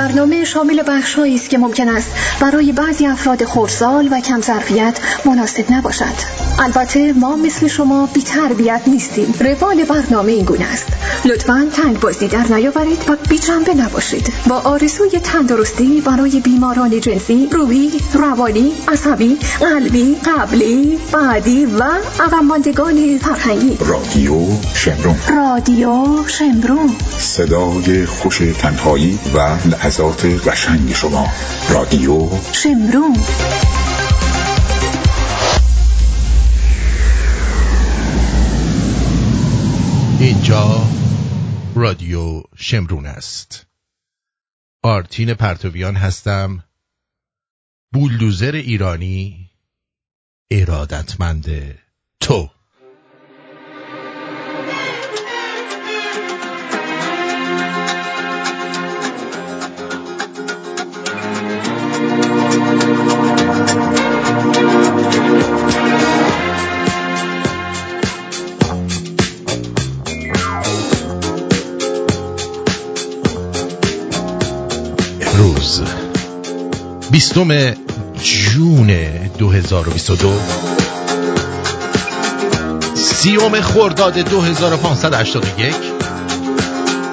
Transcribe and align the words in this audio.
برنامه 0.00 0.44
شامل 0.44 0.82
بخشهایی 0.88 1.34
است 1.34 1.50
که 1.50 1.58
ممکن 1.58 1.88
است 1.88 2.10
برای 2.40 2.72
بعضی 2.72 3.06
افراد 3.06 3.44
خردسال 3.44 4.08
و 4.12 4.20
کم 4.20 4.40
ظرفیت 4.40 4.98
مناسب 5.24 5.72
نباشد. 5.72 6.40
البته 6.58 7.12
ما 7.12 7.36
مثل 7.36 7.68
شما 7.68 8.08
بی 8.14 8.22
تربیت 8.22 8.80
نیستیم. 8.86 9.34
روال 9.40 9.84
برنامه 9.84 10.32
این 10.32 10.44
گونه 10.44 10.64
است. 10.72 10.86
لطفا 11.24 11.68
تنگ 11.72 12.00
بازی 12.00 12.28
در 12.28 12.46
نیاورید 12.56 13.04
و 13.08 13.16
بی 13.28 13.38
جنبه 13.38 13.74
نباشید. 13.74 14.32
با 14.48 14.56
آرزوی 14.56 15.10
تندرستی 15.10 16.00
برای 16.00 16.40
بیماران 16.40 17.00
جنسی 17.00 17.48
روحی 17.52 17.90
روانی 18.14 18.72
عصبی 18.88 19.38
قلبی 19.60 20.16
قبلی 20.24 20.98
بعدی 21.12 21.66
و 21.66 21.82
عقب 22.20 22.40
فرهنگی. 23.20 23.78
رادیو 23.80 24.34
شمرون. 24.74 25.16
رادیو 25.28 26.06
شمرون. 26.26 26.90
صدای 27.18 28.06
خوش 28.06 28.38
تنهایی 28.38 29.18
و 29.34 29.38
لحظات 29.68 30.26
قشنگ 30.48 30.92
شما. 30.92 31.26
رادیو 31.70 32.29
شمرون 32.52 33.16
اینجا 40.20 40.86
رادیو 41.74 42.42
شمرون 42.56 43.06
است. 43.06 43.66
آرتین 44.82 45.34
پرتویان 45.34 45.96
هستم. 45.96 46.64
بولدوزر 47.92 48.54
ایرانی 48.54 49.50
ارادتمند 50.50 51.78
تو. 52.20 52.50
امروز 75.20 75.82
بیستم 77.10 77.74
جون 78.22 78.86
2022 79.38 80.32
سیوم 82.94 83.60
خرداد 83.60 84.18
2581 84.18 85.74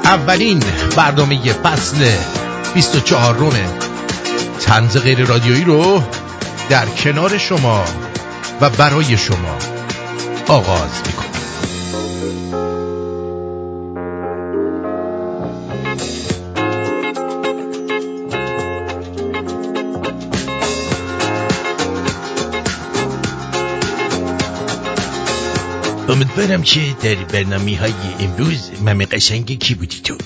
اولین 0.03 0.63
برنامه 0.95 1.53
فصل 1.53 2.05
24 2.73 3.35
رومه 3.37 3.86
تنز 4.59 4.97
غیر 4.97 5.25
رادیویی 5.25 5.63
رو 5.63 6.03
در 6.69 6.85
کنار 6.85 7.37
شما 7.37 7.83
و 8.61 8.69
برای 8.69 9.17
شما 9.17 9.57
آغاز 10.47 11.01
می‌کنم. 11.07 11.27
امیدوارم 26.09 26.61
که 26.61 26.95
در 27.03 27.15
برنامه 27.15 27.79
های 27.79 27.93
امروز 28.19 28.71
ممه 28.81 29.05
قشنگ 29.05 29.59
کی 29.59 29.75
بودی 29.75 29.99
تو؟ 30.03 30.17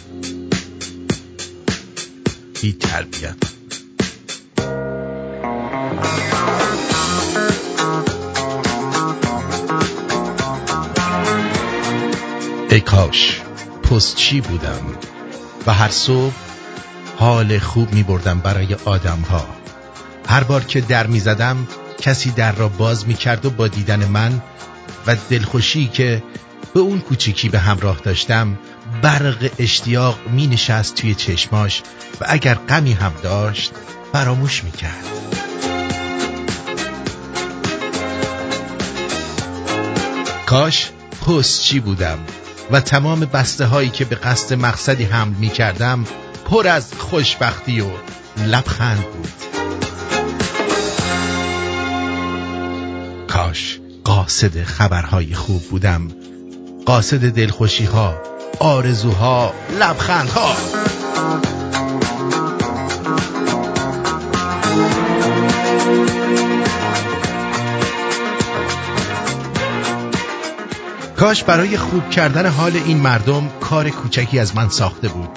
بی 2.62 2.74
تربیت. 2.74 3.61
ای 12.70 12.82
کاش 12.82 13.42
چی 14.16 14.42
بودم؟ 14.42 14.82
و 15.68 15.74
هر 15.74 15.90
صبح 15.90 16.34
حال 17.18 17.60
خوب 17.60 17.94
می 17.94 18.04
بردم 18.04 18.40
برای 18.40 18.76
آدم 18.86 19.20
ها 19.20 19.46
هر 20.28 20.44
بار 20.44 20.64
که 20.64 20.82
در 20.82 21.08
می 21.08 21.20
زدم 21.20 21.68
کسی 22.02 22.32
در 22.32 22.52
را 22.52 22.68
باز 22.70 23.08
می 23.08 23.14
کرد 23.14 23.46
و 23.46 23.50
با 23.50 23.68
دیدن 23.68 24.06
من 24.06 24.42
و 25.08 25.16
دلخوشی 25.30 25.88
که 25.88 26.24
به 26.74 26.80
اون 26.80 27.00
کوچیکی 27.00 27.50
به 27.50 27.60
همراه 27.60 27.98
داشتم 28.04 28.60
برق 29.02 29.50
اشتیاق 29.60 30.20
می 30.32 30.48
نشست 30.48 30.96
توی 30.96 31.16
چشماش 31.16 31.82
و 32.22 32.26
اگر 32.28 32.56
غمی 32.56 32.94
هم 32.94 33.14
داشت 33.24 33.72
فراموش 34.14 34.64
می 34.64 34.72
کرد 34.72 35.41
کاش 40.52 40.92
چی 41.62 41.80
بودم 41.80 42.20
و 42.72 42.82
تمام 42.82 43.20
بسته 43.20 43.66
هایی 43.66 43.90
که 43.90 44.06
به 44.06 44.16
قصد 44.16 44.54
مقصدی 44.54 45.04
حمل 45.04 45.34
می 45.34 45.50
کردم 45.50 46.04
پر 46.46 46.68
از 46.68 46.94
خوشبختی 46.94 47.82
و 47.82 47.86
لبخند 48.48 49.04
بود. 49.04 49.32
کاش 53.28 53.80
قاصد 54.04 54.64
خبرهای 54.64 55.34
خوب 55.34 55.62
بودم. 55.64 56.08
قاصد 56.86 57.30
دلخوشی 57.30 57.86
ها 57.86 58.22
آرزوها 58.60 59.54
لبخندها. 59.80 60.56
کاش 71.22 71.44
برای 71.44 71.78
خوب 71.78 72.10
کردن 72.10 72.46
حال 72.46 72.72
این 72.76 72.98
مردم 72.98 73.50
کار 73.60 73.90
کوچکی 73.90 74.40
از 74.40 74.56
من 74.56 74.70
ساخته 74.70 75.08
بود. 75.08 75.30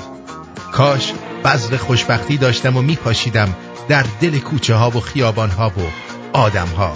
کاش 0.72 1.12
بذر 1.44 1.76
خوشبختی 1.76 2.36
داشتم 2.36 2.76
و 2.76 2.82
میپاشیدم 2.82 3.56
در 3.88 4.04
دل 4.20 4.38
کوچه 4.38 4.74
ها 4.74 4.90
و 4.90 5.00
خیابان 5.00 5.50
ها 5.50 5.68
و 5.68 5.80
آدم 6.36 6.66
ها. 6.66 6.92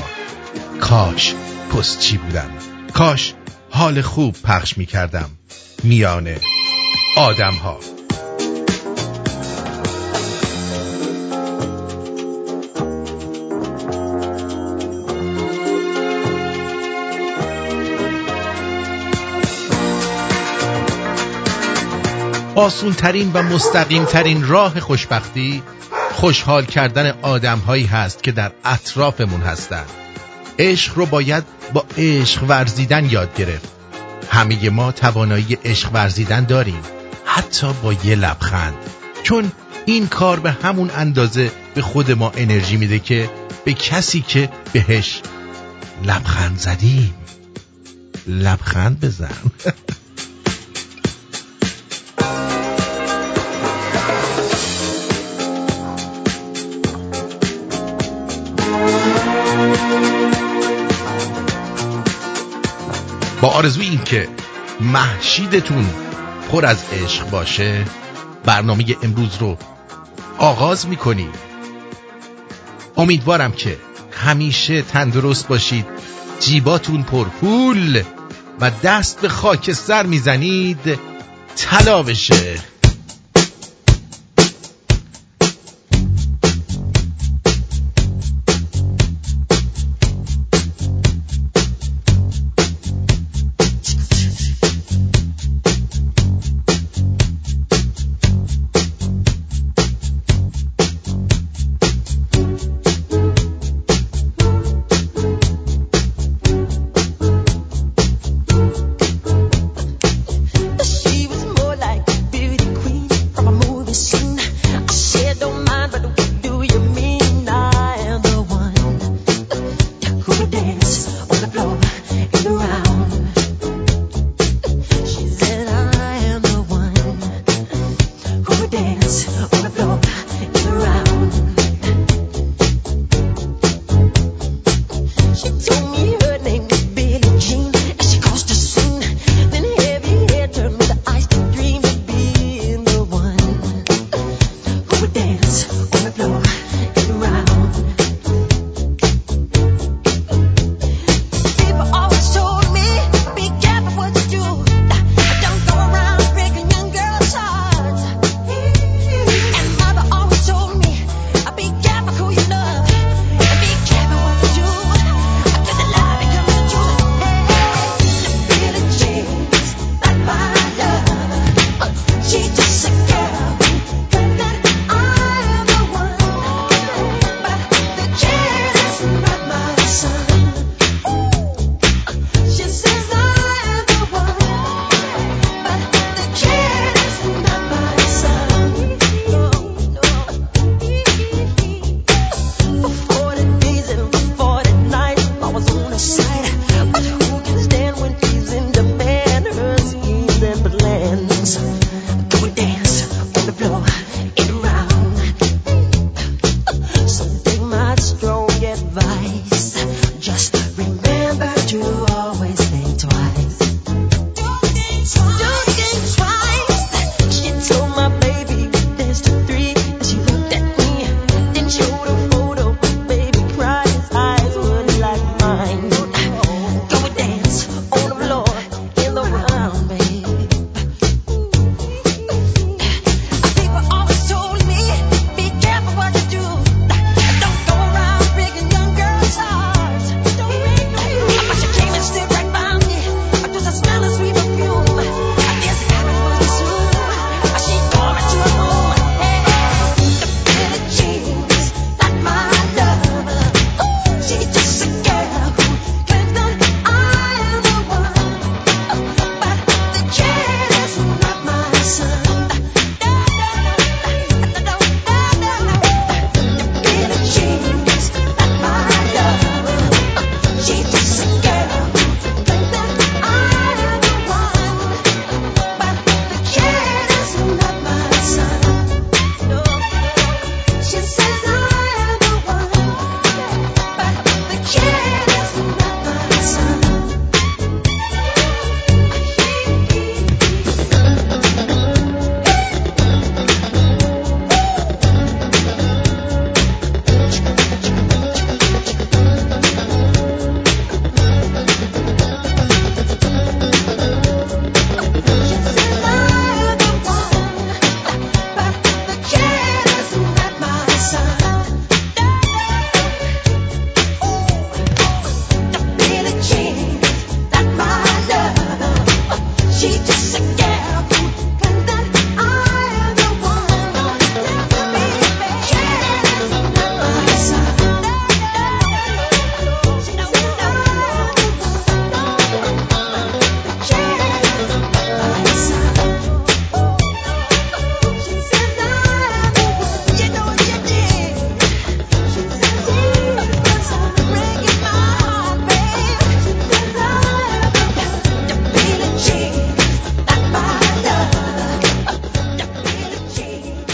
کاش 0.81 1.35
پستچی 1.73 2.17
بودم؟ 2.17 2.51
کاش 2.95 3.35
حال 3.71 4.03
خوب 4.03 4.37
پخش 4.45 4.79
می 4.79 4.87
کردم 4.87 5.31
میان 5.85 6.29
آدم 7.17 7.55
ها. 7.55 7.98
آسون 22.59 22.93
ترین 22.93 23.31
و 23.33 23.43
مستقیم 23.43 24.05
ترین 24.05 24.49
راه 24.49 24.81
خوشبختی 24.81 25.63
خوشحال 26.13 26.65
کردن 26.65 27.15
آدم 27.23 27.59
هایی 27.59 27.87
هست 27.87 28.23
که 28.23 28.33
در 28.33 28.53
اطرافمون 28.65 29.41
هستند 29.41 29.87
عشق 30.59 30.99
رو 30.99 31.07
باید 31.07 31.45
با 31.73 31.85
عشق 31.99 32.43
ورزیدن 32.43 33.11
یاد 33.11 33.37
گرفت. 33.37 33.69
همه 34.31 34.71
ما 34.71 34.93
توانایی 34.93 35.59
عشق 35.65 35.91
ورزیدن 35.93 36.45
داریم 36.45 36.83
حتی 37.25 37.67
با 37.83 37.93
یه 37.93 38.15
لبخند. 38.15 38.75
چون 39.23 39.53
این 39.87 40.07
کار 40.07 40.41
به 40.41 40.51
همون 40.51 40.91
اندازه 40.97 41.51
به 41.75 41.83
خود 41.83 42.11
ما 42.11 42.33
انرژی 42.37 42.77
میده 42.77 42.99
که 42.99 43.31
به 43.65 43.73
کسی 43.73 44.21
که 44.21 44.49
بهش 44.73 45.23
لبخند 46.05 46.59
زدیم 46.59 47.15
لبخند 48.27 49.01
بزن. 49.01 49.35
با 63.41 63.49
آرزوی 63.49 63.87
این 63.87 64.05
که 64.05 64.29
محشیدتون 64.81 65.87
پر 66.51 66.67
از 66.67 66.85
عشق 66.93 67.31
باشه 67.31 67.85
برنامه 68.45 68.85
امروز 69.03 69.37
رو 69.41 69.57
آغاز 70.39 70.89
می‌کنیم 70.89 71.31
امیدوارم 72.97 73.53
که 73.53 73.77
همیشه 74.13 74.83
تندرست 74.83 75.49
باشید 75.49 75.87
جیباتون 76.41 77.03
پر 77.03 77.25
پول 77.25 78.03
و 78.61 78.71
دست 78.83 79.21
به 79.21 79.29
خاکستر 79.29 80.07
می‌زنید 80.07 80.99
طلا 81.57 82.03
بشه. 82.03 82.59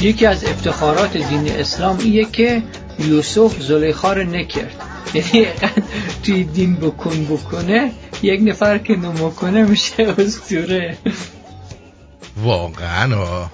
یکی 0.04 0.26
از 0.26 0.44
افتخارات 0.44 1.16
دین 1.16 1.52
اسلام 1.52 1.98
ایه 1.98 2.24
که 2.24 2.62
یوسف 2.98 3.62
زلیخا 3.62 4.12
رو 4.12 4.22
نکرد. 4.22 4.74
یعنی 5.14 5.46
توی 6.22 6.44
دین 6.44 6.76
بکن 6.76 7.24
بکنه 7.24 7.92
یک 8.22 8.40
نفر 8.42 8.78
که 8.78 8.96
نمو 8.96 9.30
کنه 9.30 9.62
میشه 9.64 10.14
اسطوره. 10.18 10.98
واقعا 12.36 13.48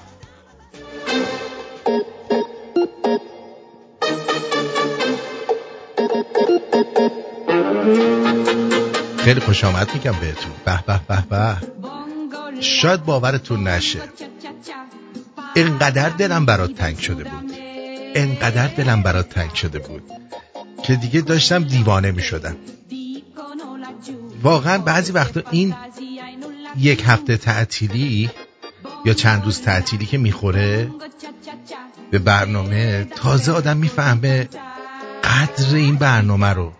خیلی 9.18 9.40
خوش 9.40 9.64
آمد 9.64 9.90
میگم 9.94 10.14
بهتون. 10.20 10.52
به 10.64 10.84
به 10.86 11.00
به 11.08 11.22
به. 11.30 11.56
شاید 12.60 13.04
باورتون 13.04 13.68
نشه. 13.68 14.00
انقدر 15.60 16.08
دلم 16.08 16.46
برات 16.46 16.74
تنگ 16.74 16.98
شده 16.98 17.24
بود. 17.24 17.52
انقدر 18.14 18.66
دلم 18.66 19.02
برات 19.02 19.28
تنگ 19.28 19.54
شده 19.54 19.78
بود 19.78 20.02
که 20.82 20.96
دیگه 20.96 21.20
داشتم 21.20 21.64
دیوانه 21.64 22.10
می 22.10 22.22
شدم 22.22 22.56
واقعا 24.42 24.78
بعضی 24.78 25.12
وقتا 25.12 25.42
این 25.50 25.74
یک 26.78 27.02
هفته 27.06 27.36
تعطیلی 27.36 28.30
یا 29.04 29.14
چند 29.14 29.44
روز 29.44 29.60
تعطیلی 29.60 30.06
که 30.06 30.18
می‌خوره 30.18 30.90
به 32.10 32.18
برنامه 32.18 33.04
تازه 33.16 33.52
آدم 33.52 33.76
می‌فهمه 33.76 34.48
قدر 35.24 35.74
این 35.74 35.96
برنامه 35.96 36.48
رو. 36.48 36.72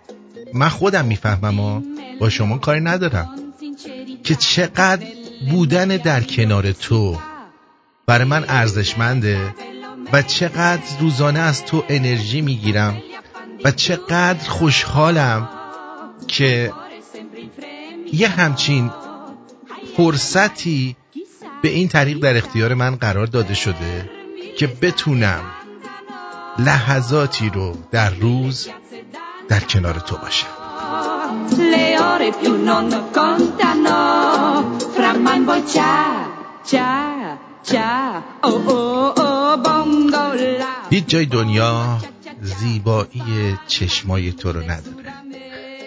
من 0.55 0.69
خودم 0.69 1.05
می‌فهمم 1.05 1.61
و 1.61 1.83
با 2.21 2.31
شما 2.31 2.59
کاری 2.59 2.81
ندارم. 2.81 3.29
که 4.25 4.35
چقدر 4.35 5.07
بودن 5.51 5.89
در 5.89 6.21
کنار 6.21 6.73
تو 6.73 7.19
برای 8.11 8.25
من 8.25 8.45
ارزشمنده 8.49 9.55
و 10.13 10.23
چقدر 10.23 10.83
روزانه 11.01 11.39
از 11.39 11.65
تو 11.65 11.85
انرژی 11.89 12.41
می‌گیرم 12.41 13.03
و 13.65 13.71
چقدر 13.71 14.49
خوشحالم 14.49 15.49
که 16.29 16.73
یه 18.13 18.29
همچین 18.29 18.91
فرصتی 19.97 20.97
به 21.63 21.69
این 21.69 21.89
طریق 21.89 22.19
در 22.19 22.37
اختیار 22.37 22.75
من 22.75 22.97
قرار 22.97 23.27
داده 23.27 23.55
شده 23.55 24.11
که 24.59 24.67
بتونم 24.67 25.41
لحظاتی 26.59 27.51
رو 27.51 27.77
در 27.91 28.11
روز 28.11 28.69
در 29.49 29.61
کنار 29.61 29.95
تو 29.95 30.17
باشم. 30.17 30.47
هیچ 40.91 41.07
جای 41.07 41.27
دنیا 41.27 41.99
زیبایی 42.43 43.59
چشمای 43.67 44.33
تو 44.33 44.53
رو 44.53 44.61
نداره. 44.61 45.13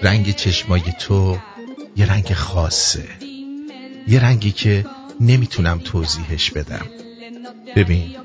رنگ 0.02 0.36
چشمای 0.36 0.82
تو 1.00 1.38
یه 1.96 2.12
رنگ 2.12 2.34
خاصه. 2.34 3.08
یه 4.08 4.24
رنگی 4.24 4.52
که 4.52 4.86
نمی‌تونم 5.20 5.80
توضیحش 5.80 6.52
بدم. 6.52 6.86
ببین 7.76 8.16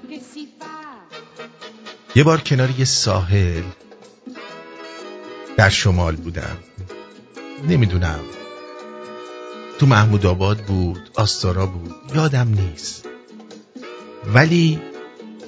یه 2.17 2.25
بار 2.25 2.41
کنار 2.41 2.71
یه 2.79 2.85
ساحل 2.85 3.63
در 5.57 5.69
شمال 5.69 6.17
بودم. 6.17 6.57
نمی‌دونم. 7.69 8.21
تو 9.79 9.87
محمود 9.87 10.27
آباد 10.27 10.59
بود 10.59 11.11
آستارا 11.15 11.67
بود. 11.67 11.95
یادم 12.15 12.49
نیست. 12.49 13.05
ولی 14.35 14.81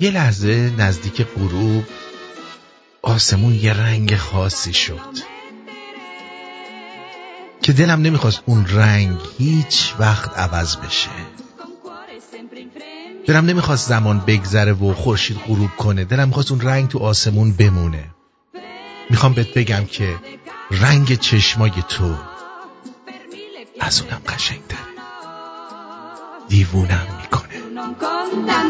یه 0.00 0.10
لحظه 0.10 0.72
نزدیک 0.78 1.22
غروب 1.22 1.84
آسمون 3.02 3.54
یه 3.54 3.72
رنگ 3.72 4.16
خاصی 4.16 4.72
شد. 4.72 5.30
که 7.62 7.72
دلم 7.72 8.02
نمی‌خواست 8.02 8.42
اون 8.46 8.66
رنگ 8.66 9.18
هیچ 9.38 9.94
وقت 9.98 10.38
عوض 10.38 10.76
بشه. 10.76 11.10
دلم 13.26 13.44
نمی‌خواست 13.46 13.88
زمان 13.88 14.20
بگذره 14.26 14.72
و 14.72 14.94
خورشید 14.94 15.38
غروب 15.38 15.70
کنه. 15.76 16.04
دلم 16.04 16.28
می‌خواست 16.28 16.50
اون 16.50 16.60
رنگ 16.60 16.88
تو 16.88 16.98
آسمون 16.98 17.52
بمونه. 17.52 18.10
می‌خوام 19.10 19.32
بهت 19.32 19.54
بگم 19.54 19.84
که 19.84 20.16
رنگ 20.70 21.18
چشمای 21.18 21.72
تو 21.88 22.14
از 23.80 24.02
اونم 24.02 24.22
قشنگتره. 24.28 24.78
دیوونم. 26.48 27.19
می‌کنه 27.70 28.60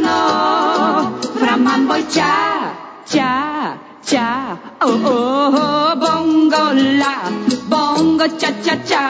bongo 7.73 8.27
cha 8.41 8.51
cha 8.65 8.75
cha. 8.91 9.05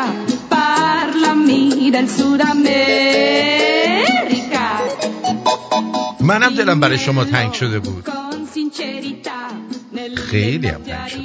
Parlami 0.55 1.65
del 1.95 2.07
Sud 2.17 2.41
America 2.55 4.67
منم 6.21 6.55
دلم 6.55 6.81
برای 6.81 6.99
شما 6.99 7.25
تنگ 7.25 7.53
شده 7.53 7.79
بود. 7.79 8.09
خیلی 10.17 10.69
هم 10.69 10.83
تنگ 10.83 11.09
شده 11.09 11.23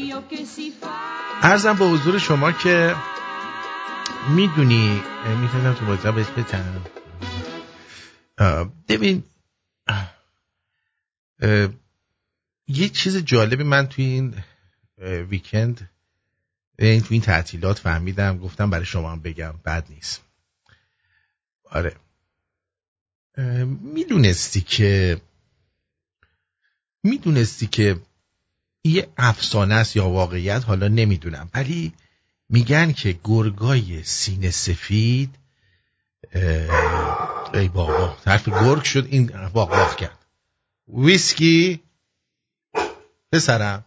ارزم 1.41 1.73
به 1.73 1.85
حضور 1.85 2.17
شما 2.17 2.51
که 2.51 2.95
می‌دونی 4.29 5.01
می‌تونم 5.41 5.73
تو 5.73 5.85
بازا 5.85 6.11
بهش 6.11 6.25
بتنم 6.37 6.81
ببین 8.87 9.23
یه 12.67 12.89
چیز 12.89 13.17
جالبی 13.17 13.63
من 13.63 13.87
توی 13.87 14.05
این 14.05 14.43
ویکند 15.29 15.89
این 16.79 17.01
تو 17.01 17.07
این 17.09 17.21
تعطیلات 17.21 17.79
فهمیدم 17.79 18.37
گفتم 18.37 18.69
برای 18.69 18.85
شما 18.85 19.11
هم 19.11 19.21
بگم 19.21 19.53
بد 19.65 19.85
نیست. 19.89 20.21
آره. 21.65 21.95
می‌دونستی 23.81 24.61
که 24.61 25.21
می‌دونستی 27.03 27.67
که 27.67 28.01
یه 28.83 29.07
افسانه 29.17 29.75
است 29.75 29.95
یا 29.95 30.09
واقعیت 30.09 30.63
حالا 30.65 30.87
نمی‌دونم. 30.87 31.49
ولی 31.53 31.93
میگن 32.49 32.91
که 32.91 33.19
گرگای 33.23 34.03
سینه 34.03 34.51
سفید 34.51 35.35
ای 37.55 37.67
بابا. 37.67 38.17
طرف 38.23 38.49
گرگ 38.49 38.83
شد 38.83 39.05
این 39.05 39.35
واق 39.45 39.95
کرد. 39.95 40.25
ویسکی. 40.87 41.83
پسرم. 43.31 43.85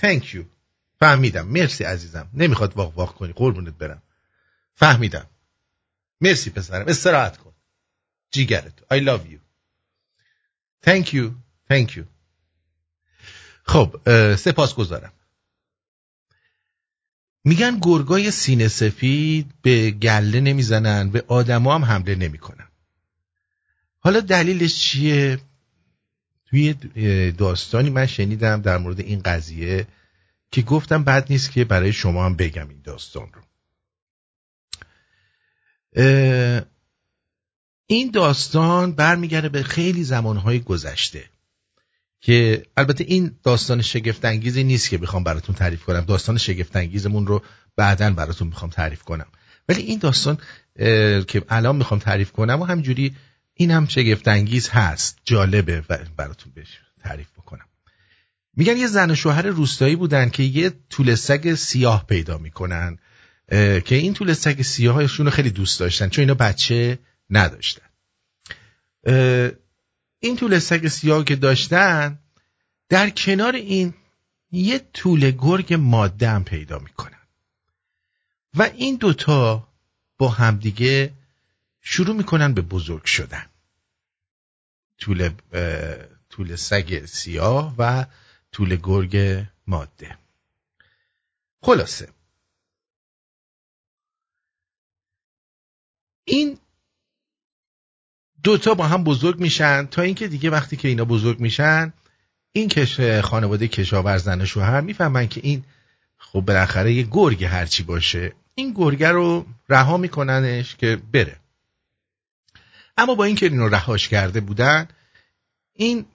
Thank 0.00 0.22
you. 0.22 0.44
فهمیدم. 1.00 1.46
مرسی 1.46 1.84
عزیزم. 1.84 2.30
نمی‌خواد 2.34 2.76
واق 2.76 2.98
واق 2.98 3.14
کنی. 3.14 3.32
قربونت 3.32 3.74
برم. 3.74 4.02
فهمیدم. 4.74 5.26
مرسی 6.20 6.50
پسرم. 6.50 6.88
استراحت 6.88 7.36
کن. 7.36 7.52
جیگرت. 8.30 8.78
I 8.78 8.98
love 9.00 9.22
you. 9.26 9.38
Thank 10.86 11.06
you. 11.06 11.30
Thank 11.70 11.90
you. 11.96 12.02
خب 13.66 13.96
سپاس 14.36 14.74
گذارم 14.74 15.12
میگن 17.46 17.78
گرگای 17.82 18.30
سینه 18.30 18.68
سفید 18.68 19.50
به 19.62 19.90
گله 19.90 20.40
نمی‌زنن 20.40 21.10
به 21.10 21.24
آدما 21.28 21.74
هم 21.74 21.84
حمله 21.84 22.14
نمی‌کنن. 22.14 22.68
حالا 23.98 24.20
دلیلش 24.20 24.80
چیه؟ 24.80 25.38
توی 26.50 26.74
داستانی 27.32 27.90
من 27.90 28.06
شنیدم 28.06 28.62
در 28.62 28.78
مورد 28.78 29.00
این 29.00 29.20
قضیه 29.22 29.86
که 30.50 30.62
گفتم 30.62 31.04
بد 31.04 31.26
نیست 31.32 31.52
که 31.52 31.64
برای 31.64 31.92
شما 31.92 32.26
هم 32.26 32.36
بگم 32.36 32.68
این 32.68 32.80
داستان 32.84 33.28
رو. 33.32 33.42
این 37.86 38.10
داستان 38.10 38.92
برمیگرده 38.92 39.48
به 39.48 39.62
خیلی 39.62 40.04
زمانهای 40.04 40.60
گذشته. 40.60 41.24
که 42.26 42.62
البته 42.76 43.04
این 43.04 43.36
داستان 43.42 43.82
شگفتانگیزی 43.82 44.64
نیست 44.64 44.90
که 44.90 44.98
بخوام 44.98 45.24
براتون 45.24 45.54
تعریف 45.54 45.84
کنم. 45.84 46.00
داستان 46.00 46.38
شگفتانگیزمون 46.38 47.26
رو 47.26 47.42
بعدا 47.76 48.10
براتون 48.10 48.48
می‌خوام 48.48 48.70
تعریف 48.70 49.02
کنم. 49.02 49.26
ولی 49.68 49.82
این 49.82 49.98
داستان 49.98 50.38
که 51.26 51.42
الان 51.48 51.76
می‌خوام 51.76 52.00
تعریف 52.00 52.32
کنم 52.32 52.62
و 52.62 52.64
همجوری 52.64 53.16
این 53.54 53.70
هم 53.70 53.86
شگفتانگیز 53.86 54.68
هست 54.68 55.18
جالبه 55.24 55.80
براتون 56.16 56.52
بهش 56.54 56.68
تعریف 57.02 57.26
بکنم. 57.38 57.64
میگن 58.56 58.76
یه 58.76 58.86
زن 58.86 59.10
و 59.10 59.14
شوهر 59.14 59.46
روستایی 59.46 59.96
بودن 59.96 60.28
که 60.28 60.42
یه 60.42 60.72
طول 60.90 61.14
سگ 61.14 61.54
سیاه 61.54 62.06
پیدا 62.06 62.38
می‌کنن 62.38 62.98
که 63.84 63.94
این 63.94 64.14
طول 64.14 64.32
سگ 64.32 64.62
سیاهشون 64.62 65.26
رو 65.26 65.32
خیلی 65.32 65.50
دوست 65.50 65.80
داشتن 65.80 66.08
چون 66.08 66.22
اینا 66.22 66.34
بچه 66.34 66.98
نداشتن. 67.30 67.86
این 70.26 70.36
طول 70.36 70.58
سگ 70.58 70.88
سیاه 70.88 71.24
که 71.24 71.36
داشتن 71.36 72.18
در 72.88 73.10
کنار 73.10 73.54
این 73.54 73.94
یه 74.50 74.78
طول 74.78 75.30
گرگ 75.30 75.74
ماده 75.74 76.30
هم 76.30 76.44
پیدا 76.44 76.78
می‌کنن. 76.78 77.26
و 78.54 78.62
این 78.62 78.96
دوتا 78.96 79.68
با 80.18 80.28
همدیگه 80.28 81.12
شروع 81.80 82.16
می‌کنن 82.16 82.54
به 82.54 82.62
بزرگ 82.62 83.04
شدن. 83.04 83.46
طول, 84.98 85.30
طول 86.30 86.56
سگ 86.56 87.06
سیاه 87.06 87.74
و 87.78 88.06
طول 88.52 88.76
گرگ 88.76 89.44
ماده. 89.66 90.18
خلاصه. 91.62 92.08
این 96.24 96.58
دوتا 98.46 98.74
با 98.74 98.86
هم 98.86 99.04
بزرگ 99.04 99.40
میشن 99.40 99.86
تا 99.86 100.02
اینکه 100.02 100.28
دیگه 100.28 100.50
وقتی 100.50 100.76
که 100.76 100.88
اینا 100.88 101.04
بزرگ 101.04 101.40
میشن 101.40 101.92
این 102.52 102.68
کش 102.68 103.00
خانواده 103.00 103.68
کشاورز 103.68 104.22
زن 104.22 104.44
شوهر 104.44 104.80
می‌فهمن 104.80 105.28
که 105.28 105.40
این 105.44 105.64
خب 106.16 106.40
بالاخره 106.40 106.92
یه 106.92 107.02
گرگ 107.02 107.44
هرچی 107.44 107.82
باشه. 107.82 108.32
این 108.54 108.72
گرگه 108.72 109.08
رو 109.08 109.46
رها 109.68 109.96
میکننش 109.96 110.76
که 110.76 110.96
بره. 111.12 111.36
اما 112.96 113.14
با 113.14 113.24
اینکه 113.24 113.46
اینو 113.46 113.68
رهاش 113.68 114.08
کرده 114.08 114.40
بودن 114.40 114.88
این 115.72 116.06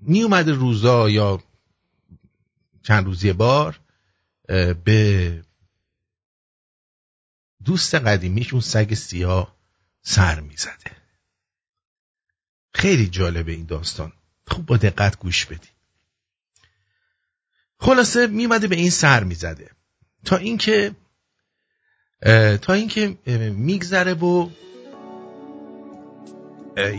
می 0.00 0.22
اومده 0.22 0.52
روزا 0.52 1.10
یا 1.10 1.42
چند 2.82 3.04
روزی 3.04 3.32
بار 3.32 3.80
به 4.84 5.42
دوست 7.64 7.94
قدیمیش 7.94 8.52
اون 8.52 8.62
سگ 8.62 8.94
سیاه 8.94 9.56
سر 10.02 10.40
می‌زده. 10.40 10.99
خیلی 12.72 13.06
جالبه 13.06 13.52
این 13.52 13.64
داستان. 13.64 14.12
خوب 14.46 14.66
با 14.66 14.76
دقت 14.76 15.18
گوش 15.18 15.46
بدید 15.46 15.70
خلاصه 17.78 18.26
میمده 18.26 18.68
به 18.68 18.76
این 18.76 18.90
سر 18.90 19.24
می‌زده. 19.24 19.70
تا 20.24 20.36
اینکه 20.36 20.96
تا 22.62 22.72
اینکه 22.72 23.18
میگذره 23.56 24.14
و 24.14 24.50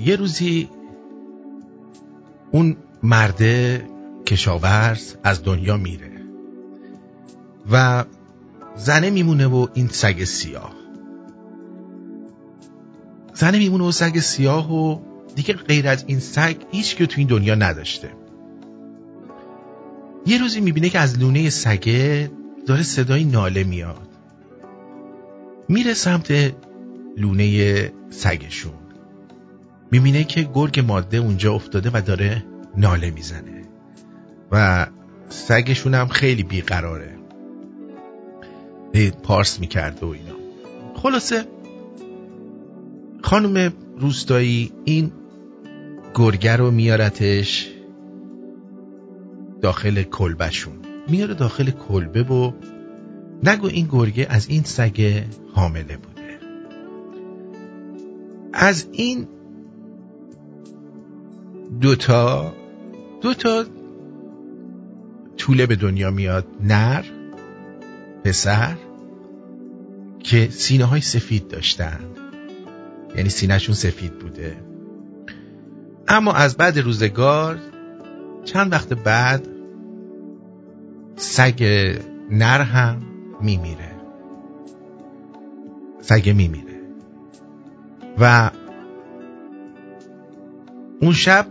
یه 0.02 0.16
روزی 0.16 0.70
اون 2.52 2.78
مرده 3.04 3.88
کشاورز 4.28 5.16
از 5.24 5.44
دنیا 5.44 5.78
میره 5.78 6.12
و 7.72 8.06
زنه 8.76 9.10
میمونه 9.10 9.48
و 9.48 9.68
این 9.74 9.88
سگ 9.88 10.24
سیاه. 10.24 10.76
زنه 13.34 13.58
میمونه 13.58 13.84
و 13.84 13.92
سگ 13.92 14.20
سیاه 14.20 14.74
و 14.74 15.11
دیگه 15.36 15.54
غیر 15.54 15.88
از 15.88 16.04
این 16.08 16.20
سگ 16.20 16.56
هیچ 16.72 16.96
که 16.96 17.06
تو 17.06 17.16
این 17.18 17.28
دنیا 17.28 17.56
نداشته. 17.56 18.12
یه 20.26 20.42
روزی 20.42 20.62
می‌بینه 20.62 20.90
که 20.90 21.00
از 21.00 21.20
لونه 21.20 21.50
سگه 21.50 22.32
داره 22.68 22.84
صدای 22.84 23.24
ناله 23.24 23.64
میاد. 23.64 24.08
میره 25.70 25.94
سمت 25.94 26.54
لونه 27.18 27.92
سگشون 28.10 28.74
می‌بینه 29.92 30.24
که 30.24 30.50
گرگ 30.54 30.80
ماده 30.80 31.18
اونجا 31.18 31.54
افتاده 31.54 31.90
و 31.94 32.02
داره 32.02 32.46
ناله 32.78 33.12
می‌زنه. 33.12 33.62
و 34.52 34.88
سگشون 35.30 35.94
هم 35.94 36.08
خیلی 36.08 36.44
بیقراره. 36.44 37.18
پارس 39.24 39.60
می‌کرده 39.60 40.06
و 40.06 40.10
اینا. 40.10 40.36
خلاصه 40.96 41.46
خانم 43.22 43.74
روستایی 43.98 44.72
این 44.86 45.12
گرگه 46.16 46.56
رو 46.56 46.72
میارتش 46.72 47.70
داخل 49.62 50.04
کلبشون 50.04 50.74
میاره 51.08 51.34
داخل 51.34 51.72
کلبه 51.72 52.24
و 52.24 52.52
نگو 53.44 53.68
این 53.68 53.88
گرگه 53.92 54.28
از 54.30 54.48
این 54.50 54.64
سگ 54.64 55.24
حامله 55.54 55.98
بوده. 55.98 56.40
از 58.54 58.88
این 58.92 59.28
دوتا 61.82 62.54
دوتا 63.22 63.66
طوله 65.38 65.66
به 65.66 65.76
دنیا 65.76 66.12
میاد. 66.12 66.46
نر 66.64 67.06
پسر 68.24 68.76
که 70.20 70.48
سینه 70.52 70.86
های 70.86 71.02
سفید 71.02 71.48
داشتن. 71.48 72.00
یعنی 73.16 73.30
سینهشون 73.30 73.76
سفید 73.76 74.20
بوده. 74.20 74.71
اما 76.12 76.34
از 76.34 76.58
بعد 76.58 76.80
روزگار 76.80 77.60
چند 78.46 78.72
وقت 78.72 78.94
بعد 78.94 79.48
سگ 81.16 81.64
نر 82.32 82.62
هم 82.62 83.02
میمیره. 83.42 83.92
سگ 86.02 86.30
میمیره. 86.30 86.82
و 88.20 88.52
اون 91.02 91.14
شب 91.14 91.48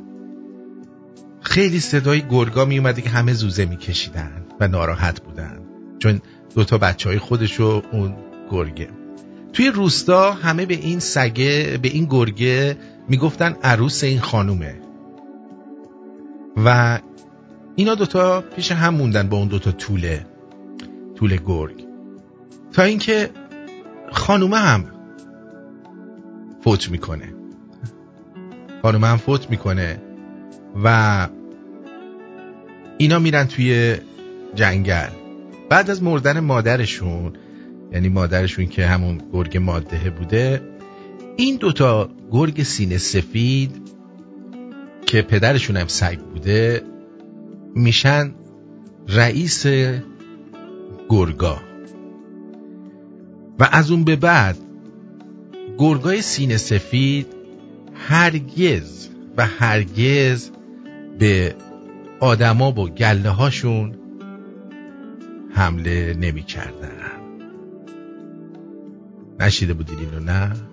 خیلی 1.41 1.81
صدای 1.81 2.23
گرگا 2.31 2.65
می 2.65 2.79
اومده 2.79 3.03
که 3.03 3.09
همه 3.09 3.33
زوزه 3.33 3.65
میکشیدن 3.65 4.47
و 4.61 4.69
ناراحت 4.69 5.21
بودن. 5.21 5.59
چون 5.99 6.21
دوتا 6.55 6.79
بچه 6.79 7.09
های 7.09 7.19
خودش 7.19 7.61
و 7.61 7.83
اون 7.93 8.17
گرگه. 8.51 8.89
توی 9.53 9.69
روستا 9.69 10.33
همه 10.33 10.67
به 10.67 10.75
این 10.75 10.99
سگه 10.99 11.79
به 11.83 11.89
این 11.89 12.07
گرگه 12.11 12.77
می‌گفتن 13.11 13.57
عروس 13.63 14.05
این 14.05 14.21
خانومه. 14.21 14.75
و 16.65 16.99
اینا 17.77 17.95
دوتا 17.95 18.41
پیش 18.41 18.73
هم 18.73 18.95
موندن 18.95 19.29
با 19.29 19.37
اون 19.37 19.49
دوتا 19.49 19.73
طوله 19.73 20.27
طول 21.17 21.37
گرگ. 21.47 21.85
تا 22.73 22.83
اینکه 22.83 23.31
خانومه 24.13 24.57
هم 24.57 24.85
فوت 26.65 26.91
می‌کنه. 26.91 27.35
خانومه 28.83 29.07
هم 29.07 29.17
فوت 29.17 29.51
می‌کنه 29.51 30.03
و 30.85 31.29
اینا 32.99 33.19
میرن 33.19 33.47
توی 33.47 33.97
جنگل. 34.55 35.11
بعد 35.69 35.91
از 35.91 36.03
مردن 36.03 36.41
مادرشون 36.41 37.33
یعنی 37.93 38.09
مادرشون 38.09 38.67
که 38.67 38.87
همون 38.87 39.21
گرگ 39.33 39.57
ماده 39.59 40.11
بوده 40.11 40.70
این 41.41 41.57
دوتا 41.57 42.11
گرگ 42.31 42.63
سینه 42.63 42.99
سفید 42.99 43.91
که 45.07 45.23
پدرشون 45.23 45.77
هم 45.77 45.87
سگ 45.87 46.19
بوده 46.19 46.83
میشن 47.75 48.35
رئیس 49.09 49.67
گرگا. 51.09 51.59
و 53.59 53.69
از 53.73 53.91
اون 53.91 54.05
به 54.05 54.17
بعد 54.17 54.57
گرگای 55.79 56.23
سینه 56.23 56.57
سفید 56.57 57.27
هرگز 57.95 59.09
و 59.37 59.47
هرگز 59.47 60.51
به 61.19 61.55
آدما 62.21 62.73
و 62.73 62.89
گله 62.89 63.31
هاشون 63.31 63.95
حمله 65.51 66.15
نمی 66.15 66.43
کردن 66.43 66.91
نشیده 69.41 69.75
بودید 69.75 69.99
اینو 69.99 70.21
نه؟ 70.21 70.70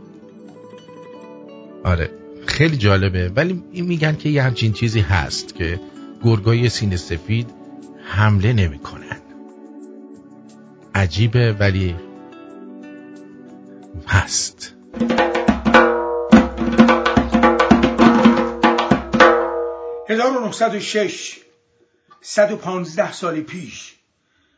آره 1.87 2.11
خیلی 2.45 2.77
جالبه. 2.77 3.29
ولی 3.29 3.63
این 3.71 3.85
میگن 3.85 4.15
که 4.15 4.29
یه 4.29 4.43
همچین 4.43 4.73
چیزی 4.73 4.99
هست 4.99 5.55
که 5.55 5.79
گرگای 6.23 6.69
سینه 6.69 6.97
سفید 6.97 7.49
حمله 8.03 8.53
نمی‌کنن. 8.53 9.21
عجیبه 10.95 11.53
ولی 11.53 11.95
هست. 14.07 14.75
1906 20.09 21.39
115 22.21 23.11
سال 23.11 23.41
پیش 23.41 23.95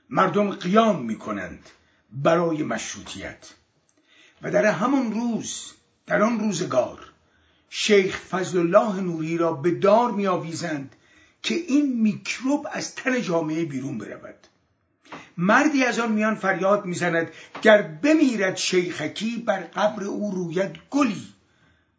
مردم 0.10 0.50
قیام 0.50 1.06
می 1.06 1.18
کنند 1.18 1.70
برای 2.12 2.64
مشروطیت. 2.64 3.54
و 4.42 4.52
در 4.52 4.66
همان 4.66 5.12
روز 5.12 5.74
در 6.08 6.22
آن 6.22 6.40
روزگار 6.40 7.09
شیخ 7.70 8.20
فضل 8.20 8.58
الله 8.58 9.02
نوری 9.02 9.38
را 9.38 9.54
به 9.54 9.72
دار 9.72 10.12
می 10.12 10.28
آویزند 10.28 10.96
که 11.44 11.56
این 11.56 12.02
میکروب 12.02 12.68
از 12.72 12.96
تن 12.96 13.22
جامعه 13.22 13.66
بیرون 13.66 13.98
برود. 13.98 14.48
مردی 15.38 15.84
از 15.84 16.00
آن 16.00 16.12
میان 16.12 16.36
فریاد 16.36 16.86
می‌زند 16.86 17.32
گر 17.62 17.82
بمیرد 17.82 18.58
شیخکی 18.58 19.44
بر 19.46 19.60
قبر 19.60 20.04
او 20.04 20.32
روید 20.32 20.76
گلی. 20.90 21.28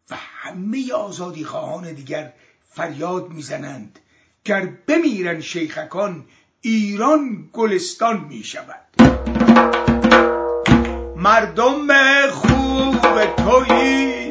و 0.09 0.15
همه 0.15 0.93
آزادی 0.93 1.43
خواهان 1.43 1.93
دیگر 1.93 2.33
فریاد 2.69 3.29
می‌زنند 3.29 3.99
گر 4.45 4.69
بمیرن 4.87 5.41
شیخکان 5.41 6.25
ایران 6.61 7.49
گلستان 7.53 8.25
می 8.29 8.43
شود 8.43 8.81
مردم 11.15 11.87
خوب 12.29 13.35
تویی. 13.35 14.30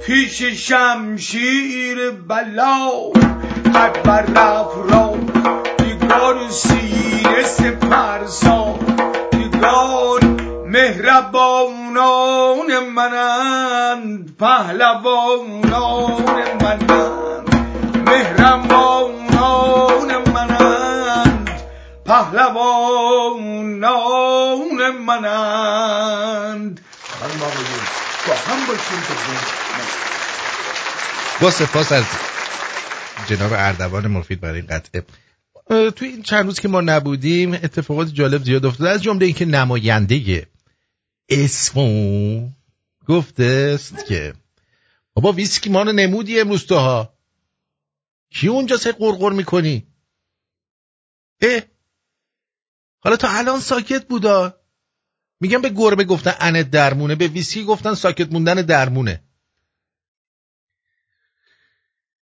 پیش 0.00 0.42
شمشیر 0.42 2.10
بلا. 2.10 2.90
قد 3.74 4.02
بر 4.02 4.22
رف 4.22 4.72
را 4.90 5.14
دیگان 5.78 6.50
سینه 6.50 7.42
سپرسا 7.42 8.78
دیگان 9.30 10.20
مهربانان 10.66 12.08
منند 12.94 14.36
پهلوانان 14.38 15.84
منند 16.62 17.54
مهربانان 18.06 18.97
پهلوانان 22.08 23.80
منند. 25.06 26.80
با 28.28 28.34
هم 28.34 28.66
باشیم 28.66 28.98
با 31.40 31.50
سپاس 31.50 31.92
از 31.92 32.04
جناب 33.26 33.52
اردوان 33.52 34.06
مفید 34.06 34.40
برای 34.40 34.60
این 34.60 34.66
قطعه. 34.66 35.04
توی 35.90 36.08
این 36.08 36.22
چند 36.22 36.44
روز 36.44 36.60
که 36.60 36.68
ما 36.68 36.80
نبودیم 36.80 37.52
اتفاقات 37.52 38.08
جالب 38.08 38.44
زیاد 38.44 38.66
افتاده. 38.66 38.90
از 38.90 39.02
جمله 39.02 39.26
اینکه 39.26 39.44
نماینده 39.44 40.48
اسفون 41.28 42.52
گفته 43.08 43.72
است 43.74 44.06
که 44.06 44.34
بابا 45.14 45.32
ویسکی 45.32 45.70
ما 45.70 45.82
رو 45.82 45.92
نمودی 45.92 46.40
امروز 46.40 46.66
تو 46.66 46.74
ها. 46.74 47.12
کی 48.30 48.48
اونجا 48.48 48.76
سه 48.76 48.92
قرقر 48.92 49.32
می‌کنی؟ 49.32 49.86
اه 51.42 51.60
حالا 53.00 53.16
تا 53.16 53.28
الان 53.30 53.60
ساکت 53.60 54.06
بودا. 54.06 54.54
میگم 55.40 55.62
به 55.62 55.68
گربه 55.68 56.04
گفتن 56.04 56.34
انت 56.40 56.70
درمونه 56.70 57.14
به 57.14 57.28
ویسکی 57.28 57.64
گفتن 57.64 57.94
ساکت 57.94 58.32
موندن 58.32 58.54
درمونه. 58.54 59.22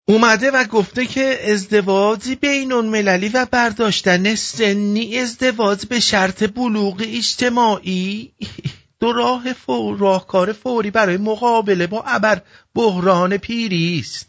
اومده 0.06 0.50
و 0.50 0.64
گفته 0.64 1.06
که 1.06 1.40
ازدواجی 1.52 2.34
بین 2.34 2.72
المللی 2.72 3.28
و 3.28 3.46
برداشتن 3.50 4.34
سنی 4.34 5.18
ازدواج 5.18 5.86
به 5.86 6.00
شرط 6.00 6.54
بلوغ 6.54 7.04
اجتماعی 7.06 8.32
دو 9.00 9.12
راه 9.12 9.52
فور 9.52 9.98
راهکار 9.98 10.52
فوری 10.52 10.90
برای 10.90 11.16
مقابله 11.16 11.86
با 11.86 12.02
ابر 12.02 12.42
بحران 12.74 13.36
پیری 13.36 13.98
است. 14.00 14.26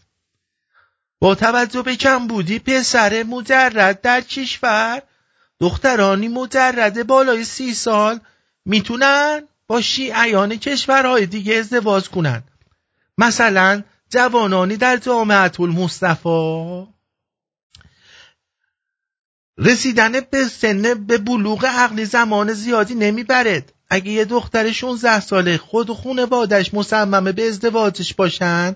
با 1.20 1.36
توجه 1.36 1.82
به 1.82 1.98
بودی 2.30 2.60
پسر 2.60 3.24
مجرد 3.24 4.02
در 4.02 4.22
کشور 4.22 5.02
دخترانی 5.60 6.28
مجرد 6.28 7.08
بالای 7.08 7.44
سی 7.44 7.74
سال 7.74 8.20
می‌تونن 8.66 9.42
با 9.68 9.82
شیعیان 9.82 10.56
کشورهای 10.56 11.26
دیگه 11.26 11.56
ازدواج 11.56 12.10
کنن. 12.10 12.44
مثلا 13.18 13.84
جوانانی 14.10 14.78
در 14.78 14.98
جامعه 14.98 15.62
المصطفى 15.62 16.86
رسیدن 19.58 20.20
به 20.20 20.48
سن 20.48 20.82
به 20.82 21.18
بلوغ 21.18 21.66
عقلی 21.66 22.06
زمان 22.06 22.54
زیادی 22.54 22.96
نمی‌برد. 22.96 23.74
اگه 23.90 24.12
یه 24.12 24.26
دختر 24.26 24.72
16 24.72 25.20
ساله 25.20 25.58
خود 25.58 25.90
و 25.90 25.94
خونوادش 25.94 26.74
مصممه 26.74 27.32
به 27.32 27.48
ازدواجش 27.48 28.14
باشن 28.14 28.76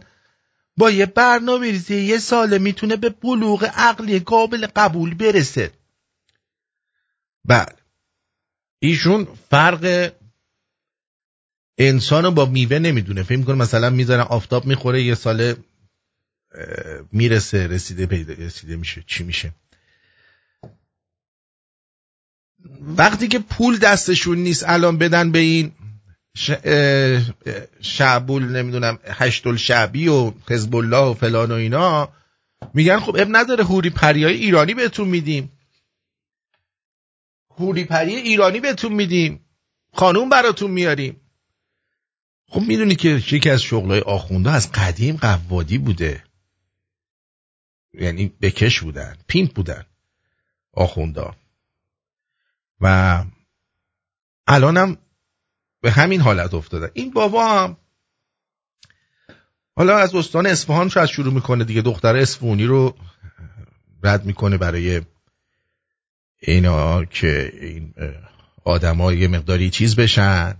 با 0.77 0.91
یه 0.91 1.05
برنامه 1.05 1.71
ریزی 1.71 2.01
یه 2.01 2.17
ساله 2.17 2.57
می‌تونه 2.57 2.95
به 2.95 3.09
بلوغ 3.09 3.71
عقلی 3.75 4.19
قابل 4.19 4.67
قبول 4.75 5.13
برسه. 5.13 5.78
بله. 7.45 7.75
ایشون 8.79 9.27
فرق 9.49 10.13
انسان 11.77 12.29
با 12.29 12.45
میوه 12.45 12.79
نمی‌دونه. 12.79 13.23
فکر 13.23 13.37
می‌کنه 13.37 13.55
مثلا 13.55 13.89
می‌ذارن 13.89 14.21
آفتاب 14.21 14.65
می‌خوره 14.65 15.03
یه 15.03 15.15
ساله 15.15 15.57
می‌رسه 17.11 17.67
رسیده 17.67 18.05
پیدا 18.05 18.33
رسیده 18.33 18.75
میشه 18.75 19.03
چی 19.07 19.23
میشه. 19.23 19.53
وقتی 22.81 23.27
که 23.27 23.39
پول 23.39 23.77
دستشون 23.77 24.37
نیست 24.37 24.63
الان 24.67 24.97
بدن 24.97 25.31
به 25.31 25.39
این 25.39 25.71
شعبول 27.81 28.43
نمی‌دونم 28.43 28.99
هشتل 29.03 29.55
شعبی 29.55 30.07
و 30.07 30.33
حزب 30.49 30.75
الله 30.75 31.11
و 31.11 31.13
فلان 31.13 31.51
و 31.51 31.55
اینا 31.55 32.09
میگن 32.73 32.99
خب 32.99 33.15
اب 33.19 33.27
نداره 33.31 33.63
هوری 33.63 33.89
پریای 33.89 34.35
ایرانی 34.35 34.73
بهتون 34.73 35.07
میدیم. 35.07 35.51
هوری 37.59 37.83
پری 37.83 38.15
ایرانی 38.15 38.59
بهتون 38.59 38.93
میدیم. 38.93 39.45
خانوم 39.93 40.29
براتون 40.29 40.71
میاریم. 40.71 41.21
خب 42.47 42.61
می‌دونی 42.61 42.95
که 42.95 43.09
یکی 43.31 43.49
از 43.49 43.61
شغلای 43.61 43.99
آخونده 43.99 44.51
از 44.51 44.71
قدیم 44.71 45.17
قوادی 45.17 45.77
بوده. 45.77 46.23
یعنی 47.93 48.27
بکش 48.41 48.81
بودن 48.81 49.17
پیمپ 49.27 49.53
بودن 49.53 49.85
آخوندا. 50.73 51.35
و 52.81 53.25
الانم 54.47 54.97
به 55.81 55.91
همین 55.91 56.21
حالت 56.21 56.53
افتاده. 56.53 56.91
این 56.93 57.11
بابا 57.11 57.47
هم 57.47 57.77
حالا 59.75 59.97
از 59.97 60.15
استان 60.15 60.45
اصفهان 60.45 60.89
شاید 60.89 61.09
شروع 61.09 61.33
می‌کنه 61.33 61.63
دیگه. 61.63 61.81
دختر 61.81 62.15
اصفهانی 62.15 62.65
رو 62.65 62.97
رد 64.03 64.25
می‌کنه 64.25 64.57
برای 64.57 65.01
اینا 66.39 67.05
که 67.05 67.53
این 67.61 67.93
آدم 68.63 68.99
یه 68.99 69.27
مقداری 69.27 69.69
چیز 69.69 69.95
بشن 69.95 70.55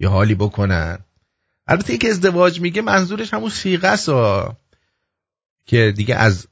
یه 0.00 0.08
حالی 0.08 0.34
بکنن. 0.34 0.98
البته 1.66 1.90
این 1.90 1.98
که 1.98 2.08
ازدواج 2.08 2.60
میگه 2.60 2.82
منظورش 2.82 3.34
همون 3.34 3.50
سیغه 3.50 3.96
ها 4.08 4.56
که 5.66 5.92
دیگه 5.96 6.14
از 6.14 6.46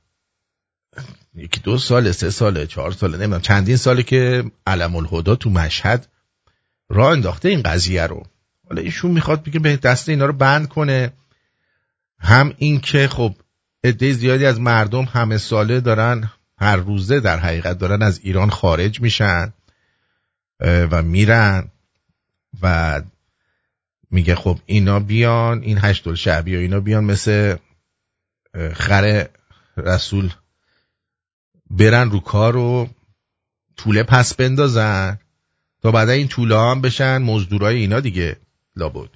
یکی 1.35 1.61
دو 1.61 1.79
سال 1.79 2.13
سه 2.13 2.31
ساله 2.31 2.67
چهار 2.67 2.93
ساله 2.93 3.19
نمی‌دونم 3.19 3.41
چندین 3.41 3.77
ساله 3.77 4.03
که 4.03 4.45
علم 4.67 4.97
الهدا 4.97 5.35
تو 5.37 5.51
مشهد 5.51 6.09
راه 6.89 7.11
انداخته 7.13 7.49
این 7.49 7.63
قضیه 7.63 8.03
رو. 8.03 8.23
حالا 8.69 8.83
ایشون 8.83 9.11
می‌خواد 9.11 9.45
بگه 9.45 9.61
به 9.61 9.77
دست 9.77 10.09
اینا 10.09 10.27
رو 10.27 10.33
بند 10.33 10.69
کنه. 10.69 11.13
هم 12.19 12.55
این 12.59 12.81
که 12.81 13.09
خب 13.09 13.35
عده 13.85 14.13
زیادی 14.13 14.47
از 14.47 14.61
مردم 14.61 15.05
همه 15.05 15.39
ساله 15.39 15.81
دارن 15.81 16.31
هر 16.59 16.77
روزه 16.77 17.21
در 17.21 17.39
حقیقت 17.39 17.79
دارن 17.79 18.03
از 18.03 18.21
ایران 18.23 18.51
خارج 18.51 19.01
میشن 19.01 19.53
و 20.61 21.03
میرن 21.03 21.71
و 22.63 23.03
میگه 24.11 24.35
خب 24.35 24.59
اینا 24.67 25.01
بیان 25.01 25.63
این 25.63 25.79
هشتل 25.79 26.15
شعبی 26.15 26.57
و 26.57 26.59
اینا 26.59 26.81
بیان 26.81 27.05
مثل 27.05 27.57
خر 28.73 29.29
رسول. 29.77 30.33
برن 31.71 32.11
رو 32.11 32.21
کار 32.21 32.57
و 32.57 32.89
طوله 33.77 34.03
پس 34.03 34.35
بندازن 34.35 35.19
تا 35.83 35.91
بعد 35.91 36.09
این 36.09 36.29
طوله 36.29 36.59
هم 36.59 36.81
بشن 36.81 37.19
مزدورای 37.19 37.77
اینا 37.77 38.01
دیگه 38.01 38.37
لابد. 38.77 39.11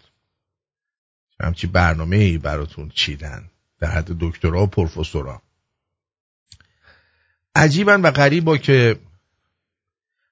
همچی 1.40 1.66
برنامه 1.66 2.16
ای 2.16 2.38
براتون 2.38 2.88
چیدن 2.88 3.50
در 3.78 3.90
حد 3.90 4.16
دکترا 4.20 4.62
و 4.62 4.66
پروفسورا. 4.66 5.42
عجیبن 7.58 8.00
و 8.00 8.10
غریبا 8.10 8.56
که 8.56 8.96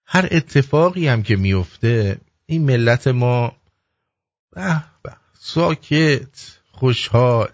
هر 0.05 0.29
اتفاقی 0.31 1.09
هم 1.09 1.23
که 1.23 1.37
میفته 1.37 2.21
این 2.47 2.65
ملت 2.65 3.07
ما 3.07 3.57
به 4.51 4.85
به 5.03 5.13
ساکت 5.39 6.59
خوشحال 6.71 7.49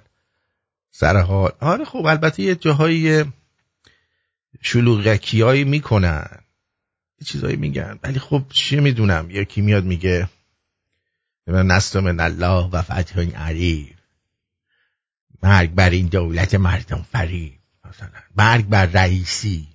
سرحال. 0.91 1.53
آره 1.61 1.85
خب 1.85 2.07
البته 2.07 2.43
یه 2.43 2.55
جاهای 2.55 3.25
شلوغکی 4.61 5.65
می‌کنن. 5.65 6.39
یه 7.21 7.27
چیزایی 7.27 7.57
میگن. 7.57 7.99
ولی 8.03 8.19
خب 8.19 8.43
چی 8.51 8.81
می‌دونم؟ 8.81 9.31
یکی 9.31 9.61
میاد 9.61 9.85
میگه 9.85 10.29
نستم 11.47 12.01
من 12.01 12.21
الله 12.21 12.69
و 12.73 12.83
فتح 12.83 13.21
عریب 13.21 13.97
مرگ 15.43 15.71
بر 15.71 15.91
این 15.91 16.07
دولت 16.07 16.55
مردم 16.55 17.07
فریب 17.13 17.62
مثلا. 17.93 18.23
مرگ 18.37 18.69
بر 18.69 18.87
رئیسی. 18.87 19.69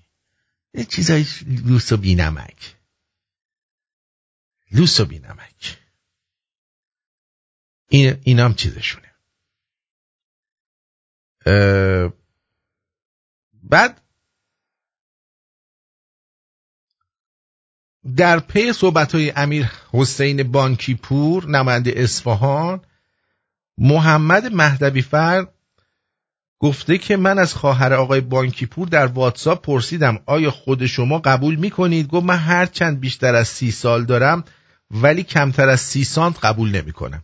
یه 0.73 0.85
چیزای 0.85 1.25
لوس 1.45 1.91
و 1.91 1.97
بینمک. 1.97 2.75
لوس 4.71 4.99
و 4.99 5.05
بینمک. 5.05 5.77
این, 7.89 8.21
این 8.23 8.39
هم 8.39 8.53
چیزشونه. 8.53 9.13
بعد 13.53 14.01
در 18.15 18.39
پی 18.39 18.73
صحبت 18.73 19.15
های 19.15 19.31
امیر 19.31 19.71
حسین 19.93 20.51
بانکی 20.51 20.95
پور 20.95 21.45
نماینده 21.45 21.93
اصفهان 21.95 22.85
محمد 23.77 24.45
مهدوی 24.45 25.01
فر 25.01 25.47
گفته 26.59 26.97
که 26.97 27.17
من 27.17 27.39
از 27.39 27.53
خواهر 27.53 27.93
آقای 27.93 28.21
بانکی 28.21 28.65
پور 28.65 28.87
در 28.87 29.05
واتساپ 29.05 29.65
پرسیدم 29.65 30.19
آیا 30.25 30.51
خود 30.51 30.85
شما 30.85 31.19
قبول 31.19 31.55
می‌کنید؟ 31.55 32.07
گفت 32.07 32.25
من 32.25 32.37
هر 32.37 32.65
چند 32.65 32.99
بیشتر 32.99 33.35
از 33.35 33.47
سی 33.47 33.71
سال 33.71 34.05
دارم 34.05 34.43
ولی 34.91 35.23
کمتر 35.23 35.69
از 35.69 35.81
سی 35.81 36.03
سانت 36.03 36.45
قبول 36.45 36.71
نمی‌کنم. 36.71 37.23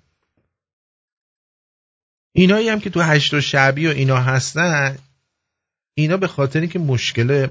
اینایی 2.32 2.70
هم 2.70 2.80
که 2.80 2.90
تو 2.90 3.02
حشد 3.02 3.42
شعبی 3.42 3.88
و 3.88 3.90
اینا 3.90 4.18
هستن 4.18 4.98
اینا 5.94 6.18
به 6.18 6.28
خاطری 6.28 6.68
که 6.68 6.80
مشکل 6.80 7.48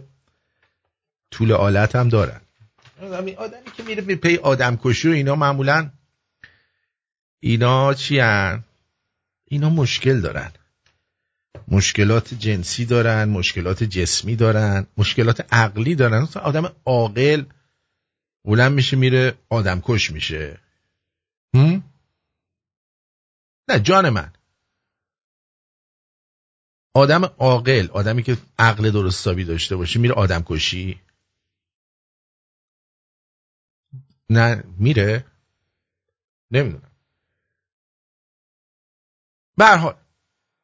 طول 1.31 1.53
آلت 1.53 1.97
هم 1.97 2.09
دارن. 2.09 2.41
آدمی 3.37 3.71
که 3.77 3.83
میره 3.83 4.03
به 4.03 4.17
پی 4.17 4.37
آدم 4.37 4.79
کشی 4.83 5.09
و 5.09 5.13
اینا 5.13 5.35
معمولا 5.35 5.91
اینا 7.41 7.95
چی 7.95 8.19
هن؟ 8.19 8.65
اینا 9.45 9.71
مشکل 9.71 10.21
دارن. 10.21 10.53
مشکلات 11.73 12.35
جنسی 12.35 12.85
دارن 12.85 13.29
مشکلات 13.29 13.83
جسمی 13.83 14.37
دارن 14.37 14.87
مشکلات 14.97 15.55
عقلی 15.55 15.95
دارن. 15.95 16.29
آدم 16.35 16.65
عاقل 16.87 17.45
بلند 18.45 18.73
میشه 18.73 18.97
میره 18.97 19.39
آدم 19.51 19.81
کش 19.85 20.11
میشه. 20.11 20.61
هم؟ 21.55 21.85
نه 23.69 23.81
جان 23.81 24.11
من. 24.11 24.33
آدم 26.95 27.25
عاقل 27.25 27.89
آدمی 27.93 28.23
که 28.23 28.39
عقل 28.59 28.91
درستابی 28.91 29.45
داشته 29.45 29.77
باشه 29.77 30.01
میره 30.01 30.15
آدم 30.15 30.43
کشی. 30.47 31.01
نه 34.31 34.65
میره. 34.79 35.25
نمی‌دونم. 36.51 36.93
به 39.57 39.65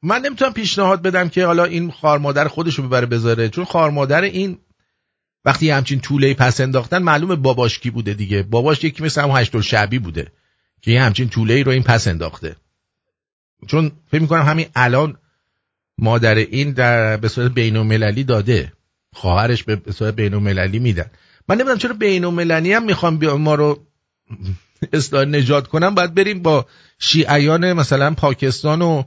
من 0.03 0.21
نمی‌تونم 0.21 0.53
پیشنهاد 0.53 1.03
بدم 1.03 1.29
که 1.29 1.47
حالا 1.47 1.65
این 1.65 1.91
خار 1.91 2.19
مادر 2.19 2.49
خودشو 2.49 2.83
ببره 2.83 3.07
بذاره 3.07 3.49
چون 3.49 3.65
خار 3.65 3.91
مادر 3.91 4.23
این 4.23 4.59
وقتی 5.45 5.71
همچین 5.71 6.01
طوله 6.01 6.35
پس 6.35 6.61
انداختن 6.61 6.99
معلومه 6.99 7.37
باباش 7.37 7.79
کی 7.79 7.91
بوده 7.91 8.15
دیگه. 8.15 8.43
باباش 8.43 8.85
یکی 8.85 9.03
مثل 9.03 9.23
همون 9.23 9.37
هشتل 9.41 9.61
شعبی 9.61 9.99
بوده 9.99 10.33
که 10.83 10.91
یه 10.91 11.03
همچین 11.03 11.29
طوله 11.29 11.63
رو 11.63 11.73
این 11.73 11.83
پس 11.83 12.09
انداخته. 12.09 12.57
چون 13.67 13.93
فکر 14.11 14.21
می‌کنم 14.21 14.43
همین 14.43 14.67
الان 14.75 15.19
مادر 15.99 16.35
این 16.35 16.73
در 16.73 17.17
به 17.17 17.29
صورت 17.29 17.53
بین 17.53 18.23
داده. 18.23 18.73
خواهرش 19.13 19.63
به 19.63 19.93
صورت 19.93 20.15
بین 20.15 20.35
المللی 20.35 20.79
میدن. 20.79 21.11
من 21.49 21.57
نمی‌دونم 21.57 21.79
چرا 21.79 21.95
بین 21.95 22.25
المللی 22.25 22.73
هم 22.73 22.85
می‌خوام 22.85 23.25
ما 23.25 23.55
رو 23.55 23.87
اصلاح 24.93 25.25
نجات 25.25 25.69
کنن 25.69 25.91
باید 25.91 26.15
بریم 26.15 26.43
با 26.43 26.67
شیعیان 26.99 27.73
مثلا 27.73 28.15
پاکستان 28.15 28.83
و 28.83 29.03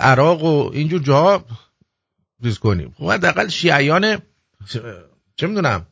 عراق 0.00 0.42
و 0.42 0.70
اینجور 0.72 1.02
جاها 1.02 1.44
ریز 2.40 2.58
کنیم. 2.58 2.94
خب 2.98 3.10
حداقل 3.10 3.48
شیعیان 3.48 4.22
چه 5.36 5.46
می‌دونم؟ 5.46 5.86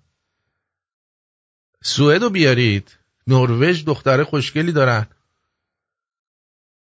سوئد 1.82 2.22
رو 2.22 2.30
بیارید. 2.30 2.98
نروژ 3.26 3.85
دختر 3.85 4.24
خوشگلی 4.24 4.72
دارن. 4.72 5.06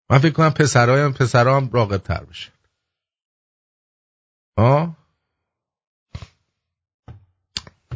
من 0.09 0.19
فکر 0.19 0.31
کنم 0.31 0.49
پسرایم 0.49 1.13
پسرام 1.13 1.69
راقب 1.73 1.97
تر 1.97 2.23
بشه. 2.23 2.51
آه؟ 4.55 4.97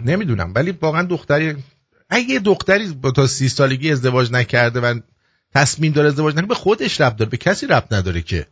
نمی‌دونم 0.03 0.53
ولی 0.55 0.71
واقعا 0.71 1.03
دختری 1.03 1.63
اگه 2.09 2.39
دختری 2.39 2.93
با 2.93 3.11
تا 3.11 3.27
سی 3.27 3.49
سالگی 3.49 3.91
ازدواج 3.91 4.31
نکرده 4.31 4.79
و 4.79 4.99
تصمیم 5.51 5.93
داره 5.93 6.07
ازدواج 6.07 6.33
نکنه 6.35 6.47
به 6.47 6.55
خودش 6.55 7.01
رب 7.01 7.15
داره 7.15 7.31
به 7.31 7.37
کسی 7.37 7.67
رب 7.67 7.93
نداره 7.93 8.21
که. 8.21 8.47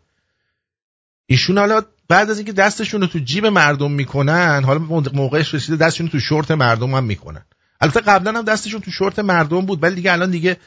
ایشون 1.27 1.57
حالا 1.57 1.81
بعد 2.07 2.29
از 2.29 2.37
اینکه 2.37 2.53
دستشون 2.53 3.01
رو 3.01 3.07
تو 3.07 3.19
جیب 3.19 3.45
مردم 3.45 3.91
می‌کنن 3.91 4.63
حالا 4.63 4.79
موقعش 5.13 5.53
رسیده 5.53 5.85
دستشون 5.85 6.07
تو 6.07 6.19
شورت 6.19 6.51
مردم 6.51 6.95
هم 6.95 7.03
می‌کنن. 7.03 7.45
البته 7.81 7.99
قبلا 7.99 8.31
هم 8.39 8.41
دستشون 8.45 8.81
تو 8.81 8.91
شورت 8.91 9.19
مردم 9.19 9.65
بود 9.65 9.83
ولی 9.83 9.95
دیگه 9.95 10.11
الان 10.11 10.31
دیگه 10.31 10.57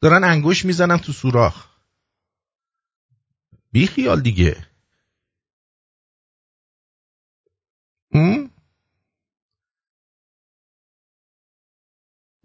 دارن 0.00 0.24
انگوش 0.24 0.64
می‌زنن 0.64 0.98
تو 0.98 1.12
سوراخ. 1.12 1.66
بی 3.72 3.86
خیال 3.86 4.20
دیگه. 4.20 4.56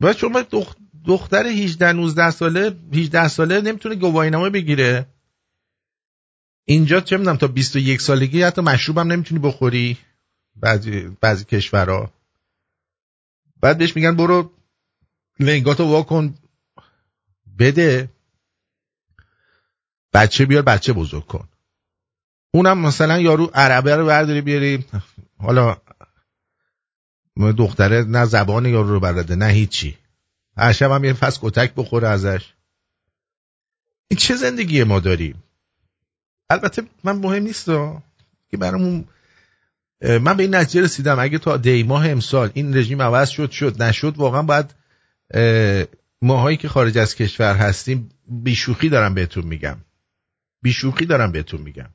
و 0.02 0.14
شما 0.14 0.44
دختر 1.06 1.46
18 1.48 1.92
19 1.92 2.32
ساله 2.32 2.76
18 2.94 3.28
ساله 3.28 3.62
نمی‌تونه 3.62 3.96
گواهینامه 3.96 4.50
بگیره؟ 4.50 5.11
اینجا 6.72 7.00
چه 7.00 7.18
می‌دونم 7.18 7.38
تا 7.38 7.48
21 7.48 8.02
سالگی 8.02 8.44
حتی 8.44 8.62
مشروب 8.62 8.98
هم 8.98 9.12
نمی‌تونی 9.12 9.42
بخوری 9.42 9.98
بعضی 10.56 11.18
بعضی 11.22 11.46
کشورها. 11.46 12.14
بعد 13.62 13.78
بهش 13.78 13.96
میگن 13.96 14.16
برو 14.16 14.52
لنگاتو 15.40 15.84
واکن 15.84 16.36
بده. 17.60 18.10
بچه 20.14 20.46
بیار 20.46 20.62
بچه 20.62 20.94
بزرگ 20.94 21.28
کن. 21.28 21.50
اونم 22.52 22.78
مثلا 22.78 23.20
یارو 23.20 23.52
عربه 23.54 23.96
رو 23.96 24.06
برداری 24.06 24.42
بیاری. 24.42 24.86
حالا 25.38 25.78
دختره 27.58 28.04
نه 28.04 28.26
زبان 28.26 28.66
یارو 28.66 28.90
رو 28.90 29.00
بلده 29.00 29.36
نه 29.36 29.48
هیچی. 29.48 29.98
هر 30.58 30.72
شب 30.72 30.92
هم 30.92 31.04
یه 31.04 31.14
فس 31.14 31.40
کتک 31.42 31.74
بخوره 31.76 32.08
ازش. 32.08 32.54
این 34.08 34.18
چه 34.18 34.36
زندگی 34.36 34.84
ما 34.84 35.00
داریم؟ 35.00 35.44
البته 36.52 36.84
من 37.04 37.16
مهم 37.16 37.44
نیست 37.44 37.66
که 38.52 38.58
برامون 38.58 39.06
من 40.02 40.38
به 40.38 40.44
این 40.44 40.56
نتیجه 40.56 40.82
رسیدم. 40.82 41.20
اگه 41.20 41.38
تا 41.38 41.58
دی 41.58 41.84
ماه 41.84 42.10
امسال 42.10 42.52
این 42.54 42.78
رژیم 42.78 43.02
عوض 43.02 43.30
شد 43.30 43.52
شد. 43.52 43.84
نشد 43.84 44.18
واقعا 44.18 44.42
باید 44.42 44.74
ماهایی 46.22 46.58
که 46.58 46.68
خارج 46.68 46.98
از 46.98 47.16
کشور 47.16 47.56
هستیم 47.56 48.10
بیشوخی 48.28 48.90
دارم 48.90 49.14
بهتون 49.14 49.46
میگم. 49.46 49.78
بیشوخی 50.62 51.06
دارم 51.06 51.32
بهتون 51.32 51.62
میگم. 51.62 51.90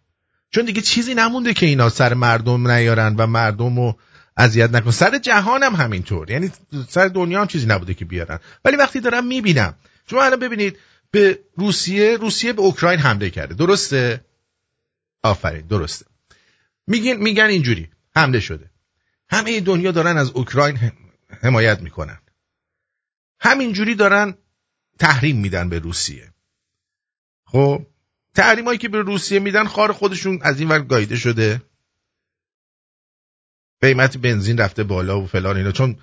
چون 0.51 0.65
دیگه 0.65 0.81
چیزی 0.81 1.15
نمونده 1.15 1.55
که 1.55 1.67
اینا 1.67 1.89
سر 1.89 2.15
مردم 2.15 2.71
نیارن 2.71 3.15
و 3.17 3.27
مردم 3.27 3.77
رو 3.77 3.97
اذیت 4.37 4.71
نکن 4.71 4.91
سر 4.91 5.19
جهان 5.19 5.63
هم 5.63 5.75
همینطور. 5.75 6.31
یعنی 6.31 6.51
سر 6.89 7.09
دنیا 7.09 7.41
هم 7.41 7.47
چیزی 7.47 7.67
نبوده 7.67 7.95
که 7.95 8.05
بیارن. 8.05 8.39
ولی 8.65 8.77
وقتی 8.77 9.01
دارم 9.01 9.27
می‌بینم 9.27 9.75
شما 10.11 10.25
الان 10.25 10.41
ببینید 10.41 10.77
به 11.11 11.39
روسیه 11.57 12.17
روسیه 12.17 12.53
به 12.53 12.63
اوکراین 12.63 13.01
حمله 13.01 13.31
کرده. 13.31 13.55
درسته؟ 13.55 14.21
آفرین 15.27 15.67
درسته. 15.67 16.07
میگن 16.87 17.17
میگن 17.17 17.45
اینجوری 17.45 17.91
حمله 18.17 18.41
شده. 18.41 18.71
همه 19.31 19.61
دنیا 19.61 19.93
دارن 19.93 20.17
از 20.17 20.31
اوکراین 20.31 20.93
حمایت 21.43 21.81
می‌کنن. 21.81 22.19
همینجوری 23.41 23.95
دارن 23.95 24.35
تحریم 24.99 25.37
میدن 25.37 25.69
به 25.69 25.79
روسیه. 25.79 26.33
خب 27.47 27.87
تحریمایی 28.35 28.79
که 28.79 28.89
به 28.89 29.03
روسیه 29.03 29.39
میدن 29.39 29.65
خار 29.65 29.93
خودشون 29.93 30.39
از 30.43 30.61
این 30.61 30.69
ور 30.69 30.81
گایده 30.81 31.17
شده. 31.17 31.63
قیمت 33.81 34.17
بنزین 34.17 34.59
رفته 34.59 34.85
بالا 34.85 35.21
و 35.21 35.27
فلان 35.27 35.57
اینا 35.57 35.73
چون 35.73 35.99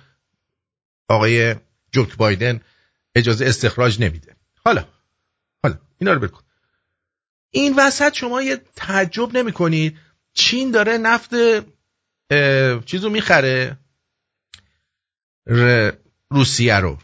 آقای 1.08 1.54
جوک 1.92 2.16
بایدن 2.16 2.60
اجازه 3.14 3.46
استخراج 3.46 4.00
نمیده. 4.00 4.36
حالا 4.64 4.88
حالا 5.62 5.78
اینا 5.98 6.12
رو 6.12 6.20
بکن. 6.20 6.43
این 7.54 7.74
وسط 7.76 8.14
شما 8.14 8.42
یه 8.42 8.60
تعجب 8.76 9.36
نمی 9.36 9.52
کنید 9.52 9.98
چین 10.32 10.70
داره 10.70 10.98
نفت 10.98 11.30
چیزو 12.86 13.10
می‌خره 13.10 13.78
روسیه 16.30 16.74
رو. 16.74 16.98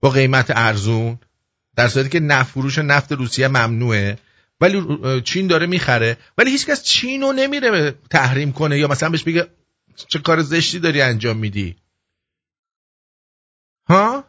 با 0.00 0.10
قیمت 0.10 0.50
ارزون 0.50 1.18
در 1.76 1.88
صورتی 1.88 2.08
که 2.08 2.20
نفت 2.20 2.50
فروش 2.50 2.78
نفت 2.78 3.12
روسیه 3.12 3.48
ممنوعه 3.48 4.18
ولی 4.60 4.82
چین 5.20 5.46
داره 5.46 5.66
می‌خره. 5.66 6.16
ولی 6.38 6.50
هیچکس 6.50 6.82
چین 6.82 7.22
رو 7.22 7.32
نمیره 7.32 7.94
تحریم 8.10 8.52
کنه 8.52 8.78
یا 8.78 8.88
مثلا 8.88 9.10
بهش 9.10 9.22
بگه 9.22 9.46
چه 9.96 10.18
کار 10.18 10.42
زشتی 10.42 10.78
داری 10.78 11.02
انجام 11.02 11.36
میدی. 11.36 11.76
ها؟ 13.88 14.24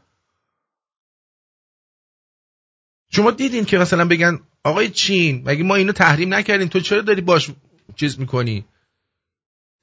شما 3.09 3.31
دیدین 3.31 3.65
که 3.65 3.77
مثلا 3.77 4.05
بگن 4.05 4.39
آقای 4.65 4.89
چین 4.89 5.43
مگه 5.45 5.63
ما 5.63 5.75
اینو 5.75 5.91
تحریم 5.91 6.33
نکردیم؟ 6.33 6.67
تو 6.67 6.79
چرا 6.79 7.01
داری 7.01 7.21
باش 7.21 7.51
چیز 7.95 8.19
می‌کنی؟ 8.19 8.65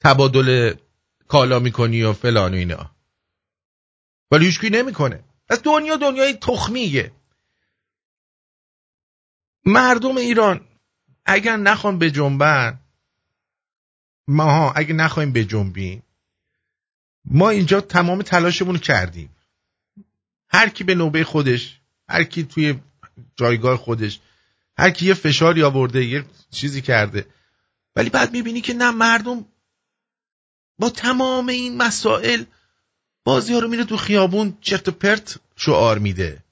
تبادل 0.01 0.75
کالا 1.29 1.59
می‌کنی 1.59 2.03
و 2.03 2.13
فلان 2.13 2.55
و 2.55 2.57
اینا. 2.57 2.91
ولی 4.31 4.47
هیچکی 4.47 4.71
نمی‌کنه. 4.71 5.25
از 5.49 5.63
دنیا 5.63 5.97
دنیای 5.97 6.33
تخمیه. 6.33 7.13
مردم 9.65 10.17
ایران 10.17 10.69
اگر 11.27 11.57
نخوان 11.57 11.99
به 11.99 12.11
جنبن 12.11 12.79
ماها 14.29 14.73
اگر 14.73 14.95
نخوایم 14.95 15.33
به 15.33 15.45
جنبیم 15.45 16.03
ما 17.25 17.51
اینجا 17.51 17.81
تمام 17.81 18.23
تلاشمون 18.23 18.79
کردیم. 18.79 19.37
هر 20.49 20.69
کی 20.69 20.85
به 20.85 20.95
نوبه 20.95 21.25
خودش 21.25 21.81
هر 22.09 22.25
کی 22.25 22.45
توی 22.45 22.81
جایگاه 23.37 23.77
خودش 23.77 24.21
هر 24.79 24.91
کی 24.91 25.07
یه 25.07 25.15
فشاری 25.15 25.63
آورده 25.63 26.05
یه 26.05 26.25
چیزی 26.51 26.83
کرده. 26.83 27.27
ولی 27.97 28.11
بعد 28.11 28.33
می‌بینی 28.33 28.61
که 28.61 28.75
نه 28.75 28.91
مردم 28.91 29.45
با 30.79 30.91
تمام 30.91 31.49
این 31.49 31.77
مسائل 31.77 32.45
بازی 33.25 33.53
ها 33.53 33.59
رو 33.59 33.69
میره 33.69 33.85
تو 33.85 33.97
خیابون 33.97 34.59
چرت 34.61 34.89
و 34.89 34.93
پرت 34.93 35.39
شعار 35.57 35.99
میده. 35.99 36.45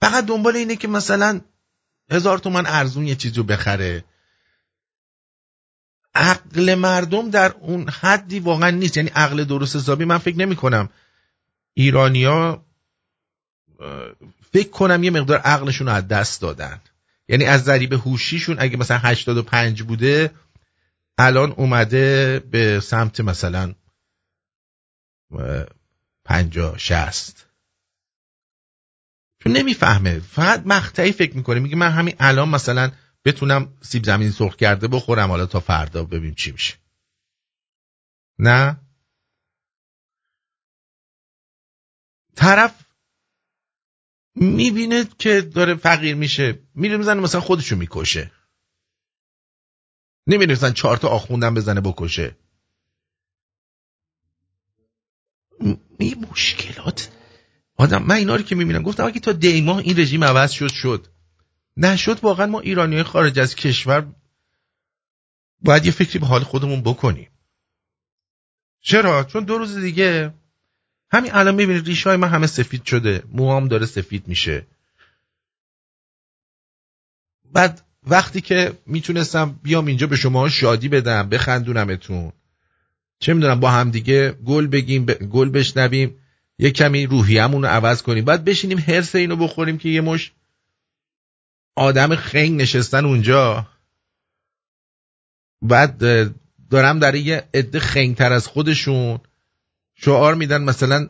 فقط 0.00 0.26
دنبال 0.26 0.56
اینه 0.56 0.76
که 0.76 0.88
مثلا 0.88 1.40
هزار 2.10 2.38
تومن 2.38 2.66
ارزون 2.66 3.06
یه 3.06 3.14
چیزی 3.14 3.36
رو 3.36 3.42
بخره. 3.42 4.04
عقل 6.14 6.74
مردم 6.74 7.30
در 7.30 7.52
اون 7.52 7.88
حدی 7.88 8.40
واقعا 8.40 8.70
نیست. 8.70 8.96
یعنی 8.96 9.08
عقل 9.08 9.44
درست 9.44 9.76
حسابی 9.76 10.04
من 10.04 10.18
فکر 10.18 10.36
نمی 10.36 10.56
کنم 10.56 10.88
ایرانیا 11.74 12.64
فکر 14.52 14.70
کنم 14.70 15.02
یه 15.02 15.10
مقدار 15.10 15.38
عقلشون 15.38 15.86
رو 15.86 15.92
از 15.92 16.08
دست 16.08 16.40
دادن. 16.40 16.80
یعنی 17.28 17.44
از 17.44 17.64
ذریب 17.64 17.92
هوشیشون 17.92 18.56
اگه 18.58 18.76
مثلا 18.76 18.98
85 18.98 19.82
بوده 19.82 20.34
الان 21.18 21.52
اومده 21.52 22.38
به 22.38 22.80
سمت 22.80 23.20
مثلا 23.20 23.74
50 26.24 26.78
60 26.78 27.46
چون 29.38 29.52
نمی‌فهمه. 29.52 30.18
فقط 30.18 30.62
مقطعی 30.66 31.12
فکر 31.12 31.36
می‌کنه. 31.36 31.60
میگه 31.60 31.76
من 31.76 31.90
همین 31.90 32.14
الان 32.18 32.48
مثلا 32.48 32.92
بتونم 33.24 33.78
سیب 33.82 34.04
زمین 34.04 34.30
سرخ 34.30 34.56
کرده 34.56 34.88
بخورم. 34.88 35.30
حالا 35.30 35.46
تا 35.46 35.60
فردا 35.60 36.04
ببینیم 36.04 36.34
چی 36.34 36.52
میشه. 36.52 36.74
نه؟ 38.38 38.80
طرف 42.36 42.83
می‌بینه 44.34 45.04
که 45.18 45.40
داره 45.40 45.74
فقیر 45.74 46.14
میشه. 46.14 46.58
میره 46.74 46.96
می‌زنه 46.96 47.20
مثلا 47.20 47.40
خودشو 47.40 47.76
می‌کشه. 47.76 48.30
نمیره 50.26 50.52
مثلا 50.52 50.70
چهار 50.70 50.96
تا 50.96 51.08
آخوندن 51.08 51.54
بزنه 51.54 51.80
بکشه. 51.80 52.36
می 55.98 56.14
مشکلات. 56.30 57.10
آدم 57.76 58.02
من 58.02 58.14
اینا 58.14 58.36
رو 58.36 58.42
که 58.42 58.54
می‌بینم. 58.54 58.82
گفتم 58.82 59.04
اگه 59.04 59.20
تا 59.20 59.32
دیما 59.32 59.78
این 59.78 59.98
رژیم 60.00 60.24
عوض 60.24 60.50
شد 60.52 60.72
شد. 60.72 61.06
نشد 61.76 62.24
واقعا 62.24 62.46
ما 62.46 62.60
ایرانی 62.60 63.02
خارج 63.02 63.38
از 63.38 63.54
کشور 63.54 64.14
باید 65.60 65.86
یه 65.86 65.92
فکری 65.92 66.18
به 66.18 66.26
حال 66.26 66.40
خودمون 66.40 66.82
بکنیم. 66.82 67.30
چرا؟ 68.80 69.24
چون 69.24 69.44
دو 69.44 69.58
روز 69.58 69.76
دیگه 69.76 70.34
همین 71.14 71.34
الان 71.34 71.54
می‌بینید 71.54 71.86
ریشه 71.86 72.08
های 72.08 72.16
من 72.16 72.28
همه 72.28 72.46
سفید 72.46 72.84
شده. 72.84 73.22
موهام 73.32 73.68
داره 73.68 73.86
سفید 73.86 74.28
میشه. 74.28 74.66
بعد 77.52 77.80
وقتی 78.06 78.40
که 78.40 78.78
می‌تونستم 78.86 79.60
بیام 79.62 79.86
اینجا 79.86 80.06
به 80.06 80.16
شما 80.16 80.48
شادی 80.48 80.88
بدم 80.88 81.28
بخندونمتون. 81.28 82.32
چه 83.18 83.34
می‌دونم 83.34 83.60
با 83.60 83.70
هم 83.70 83.90
دیگه 83.90 84.30
گل 84.32 84.66
بگیم 84.66 85.04
گل 85.06 85.48
بشنویم 85.48 86.18
یه 86.58 86.70
کمی 86.70 87.06
روحیمون 87.06 87.62
رو 87.62 87.68
عوض 87.68 88.02
کنیم. 88.02 88.24
بعد 88.24 88.44
بشینیم 88.44 88.78
حرس 88.78 89.14
اینو 89.14 89.36
بخوریم 89.36 89.78
که 89.78 89.88
یه 89.88 90.00
مش 90.00 90.32
آدم 91.76 92.16
خنگ 92.16 92.60
نشستن 92.60 93.04
اونجا. 93.04 93.68
بعد 95.62 95.98
دارم 96.70 96.98
در 96.98 97.14
یه 97.14 97.48
عده 97.54 97.80
خنگتر 97.80 98.32
از 98.32 98.46
خودشون. 98.46 99.20
شعار 99.94 100.34
میدن 100.34 100.62
مثلا 100.62 101.08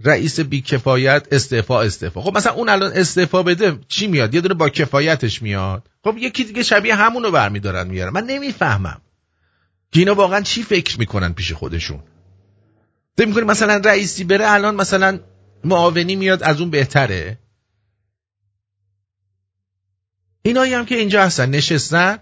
رئیس 0.00 0.40
بیکفایت 0.40 1.26
استعفا 1.30 1.82
استعفا. 1.82 2.20
خب 2.20 2.36
مثلا 2.36 2.52
اون 2.52 2.68
الان 2.68 2.92
استعفا 2.92 3.42
بده 3.42 3.78
چی 3.88 4.06
میاد؟ 4.06 4.34
یه 4.34 4.40
دونه 4.40 4.54
با 4.54 4.68
کفایتش 4.68 5.42
میاد. 5.42 5.88
خب 6.04 6.16
یکی 6.18 6.44
دیگه 6.44 6.62
شبیه 6.62 6.94
همونو 6.94 7.30
برمیدارن 7.30 7.86
میارن. 7.86 8.12
من 8.12 8.24
نمی‌فهمم. 8.24 9.00
که 9.92 10.00
اینا 10.00 10.14
واقعا 10.14 10.40
چی 10.40 10.62
فکر 10.62 10.98
می‌کنن 10.98 11.32
پیش 11.32 11.52
خودشون؟ 11.52 12.00
فکر 13.18 13.28
می‌کنی 13.28 13.44
مثلا 13.44 13.76
رئیسی 13.76 14.24
بره 14.24 14.50
الان 14.50 14.74
مثلا 14.74 15.20
معاونی 15.64 16.16
میاد 16.16 16.42
از 16.42 16.60
اون 16.60 16.70
بهتره؟ 16.70 17.38
اینایی 20.42 20.74
هم 20.74 20.84
که 20.84 20.94
اینجا 20.94 21.22
هستن 21.22 21.50
نشستن 21.50 22.18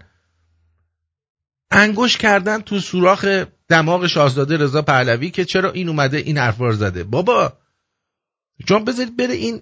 انگوش 1.71 2.17
کردن 2.17 2.61
تو 2.61 2.79
سوراخ 2.79 3.45
دماغ 3.67 4.07
شاهزاده 4.07 4.57
رضا 4.57 4.81
پهلوی 4.81 5.29
که 5.29 5.45
چرا 5.45 5.71
این 5.71 5.89
اومده 5.89 6.17
این 6.17 6.37
حرفا 6.37 6.71
زده. 6.71 7.03
بابا 7.03 7.57
چون 8.67 8.85
بذارید 8.85 9.17
بره 9.17 9.33
این 9.33 9.61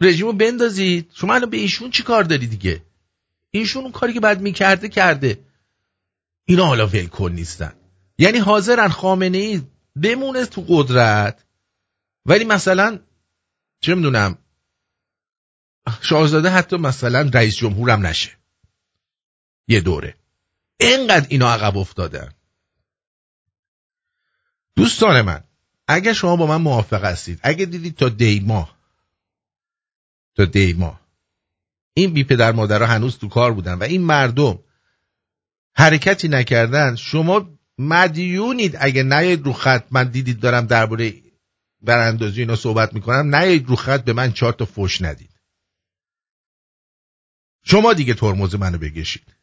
رژیمو 0.00 0.32
بندازید. 0.32 1.10
شما 1.14 1.34
الان 1.34 1.50
به 1.50 1.56
ایشون 1.56 1.90
چی 1.90 2.02
کار 2.02 2.24
داری 2.24 2.46
دیگه؟ 2.46 2.82
ایشون 3.50 3.82
اون 3.82 3.92
کاری 3.92 4.12
که 4.12 4.20
بعد 4.20 4.40
می‌کرده 4.40 4.88
کرده. 4.88 5.44
اینا 6.44 6.66
حالا 6.66 6.86
ولکن 6.86 7.32
نیستن. 7.32 7.72
یعنی 8.18 8.38
حاضرن 8.38 8.88
خامنه 8.88 9.38
ای 9.38 9.62
بمونه 10.02 10.46
تو 10.46 10.64
قدرت. 10.68 11.44
ولی 12.26 12.44
مثلا 12.44 12.98
چه 13.80 13.94
می‌دونم 13.94 14.38
شاهزاده 16.00 16.50
حتی 16.50 16.76
مثلا 16.76 17.30
رئیس 17.34 17.56
جمهورم 17.56 18.06
نشه. 18.06 18.30
یه 19.68 19.80
دوره. 19.80 20.14
اینقدر 20.80 21.26
اینا 21.28 21.52
عقب 21.52 21.76
افتادن. 21.76 22.32
دوستان 24.78 25.20
من 25.22 25.44
اگر 25.88 26.12
شما 26.12 26.36
با 26.36 26.46
من 26.46 26.56
موافق 26.56 27.04
هستید 27.04 27.40
اگه 27.42 27.64
دیدید 27.66 27.96
تا 27.96 28.08
دیما 28.08 28.70
تا 30.36 30.44
دیما 30.44 31.00
این 31.94 32.12
بی 32.12 32.24
پدر 32.24 32.52
مادرها 32.52 32.86
هنوز 32.94 33.18
تو 33.18 33.28
کار 33.28 33.52
بودن 33.52 33.74
و 33.74 33.82
این 33.82 34.02
مردم 34.02 34.58
حرکتی 35.74 36.28
نکردن. 36.28 36.96
شما 36.96 37.58
مدیونید 37.78 38.76
اگه 38.80 39.02
نیاید 39.02 39.46
رو 39.46 39.52
خط 39.52 39.86
من 39.90 40.08
دیدید 40.08 40.40
دارم 40.40 40.66
درباره 40.66 41.22
براندازی 41.80 42.40
اینا 42.40 42.56
صحبت 42.56 42.94
می‌کنم 42.94 43.34
نیاید 43.34 43.68
رو 43.68 43.76
خط 43.76 44.04
به 44.04 44.12
من 44.12 44.32
چهار 44.32 44.52
تا 44.52 44.64
فش 44.64 45.02
ندید. 45.02 45.40
شما 47.64 47.92
دیگه 47.92 48.14
ترمز 48.14 48.54
منو 48.54 48.78
بکشید. 48.78 49.34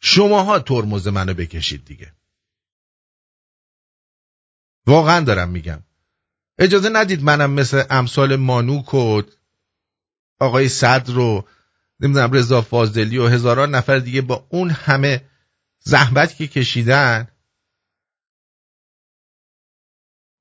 شماها 0.00 0.58
ترمز 0.58 1.08
منو 1.08 1.34
بکشید 1.34 1.84
دیگه. 1.84 2.12
واقعا 4.86 5.20
دارم 5.20 5.48
میگم. 5.48 5.82
اجازه 6.58 6.88
ندید 6.88 7.22
منم 7.22 7.50
مثل 7.50 7.82
امثال 7.90 8.36
مانوک 8.36 8.94
و 8.94 9.22
آقای 10.40 10.68
صدر 10.68 11.12
رو 11.12 11.48
نمی‌دونم 12.00 12.32
رضا 12.32 12.62
فاضلی 12.62 13.18
و 13.18 13.28
هزاران 13.28 13.74
نفر 13.74 13.98
دیگه 13.98 14.22
با 14.22 14.46
اون 14.48 14.70
همه 14.70 15.24
زحمت 15.80 16.36
که 16.36 16.46
کشیدن 16.46 17.28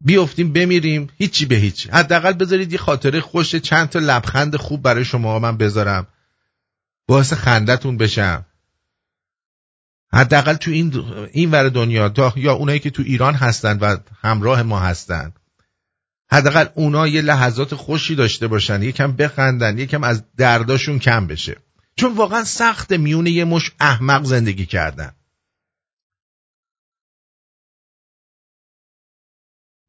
بیفتیم 0.01 0.53
بمیریم 0.53 1.10
هیچی 1.17 1.45
به 1.45 1.56
هیچ 1.56 1.89
حداقل 1.89 2.34
بذارید 2.34 2.71
یه 2.71 2.77
خاطره 2.77 3.21
خوش 3.21 3.56
چند 3.56 3.89
تا 3.89 3.99
لبخند 3.99 4.56
خوب 4.56 4.82
برای 4.82 5.06
شما 5.06 5.39
من 5.39 5.58
بذارم. 5.58 6.08
باعث 7.08 7.34
خندتون 7.34 7.97
بشم. 7.97 8.45
حداقل 10.13 10.54
تو 10.54 10.71
این 10.71 10.93
این 11.32 11.52
ور 11.52 11.69
دنیا 11.69 12.10
تا 12.10 12.34
یا 12.36 12.54
اونایی 12.54 12.80
که 12.80 12.89
تو 12.89 13.04
ایران 13.04 13.34
هستن 13.34 13.80
و 13.80 13.97
همراه 14.21 14.63
ما 14.63 14.80
هستن. 14.80 15.34
حداقل 16.32 16.65
اونا 16.76 17.08
یه 17.08 17.21
لحظات 17.21 17.76
خوشی 17.76 18.15
داشته 18.15 18.47
باشن. 18.47 18.84
یکم 18.84 19.12
بخندن 19.12 19.78
یکم 19.78 20.04
از 20.04 20.23
درداشون 20.38 20.99
کم 20.99 21.28
بشه. 21.28 21.58
چون 21.95 22.13
واقعا 22.13 22.43
سخت 22.43 22.91
میونه 22.91 23.32
یه 23.32 23.45
مش 23.45 23.71
احمق 23.80 24.23
زندگی 24.23 24.65
کردن. 24.65 25.15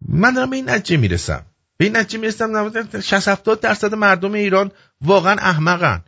من 0.08 0.34
دارم 0.34 0.50
به 0.50 0.56
این 0.56 0.70
نتیجه 0.70 0.96
می‌رسم. 0.96 1.46
به 1.76 1.84
این 1.84 1.96
نتیجه 1.96 2.18
می‌رسم 2.18 3.00
60 3.00 3.28
70 3.28 3.60
درصد 3.60 3.94
مردم 3.94 4.32
ایران 4.32 4.70
واقعا 5.00 5.36
احمقن. 5.38 6.04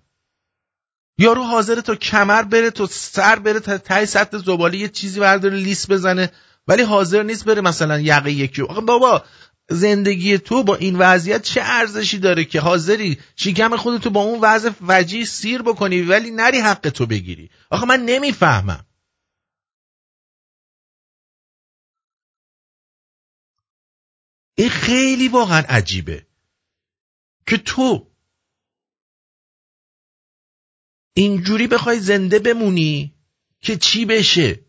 یارو 1.19 1.43
حاضره 1.43 1.83
تا 1.83 1.95
کمر 1.95 2.43
بره 2.43 2.71
تا 2.71 2.87
سر 2.87 3.39
بره 3.39 3.61
تا 3.61 3.79
تای 3.79 4.07
سطح 4.07 4.39
زباله 4.39 4.79
یه 4.79 4.89
چیزی 4.89 5.21
برداره 5.21 5.57
لیس 5.57 5.91
بزنه. 5.91 6.33
ولی 6.69 6.83
حاضر 6.83 7.23
نیست 7.23 7.45
بره 7.45 7.61
مثلا 7.61 8.01
یقه 8.01 8.33
یکی. 8.33 8.63
آقا 8.63 8.81
بابا 8.81 9.25
زندگی 9.71 10.39
تو 10.39 10.63
با 10.65 10.77
این 10.77 10.97
وضعیت 10.99 11.43
چه 11.43 11.61
ارزشی 11.65 12.19
داره 12.19 12.45
که 12.45 12.61
حاضری 12.61 13.19
شکم 13.37 13.77
خودتو 13.77 14.11
با 14.11 14.21
اون 14.21 14.39
وضع 14.43 14.71
وجی 14.81 15.25
سیر 15.25 15.63
بکنی 15.63 16.03
ولی 16.03 16.31
نری 16.31 16.59
حق 16.59 16.91
تو 16.91 17.07
بگیری؟ 17.07 17.51
آخه 17.71 17.87
من 17.87 18.05
نمی‌فهمم. 18.05 18.87
این 24.55 24.69
خیلی 24.69 25.29
واقعا 25.29 25.63
عجیبه 25.69 26.27
که 27.47 27.57
تو 27.57 28.07
اینجوری 31.17 31.67
بخوای 31.67 32.01
زنده 32.01 32.39
بمونی 32.39 33.15
که 33.61 33.77
چی 33.77 34.05
بشه؟ 34.05 34.61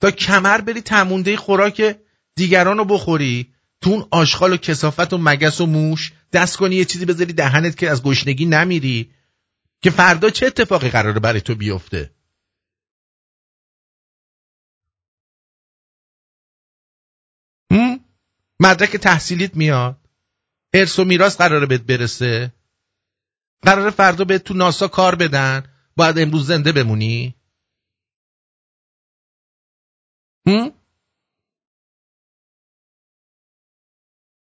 تا 0.00 0.10
کمر 0.10 0.60
بری 0.60 0.80
تمونده 0.80 1.36
خوراک 1.36 1.96
دیگران 2.36 2.78
رو 2.78 2.84
بخوری 2.84 3.54
تو 3.80 3.90
اون 3.90 4.08
آشغال 4.10 4.52
و 4.52 4.56
کسافت 4.56 5.12
و 5.12 5.18
مگس 5.18 5.60
و 5.60 5.66
موش 5.66 6.12
دست 6.32 6.56
کنی 6.56 6.76
یه 6.76 6.84
چیزی 6.84 7.04
بذاری 7.04 7.32
دهنت 7.32 7.76
که 7.76 7.90
از 7.90 8.02
گشنگی 8.02 8.46
نمیری 8.46 9.10
که 9.82 9.90
فردا 9.90 10.30
چه 10.30 10.46
اتفاقی 10.46 10.88
قراره 10.88 11.20
برای 11.20 11.40
تو 11.40 11.54
بیفته؟ 11.54 12.10
مدرک 18.60 18.96
تحصیلیت 18.96 19.56
میاد. 19.56 19.96
ارث 20.74 20.98
و 20.98 21.04
میراث 21.04 21.36
قراره 21.36 21.66
بهت 21.66 21.82
برسه؟ 21.82 22.52
قرار 23.64 23.90
فردا 23.90 24.24
به 24.24 24.38
تو 24.38 24.54
ناسا 24.54 24.88
کار 24.88 25.14
بدن؟ 25.14 25.62
باید 25.96 26.18
امروز 26.18 26.46
زنده 26.46 26.72
بمونی؟ 26.72 27.34
هم؟ 30.46 30.72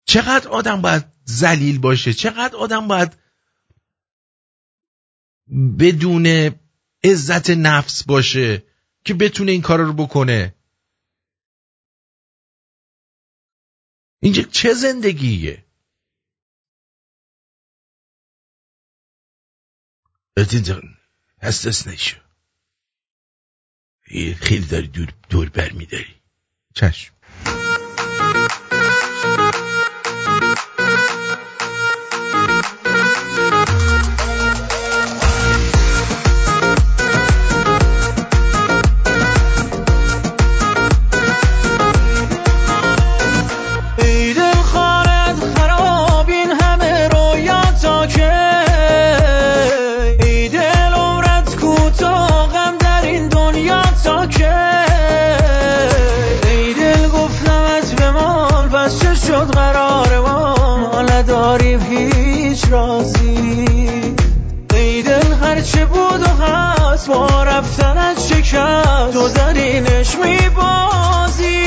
چقدر 0.05 0.49
آدم 0.49 0.81
باید 0.81 1.05
زلیل 1.25 1.79
باشه؟ 1.79 2.13
چقدر 2.13 2.55
آدم 2.55 2.87
باید 2.87 3.17
بدون 5.79 6.55
عزت 7.03 7.49
نفس 7.49 8.03
باشه 8.03 8.63
که 9.05 9.13
بتونه 9.13 9.51
این 9.51 9.61
کار 9.61 9.79
رو 9.79 9.93
بکنه؟ 9.93 10.55
اینجا 14.21 14.43
چه 14.43 14.73
زندگیه؟ 14.73 15.65
جان 20.37 20.97
حساس 21.41 21.87
نشو 21.87 22.17
خیلی 24.41 24.65
داری 24.65 24.87
دور, 24.87 25.07
دور 25.29 25.49
بر 25.49 25.71
میداری 25.71 26.15
چشم 26.73 27.13
هرچه 65.63 65.85
بود 65.85 66.21
و 66.21 66.43
هست؟ 66.43 67.07
با 67.07 67.43
رفتن 67.43 67.97
از 67.97 68.29
شکست. 68.29 69.13
تو 69.13 69.29
درینش 69.29 70.15
میبازی. 70.15 71.63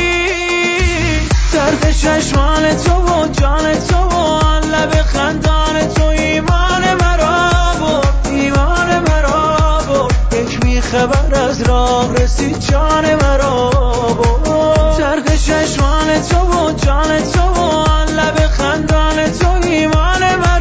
درد 1.53 1.93
چشمان 1.93 2.77
تو 2.77 2.93
و 2.93 3.27
جان 3.27 3.75
تو 3.89 3.97
و 3.97 4.41
لب 4.61 5.03
خندان 5.03 5.89
تو 5.95 6.05
ایمان 6.05 6.95
مرا 7.01 7.51
بود 7.79 8.33
ایمان 8.33 8.99
مرا 8.99 9.81
بود 9.89 10.15
یک 10.33 10.65
میخبر 10.65 11.35
از 11.35 11.63
راه 11.63 12.15
رسید 12.15 12.59
جان 12.59 13.15
مرا 13.15 13.71
بود 14.15 14.99
درد 14.99 15.37
چشمان 15.37 16.23
تو 16.31 16.39
و 16.39 16.73
جان 16.73 17.21
تو 17.33 17.41
و 17.41 17.85
لب 18.17 18.47
خندان 18.47 19.33
تو 19.33 19.69
ایمان 19.69 20.35
مرا 20.37 20.56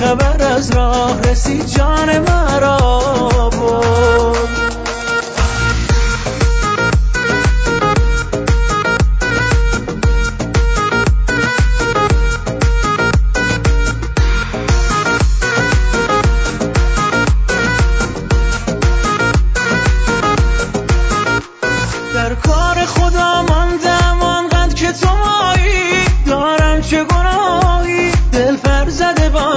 میخبر 0.00 0.42
از 0.42 0.70
راه 0.70 1.22
رسید 1.22 1.66
جان 1.66 2.18
مرا 2.18 3.50
بود 3.52 4.77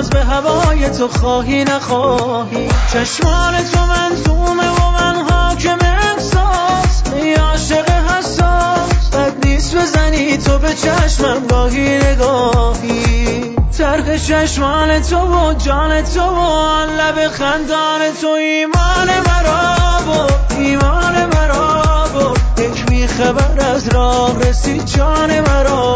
باز 0.02 0.10
به 0.10 0.24
هوای 0.24 0.89
تو 0.89 1.08
خواهی 1.08 1.64
نخواهی. 1.64 2.68
چشمان 2.93 3.54
تو 3.64 3.86
منظومه 3.86 4.70
و 4.70 4.91
من 4.91 5.16
حاکم 5.16 5.78
احساس. 5.82 7.04
ای 7.16 7.34
عاشق 7.34 7.89
حساس 7.89 9.10
بد 9.14 9.45
نیست 9.45 9.76
بزنی 9.76 10.38
تو 10.38 10.58
به 10.58 10.74
چشمم 10.74 11.47
گاهی 11.47 11.97
نگاهی. 11.97 13.56
ترک 13.78 14.16
چشمان 14.16 15.02
تو 15.02 15.18
و 15.18 15.54
جان 15.54 16.02
تو 16.02 16.22
و 16.22 16.86
لب 16.86 17.28
خندان 17.28 18.02
تو 18.22 18.28
ایمان 18.28 19.08
مرا 19.08 19.99
بود 20.06 20.60
ایمان 20.60 21.26
مرا 21.26 22.08
بود 22.14 22.39
یک 22.60 22.91
میخبر 23.02 23.66
از 23.66 23.88
راه 23.88 24.39
رسید 24.39 24.86
جان 24.86 25.39
مرا 25.39 25.95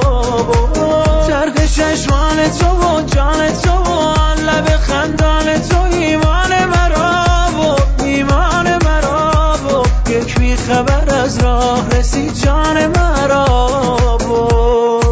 ترک 1.27 1.65
چشمان 1.65 2.49
تو 2.59 2.67
و 2.67 3.01
جان 3.01 3.51
تو 3.63 3.71
و 3.71 4.13
لب 4.45 4.67
خندان 4.67 5.59
تو 5.69 5.81
ایمان 5.81 6.65
مرا 6.65 7.25
بود 7.51 8.03
ایمان 8.05 8.77
مرا 8.83 9.57
بود 9.63 10.09
یک 10.09 10.39
میخبر 10.39 11.15
از 11.15 11.37
راه 11.37 11.89
رسید 11.89 12.33
جان 12.33 12.87
مرا 12.87 14.17
بود 14.17 15.04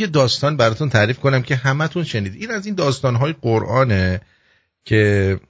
یه 0.00 0.06
داستان 0.06 0.56
براتون 0.56 0.88
تعریف 0.88 1.18
کنم 1.18 1.42
که 1.42 1.56
همتون 1.56 2.04
شنید 2.04 2.34
این 2.34 2.50
از 2.50 2.66
این 2.66 2.74
داستانهای 2.74 3.34
قرآنه 3.42 4.20
که 4.84 5.40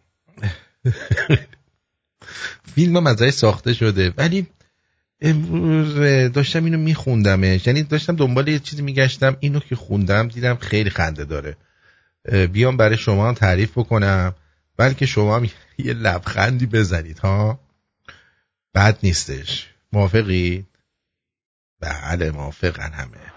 فیلم 2.75 2.97
هم 2.97 3.07
ازش 3.07 3.31
ساخته 3.31 3.75
شده. 3.75 4.15
ولی 4.17 4.47
امروز 5.21 5.95
داشتم 6.33 6.65
اینو 6.65 6.79
میخوندمش. 6.79 7.67
یعنی 7.67 7.83
داشتم 7.83 8.17
دنبال 8.17 8.49
یه 8.49 8.59
چیزی 8.59 8.83
میگشتم 8.83 9.37
اینو 9.41 9.61
که 9.61 9.77
خوندم 9.77 10.29
دیدم 10.29 10.57
خیلی 10.57 10.91
خنده 10.91 11.25
داره. 11.25 11.57
بیام 12.53 12.77
برای 12.77 12.97
شما 12.97 13.29
هم 13.29 13.35
تعریف 13.35 13.79
بکنم. 13.79 14.35
بلکه 14.77 15.07
شما 15.07 15.37
هم 15.37 15.45
یه 15.79 15.93
لبخندی 15.93 16.67
بزنید 16.67 17.19
ها؟ 17.19 17.61
بد 18.75 18.99
نیستش. 19.03 19.69
موافقی؟ 19.93 20.67
بله 21.81 22.31
موافقن 22.31 22.93
همه. 22.93 23.30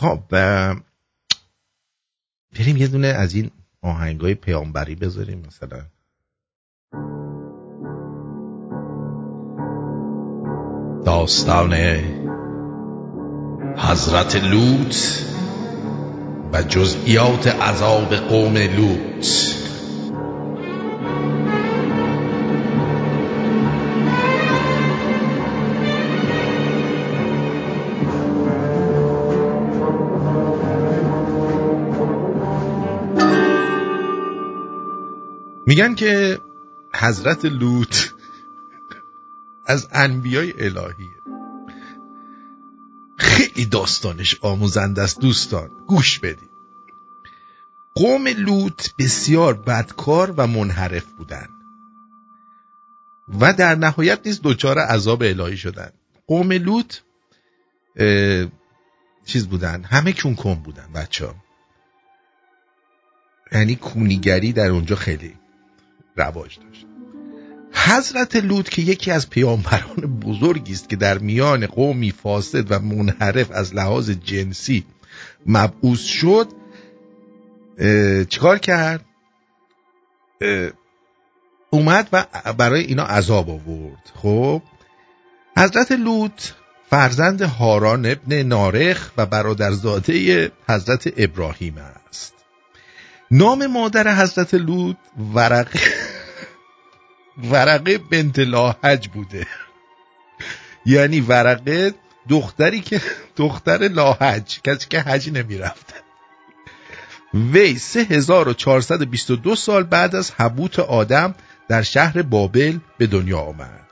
خب 0.00 0.20
بریم 2.58 2.76
یه 2.76 2.88
دونه 2.88 3.06
از 3.06 3.34
این 3.34 3.50
آهنگای 3.82 4.34
پیامبری 4.34 4.94
بذاریم 4.94 5.42
مثلا. 5.46 5.82
داستان 11.04 11.74
حضرت 13.76 14.36
لوط 14.36 14.96
و 16.52 16.62
جزئیات 16.62 17.46
عذاب 17.46 18.14
قوم 18.14 18.56
لوط. 18.56 19.26
میگن 35.68 35.94
که 35.94 36.40
حضرت 36.94 37.44
لوط 37.44 37.96
از 39.66 39.88
انبیای 39.92 40.52
الهیه. 40.52 41.16
خیلی 43.18 43.66
داستانش 43.66 44.38
آموزنده 44.40 45.02
است 45.02 45.20
دوستان. 45.20 45.70
گوش 45.88 46.18
بدید. 46.18 46.50
قوم 47.94 48.28
لوط 48.28 48.88
بسیار 48.98 49.54
بدکار 49.54 50.34
و 50.36 50.46
منحرف 50.46 51.04
بودند. 51.04 51.50
و 53.40 53.52
در 53.52 53.74
نهایت 53.74 54.20
نیز 54.26 54.40
دچار 54.44 54.78
عذاب 54.78 55.22
الهی 55.22 55.56
شدند. 55.56 55.94
قوم 56.26 56.52
لوط 56.52 56.96
چیز 59.24 59.48
بودن 59.48 59.84
همه 59.84 60.12
کون 60.12 60.34
کن 60.34 60.54
بودن 60.54 60.92
بچه 60.94 61.26
ها 61.26 61.34
یعنی 63.52 63.76
کونیگری 63.76 64.52
در 64.52 64.70
اونجا 64.70 64.96
خیلی 64.96 65.37
رواج 66.18 66.58
داشت. 66.58 66.86
حضرت 67.72 68.36
لوط 68.36 68.68
که 68.68 68.82
یکی 68.82 69.10
از 69.10 69.30
پیامبران 69.30 70.20
بزرگی 70.26 70.72
است 70.72 70.88
که 70.88 70.96
در 70.96 71.18
میان 71.18 71.66
قومی 71.66 72.10
فاسد 72.10 72.72
و 72.72 72.78
منحرف 72.78 73.50
از 73.50 73.74
لحاظ 73.74 74.10
جنسی 74.10 74.84
مبعوث 75.46 76.00
شد 76.00 76.48
چیکار 78.28 78.58
کرد؟ 78.58 79.04
اومد 81.70 82.08
و 82.12 82.24
برای 82.58 82.80
اینا 82.80 83.04
عذاب 83.04 83.50
آورد. 83.50 84.12
خب 84.14 84.62
حضرت 85.56 85.92
لوط 85.92 86.42
فرزند 86.90 87.42
هاران 87.42 88.06
ابن 88.06 88.42
نارخ 88.42 89.10
و 89.16 89.26
برادرزاده 89.26 90.50
حضرت 90.68 91.12
ابراهیم 91.16 91.78
است. 92.08 92.37
نام 93.30 93.66
مادر 93.66 94.14
حضرت 94.14 94.54
لوط 94.54 94.96
ورقه 95.34 95.80
ورقه 97.50 97.98
بنت 97.98 98.38
لاحج 98.38 99.08
بوده. 99.08 99.46
یعنی 100.86 101.20
ورقه 101.20 101.94
دختری 102.28 102.80
که 102.80 103.00
دختر 103.36 103.78
لاحج 103.78 104.60
کسی 104.64 104.86
که 104.88 105.00
حج 105.00 105.30
نمی‌رفته. 105.30 105.94
وی 107.34 107.78
3422 107.78 109.56
سال 109.56 109.82
بعد 109.82 110.16
از 110.16 110.30
حبوت 110.30 110.78
آدم 110.78 111.34
در 111.68 111.82
شهر 111.82 112.22
بابل 112.22 112.78
به 112.98 113.06
دنیا 113.06 113.38
آمد. 113.38 113.88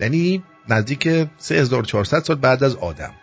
یعنی 0.00 0.42
نزدیک 0.68 1.28
3400 1.38 2.24
سال 2.24 2.36
بعد 2.36 2.64
از 2.64 2.76
آدم. 2.76 3.14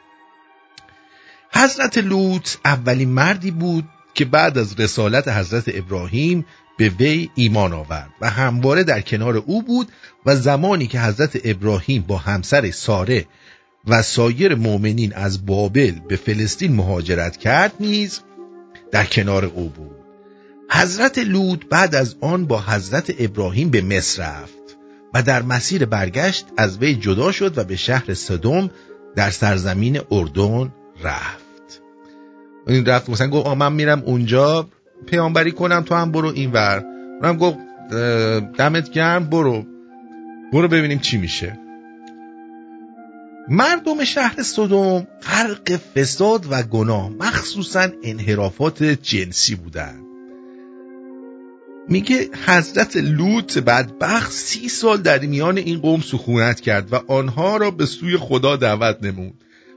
حضرت 1.54 1.98
لوط 1.98 2.56
اولین 2.66 3.10
مردی 3.10 3.52
بود 3.52 3.90
که 4.18 4.26
بعد 4.26 4.58
از 4.58 4.80
رسالت 4.80 5.28
حضرت 5.28 5.64
ابراهیم 5.68 6.46
به 6.78 6.90
وی 6.90 7.30
ایمان 7.36 7.74
آورد 7.74 8.10
و 8.22 8.30
همواره 8.30 8.84
در 8.84 9.02
کنار 9.02 9.38
او 9.38 9.64
بود 9.64 9.88
و 10.26 10.36
زمانی 10.36 10.88
که 10.88 11.02
حضرت 11.02 11.42
ابراهیم 11.44 12.02
با 12.02 12.18
همسر 12.18 12.72
ساره 12.72 13.26
و 13.88 14.02
سایر 14.02 14.56
مؤمنین 14.56 15.14
از 15.14 15.46
بابل 15.46 15.92
به 15.92 16.16
فلسطین 16.16 16.76
مهاجرت 16.76 17.38
کرد 17.38 17.74
نیز 17.80 18.20
در 18.92 19.06
کنار 19.06 19.46
او 19.46 19.70
بود. 19.70 19.96
حضرت 20.72 21.18
لوط 21.18 21.66
بعد 21.70 21.96
از 21.96 22.16
آن 22.22 22.46
با 22.46 22.62
حضرت 22.62 23.14
ابراهیم 23.20 23.70
به 23.70 23.82
مصر 23.82 24.24
رفت 24.24 24.78
و 25.14 25.24
در 25.24 25.42
مسیر 25.42 25.86
برگشت 25.86 26.46
از 26.58 26.78
وی 26.78 26.96
جدا 26.96 27.32
شد 27.32 27.58
و 27.58 27.64
به 27.64 27.76
شهر 27.76 28.14
صدوم 28.14 28.70
در 29.16 29.30
سرزمین 29.30 30.00
اردن 30.12 30.74
رفت. 31.04 31.47
این 32.68 32.86
رفت 32.86 33.10
مثلا 33.10 33.28
گفت 33.28 33.48
من 33.48 33.74
میرم 33.74 34.04
اونجا 34.06 34.68
پیامبری 35.08 35.52
کنم 35.52 35.82
تو 35.82 35.96
هم 35.96 36.12
برو 36.12 36.28
این 36.28 36.52
ور. 36.52 36.84
اونم 37.22 37.38
گفت 37.38 37.58
دمت 38.58 38.90
گرم 38.90 39.30
برو. 39.30 39.66
برو 40.54 40.68
ببینیم 40.68 41.00
چی 41.00 41.18
میشه. 41.18 41.60
مردم 43.50 44.04
شهر 44.04 44.44
صدوم 44.44 45.08
غرق 45.24 45.78
فساد 45.96 46.46
و 46.50 46.64
گناه 46.64 47.10
مخصوصا 47.10 47.88
انحرافات 48.04 48.84
جنسی 48.84 49.56
بودند 49.56 50.08
میگه 51.90 52.30
حضرت 52.46 52.98
لوط 52.98 53.58
بدبخت 53.58 54.32
سی 54.32 54.70
سال 54.70 55.02
در 55.02 55.20
میان 55.20 55.58
این 55.58 55.80
قوم 55.80 56.02
سکونت 56.02 56.60
کرد 56.60 56.94
و 56.94 56.96
آنها 57.08 57.58
را 57.58 57.72
به 57.72 57.86
سوی 57.86 58.18
خدا 58.18 58.56
دعوت 58.56 58.98
نمود. 59.04 59.34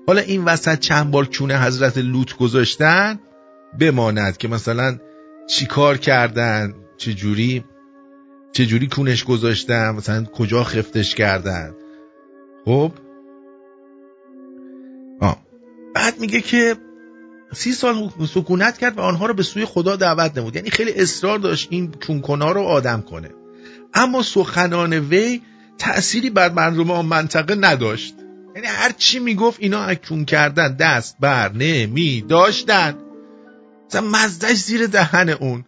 حالا 0.07 0.21
این 0.21 0.45
وسط 0.45 0.79
چند 0.79 1.11
بار 1.11 1.25
چونه 1.25 1.63
حضرت 1.63 1.99
لوط 1.99 2.37
گذاشتن 2.37 3.21
بماند 3.81 4.37
که 4.37 4.49
مثلا 4.49 4.99
چیکار 5.49 5.97
کردن؟ 5.97 6.75
چجوری 6.97 7.65
چجوری 8.53 8.87
کونش 8.87 9.25
گذاشتن؟ 9.25 9.91
مثلا 9.91 10.25
کجا 10.25 10.65
خفتش 10.65 11.15
کردن؟ 11.15 11.75
خب؟ 12.65 12.93
آه. 15.21 15.37
بعد 15.95 16.21
میگه 16.21 16.41
که 16.41 16.77
سی 17.53 17.73
سال 17.73 18.11
سکونت 18.35 18.79
کرد 18.79 18.99
و 18.99 19.01
آنها 19.01 19.27
رو 19.27 19.35
به 19.35 19.43
سوی 19.43 19.65
خدا 19.65 19.97
دعوت 19.97 20.39
نمود. 20.39 20.57
یعنی 20.57 20.71
خیلی 20.71 20.93
اصرار 20.93 21.39
داشت 21.39 21.69
این 21.71 21.95
چونکنا 22.01 22.53
رو 22.53 22.63
آدم 22.63 23.03
کنه. 23.03 23.31
اما 23.95 24.23
سخنان 24.23 24.93
وی 24.93 25.43
تأثیری 25.79 26.31
بر 26.31 26.53
مردم 26.53 26.91
آن 26.91 27.07
منطقه 27.07 27.55
نداشت. 27.55 28.15
یعنی 28.55 28.67
هر 28.67 28.93
چی 28.93 29.19
می‌گفت 29.19 29.61
اینا 29.61 29.85
اکون 29.85 30.25
کردن 30.25 30.77
دست 30.77 31.17
بر 31.21 31.53
نمی 31.53 32.21
داشتن. 32.21 32.99
مثلا 33.87 34.01
مزدش 34.01 34.57
زیر 34.57 34.87
دهن 34.87 35.29
اون. 35.29 35.65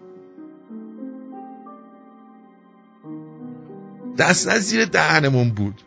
دست 4.18 4.59
زیر 4.59 4.85
دهنمون 4.85 5.51
بود. 5.51 5.83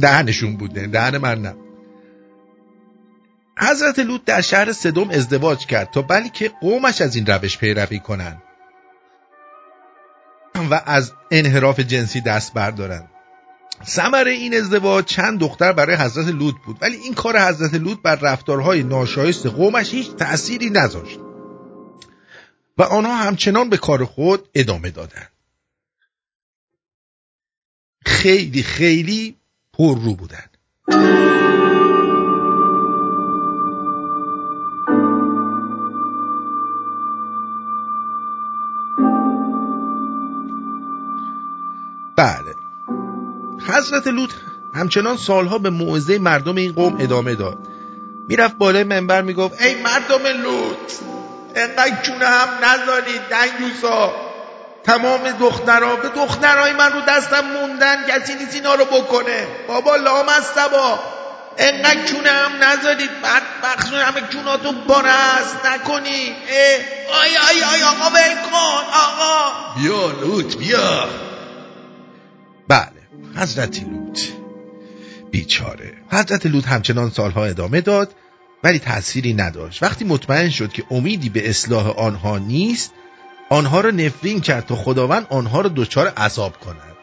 دهنشون 0.00 0.56
بود 0.56 0.72
دهن 0.72 1.18
من 1.18 1.42
نه. 1.42 1.54
حضرت 3.58 3.98
لوط 3.98 4.24
در 4.24 4.40
شهر 4.40 4.72
صدوم 4.72 5.10
ازدواج 5.10 5.66
کرد 5.66 5.90
تا 5.90 6.02
بلکه 6.02 6.48
قومش 6.60 7.00
از 7.00 7.16
این 7.16 7.26
روش 7.26 7.58
پیروی 7.58 7.98
کنند 7.98 8.42
و 10.70 10.82
از 10.86 11.12
انحراف 11.30 11.80
جنسی 11.80 12.20
دست 12.20 12.54
بردارند 12.54 13.10
ثمر 13.86 14.24
این 14.24 14.54
ازدواج 14.54 15.04
چند 15.04 15.40
دختر 15.40 15.72
برای 15.72 15.96
حضرت 15.96 16.26
لوط 16.26 16.54
بود 16.66 16.78
ولی 16.80 16.96
این 16.96 17.14
کار 17.14 17.38
حضرت 17.38 17.74
لوط 17.74 18.02
بر 18.02 18.14
رفتارهای 18.14 18.82
ناشایست 18.82 19.46
قومش 19.46 19.94
هیچ 19.94 20.10
تأثیری 20.10 20.70
نذاشت. 20.70 21.18
و 22.78 22.82
آنها 22.82 23.16
همچنان 23.16 23.70
به 23.70 23.76
کار 23.76 24.04
خود 24.04 24.48
ادامه 24.54 24.90
دادند. 24.90 25.30
خیلی 28.06 28.62
خیلی 28.62 29.36
پر 29.72 29.98
رو 30.00 30.14
بودند. 30.14 30.50
بله. 42.16 42.63
حضرت 43.68 44.06
لوط 44.06 44.30
همچنان 44.74 45.16
سالها 45.16 45.58
به 45.58 45.70
موعظه 45.70 46.18
مردم 46.18 46.56
این 46.56 46.72
قوم 46.72 46.96
ادامه 47.00 47.34
داد. 47.34 47.58
می‌رفت 48.28 48.56
بالای 48.58 48.84
منبر 48.84 49.22
می‌گفت 49.22 49.62
ای 49.62 49.74
مردم 49.74 50.26
لوط 50.42 50.92
انقدر 51.54 51.96
کونه 52.06 52.26
هم 52.26 52.48
نذارید 52.64 53.20
دنگوسا 53.30 54.12
تمام 54.84 55.30
دخترها 55.40 55.96
به 55.96 56.08
دخترهای 56.08 56.72
من 56.72 56.92
رو 56.92 57.00
دستم 57.08 57.40
موندن 57.40 57.96
کسی 58.08 58.34
نیست 58.34 58.54
اینا 58.54 58.74
رو 58.74 58.84
بکنه. 58.84 59.46
بابا 59.68 59.96
لام 59.96 60.28
از 60.28 60.44
سبا 60.44 60.98
انقدر 61.58 62.12
کونه 62.12 62.30
هم 62.30 62.52
نذارید 62.64 63.10
بعد 63.22 63.42
بخشون 63.62 63.98
همه 63.98 64.20
کوناتو 64.20 64.72
باره 64.72 65.10
است 65.10 65.66
نکنی 65.66 66.36
آی 67.22 67.36
آی 67.50 67.62
آی 67.74 67.82
آقا 67.82 68.10
کن 68.50 68.86
آقا. 68.92 69.52
بیا 69.80 70.10
لوط 70.20 70.56
بیا. 70.56 71.08
حضرت 73.36 73.82
لوط. 73.82 74.20
بیچاره. 75.30 75.92
حضرت 76.10 76.46
لوط 76.46 76.66
همچنان 76.66 77.10
سالها 77.10 77.44
ادامه 77.44 77.80
داد 77.80 78.14
ولی 78.64 78.78
تأثیری 78.78 79.34
نداشت. 79.34 79.82
وقتی 79.82 80.04
مطمئن 80.04 80.50
شد 80.50 80.72
که 80.72 80.84
امیدی 80.90 81.28
به 81.28 81.48
اصلاح 81.48 81.88
آنها 81.88 82.38
نیست 82.38 82.92
آنها 83.50 83.80
را 83.80 83.90
نفرین 83.90 84.40
کرد 84.40 84.66
تا 84.66 84.76
خداوند 84.76 85.26
آنها 85.30 85.60
را 85.60 85.72
دچار 85.76 86.08
عذاب 86.08 86.60
کند. 86.60 86.94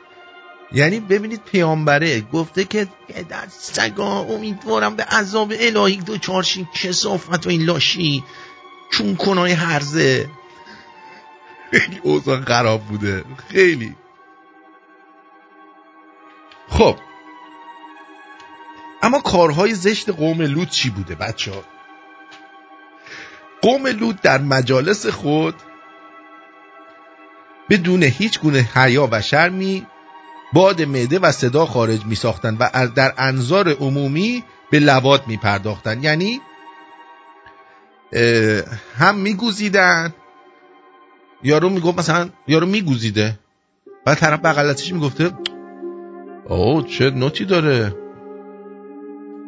یعنی 0.73 0.99
ببینید 0.99 1.41
پیامبره 1.51 2.21
گفته 2.21 2.63
که 2.63 2.87
در 3.29 3.47
سگا 3.49 4.19
امیدوارم 4.19 4.95
به 4.95 5.03
عذاب 5.03 5.53
الهی 5.59 6.01
دچار 6.07 6.43
شین 6.43 6.67
کسافت 6.73 7.47
و 7.47 7.49
این 7.49 7.61
لاشی. 7.61 8.23
چون 8.91 9.15
کنای 9.15 9.51
هرزه. 9.51 10.29
خیلی 11.71 11.99
اوضاع 12.03 12.41
خراب 12.41 12.81
بوده. 12.83 13.23
خیلی. 13.47 13.95
خب. 16.71 16.95
اما 19.03 19.19
کارهای 19.19 19.73
زشت 19.73 20.09
قوم 20.09 20.41
لوط 20.41 20.69
چی 20.69 20.89
بوده 20.89 21.15
بچه 21.15 21.51
ها؟ 21.51 21.63
قوم 23.61 23.87
لوط 23.87 24.21
در 24.21 24.41
مجالس 24.41 25.07
خود 25.07 25.55
بدون 27.69 28.03
هیچ 28.03 28.39
گونه 28.39 28.69
حیا 28.75 29.09
و 29.11 29.21
شرمی 29.21 29.87
باد 30.53 30.81
معده 30.81 31.19
و 31.19 31.31
صدا 31.31 31.65
خارج 31.65 32.05
می 32.05 32.15
ساختن 32.15 32.57
و 32.59 32.87
در 32.95 33.13
انظار 33.17 33.69
عمومی 33.69 34.43
به 34.71 34.79
لوات 34.79 35.27
می 35.27 35.37
پرداختن 35.37 36.03
یعنی 36.03 36.41
هم 38.97 39.15
می 39.15 39.33
گوزیدن 39.33 40.13
یارو 41.43 41.69
می 41.69 41.79
گفت 41.79 41.99
مثلا 41.99 42.29
یارو 42.47 42.67
می 42.67 42.81
گوزیده 42.81 43.39
و 44.05 44.15
طرف 44.15 44.39
بغلتش 44.39 44.93
می 44.93 44.99
گفته 44.99 45.31
اوه 46.45 46.87
چه 46.87 47.09
نوتی 47.09 47.45
داره. 47.45 47.95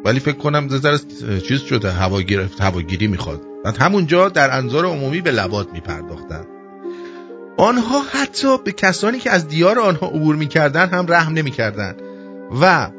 ولی 0.05 0.19
فکر 0.19 0.37
کنم 0.37 0.67
ذره 0.69 0.97
چیز 1.47 1.61
شده 1.61 1.91
هوا 1.91 2.21
گرفت 2.21 2.61
هواگیری 2.61 3.07
می‌خواد. 3.07 3.41
و 3.65 3.71
همونجا 3.71 4.29
در 4.29 4.57
انظار 4.57 4.85
عمومی 4.85 5.21
به 5.21 5.31
لبات 5.31 5.73
میپرداختن. 5.73 6.45
آنها 7.57 8.01
حتی 8.11 8.57
به 8.57 8.71
کسانی 8.71 9.19
که 9.19 9.31
از 9.31 9.47
دیار 9.47 9.79
آنها 9.79 10.07
عبور 10.07 10.35
می‌کردن 10.35 10.89
هم 10.89 11.05
رحم 11.09 11.33
نمی‌کردن. 11.33 11.95
و 12.61 12.89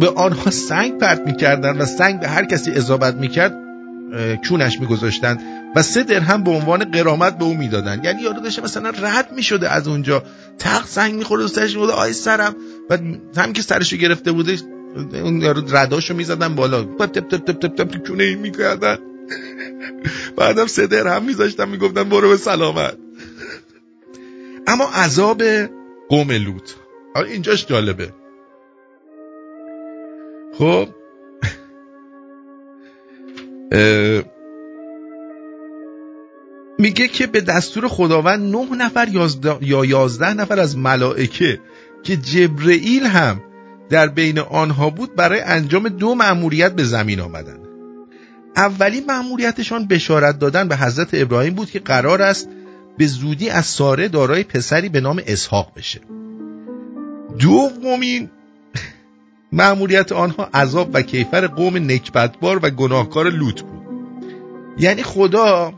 به 0.00 0.10
آنها 0.10 0.50
سنگ 0.50 0.98
پرت 0.98 1.20
می‌کردن 1.26 1.78
و 1.78 1.84
سنگ 1.84 2.20
به 2.20 2.28
هر 2.28 2.44
کسی 2.44 2.70
اضابت 2.70 3.14
می‌کرد 3.14 3.61
کونش 4.48 4.80
میگذاشتن 4.80 5.38
و 5.76 5.82
سه 5.82 6.02
درهم 6.02 6.44
به 6.44 6.50
عنوان 6.50 6.84
قرامت 6.84 7.38
به 7.38 7.44
او 7.44 7.54
می‌دادن. 7.54 8.00
یعنی 8.04 8.22
یارو 8.22 8.40
داشته 8.40 8.62
مثلا 8.62 8.90
رد 8.90 9.32
می‌شده 9.36 9.70
از 9.70 9.88
اونجا. 9.88 10.22
تخت 10.58 10.88
سنگ 10.88 11.14
میخورده 11.14 11.44
و 11.44 11.48
سرش 11.48 11.76
میگه 11.76 11.92
آی 11.92 12.12
سرم. 12.12 12.56
و 12.90 12.98
هم 13.36 13.52
که 13.52 13.62
سرشو 13.62 13.96
گرفته 13.96 14.32
بوده 14.32 14.56
اون 15.12 15.40
یارو 15.40 15.76
رداشو 15.76 16.14
می‌زدن 16.14 16.54
بالا. 16.54 16.84
تپ 16.84 17.06
تپ 17.06 17.28
تپ 17.28 17.58
تپ 17.58 17.74
تپ 17.76 18.06
کونه 18.06 18.24
این 18.24 18.38
می‌کردن. 18.38 18.98
بعدم 20.36 20.66
سه 20.66 20.86
درهم 20.86 21.24
میذاشتن 21.24 21.68
می‌گفتن 21.68 22.04
برو 22.04 22.28
به 22.28 22.36
سلامت. 22.36 22.96
اما 24.66 24.84
عذاب 24.84 25.42
قوم 26.08 26.32
لوط. 26.32 26.70
اینجاش 27.16 27.66
جالبه. 27.66 28.12
خب 30.58 30.88
میگه 36.78 37.08
که 37.08 37.26
به 37.26 37.40
دستور 37.40 37.88
خداوند 37.88 38.56
نه 38.56 38.76
نفر 38.76 39.08
یا 39.60 39.84
یازده 39.84 40.34
نفر 40.34 40.60
از 40.60 40.76
ملائکه 40.78 41.60
که 42.02 42.16
جبرئیل 42.16 43.06
هم 43.06 43.40
در 43.90 44.06
بین 44.06 44.38
آنها 44.38 44.90
بود 44.90 45.16
برای 45.16 45.40
انجام 45.40 45.88
دو 45.88 46.14
مأموریت 46.14 46.72
به 46.72 46.84
زمین 46.84 47.20
آمدن. 47.20 47.58
اولین 48.56 49.04
مأموریتشان 49.06 49.86
بشارت 49.86 50.38
دادن 50.38 50.68
به 50.68 50.76
حضرت 50.76 51.08
ابراهیم 51.12 51.54
بود 51.54 51.70
که 51.70 51.78
قرار 51.78 52.22
است 52.22 52.48
به 52.98 53.06
زودی 53.06 53.50
از 53.50 53.66
ساره 53.66 54.08
دارای 54.08 54.42
پسری 54.42 54.88
به 54.88 55.00
نام 55.00 55.22
اسحاق 55.26 55.72
بشه. 55.76 56.00
دومین 57.38 58.30
معمولیت 59.52 60.12
آنها 60.12 60.48
عذاب 60.54 60.90
و 60.92 61.02
کیفر 61.02 61.46
قوم 61.46 61.76
نکبتبار 61.76 62.60
و 62.62 62.70
گناهکار 62.70 63.30
لوط 63.30 63.60
بود. 63.60 63.82
یعنی 64.78 65.02
خدا 65.02 65.72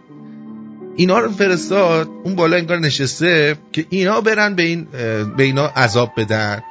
اینا 0.97 1.19
رو 1.19 1.31
فرستاد 1.31 2.09
اون 2.25 2.35
بالا 2.35 2.57
انگار 2.57 2.79
نشسته 2.79 3.57
که 3.73 3.87
اینا 3.91 4.21
برن 4.21 4.55
به, 4.55 4.63
این 4.63 4.85
به 5.37 5.43
اینا 5.43 5.67
عذاب 5.67 6.13
بدن. 6.17 6.63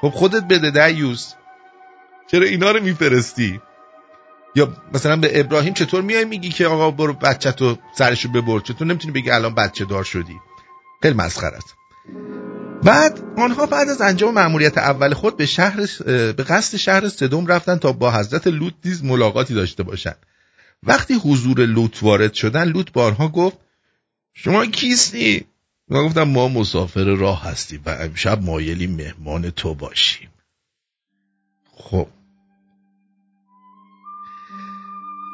خب 0.00 0.08
خودت 0.08 0.44
بده 0.44 0.88
دیوس. 0.88 1.32
چرا 2.30 2.44
اینا 2.44 2.70
رو 2.70 2.82
میفرستی؟ 2.82 3.60
یا 4.54 4.68
مثلا 4.94 5.16
به 5.16 5.40
ابراهیم 5.40 5.74
چطور 5.74 6.02
میای 6.02 6.24
میگی 6.24 6.48
که 6.48 6.66
آقا 6.66 6.90
برو 6.90 7.12
بچه 7.12 7.52
تو 7.52 7.76
سرشو 7.94 8.28
ببر؟ 8.28 8.60
چطور 8.60 8.86
نمی‌تونی 8.86 9.12
بگی 9.12 9.30
الان 9.30 9.54
بچه 9.54 9.84
دار 9.84 10.04
شدی؟ 10.04 10.36
خیلی 11.02 11.14
مسخره 11.14 11.56
است 11.56 11.76
بعد 12.82 13.20
آنها 13.36 13.66
بعد 13.66 13.88
از 13.88 14.00
انجام 14.00 14.34
مأموریت 14.34 14.78
اول 14.78 15.14
خود 15.14 15.36
به 15.36 15.46
شهر 15.46 15.86
به 16.06 16.44
قصد 16.48 16.76
شهر 16.76 17.08
سدوم 17.08 17.46
رفتن 17.46 17.76
تا 17.76 17.92
با 17.92 18.12
حضرت 18.12 18.46
لوط 18.46 18.74
نیز 18.84 19.04
ملاقاتی 19.04 19.54
داشته 19.54 19.82
باشند 19.82 20.16
وقتی 20.82 21.14
حضور 21.14 21.66
لوط 21.66 22.02
وارد 22.02 22.34
شدن 22.34 22.64
لوط 22.64 22.92
با 22.92 23.06
آنها 23.06 23.28
گفت 23.28 23.58
شما 24.34 24.66
کیستی؟ 24.66 25.46
ما 25.88 26.04
گفتم 26.04 26.22
ما 26.22 26.48
مسافر 26.48 27.04
راه 27.04 27.44
هستیم 27.44 27.82
و 27.86 27.90
امشب 27.90 28.42
مایلی 28.42 28.86
مهمان 28.86 29.50
تو 29.50 29.74
باشیم. 29.74 30.30
خب 31.72 32.08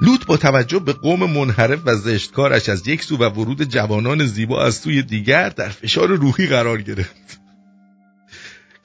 لوط 0.01 0.26
با 0.26 0.36
توجه 0.36 0.78
به 0.78 0.92
قوم 0.92 1.30
منحرف 1.30 1.80
و 1.84 1.97
زشتکارش 1.97 2.68
از 2.68 2.88
یک 2.88 3.03
سو 3.03 3.16
و 3.16 3.24
ورود 3.24 3.62
جوانان 3.62 4.26
زیبا 4.26 4.64
از 4.64 4.74
سوی 4.74 5.03
دیگر 5.03 5.49
در 5.49 5.68
فشار 5.68 6.09
روحی 6.09 6.47
قرار 6.47 6.82
گرفت. 6.82 7.40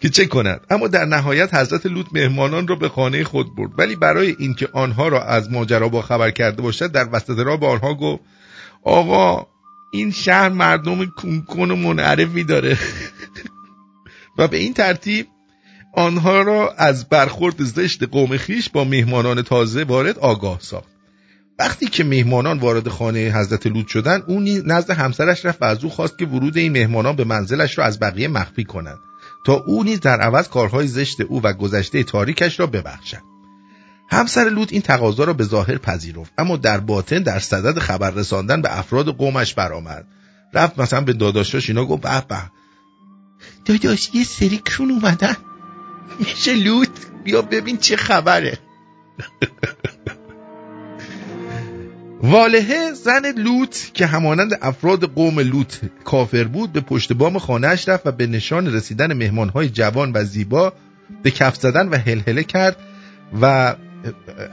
که 0.01 0.09
چه 0.09 0.25
کند؟ 0.25 0.61
اما 0.69 0.87
در 0.87 1.05
نهایت 1.05 1.53
حضرت 1.53 1.85
لوط 1.85 2.05
مهمانان 2.11 2.67
را 2.67 2.75
به 2.75 2.89
خانه 2.89 3.23
خود 3.23 3.55
برد. 3.55 3.71
ولی 3.77 3.95
برای 3.95 4.35
اینکه 4.39 4.69
آنها 4.73 5.07
را 5.07 5.23
از 5.23 5.51
ماجرا 5.51 5.89
با 5.89 6.01
خبر 6.01 6.31
کرده 6.31 6.61
باشد 6.61 6.91
در 6.91 7.07
وسط 7.11 7.39
راه 7.39 7.59
به 7.59 7.67
آنها 7.67 7.93
گفت 7.93 8.23
آقا 8.83 9.47
این 9.93 10.11
شهر 10.11 10.49
مردم 10.49 11.05
کنکن 11.05 11.71
و 11.71 11.75
منعرفی 11.75 12.43
داره. 12.43 12.77
و 14.37 14.47
به 14.47 14.57
این 14.57 14.73
ترتیب 14.73 15.27
آنها 15.93 16.41
را 16.41 16.73
از 16.77 17.09
برخورد 17.09 17.63
زشت 17.63 18.03
قوم 18.03 18.37
خیش 18.37 18.69
با 18.69 18.83
مهمانان 18.83 19.41
تازه 19.41 19.83
وارد 19.83 20.19
آگاه 20.19 20.59
ساخت. 20.59 20.90
وقتی 21.61 21.85
که 21.85 22.03
مهمانان 22.03 22.59
وارد 22.59 22.89
خانه 22.89 23.19
حضرت 23.19 23.67
لوط 23.67 23.87
شدن 23.87 24.23
اون 24.27 24.43
نزد 24.65 24.91
همسرش 24.91 25.45
رفت 25.45 25.61
و 25.61 25.65
از 25.65 25.83
او 25.83 25.89
خواست 25.89 26.17
که 26.17 26.25
ورود 26.25 26.57
این 26.57 26.71
مهمانان 26.71 27.15
به 27.15 27.23
منزلش 27.23 27.77
را 27.77 27.85
از 27.85 27.99
بقیه 27.99 28.27
مخفی 28.27 28.63
کنند. 28.63 28.99
تا 29.45 29.53
او 29.53 29.83
نیز 29.83 29.99
در 29.99 30.21
عوض 30.21 30.47
کارهای 30.47 30.87
زشت 30.87 31.21
او 31.21 31.41
و 31.41 31.53
گذشته 31.53 32.03
تاریکش 32.03 32.59
را 32.59 32.67
ببخشد. 32.67 33.21
همسر 34.09 34.49
لوط 34.49 34.73
این 34.73 34.81
تقاضا 34.81 35.23
را 35.23 35.33
به 35.33 35.43
ظاهر 35.43 35.77
پذیرفت 35.77 36.33
اما 36.37 36.57
در 36.57 36.79
باطن 36.79 37.23
در 37.23 37.39
صدد 37.39 37.79
خبر 37.79 38.11
رساندن 38.11 38.61
به 38.61 38.79
افراد 38.79 39.17
قومش 39.17 39.53
برآمد. 39.53 40.05
رفت 40.53 40.79
مثلا 40.79 41.01
به 41.01 41.13
داداشاش 41.13 41.69
اینا 41.69 41.85
گفت 41.85 42.01
به 42.01 42.23
به 42.29 42.37
داداش 43.65 44.09
یه 44.13 44.23
سری 44.23 44.61
کون 44.77 44.91
اومدن. 44.91 45.37
میشه 46.19 46.53
لوط 46.53 46.89
بیا 47.23 47.41
ببین 47.41 47.77
چه 47.77 47.95
خبره. 47.95 48.57
والهه 52.23 52.93
زن 52.93 53.31
لوط 53.37 53.75
که 53.93 54.05
همانند 54.05 54.57
افراد 54.61 55.03
قوم 55.03 55.39
لوط 55.39 55.75
کافر 56.03 56.43
بود 56.43 56.73
به 56.73 56.81
پشت 56.81 57.13
بام 57.13 57.39
خانهاش 57.39 57.89
رفت 57.89 58.07
و 58.07 58.11
به 58.11 58.27
نشان 58.27 58.73
رسیدن 58.73 59.13
مهمانهای 59.13 59.69
جوان 59.69 60.11
و 60.15 60.23
زیبا 60.23 60.73
به 61.23 61.31
کف 61.31 61.55
زدن 61.55 61.89
و 61.89 61.97
هلهله 61.97 62.43
کرد 62.43 62.77
و 63.41 63.75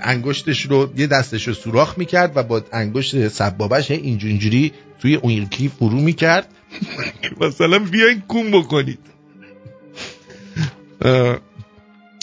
انگشتش 0.02 0.62
رو 0.62 0.92
یه 0.96 1.06
دستش 1.06 1.48
رو 1.48 1.54
سوراخ 1.54 1.98
می‌کرد 1.98 2.36
و 2.36 2.42
با 2.42 2.62
انگشت 2.72 3.28
سبابش 3.28 3.90
اینجوری 3.90 4.72
توی 4.98 5.14
اون 5.14 5.32
یکی 5.32 5.70
فرو 5.78 6.00
می‌کرد. 6.00 6.46
مثلا 7.40 7.78
بیاین 7.78 8.20
کون 8.20 8.50
بکنید. 8.50 8.98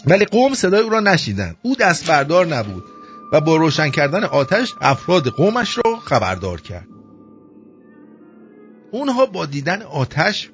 ولی 0.05 0.25
قوم 0.25 0.53
صدای 0.53 0.81
او 0.81 0.89
را 0.89 0.99
نشیدن. 0.99 1.55
او 1.61 1.75
دست 1.75 2.07
بردار 2.07 2.45
نبود. 2.45 2.83
و 3.31 3.41
با 3.41 3.55
روشن 3.55 3.89
کردن 3.89 4.23
آتش 4.23 4.73
افراد 4.81 5.27
قومش 5.27 5.77
را 5.77 5.99
خبردار 5.99 6.61
کرد. 6.61 6.87
اونها 8.91 9.25
با 9.25 9.45
دیدن 9.45 9.81
آتش 9.81 10.49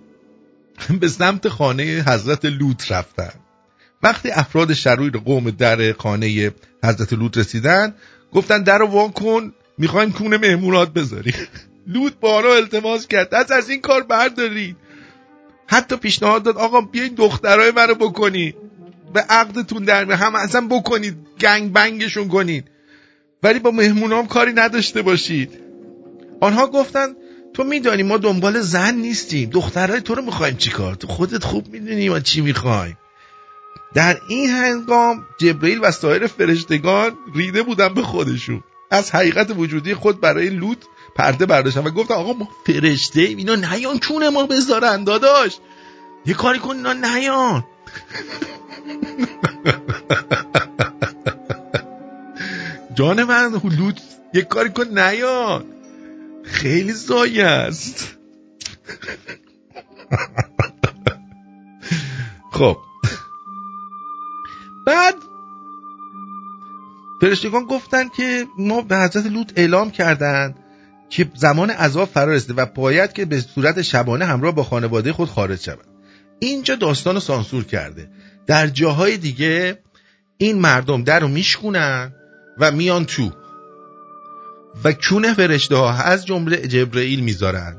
به 1.00 1.08
سمت 1.08 1.50
خانه 1.50 1.84
حضرت 2.08 2.46
لوط 2.46 2.92
رفتند 2.92 3.40
وقتی 4.04 4.32
افراد 4.32 4.74
شرویر 4.74 5.18
قوم 5.18 5.50
در 5.50 5.94
خانه 5.94 6.52
حضرت 6.84 7.14
لوط 7.14 7.38
رسیدن 7.38 7.96
گفتن 8.34 8.64
در 8.64 8.78
رو 8.78 8.88
وا 8.88 9.08
کن 9.08 9.54
می‌خوایم 9.78 10.12
کون 10.12 10.38
مهمونات 10.38 10.94
بذاری 10.94 11.34
لوط 11.94 12.14
بارا 12.20 12.56
التماس 12.56 13.08
کرد 13.08 13.30
دست 13.30 13.52
از 13.52 13.70
این 13.70 13.82
کار 13.82 14.04
برداری 14.04 14.76
حتی 15.68 15.96
پیشنهاد 15.96 16.44
داد 16.44 16.58
آقا 16.58 16.82
بیاین 16.82 17.14
دخترای 17.14 17.72
منو 17.72 17.96
بکنی. 17.96 18.56
به 19.14 19.20
عقدتون 19.20 19.84
در 19.84 20.12
هم 20.12 20.36
اصلا 20.36 20.68
بکنید 20.68 21.18
گنگ 21.40 21.74
بنگشون 21.74 22.28
کنید. 22.28 22.68
ولی 23.44 23.60
با 23.60 23.72
مهمونام 23.72 24.28
کاری 24.28 24.54
نداشته 24.54 25.02
باشید. 25.02 25.60
آنها 26.42 26.68
گفتن 26.68 27.08
تو 27.54 27.64
میدانی 27.64 28.04
ما 28.04 28.18
دنبال 28.18 28.60
زن 28.60 28.96
نیستیم. 28.96 29.50
دخترای 29.50 30.02
تو 30.02 30.16
رو 30.16 30.22
می‌خوایم 30.22 30.58
چیکار؟ 30.58 30.96
تو 30.96 31.08
خودت 31.08 31.44
خوب 31.44 31.68
می‌دونی 31.68 32.10
ما 32.10 32.20
چی 32.20 32.42
می‌خوایم. 32.42 32.98
در 33.94 34.18
این 34.30 34.50
هنگام 34.50 35.26
جبرئیل 35.40 35.80
و 35.82 35.92
سایر 35.92 36.28
فرشتگان 36.28 37.12
ریده 37.36 37.64
بودن 37.64 37.94
به 37.94 38.02
خودشون. 38.02 38.64
از 38.92 39.12
حقیقت 39.12 39.52
وجودی 39.58 39.94
خود 39.94 40.22
برای 40.22 40.50
لوط 40.50 40.78
پرده 41.16 41.46
برداشتن 41.46 41.84
و 41.84 41.90
گفتن 41.90 42.14
آقا 42.14 42.34
ما 42.34 42.50
فرشته 42.68 43.22
اینا 43.22 43.56
نیان 43.56 44.00
چون 44.00 44.30
ما 44.30 44.46
بذارن 44.46 45.04
داداش. 45.04 45.58
یه 46.26 46.34
کاری 46.34 46.60
کن 46.60 46.76
اینا 46.76 46.94
نیان. 46.94 47.64
جان 52.96 53.24
من 53.24 53.62
لوط 53.64 54.00
یه 54.34 54.42
کاری 54.42 54.70
کن 54.70 55.00
نیان 55.00 55.66
خیلی 56.44 56.92
زایه 56.92 57.46
است. 57.46 58.18
خب. 62.52 62.78
بعد 64.86 65.16
فرشتگان 67.22 67.66
گفتن 67.66 68.10
که 68.10 68.48
ما 68.58 68.82
به 68.82 68.98
حضرت 68.98 69.26
لوط 69.26 69.52
اعلام 69.56 69.92
کردند 69.92 70.56
که 71.10 71.32
زمان 71.36 71.70
عذاب 71.70 72.10
فرا 72.10 72.34
رسیده 72.34 72.54
و 72.54 72.66
باید 72.66 73.14
که 73.14 73.26
به 73.26 73.42
صورت 73.42 73.82
شبانه 73.82 74.26
همراه 74.26 74.56
با 74.56 74.64
خانواده 74.64 75.14
خود 75.14 75.30
خارج 75.30 75.62
شود. 75.62 75.86
اینجا 76.44 76.76
داستان 76.76 77.14
رو 77.14 77.20
سانسور 77.20 77.64
کرده. 77.64 78.10
در 78.48 78.68
جاهای 78.68 79.18
دیگه 79.18 79.80
این 80.38 80.60
مردم 80.60 81.04
در 81.04 81.20
رو 81.20 81.28
میشکونن 81.28 82.14
و 82.58 82.72
میان 82.72 83.06
تو. 83.06 83.32
و 84.84 84.92
کونه 84.94 85.34
فرشته 85.34 85.76
ها 85.76 85.94
از 85.94 86.26
جمله 86.26 86.68
جبرئیل 86.68 87.20
می‌ذارن. 87.20 87.78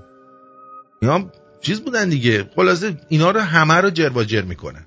اینا 1.03 1.31
چیز 1.61 1.81
بودن 1.81 2.09
دیگه. 2.09 2.51
خلاصه 2.57 2.97
اینا 3.09 3.31
رو 3.31 3.41
همه 3.41 3.75
رو 3.75 3.91
جر 3.91 4.25
جر 4.25 4.43
می‌کنن. 4.43 4.87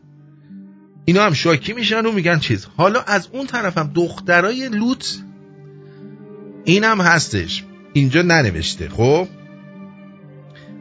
اینا 1.05 1.23
هم 1.23 1.34
شاکی 1.34 1.73
میشن 1.73 2.05
و 2.05 2.11
میگن 2.11 2.39
چیز. 2.39 2.67
حالا 2.78 3.01
از 3.01 3.28
اون 3.32 3.47
طرف 3.47 3.78
هم 3.78 3.91
دخترای 3.95 4.69
لوط 4.69 5.07
اینم 6.63 7.01
هستش. 7.01 7.63
اینجا 7.93 8.21
ننوشته 8.21 8.89
خب؟ 8.89 9.28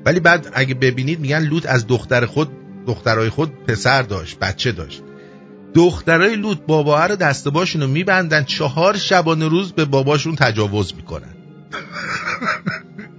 ولی 0.05 0.21
بعد 0.21 0.53
اگه 0.55 0.75
ببینید 0.75 1.21
میگن 1.21 1.43
لوط 1.43 1.67
از 1.67 1.87
دختر 1.87 2.27
خود 2.27 2.49
دخترای 2.87 3.29
خود 3.29 3.65
پسر 3.67 4.03
داشت 4.03 4.39
بچه 4.39 4.73
داشت. 4.73 5.03
دخترای 5.75 6.37
لوط 6.37 6.59
بابا 6.67 7.07
رو 7.07 7.17
دست 7.17 7.49
باشون 7.49 7.83
رو 7.83 7.89
میبندن 7.89 8.45
چهار 8.45 8.97
شبانه 8.97 9.49
روز 9.49 9.73
به 9.73 9.85
باباشون 9.85 10.37
تجاوز 10.37 10.95
می‌کنن. 10.97 11.35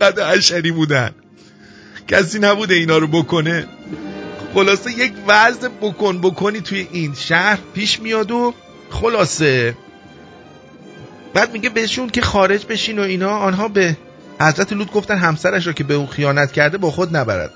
قد 0.02 0.20
عشری 0.20 0.72
بودن. 0.72 1.12
کسی 2.08 2.40
نبوده 2.40 2.74
اینا 2.74 2.98
رو 2.98 3.08
بکنه. 3.08 3.68
خلاصه 4.54 4.92
یک 4.92 5.14
وضع 5.28 5.68
بکن 5.82 6.22
بکنی 6.22 6.62
توی 6.62 6.88
این 6.92 7.14
شهر 7.14 7.60
پیش 7.74 8.00
میاد 8.00 8.32
و 8.32 8.54
خلاصه. 8.90 9.78
بعد 11.34 11.54
میگه 11.54 11.70
بهشون 11.70 12.10
که 12.10 12.22
خارج 12.22 12.66
بشین 12.66 13.00
و 13.00 13.02
اینا. 13.02 13.30
آنها 13.30 13.68
به 13.68 13.98
حضرت 14.42 14.74
لوط 14.74 14.92
گفتن 14.92 15.18
همسرش 15.18 15.68
را 15.68 15.74
که 15.74 15.84
به 15.84 15.94
او 15.94 16.08
خیانت 16.08 16.52
کرده 16.52 16.78
با 16.78 16.92
خود 16.92 17.18
نبرد. 17.18 17.52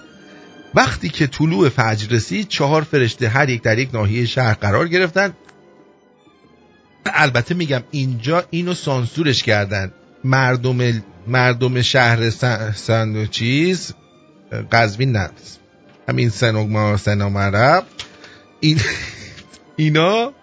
وقتی 0.75 1.09
که 1.09 1.27
طلوع 1.27 1.69
فجر 1.69 2.07
رسید 2.09 2.47
چهار 2.47 2.81
فرشته 2.81 3.29
هر 3.29 3.49
یک 3.49 3.61
در 3.61 3.77
یک 3.77 3.89
ناحیه 3.93 4.25
شهر 4.25 4.53
قرار 4.53 4.87
گرفتن 4.87 5.33
البته 7.05 7.55
میگم 7.55 7.83
اینجا 7.91 8.43
اینو 8.49 8.73
سانسورش 8.73 9.43
کردن. 9.43 9.91
مردم 10.23 11.03
مردم 11.27 11.81
شهر 11.81 12.29
سن, 12.75 13.25
چیز؟ 13.25 13.93
قزوین 14.71 15.11
نه 15.11 15.29
همین 16.09 16.29
سنوگما 16.29 16.97
سنامرب 16.97 17.83
این 18.59 18.79
اینا 19.75 20.33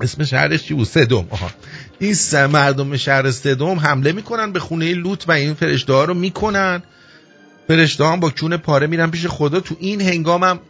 اسم 0.00 0.24
شهرش 0.24 0.62
چی 0.62 0.74
بود؟ 0.74 0.86
سدوم 0.86 1.26
آها. 1.30 1.50
این 1.98 2.16
مردم 2.46 2.96
شهر 2.96 3.30
سدوم 3.30 3.78
حمله 3.78 4.12
می‌کنن 4.12 4.52
به 4.52 4.60
خونه 4.60 4.94
لوط 4.94 5.24
و 5.28 5.32
این 5.32 5.54
فرشته 5.54 5.92
ها 5.92 6.04
رو 6.04 6.14
می‌کنن. 6.14 6.82
فرشته 7.68 8.16
با 8.16 8.30
کون 8.30 8.56
پاره 8.56 8.86
میرن 8.86 9.10
پیش 9.10 9.26
خدا. 9.26 9.60
تو 9.60 9.76
این 9.80 10.00
هنگامم 10.00 10.60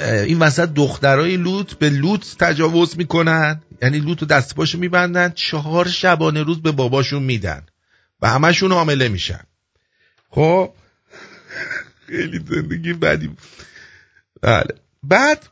این 0.00 0.38
وسط 0.38 0.68
دخترای 0.68 1.36
لوط 1.36 1.74
به 1.74 1.90
لوط 1.90 2.26
تجاوز 2.38 2.96
می‌کنن. 2.98 3.62
یعنی 3.82 3.98
لوط 3.98 4.20
رو 4.20 4.26
دست 4.26 4.54
پاشو 4.54 4.78
میبندن. 4.78 5.32
چهار 5.34 5.88
شبانه 5.88 6.42
روز 6.42 6.62
به 6.62 6.72
باباشون 6.72 7.22
میدن. 7.22 7.66
و 8.22 8.28
همشون 8.28 8.72
حامله 8.72 9.08
میشن. 9.08 9.40
خب؟ 10.30 10.72
خیلی 12.06 12.40
زندگی 12.48 12.92
بدی 12.92 13.30
بله. 14.42 14.74
بعد 15.02 15.46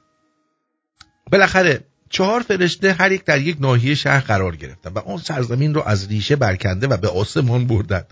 بالاخره 1.31 1.85
چهار 2.11 2.43
فرشته 2.43 2.93
هر 2.93 3.13
یک 3.13 3.25
در 3.25 3.41
یک 3.41 3.57
ناحیه 3.61 3.95
شهر 3.95 4.21
قرار 4.21 4.57
گرفتن 4.57 4.93
و 4.93 4.99
آن 4.99 5.19
سرزمین 5.19 5.75
را 5.75 5.85
از 5.85 6.09
ریشه 6.09 6.37
برکنده 6.37 6.87
و 6.87 6.97
به 6.97 7.09
آسمان 7.09 7.67
بردن. 7.67 8.05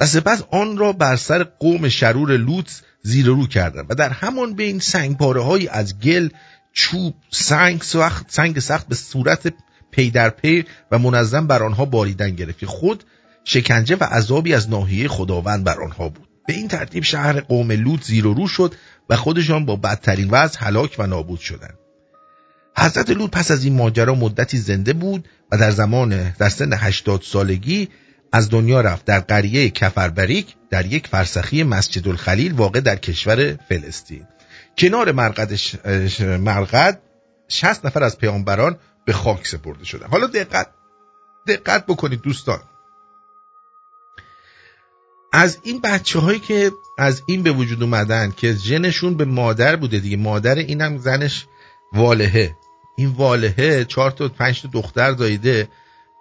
و 0.00 0.06
سپس 0.06 0.42
آن 0.50 0.78
را 0.78 0.92
بر 0.92 1.16
سر 1.16 1.44
قوم 1.44 1.88
شرور 1.88 2.36
لوط 2.36 2.70
زیر 3.02 3.20
و 3.20 3.26
رو 3.26 3.46
کردند 3.46 3.86
و 3.88 3.94
در 3.94 4.10
همان 4.10 4.54
بین 4.54 4.78
سنگ 4.78 5.16
پاره 5.16 5.68
از 5.70 5.98
گل 5.98 6.28
چوب 6.72 7.14
سنگ 7.30 7.82
سخت 7.82 8.26
سنگ 8.28 8.58
سخت 8.58 8.88
به 8.88 8.94
صورت 8.94 9.52
پی 9.90 10.10
در 10.10 10.30
پی 10.30 10.64
و 10.90 10.98
منظم 10.98 11.46
بر 11.46 11.62
آنها 11.62 11.84
باریدن 11.84 12.30
گرفت 12.30 12.64
خود 12.64 13.04
شکنجه 13.44 13.96
و 13.96 14.04
عذابی 14.04 14.54
از 14.54 14.70
ناحیه 14.70 15.08
خداوند 15.08 15.64
بر 15.64 15.80
آنها 15.80 16.08
بود. 16.08 16.28
به 16.46 16.54
این 16.54 16.68
ترتیب 16.68 17.02
شهر 17.02 17.40
قوم 17.40 17.72
لوط 17.72 18.02
زیر 18.04 18.26
و 18.26 18.34
رو 18.34 18.48
شد 18.48 18.74
و 19.10 19.16
خودشان 19.16 19.66
با 19.66 19.76
بدترین 19.76 20.30
وضع 20.30 20.58
هلاک 20.60 20.96
و 20.98 21.06
نابود 21.06 21.40
شدند. 21.40 21.78
حضرت 22.76 23.10
لوط 23.10 23.30
پس 23.30 23.50
از 23.50 23.64
این 23.64 23.74
ماجرا 23.74 24.14
مدتی 24.14 24.58
زنده 24.58 24.92
بود 24.92 25.28
و 25.52 25.58
در 25.58 25.70
زمان 25.70 26.34
در 26.38 26.48
سن 26.48 26.72
80 26.72 27.22
سالگی 27.22 27.88
از 28.32 28.50
دنیا 28.50 28.80
رفت 28.80 29.04
در 29.04 29.20
قریه 29.20 29.70
کفربریک 29.70 30.54
در 30.70 30.86
یک 30.86 31.06
فرسخی 31.06 31.62
مسجد 31.62 32.08
الخلیل 32.08 32.52
واقع 32.52 32.80
در 32.80 32.96
کشور 32.96 33.58
فلسطین. 33.68 34.26
کنار 34.78 35.12
مرقد 35.12 35.52
مرقد 36.22 37.02
60 37.48 37.86
نفر 37.86 38.02
از 38.02 38.18
پیامبران 38.18 38.78
به 39.04 39.12
خاک 39.12 39.46
سپرده 39.46 39.84
شدن. 39.84 40.06
حالا 40.06 40.26
دقت 40.26 40.68
دقت 41.46 41.86
بکنید 41.86 42.20
دوستان. 42.20 42.60
از 45.32 45.58
این 45.62 45.80
بچه 45.80 46.18
هایی 46.18 46.38
که 46.38 46.72
از 46.98 47.22
این 47.26 47.42
به 47.42 47.50
وجود 47.50 47.82
اومدن 47.82 48.30
که 48.36 48.54
جنشون 48.54 49.16
به 49.16 49.24
مادر 49.24 49.76
بوده 49.76 49.98
دیگه 49.98 50.16
مادر 50.16 50.54
اینم 50.54 50.98
زنش 50.98 51.46
والهه. 51.92 52.56
این 52.96 53.08
والهه 53.08 53.84
چهار 53.84 54.10
تا 54.10 54.28
پنج 54.28 54.62
تا 54.62 54.68
دختر 54.72 55.10
دایده. 55.10 55.68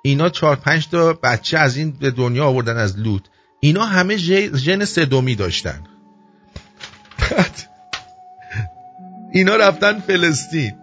اینا 0.04 0.30
چهار 0.30 0.56
پنج 0.56 0.88
تا 0.88 1.14
بچه 1.14 1.58
از 1.58 1.78
این 1.78 1.92
به 1.92 2.12
دنیا 2.12 2.46
آوردن 2.46 2.78
از 2.78 3.00
لوت. 3.00 3.22
اینا 3.60 3.86
همه 3.86 4.18
ژن 4.18 4.86
سدومی 4.86 5.36
داشتن. 5.36 5.84
اینا 9.34 9.56
رفتن 9.56 10.00
فلسطین. 10.00 10.76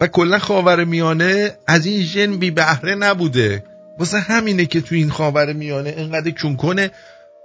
و 0.00 0.06
کلا 0.06 0.38
خاور 0.38 0.84
میانه 0.84 1.56
از 1.66 1.86
این 1.86 2.02
ژن 2.02 2.36
بی 2.36 2.50
بهره 2.50 2.94
نبوده. 2.94 3.64
واسه 3.98 4.18
همینه 4.18 4.66
که 4.66 4.80
تو 4.80 4.94
این 4.94 5.10
خاور 5.10 5.52
میانه 5.52 5.94
انقدر 5.96 6.30
کنه. 6.30 6.90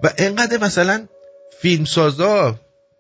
و 0.04 0.10
انقدر 0.18 0.58
مثلا 0.58 1.06
فیلمسازا 1.62 2.60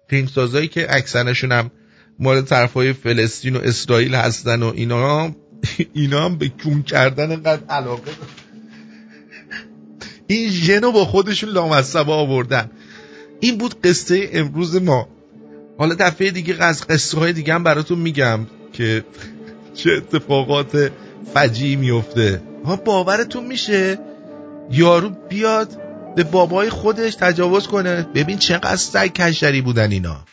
فیلمسازایی 0.09 0.67
که 0.67 0.95
اکثرشون 0.95 1.51
هم 1.51 1.71
مال 2.19 2.41
طرفای 2.41 2.93
فلسطین 2.93 3.55
و 3.55 3.59
اسرائیل 3.59 4.15
هستن 4.15 4.63
و 4.63 4.73
اینا 4.75 5.35
اینا 5.93 6.25
هم 6.25 6.37
به 6.37 6.49
کون 6.63 6.83
کردن 6.83 7.31
انقدر 7.31 7.63
علاقه 7.69 8.11
این 10.27 10.49
ژنو 10.49 10.91
با 10.91 11.05
خودشون 11.05 11.49
لامصبا 11.49 12.15
آوردن. 12.15 12.69
این 13.39 13.57
بود 13.57 13.81
قصه 13.81 14.29
امروز 14.33 14.75
ما. 14.75 15.07
حالا 15.77 15.95
دفعه 15.99 16.31
دیگه 16.31 16.63
از 16.63 16.87
قصه 16.87 17.17
های 17.17 17.33
دیگه 17.33 17.53
هم 17.53 17.63
براتون 17.63 17.99
میگم 17.99 18.39
که 18.73 19.05
چه 19.73 19.91
اتفاقات 19.91 20.91
فجیعی 21.33 21.75
میفته. 21.75 22.41
ها 22.65 22.75
باورتون 22.75 23.45
میشه؟ 23.45 23.99
یارو 24.71 25.09
بیاد 25.09 25.81
به 26.15 26.23
بابای 26.23 26.69
خودش 26.69 27.15
تجاوز 27.15 27.67
کنه. 27.67 28.07
ببین 28.15 28.37
چقدر 28.37 28.75
سگ 28.75 29.13
کشری 29.13 29.61
بودن 29.61 29.91
اینا. 29.91 30.25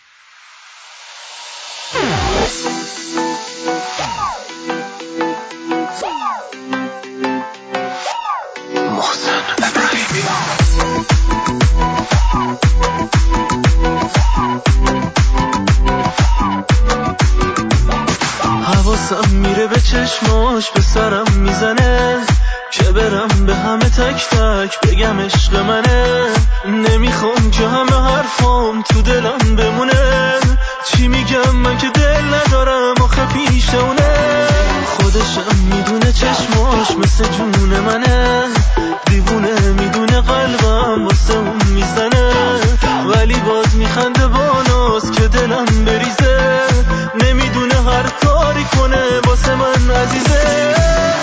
عشق 25.26 25.56
منه. 25.56 26.26
نمی‌خوام 26.66 27.50
که 27.50 27.68
همه 27.68 28.08
حرفام 28.10 28.82
تو 28.82 29.02
دلم 29.02 29.56
بمونه. 29.56 30.40
چی 30.84 31.08
میگم؟ 31.08 31.56
من 31.56 31.78
که 31.78 31.86
دل 31.90 32.24
ندارم. 32.34 32.94
آخه 33.02 33.26
پیش 33.26 33.74
اونه. 33.74 34.46
خودشم 34.86 35.56
می‌دونه 35.74 36.12
چشماش 36.12 36.90
مثل 36.98 37.24
جون 37.24 37.80
منه. 37.80 38.44
دیوونه 39.06 39.60
می‌دونه 39.60 40.20
قلبم 40.20 41.06
واسه 41.06 41.34
اون 41.34 41.62
می‌زنه. 41.66 42.30
ولی 43.06 43.40
باز 43.40 43.76
میخنده 43.76 44.26
با 44.26 44.62
ناز 44.68 45.10
که 45.10 45.28
دلم 45.28 45.84
بریزه. 45.84 46.66
نمی‌دونه 47.24 47.74
هر 47.74 48.06
کاری 48.22 48.64
کنه 48.64 49.20
واسه 49.26 49.54
من 49.54 49.90
عزیزه. 49.90 51.15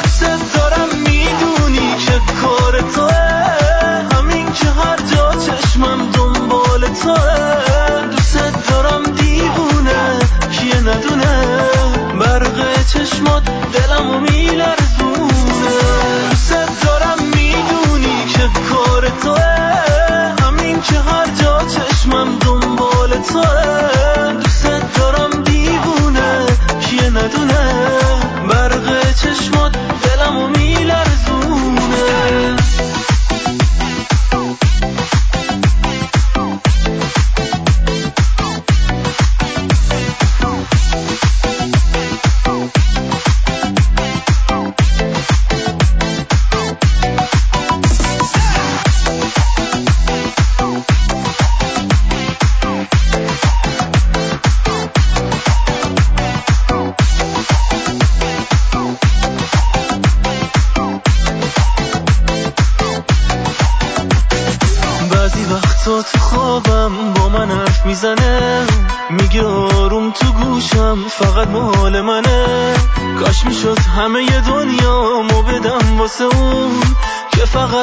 که 77.73 77.79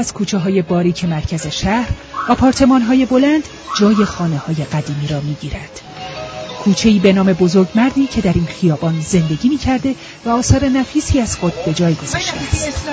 از 0.00 0.12
کوچه 0.12 0.38
های 0.38 0.62
باریک 0.62 1.04
مرکز 1.04 1.46
شهر 1.46 1.88
آپارتمان 2.28 2.82
های 2.82 3.06
بلند 3.06 3.42
جای 3.80 4.04
خانه 4.04 4.38
های 4.38 4.54
قدیمی 4.54 5.06
را 5.08 5.20
می 5.20 5.36
گیرد. 5.40 5.80
کوچه‌ای 6.64 6.98
به 6.98 7.12
نام 7.12 7.32
بزرگ 7.32 7.68
مردی 7.74 8.06
که 8.06 8.20
در 8.20 8.32
این 8.32 8.46
خیابان 8.46 9.00
زندگی 9.00 9.48
می 9.48 9.56
کرده 9.56 9.94
و 10.24 10.28
آثار 10.28 10.64
نفیسی 10.64 11.20
از 11.20 11.36
خود 11.36 11.52
به 11.66 11.74
جای 11.74 11.94
گذاشته 11.94 12.36
است. 12.36 12.84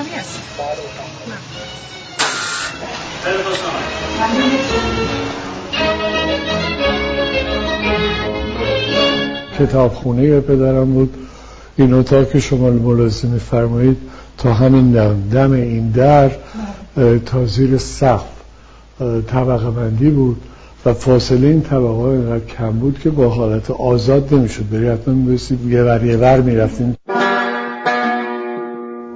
کتابخونه 9.59 10.39
پدرم 10.39 10.93
بود 10.93 11.13
این 11.77 11.93
اتاق 11.93 12.31
که 12.31 12.39
شما 12.39 12.69
ملاحظه 12.69 13.27
میفرمایید 13.27 13.97
تا 14.37 14.53
همین 14.53 14.91
دم 14.91 15.29
دم 15.29 15.51
این 15.51 15.89
در 15.89 16.31
تا 17.25 17.45
زیر 17.45 17.77
سقف 17.77 18.25
طبقه 19.27 19.71
بندی 19.71 20.09
بود 20.09 20.41
و 20.85 20.93
فاصله 20.93 21.47
این 21.47 21.61
طبقه 21.61 21.87
ها 21.87 22.11
اینقدر 22.11 22.45
کم 22.45 22.71
بود 22.71 22.99
که 22.99 23.09
با 23.09 23.29
حالت 23.29 23.71
آزاد 23.71 24.33
نمی‌شد 24.33 24.69
بری 24.69 24.87
حتما 24.87 25.13
میبسید 25.13 25.65
یه 25.65 25.83
ور 25.83 26.05
یه 26.05 26.17
ور 26.17 26.41
می‌رفتیم 26.41 26.95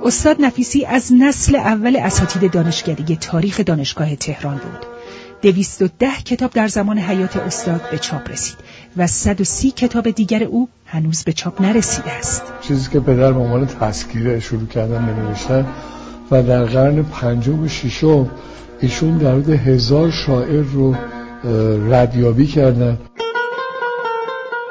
استاد 0.06 0.36
نفیسی 0.40 0.86
از 0.86 1.12
نسل 1.20 1.56
اول 1.56 1.96
اساتید 1.96 2.52
دانشکده 2.52 3.16
تاریخ 3.16 3.62
دانشگاه 3.66 4.16
تهران 4.16 4.54
بود. 4.54 4.86
دویست 5.42 5.82
و 5.82 5.88
ده 6.00 6.16
کتاب 6.26 6.52
در 6.52 6.68
زمان 6.68 6.98
حیات 6.98 7.38
استاد 7.38 7.82
به 7.92 7.98
چاپ 7.98 8.32
رسید 8.32 8.58
و 8.98 9.08
130 9.08 9.72
کتاب 9.72 10.10
دیگر 10.10 10.44
او 10.44 10.70
هنوز 10.86 11.24
به 11.24 11.34
چاپ 11.34 11.62
نرسیده 11.62 12.12
است. 12.12 12.44
چیزی 12.62 12.90
که 12.92 13.00
پدر 13.00 13.32
به 13.32 13.40
عنوان 13.40 13.68
تذکیره 13.68 14.40
شروع 14.40 14.68
کردن 14.68 15.06
بنوشتن 15.06 15.66
و 16.32 16.44
در 16.44 16.64
قرن 16.64 17.04
پنجم 17.04 17.64
و 17.64 17.68
ششم 17.68 18.30
ایشون 18.82 19.18
در 19.18 19.32
حدود 19.32 19.50
هزار 19.50 20.12
شاعر 20.12 20.64
رو 20.64 20.96
ردیابی 21.90 22.48
کردن. 22.48 22.98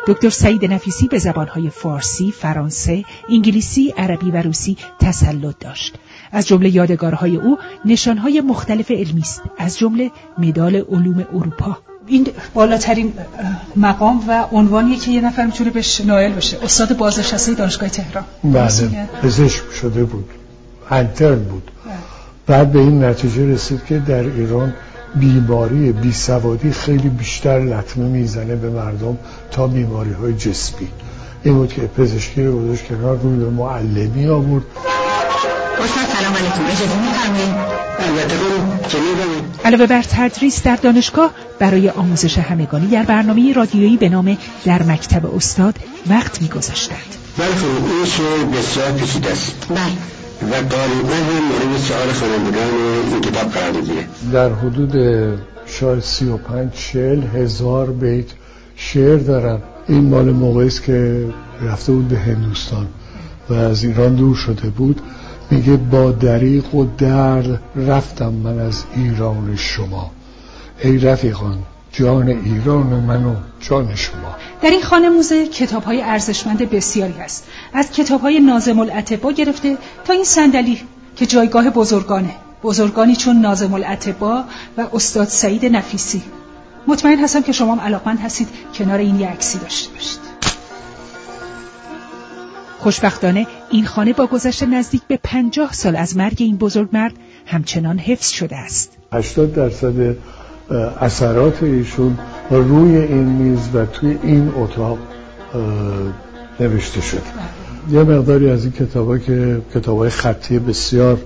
دکتر 0.06 0.30
سعید 0.30 0.64
نفیسی 0.64 1.08
به 1.08 1.18
زبانهای 1.18 1.70
فارسی، 1.70 2.32
فرانسه، 2.32 3.04
انگلیسی، 3.28 3.94
عربی 3.96 4.30
و 4.30 4.42
روسی 4.42 4.76
تسلط 5.00 5.54
داشت. 5.60 5.94
از 6.32 6.46
جمله 6.46 6.74
یادگارهای 6.74 7.36
او 7.36 7.58
نشانهای 7.84 8.40
مختلف 8.40 8.90
علمی 8.90 9.20
است، 9.20 9.42
از 9.58 9.78
جمله 9.78 10.10
مدال 10.38 10.76
علوم 10.76 11.26
اروپا. 11.34 11.78
این 12.06 12.26
بالاترین 12.54 13.12
مقام 13.76 14.24
و 14.28 14.44
عنوانیه 14.52 14.96
که 14.96 15.10
یه 15.10 15.20
نفر 15.20 15.46
می‌تونه 15.46 15.70
بهش 15.70 16.00
نائل 16.00 16.32
بشه 16.32 16.64
استاد 16.64 16.96
بازنشسته 16.96 17.54
دانشگاه 17.54 17.88
تهران. 17.88 18.24
بله 18.44 19.08
پزشک 19.22 19.62
شده 19.80 20.04
بود. 20.04 20.39
انترن 20.90 21.38
بود. 21.38 21.70
بعد 22.46 22.72
به 22.72 22.78
این 22.78 23.04
نتیجه 23.04 23.46
رسید 23.46 23.84
که 23.84 23.98
در 23.98 24.22
ایران 24.22 24.74
بیماری 25.14 25.92
بیسوادی 25.92 26.72
خیلی 26.72 27.08
بیشتر 27.08 27.58
لطمه 27.58 28.04
می‌زنه 28.04 28.56
به 28.56 28.70
مردم 28.70 29.18
تا 29.50 29.66
بیماری 29.66 30.12
های 30.12 30.32
جسمی. 30.32 30.88
این 31.42 31.54
بود 31.54 31.72
که 31.72 31.80
پزشکی 31.80 32.44
رو 32.44 32.60
گذاشت 32.60 32.88
کنار 32.88 33.18
روی 33.18 33.38
به 33.38 33.50
معلمی 33.50 34.26
آورد. 34.26 34.64
استاد 35.84 36.04
سلام 36.18 36.34
علیکم. 36.34 36.64
اجازه 36.66 37.00
میفرمایید؟ 37.00 37.80
البته 38.00 38.34
علاوه 39.64 39.86
بر 39.86 40.02
تدریس 40.02 40.62
در 40.62 40.76
دانشگاه 40.76 41.30
برای 41.58 41.90
آموزش 41.90 42.38
همگانی 42.38 42.86
در 42.86 43.02
برنامه 43.02 43.52
رادیویی 43.52 43.96
به 43.96 44.08
نام 44.08 44.36
در 44.64 44.82
مکتب 44.82 45.34
استاد 45.34 45.74
وقت 46.10 46.42
میگذاشتند. 46.42 46.98
بله 47.38 47.46
خانم 47.46 47.84
این 47.96 48.04
شعر 48.04 48.44
بسیار 48.44 48.92
پیچیده 48.92 49.30
است. 49.30 49.66
بله. 49.68 50.19
و 50.42 50.52
غالبا 50.52 51.14
هم 51.14 51.44
مورد 51.44 51.78
سؤال 51.78 52.08
خوانندگان 52.08 52.70
این 53.10 53.20
کتاب 53.20 53.50
قرار 53.50 53.72
می‌گیره. 53.72 54.06
در 54.32 54.52
حدود 54.52 54.94
شاید 55.66 56.00
سی 56.00 56.28
و 56.28 56.36
پنج 56.36 56.72
چل 56.72 57.22
هزار 57.22 57.90
بیت 57.90 58.26
شعر 58.76 59.16
دارن 59.16 59.58
این 59.88 60.04
مال 60.08 60.30
موقعی 60.30 60.66
است 60.66 60.82
که 60.82 61.26
رفته 61.62 61.92
بود 61.92 62.08
به 62.08 62.18
هندوستان 62.18 62.86
و 63.50 63.54
از 63.54 63.84
ایران 63.84 64.14
دور 64.14 64.36
شده 64.36 64.68
بود. 64.68 65.00
میگه 65.50 65.76
با 65.76 66.10
دریق 66.12 66.74
و 66.74 66.86
درد 66.98 67.62
رفتم 67.76 68.32
من 68.32 68.58
از 68.58 68.84
ایران 68.96 69.56
شما. 69.56 70.10
ای 70.82 70.98
رفیقان 70.98 71.58
جان 71.92 72.28
ایران 72.28 72.86
من 72.86 73.24
و 73.24 73.34
جان 73.60 73.94
شما. 73.94 74.36
در 74.62 74.70
این 74.70 74.82
خانه 74.82 75.08
موزه 75.08 75.46
کتاب 75.46 75.82
های 75.82 76.02
ارزشمند 76.02 76.70
بسیاری 76.70 77.12
هست. 77.12 77.46
از 77.72 77.90
کتاب 77.90 78.20
های 78.20 78.40
نازم 78.40 78.78
العتبا 78.78 79.32
گرفته 79.32 79.78
تا 80.04 80.12
این 80.12 80.24
صندلی 80.24 80.80
که 81.16 81.26
جایگاه 81.26 81.70
بزرگانه. 81.70 82.34
بزرگانی 82.62 83.16
چون 83.16 83.36
نازم 83.40 83.74
العتبا 83.74 84.44
و 84.76 84.86
استاد 84.92 85.28
سعید 85.28 85.66
نفیسی. 85.66 86.22
مطمئن 86.86 87.18
هستم 87.18 87.42
که 87.42 87.52
شما 87.52 87.74
هم 87.74 87.80
علاقمند 87.80 88.18
هستید 88.18 88.48
کنار 88.74 88.98
این 88.98 89.20
یه 89.20 89.28
عکسی 89.28 89.58
داشته 89.58 89.92
باشید. 89.92 90.20
خوشبختانه 92.78 93.46
این 93.70 93.86
خانه 93.86 94.12
با 94.12 94.26
گذشت 94.26 94.62
نزدیک 94.62 95.02
به 95.08 95.18
پنجاه 95.22 95.72
سال 95.72 95.96
از 95.96 96.16
مرگ 96.16 96.36
این 96.38 96.56
بزرگ 96.56 96.88
مرد 96.92 97.12
همچنان 97.46 97.98
حفظ 97.98 98.30
شده 98.30 98.56
است. 98.56 98.96
80 99.12 99.54
درصد 99.54 100.16
اثرات 101.00 101.62
ایشون 101.62 102.18
روی 102.50 102.96
این 102.96 103.24
میز 103.24 103.68
و 103.74 103.86
توی 103.86 104.18
این 104.22 104.52
اتاق 104.56 104.98
نوشته 106.60 107.00
شد. 107.00 107.22
یه 107.90 108.02
مقداری 108.02 108.50
از 108.50 108.64
این 108.64 108.72
کتابا 108.72 109.18
که 109.18 109.60
کتابای 109.74 110.10
خطی 110.10 110.58
بسیار 110.58 111.18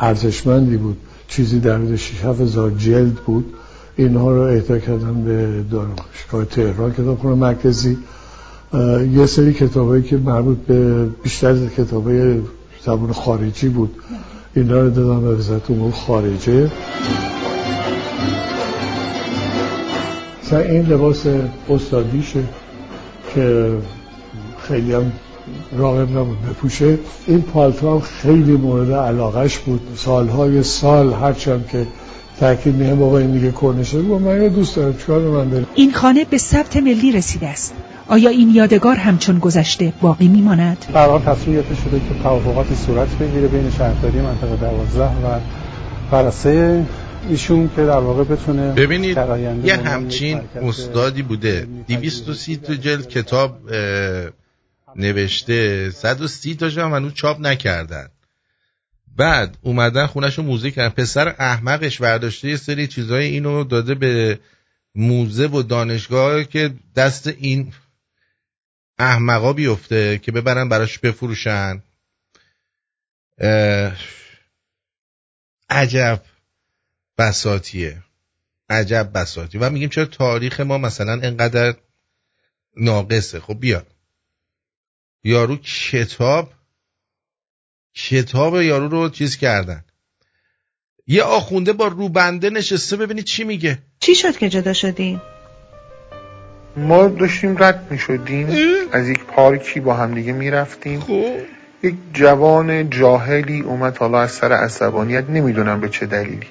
ارزشمندی 0.00 0.76
بود. 0.76 0.96
چیزی 1.28 1.60
در 1.60 1.76
حدود 1.76 1.96
6 1.96 2.24
هزار 2.24 2.70
جلد 2.70 3.14
بود. 3.14 3.54
اینها 3.96 4.30
رو 4.32 4.40
اهدا 4.40 4.78
کردن 4.78 5.24
به 5.24 5.64
دانشگاه 5.70 6.44
تهران 6.44 6.92
کتابخونه 6.92 7.34
مرکزی. 7.34 7.98
یه 9.12 9.26
سری 9.26 9.52
کتابایی 9.52 10.02
که 10.02 10.16
مربوط 10.16 10.58
به 10.58 11.06
بیشتر 11.22 11.66
کتابای 11.66 12.40
زبان 12.84 13.12
خارجی 13.12 13.68
بود. 13.68 13.90
اینا 14.54 14.80
رو 14.80 14.90
دادم 14.90 15.20
به 15.20 15.34
وزارت 15.34 15.70
امور 15.70 15.92
خارجه. 15.92 16.70
مثلا 20.50 20.60
این 20.60 20.82
لباس 20.82 21.26
استادیشه 21.68 22.40
که 23.34 23.72
خیلی 24.68 24.94
هم 24.94 25.12
راقب 25.78 26.10
نبود 26.10 26.42
بپوشه. 26.50 26.98
این 27.26 27.42
پالتو 27.42 27.94
هم 27.94 28.00
خیلی 28.00 28.52
مورد 28.52 28.92
علاقش 28.92 29.58
بود. 29.58 29.80
سالهای 29.96 30.62
سال 30.62 31.12
هرچند 31.12 31.68
که 31.72 31.86
تاکید 32.40 32.74
میهم 32.74 32.98
بابا 32.98 33.18
این 33.18 33.30
دیگه 33.30 33.50
کنشه 33.50 33.98
بود. 33.98 34.22
من 34.22 34.48
دوست 34.48 34.76
دارم 34.76 34.96
چیکار 34.96 35.20
من 35.20 35.48
دارم 35.48 35.66
این 35.74 35.92
خانه 35.92 36.24
به 36.24 36.38
ثبت 36.38 36.76
ملی 36.76 37.12
رسیده 37.12 37.48
است. 37.48 37.74
آیا 38.08 38.30
این 38.30 38.50
یادگار 38.50 38.96
همچون 38.96 39.38
گذشته 39.38 39.92
باقی 40.00 40.28
میماند؟ 40.28 40.86
برای 40.92 41.18
تصویر 41.18 41.62
شده 41.62 41.98
که 41.98 42.22
توافقاتی 42.22 42.74
صورت 42.74 43.08
بگیره 43.08 43.48
بین 43.48 43.70
شهرداری 43.70 44.20
منطقه 44.20 44.56
12 44.56 45.04
و 45.04 45.08
فرسه 46.10 46.84
ایشون 47.28 47.70
که 47.76 47.82
در 47.82 47.98
واقع 47.98 48.24
بتونه 48.24 48.72
ببینید 48.72 49.16
یه 49.64 49.76
همچین 49.76 50.38
استادی 50.38 51.22
بوده. 51.22 51.68
230 51.88 52.56
تا 52.56 52.74
جلد 52.74 53.08
کتاب 53.08 53.70
نوشته. 54.96 55.90
130 55.90 56.54
تا 56.54 56.66
هم 56.66 56.94
هنوز 56.94 57.14
چاپ 57.14 57.40
نکردن. 57.40 58.08
بعد 59.16 59.58
اومدن 59.62 60.06
خونش 60.06 60.38
رو 60.38 60.44
موزه 60.44 60.70
کردن. 60.70 60.88
پسر 60.88 61.34
احمقش 61.38 62.00
برداشته 62.00 62.48
یه 62.48 62.56
سری 62.56 62.86
چیزای 62.86 63.24
اینو 63.24 63.64
داده 63.64 63.94
به 63.94 64.38
موزه 64.94 65.46
و 65.46 65.62
دانشگاه 65.62 66.44
که 66.44 66.74
دست 66.96 67.26
این 67.26 67.72
احمقا 68.98 69.52
بیفته 69.52 70.18
که 70.18 70.32
ببرن 70.32 70.68
براش 70.68 70.98
بفروشن. 70.98 71.82
عجب. 75.70 76.22
بساتیه. 77.20 78.02
عجب 78.70 79.10
بساتی. 79.14 79.58
و 79.58 79.70
میگیم 79.70 79.88
چرا 79.88 80.04
تاریخ 80.04 80.60
ما 80.60 80.78
مثلا 80.78 81.12
انقدر 81.12 81.74
ناقصه. 82.76 83.40
خب 83.40 83.60
بیا. 83.60 83.82
یارو 85.24 85.56
کتاب 85.56 86.52
کتاب 87.94 88.60
یارو 88.60 88.88
رو 88.88 89.08
چیز 89.08 89.36
کردن. 89.36 89.84
یه 91.06 91.22
آخونده 91.22 91.72
با 91.72 91.86
روبنده 91.86 92.50
نشسته 92.50 92.96
ببینید 92.96 93.24
چی 93.24 93.44
میگه. 93.44 93.78
چی 94.00 94.14
شد 94.14 94.36
که 94.36 94.48
جدا 94.48 94.72
شدیم 94.72 95.20
ما 96.76 97.08
داشتیم 97.08 97.56
رد 97.58 97.86
می 97.90 97.98
شدیم 97.98 98.48
از 98.92 99.08
یک 99.08 99.24
پارکی 99.24 99.80
با 99.80 99.94
همدیگه 99.94 100.32
می 100.32 100.50
رفتیم 100.50 101.00
خب. 101.00 101.36
یک 101.82 101.94
جوان 102.12 102.90
جاهلی 102.90 103.60
اومد 103.60 103.98
حالا 103.98 104.20
از 104.20 104.32
سر 104.32 104.52
عصبانیت. 104.52 105.30
نمی‌دونم 105.30 105.80
به 105.80 105.88
چه 105.88 106.06
دلیلی. 106.06 106.46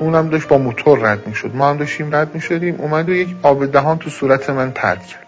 اونم 0.00 0.28
داشت 0.28 0.48
با 0.48 0.58
موتور 0.58 0.98
رد 0.98 1.26
می 1.26 1.34
شد 1.34 1.50
ما 1.54 1.70
هم 1.70 1.76
داشتیم 1.76 2.14
رد 2.14 2.34
می 2.34 2.40
شدیم 2.40 2.74
اومد 2.74 3.08
و 3.08 3.12
یک 3.12 3.36
آب 3.42 3.66
دهان 3.66 3.98
تو 3.98 4.10
صورت 4.10 4.50
من 4.50 4.70
پرد 4.70 5.06
کرد. 5.06 5.26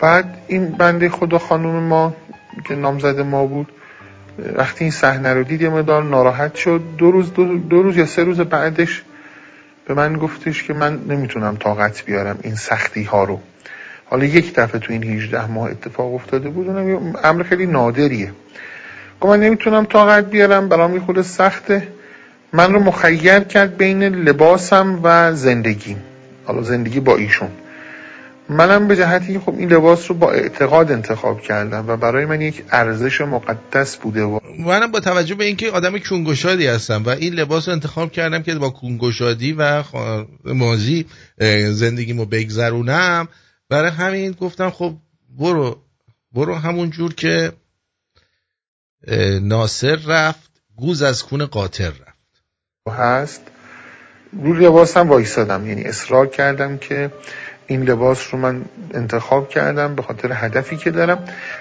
بعد 0.00 0.38
این 0.46 0.70
بنده 0.70 1.08
خدا 1.08 1.38
خانوم 1.38 1.82
ما 1.82 2.14
که 2.68 2.74
نامزد 2.74 3.20
ما 3.20 3.46
بود 3.46 3.72
وقتی 4.56 4.84
این 4.84 4.90
صحنه 4.90 5.34
رو 5.34 5.42
دید 5.42 5.62
یه 5.62 5.68
ناراحت 5.86 6.54
شد. 6.54 6.82
دو 6.98 7.10
روز 7.10 7.34
دو, 7.34 7.58
دو 7.58 7.82
روز 7.82 7.96
یا 7.96 8.06
سه 8.06 8.24
روز 8.24 8.40
بعدش 8.40 9.02
به 9.88 9.94
من 9.94 10.16
گفتش 10.16 10.62
که 10.62 10.74
من 10.74 11.00
نمی‌تونم 11.08 11.56
طاقت 11.56 12.04
بیارم 12.04 12.38
این 12.42 12.54
سختی 12.54 13.02
ها 13.02 13.24
رو. 13.24 13.40
حالا 14.04 14.24
یک 14.24 14.54
دفعه 14.54 14.80
تو 14.80 14.92
این 14.92 15.02
18 15.02 15.46
ماه 15.46 15.70
اتفاق 15.70 16.14
افتاده 16.14 16.48
بود. 16.48 16.68
اونم 16.68 17.14
امر 17.24 17.42
خیلی 17.42 17.66
نادریه. 17.66 18.32
گفت 19.20 19.32
من 19.32 19.40
نمی‌تونم 19.40 19.84
طاقت 19.84 20.24
بیارم 20.30 20.68
برام 20.68 20.94
یه 20.94 21.00
خود 21.00 21.22
سخته. 21.22 21.88
من 22.52 22.72
رو 22.72 22.80
مخیر 22.80 23.40
کرد 23.40 23.76
بین 23.76 24.02
لباسم 24.02 25.00
و 25.02 25.34
زندگیم 25.34 26.02
حالا 26.44 26.62
زندگی 26.62 27.00
با 27.00 27.16
ایشون. 27.16 27.50
منم 28.48 28.88
به 28.88 28.96
جهتی 28.96 29.38
خب 29.38 29.54
این 29.58 29.72
لباس 29.72 30.10
رو 30.10 30.16
با 30.16 30.32
اعتقاد 30.32 30.92
انتخاب 30.92 31.40
کردم 31.40 31.88
و 31.88 31.96
برای 31.96 32.24
من 32.24 32.40
یک 32.40 32.64
ارزش 32.70 33.20
مقدس 33.20 33.96
بوده 33.96 34.22
و 34.22 34.38
منم 34.58 34.90
با 34.90 35.00
توجه 35.00 35.34
به 35.34 35.44
اینکه 35.44 35.70
آدم 35.70 35.98
کونگشادی 35.98 36.66
هستم 36.66 37.02
و 37.04 37.08
این 37.08 37.34
لباس 37.34 37.68
رو 37.68 37.74
انتخاب 37.74 38.12
کردم 38.12 38.42
که 38.42 38.54
با 38.54 38.70
کونگشادی 38.70 39.52
و 39.52 39.82
مازی 40.44 41.06
زندگیمو 41.70 42.24
بگذرونم. 42.24 43.28
برای 43.68 43.90
همین 43.90 44.32
گفتم 44.32 44.70
خب 44.70 44.96
برو 45.38 45.82
برو 46.32 46.54
همون 46.54 46.90
جور 46.90 47.14
که 47.14 47.52
ناصر 49.42 49.96
رفت 50.06 50.50
گوز 50.76 51.02
از 51.02 51.24
کون 51.24 51.46
قاطر 51.46 51.88
رفت. 51.88 52.05
هست. 52.90 53.42
روی 54.42 54.66
لباسم 54.66 55.08
وایسادم 55.08 55.66
یعنی 55.66 55.82
اصرار 55.82 56.26
کردم 56.26 56.78
که 56.78 57.10
این 57.66 57.82
لباس 57.82 58.34
رو 58.34 58.38
من 58.38 58.62
انتخاب 58.94 59.48
کردم 59.48 59.94
به 59.94 60.02
خاطر 60.02 60.30
هدفی 60.32 60.76
که 60.76 60.90
دارم. 60.90 61.18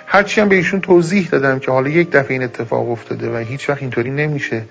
هرچی 0.07 0.41
هم 0.41 0.49
به 0.49 0.55
ایشون 0.55 0.81
توضیح 0.81 1.27
دادم 1.31 1.59
که 1.59 1.71
حالا 1.71 1.89
یک 1.89 2.11
دفعه 2.11 2.31
این 2.31 2.43
اتفاق 2.43 2.89
افتاده 2.91 3.33
و 3.33 3.37
هیچ 3.37 3.69
وقت 3.69 3.81
اینطوری 3.81 4.11
نمیشه. 4.11 4.63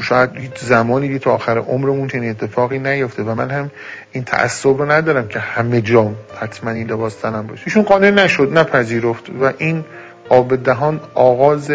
شاید 0.00 0.30
هیچ 0.36 0.58
زمانی 0.58 1.18
تا 1.18 1.32
آخر 1.32 1.58
عمرمون 1.58 2.08
چنین 2.08 2.30
اتفاقی 2.30 2.78
نیفته 2.78 3.22
و 3.22 3.34
من 3.34 3.50
هم 3.50 3.70
این 4.12 4.24
تعصب 4.24 4.68
رو 4.68 4.90
ندارم 4.90 5.28
که 5.28 5.38
همه 5.38 5.80
جا 5.80 6.12
حتما 6.40 6.70
این 6.70 6.90
لباس 6.90 7.14
تنم 7.14 7.46
باشه. 7.46 7.62
ایشون 7.66 7.82
قانع 7.82 8.10
نشد 8.10 8.58
نپذیرفت 8.58 9.30
و 9.40 9.52
این 9.58 9.84
آب 10.28 10.62
دهان 10.62 11.00
آغاز 11.14 11.70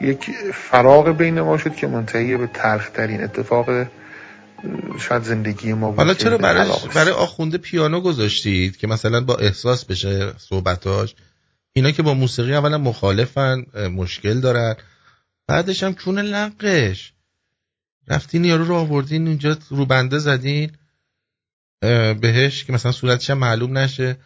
یک 0.00 0.30
فراغ 0.54 1.08
بین 1.08 1.40
ما 1.40 1.58
شد 1.58 1.74
که 1.74 1.86
منتهی 1.86 2.36
به 2.36 2.46
تلخترین 2.46 3.24
اتفاق 3.24 3.86
شاید 4.98 5.22
زندگی 5.22 5.72
ما 5.72 5.92
حالا 5.92 6.14
چرا 6.14 6.38
برای, 6.38 6.70
برای 6.94 7.12
آخونده 7.12 7.58
پیانو 7.58 8.00
گذاشتید 8.00 8.76
که 8.76 8.86
مثلا 8.86 9.20
با 9.20 9.36
احساس 9.36 9.84
بشه 9.84 10.32
صحبتاش؟ 10.38 11.14
اینا 11.72 11.90
که 11.90 12.02
با 12.02 12.14
موسیقی 12.14 12.54
اولا 12.54 12.78
مخالفن 12.78 13.64
مشکل 13.92 14.40
دارن. 14.40 14.76
بعدش 15.46 15.82
هم 15.82 15.94
چون 15.94 16.18
لقش 16.18 17.12
رفتین 18.08 18.44
یارو 18.44 18.64
رو 18.64 18.74
آوردین 18.74 19.26
اینجا 19.26 19.56
رو 19.70 19.86
بنده 19.86 20.18
زدین. 20.18 20.72
بهش 22.20 22.64
که 22.64 22.72
مثلا 22.72 22.92
صورتش 22.92 23.30
معلوم 23.30 23.78
نشه. 23.78 24.16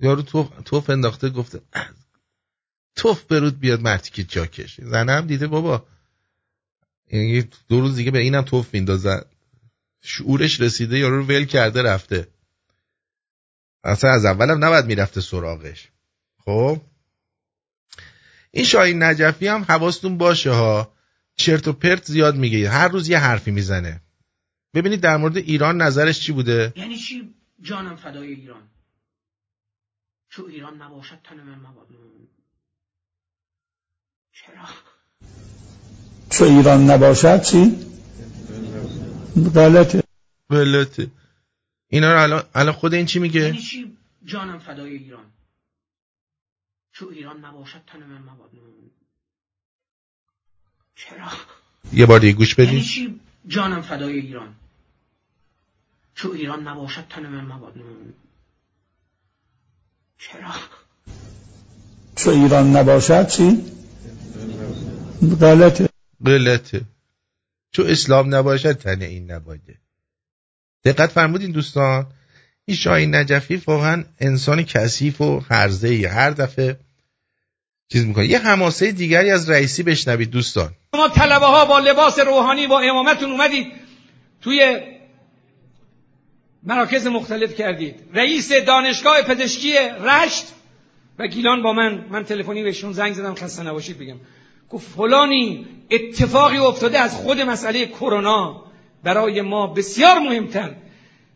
یارو 0.00 0.22
توف, 0.22 0.48
توف 0.64 0.90
انداخته 0.90 1.28
گفته 1.28 1.60
توف 2.96 3.24
برود 3.24 3.60
بیاد 3.60 3.80
مرتی 3.80 4.10
که 4.10 4.24
جاکش 4.24 4.80
زنه 4.80 5.12
هم 5.12 5.26
دیده 5.26 5.46
بابا. 5.46 5.86
یعنی 7.10 7.48
دو 7.68 7.80
روز 7.80 7.96
دیگه 7.96 8.10
به 8.10 8.18
اینم 8.18 8.42
توف 8.42 8.74
میندازن. 8.74 9.22
شعورش 10.02 10.60
رسیده 10.60 10.98
یارو 10.98 11.16
رو 11.16 11.26
ول 11.26 11.44
کرده 11.44 11.82
رفته. 11.82 12.28
اصلا 13.84 14.10
از 14.10 14.24
اولم 14.24 14.64
نباید 14.64 14.84
می‌رفته 14.84 15.20
سراغش. 15.20 15.88
خب؟ 16.44 16.80
این 18.50 18.64
شاهین 18.64 19.02
نجفی 19.02 19.46
هم 19.46 19.64
حواستون 19.68 20.18
باشه 20.18 20.50
ها. 20.50 20.92
چرت 21.36 21.68
و 21.68 21.72
پرت 21.72 22.04
زیاد 22.04 22.36
میگه. 22.36 22.70
هر 22.70 22.88
روز 22.88 23.08
یه 23.08 23.18
حرفی 23.18 23.50
می‌زنه. 23.50 24.00
ببینید 24.74 25.00
در 25.00 25.16
مورد 25.16 25.36
ایران 25.36 25.82
نظرش 25.82 26.20
چی 26.20 26.32
بوده؟ 26.32 26.72
یعنی 26.76 26.96
چی؟ 26.96 27.34
جانم 27.60 27.96
فدای 27.96 28.28
ایران. 28.28 28.68
چو 30.28 30.46
ایران 30.46 30.82
نباشد 30.82 31.18
تن 31.24 31.36
من 31.36 31.58
مباد. 31.58 31.86
چرا؟ 34.32 34.68
چو 36.30 36.44
ایران 36.44 36.90
نباشد 36.90 37.42
چی؟ 37.42 37.76
غلطه. 39.54 40.02
غلطه. 40.50 41.10
اینا 41.88 42.12
رو 42.12 42.22
الان 42.22 42.42
الان 42.54 42.72
خود 42.72 42.94
این 42.94 43.06
چی 43.06 43.18
میگه؟ 43.18 43.40
یعنی 43.40 43.58
چی 43.58 43.96
جانم 44.24 44.58
فدای 44.58 44.96
ایران؟ 44.96 45.24
چو 46.92 47.08
ایران 47.08 47.44
نباشد 47.44 47.80
تن 47.86 47.98
من 47.98 48.22
مباد 48.22 48.50
چرا؟ 50.96 51.28
یه 51.92 52.06
بار 52.06 52.20
دیگه 52.20 52.32
گوش 52.32 52.54
بدید. 52.54 52.68
یعنی 52.68 52.82
چی 52.82 53.20
جانم 53.46 53.82
فدای 53.82 54.20
ایران؟ 54.20 54.54
چو 56.14 56.30
ایران 56.30 56.68
نباشد 56.68 57.08
تن 57.08 57.26
من 57.26 57.44
مباد 57.44 57.74
چرا؟ 60.18 60.50
چو 62.16 62.30
ایران 62.30 62.76
نباشد 62.76 63.26
چی؟ 63.28 63.64
غلطه 65.40 65.88
غلطه 66.26 66.80
چون 67.72 67.86
اسلام 67.86 68.34
نباشد 68.34 68.72
تن 68.72 69.02
این 69.02 69.30
نباده 69.30 69.74
دقت 70.84 71.10
فرمودین 71.10 71.50
دوستان 71.50 72.06
این 72.64 72.76
شاهین 72.76 73.14
نجفی 73.14 73.56
واقعا 73.66 74.04
انسان 74.20 74.62
کثیف 74.62 75.20
و 75.20 75.40
هرزه 75.50 75.88
ای 75.88 76.04
هر 76.04 76.30
دفعه 76.30 76.76
چیز 77.92 78.06
می‌کنه. 78.06 78.26
یه 78.26 78.38
حماسه 78.38 78.92
دیگری 78.92 79.30
از 79.30 79.50
رئیسی 79.50 79.82
بشنوید 79.82 80.30
دوستان. 80.30 80.70
شما 80.94 81.08
طلبه 81.08 81.46
ها 81.46 81.64
با 81.64 81.78
لباس 81.78 82.18
روحانی 82.18 82.66
با 82.66 82.80
امامتون 82.80 83.30
اومدید 83.30 83.66
توی 84.40 84.80
مراکز 86.62 87.06
مختلف 87.06 87.54
کردید. 87.54 87.94
رئیس 88.14 88.52
دانشگاه 88.52 89.22
پزشکی 89.22 89.72
رشت 90.00 90.44
گیلان 91.26 91.62
با 91.62 91.72
من 91.72 92.04
من 92.10 92.24
تلفنی 92.24 92.62
بهشون 92.62 92.92
زنگ 92.92 93.12
زدم 93.12 93.34
خسته 93.34 93.62
نباشید 93.62 93.98
بگم. 93.98 94.16
گفت 94.70 94.88
فلانی 94.96 95.66
اتفاقی 95.90 96.56
افتاده 96.56 96.98
از 96.98 97.14
خود 97.14 97.40
مسئله 97.40 97.86
کرونا 97.86 98.64
برای 99.04 99.42
ما 99.42 99.66
بسیار 99.66 100.18
مهمتر. 100.18 100.70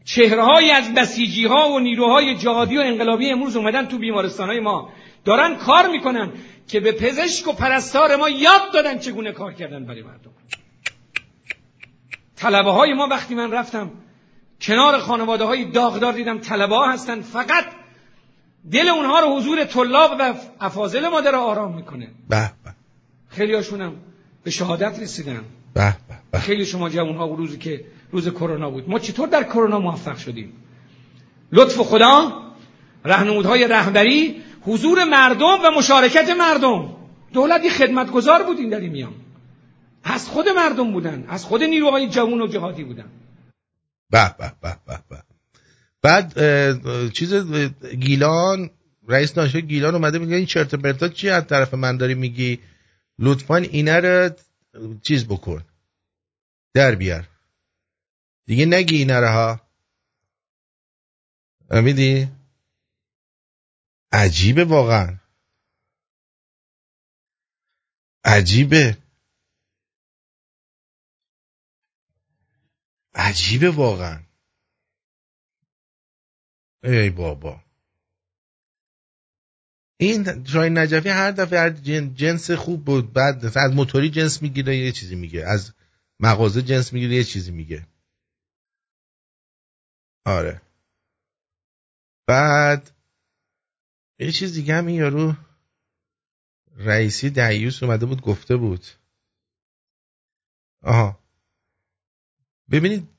چهرههایی 0.05 0.71
از 0.71 0.95
بسیجی 0.95 1.47
ها 1.47 1.71
و 1.71 1.79
نیروهای 1.79 2.35
جهادی 2.35 2.77
و 2.77 2.81
انقلابی 2.81 3.31
امروز 3.31 3.57
اومدن 3.57 3.87
تو 3.87 3.99
بیمارستان 3.99 4.49
های 4.49 4.61
ما. 4.61 4.89
دارن 5.25 5.57
کار 5.57 5.89
می‌کنن 5.89 6.33
که 6.69 6.81
به 6.81 6.93
پزشک 6.93 7.49
و 7.49 7.53
پرستار 7.53 8.17
ما 8.17 8.29
یاد 8.29 8.73
دادن 8.73 8.99
چگونه 8.99 9.33
کار 9.33 9.53
کردن 9.53 9.85
برای 9.85 10.03
مردم. 10.03 10.31
طلبه 12.37 12.71
های 12.71 12.95
ما 12.95 13.07
وقتی 13.07 13.35
من 13.35 13.53
رفتم 13.53 13.91
کنار 14.61 14.99
خانواده 14.99 15.45
های 15.45 15.65
داغدار 15.65 16.13
دیدم 16.13 16.39
طلبه 16.39 16.77
ها 16.77 16.93
هستن 16.93 17.21
فقط 17.21 17.65
دل 18.73 18.89
اونها 18.89 19.21
رو 19.21 19.37
حضور 19.37 19.65
طلاب 19.65 20.17
و 20.19 20.35
افاضل 20.61 21.09
ما 21.09 21.21
داره 21.21 21.37
آرام 21.37 21.75
می‌کنه. 21.77 22.09
به 22.29 22.51
به. 22.65 22.75
خیلی 23.29 23.55
هاشونم 23.55 23.93
به 24.45 24.51
شهادت 24.51 24.99
رسیدن. 24.99 25.45
به 25.75 25.95
به 26.31 26.39
خیلی 26.39 26.67
شما 26.67 26.89
جوان 26.89 27.17
ها 27.17 27.27
روزی 27.27 27.59
که 27.59 27.85
روز 28.11 28.29
کرونا 28.29 28.71
بود. 28.71 28.91
ما 28.91 28.99
چطور 28.99 29.29
در 29.29 29.45
کرونا 29.45 29.79
موفق 29.79 30.17
شدیم؟ 30.17 30.53
لطف 31.53 31.79
خدا 31.79 32.43
رهنمودهای 33.05 33.69
رهبری 33.69 34.43
حضور 34.63 35.05
مردم 35.05 35.59
و 35.65 35.71
مشارکت 35.79 36.31
مردم. 36.31 36.97
دولتی 37.33 37.71
خدمتگزار 37.71 38.43
بودین 38.43 38.71
در 38.71 38.81
این 38.81 38.93
میان. 38.93 39.15
از 40.05 40.29
خود 40.29 40.49
مردم 40.49 40.93
بودن. 40.93 41.25
از 41.29 41.45
خود 41.45 41.63
نیروهای 41.63 42.09
جوان 42.09 42.41
و 42.41 42.47
جهادی 42.47 42.85
بودن. 42.85 43.11
به 44.11 44.35
به 44.39 44.53
به 44.63 44.77
به. 44.87 45.06
بعد 46.03 46.33
چیز 47.11 47.35
گیلان 48.01 48.71
رئیس 49.09 49.33
دانشگاه 49.35 49.61
گیلان 49.61 49.95
اومده 49.95 50.19
میگه 50.19 50.37
این 50.37 50.47
چرت 50.47 50.75
پرتا 50.75 51.09
چی 51.09 51.29
از 51.29 51.47
طرف 51.47 51.75
من 51.75 51.97
داری 51.97 52.15
میگی؟ 52.15 52.61
لطفا 53.19 53.57
اینه 53.57 54.01
رو 54.01 54.31
چیز 55.03 55.27
بکن. 55.27 55.65
در 56.75 56.95
بیار. 56.95 57.29
دیگه 58.47 58.67
نگی 58.67 58.97
اینه 58.97 59.21
رو 59.21 59.27
ها. 59.27 59.61
فهمیدی 61.69 62.29
عجیبه 64.13 64.65
واقعا. 64.65 65.19
عجیبه. 68.25 68.99
عجیبه 73.15 73.71
واقعا. 73.71 74.26
بابا. 77.17 77.61
این 80.01 80.45
شاهین 80.45 80.79
نجفی 80.79 81.09
هر 81.09 81.31
دفعه 81.31 81.59
هر 81.61 81.71
جن- 81.71 82.15
جنس 82.15 82.51
خوب 82.51 82.85
بود 82.85 83.13
بعد 83.13 83.45
از 83.59 83.75
موتوری 83.75 84.11
جنس 84.11 84.43
می‌گیره 84.43 84.77
یه 84.77 84.93
چیزی 84.93 85.15
میگه. 85.17 85.45
از 85.47 85.73
مغازه 86.21 86.63
جنس 86.63 86.93
می‌گیره 86.93 87.15
یه 87.15 87.25
چیزی 87.25 87.51
میگه. 87.51 87.87
آره. 90.27 90.63
بعد 92.27 92.91
یه 94.19 94.33
چیز 94.33 94.55
دیگه 94.55 94.75
هم 94.75 94.87
این 94.87 94.97
یارو 94.97 95.35
رئیسی 96.77 97.31
دعیوس 97.31 97.83
اومده 97.83 98.07
بود 98.07 98.21
گفته 98.21 98.57
بود. 98.57 98.85
آها. 100.83 101.19
ببینید 102.71 103.16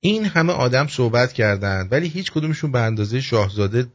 این 0.00 0.24
همه 0.24 0.52
آدم 0.52 0.86
صحبت 0.86 1.32
کردن 1.32 1.88
ولی 1.90 2.08
هیچ 2.08 2.32
کدومشون 2.32 2.72
به 2.72 2.78
اندازه 2.80 3.20
شاهزاده 3.20 3.86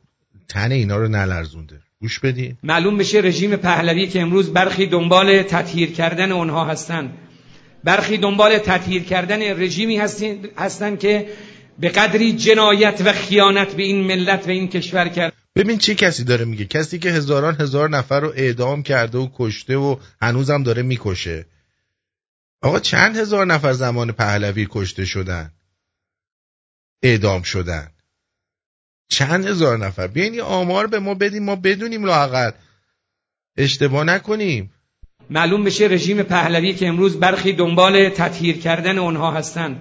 تن 0.47 0.71
اینا 0.71 0.97
رو 0.97 1.07
نلرزونده. 1.07 1.79
گوش 2.01 2.19
بدین. 2.19 2.57
معلوم 2.63 2.97
بشه 2.97 3.19
رژیم 3.19 3.55
پهلوی 3.55 4.07
که 4.07 4.21
امروز 4.21 4.53
برخی 4.53 4.87
دنبال 4.87 5.43
تطهیر 5.43 5.91
کردن 5.91 6.31
اونها 6.31 6.65
هستن. 6.65 7.11
برخی 7.83 8.17
دنبال 8.17 8.57
تطهیر 8.57 9.03
کردن 9.03 9.41
رژیمی 9.41 9.97
هستین- 9.97 10.47
هستن 10.57 10.95
که 10.95 11.27
به 11.79 11.89
قدری 11.89 12.33
جنایت 12.33 13.01
و 13.05 13.13
خیانت 13.13 13.73
به 13.73 13.83
این 13.83 14.03
ملت 14.03 14.47
و 14.47 14.49
این 14.49 14.67
کشور 14.67 15.07
کرد. 15.07 15.33
ببین 15.55 15.77
چه 15.77 15.95
کسی 15.95 16.23
داره 16.23 16.45
میگه؟ 16.45 16.65
کسی 16.65 16.99
که 16.99 17.09
هزاران 17.11 17.55
هزار 17.59 17.89
نفر 17.89 18.19
رو 18.19 18.33
اعدام 18.35 18.83
کرده 18.83 19.17
و 19.17 19.27
کشته 19.37 19.77
و 19.77 19.95
هنوزم 20.21 20.63
داره 20.63 20.81
می‌کشه. 20.81 21.45
آقا 22.61 22.79
چند 22.79 23.17
هزار 23.17 23.45
نفر 23.45 23.73
زمان 23.73 24.11
پهلوی 24.11 24.67
کشته 24.71 25.05
شدن؟ 25.05 25.51
اعدام 27.03 27.41
شدن. 27.41 27.91
چند 29.09 29.45
هزار 29.45 29.77
نفر؟ 29.77 30.07
بیاین 30.07 30.33
یه 30.33 30.43
آمار 30.43 30.87
به 30.87 30.99
ما 30.99 31.13
بدیم 31.15 31.43
ما 31.43 31.55
بدونیم 31.55 32.05
لاقل 32.05 32.51
اشتباه 33.57 34.03
نکنیم. 34.03 34.71
معلوم 35.29 35.63
بشه 35.63 35.85
رژیم 35.85 36.23
پهلوی 36.23 36.73
که 36.73 36.87
امروز 36.87 37.19
برخی 37.19 37.53
دنبال 37.53 38.09
تطهیر 38.09 38.57
کردن 38.57 38.97
اونها 38.97 39.31
هستن. 39.31 39.79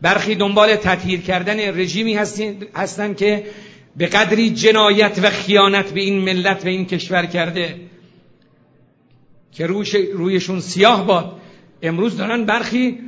برخی 0.00 0.34
دنبال 0.34 0.76
تطهیر 0.76 1.20
کردن 1.20 1.78
رژیمی 1.78 2.14
هستین- 2.14 2.66
هستن 2.74 3.14
که 3.14 3.46
به 3.96 4.06
قدری 4.06 4.50
جنایت 4.50 5.18
و 5.22 5.30
خیانت 5.30 5.92
به 5.92 6.00
این 6.00 6.20
ملت 6.20 6.64
و 6.64 6.68
این 6.68 6.86
کشور 6.86 7.26
کرده. 7.26 7.80
که 9.52 9.66
روش 9.66 9.94
رویشون 9.94 10.60
سیاه 10.60 11.06
باد. 11.06 11.40
امروز 11.82 12.16
دارن 12.16 12.44
برخی 12.44 12.98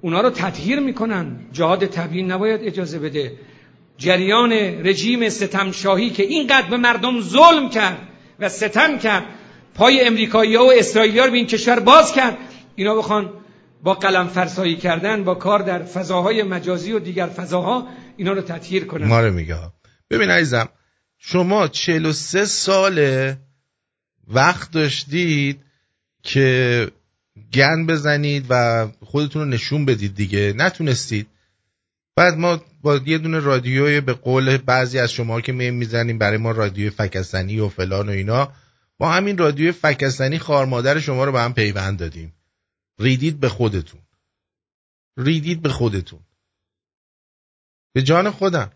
اونا 0.00 0.20
رو 0.20 0.30
تطهیر 0.30 0.80
می‌کنن 0.80 1.36
جهاد 1.52 1.86
تبیین 1.86 2.32
نباید 2.32 2.60
اجازه 2.62 2.98
بده. 2.98 3.32
جریان 3.98 4.52
رژیم 4.86 5.28
ستمشاهی 5.28 6.10
که 6.10 6.22
اینقدر 6.22 6.70
به 6.70 6.76
مردم 6.76 7.20
ظلم 7.20 7.70
کرد 7.70 7.98
و 8.38 8.48
ستم 8.48 8.98
کرد 8.98 9.24
پای 9.74 10.06
امریکایی 10.06 10.54
ها 10.54 10.66
و 10.66 10.72
اسرائیلی 10.72 11.20
رو 11.20 11.30
به 11.30 11.36
این 11.36 11.46
کشور 11.46 11.80
باز 11.80 12.12
کرد. 12.12 12.38
اینا 12.74 12.94
بخوان 12.94 13.30
با 13.82 13.94
قلم 13.94 14.28
فرسایی 14.28 14.76
کردن 14.76 15.24
با 15.24 15.34
کار 15.34 15.62
در 15.62 15.82
فضاهای 15.82 16.42
مجازی 16.42 16.92
و 16.92 16.98
دیگر 16.98 17.26
فضاها 17.26 17.88
اینا 18.16 18.32
رو 18.32 18.40
تطهیر 18.40 18.84
کنن. 18.84 19.06
ما 19.06 19.20
رو 19.20 19.32
میگه. 19.32 19.56
ببین 20.10 20.30
عزیزم 20.30 20.68
شما 21.18 21.68
43 21.68 22.44
ساله 22.44 23.38
وقت 24.28 24.70
داشتید 24.70 25.60
که 26.22 26.90
گن 27.52 27.86
بزنید 27.86 28.46
و 28.50 28.86
خودتون 29.00 29.42
رو 29.42 29.48
نشون 29.48 29.84
بدید 29.84 30.14
دیگه. 30.14 30.54
نتونستید. 30.56 31.26
بعد 32.16 32.34
ما 32.34 32.60
با 32.82 32.96
یه 32.96 33.18
دونه 33.18 33.38
رادیوی 33.38 34.00
به 34.00 34.12
قول 34.12 34.56
بعضی 34.56 34.98
از 34.98 35.12
شما 35.12 35.40
که 35.40 35.52
می 35.52 35.70
می‌زنیم 35.70 36.18
برای 36.18 36.38
ما 36.38 36.50
رادیو 36.50 36.90
فکستنی 36.90 37.60
و 37.60 37.68
فلان 37.68 38.08
و 38.08 38.12
اینا 38.12 38.52
با 38.98 39.12
همین 39.12 39.38
رادیو 39.38 39.72
فکستنی 39.72 40.38
خار 40.38 40.66
مادر 40.66 41.00
شما 41.00 41.24
رو 41.24 41.32
به 41.32 41.40
هم 41.40 41.54
پیوند 41.54 41.98
دادیم. 41.98 42.34
ریدید 42.98 43.40
به 43.40 43.48
خودتون. 43.48 44.00
ریدید 45.16 45.62
به 45.62 45.68
خودتون. 45.68 46.20
به 47.92 48.02
جان 48.02 48.30
خودم. 48.30 48.72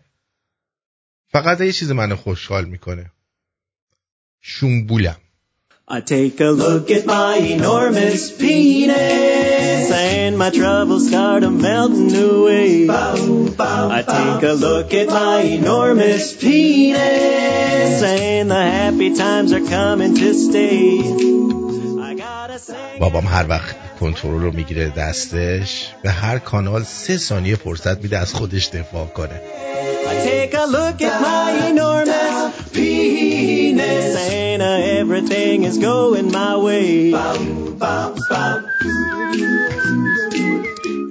فقط 1.27 1.61
یه 1.61 1.71
چیز 1.71 1.91
منو 1.91 2.15
خوشحال 2.15 2.65
می‌کنه. 2.65 3.11
شومبولم. 4.41 5.22
I 5.85 5.99
take 5.99 6.39
a 6.39 6.45
look 6.45 6.89
at 6.91 7.05
my 7.05 7.35
enormous 7.35 8.31
penis 8.31 9.91
and 9.91 10.37
my 10.37 10.49
troubles 10.49 11.09
start 11.09 11.43
a 11.43 11.51
melting 11.51 12.15
away. 12.15 12.87
I 12.89 14.01
take 14.01 14.49
a 14.49 14.53
look 14.53 14.93
at 14.93 15.09
my 15.09 15.41
enormous 15.41 16.37
penis 16.37 18.01
and 18.01 18.49
the 18.49 18.55
happy 18.55 19.13
times 19.13 19.51
are 19.51 19.65
coming 19.65 20.15
to 20.15 20.33
stay. 20.33 21.03
بابام 22.99 23.27
هر 23.27 23.45
وقت 23.49 23.75
کنترل 23.99 24.41
رو 24.41 24.51
می‌گیره 24.51 24.89
دستش 24.89 25.87
به 26.03 26.11
هر 26.11 26.39
کانال 26.39 26.83
سه 26.83 27.17
ثانیه 27.17 27.55
فرصت 27.55 28.01
میده 28.03 28.17
از 28.17 28.33
خودش 28.33 28.67
دفاع 28.67 29.05
کنه 29.05 29.41
I 30.05 30.15
take 30.27 30.53
a 30.53 30.65
look 30.65 31.01
at 31.01 31.21
my 31.21 31.67
enormous 31.71 32.42
penis 32.73 34.15
uh, 34.61 35.01
everything 35.01 35.57
is 35.69 35.77
going 35.77 36.27
my 36.31 36.55
way. 36.65 37.13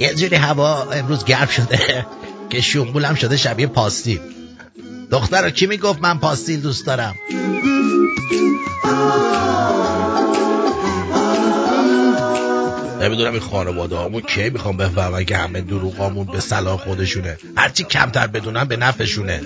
یه 0.01 0.15
جوری 0.15 0.37
هوا 0.37 0.91
امروز 0.93 1.25
گرم 1.25 1.47
شده 1.47 2.07
که 2.51 2.61
شنبولم 2.61 3.15
شده 3.15 3.37
شبیه 3.37 3.67
پاستیل. 3.67 4.21
دختر 5.11 5.51
کی 5.51 5.67
می‌گفت 5.67 6.03
من 6.03 6.19
پاستیل 6.19 6.61
دوست 6.61 6.87
دارم؟ 6.87 7.15
نمی‌دونم 13.01 13.33
این 13.33 13.41
خانواده 13.41 13.99
همون 13.99 14.21
کی 14.21 14.51
می‌خوام 14.51 14.77
بفهمن 14.77 15.25
که 15.25 15.37
همه 15.37 15.61
دروغامون 15.61 16.27
به 16.27 16.41
صلاح 16.41 16.77
خودشونه. 16.77 17.39
هرچی 17.57 17.85
کمتر 17.85 18.27
بدونن 18.27 18.65
به 18.65 18.77
نفعشونه. 18.77 19.41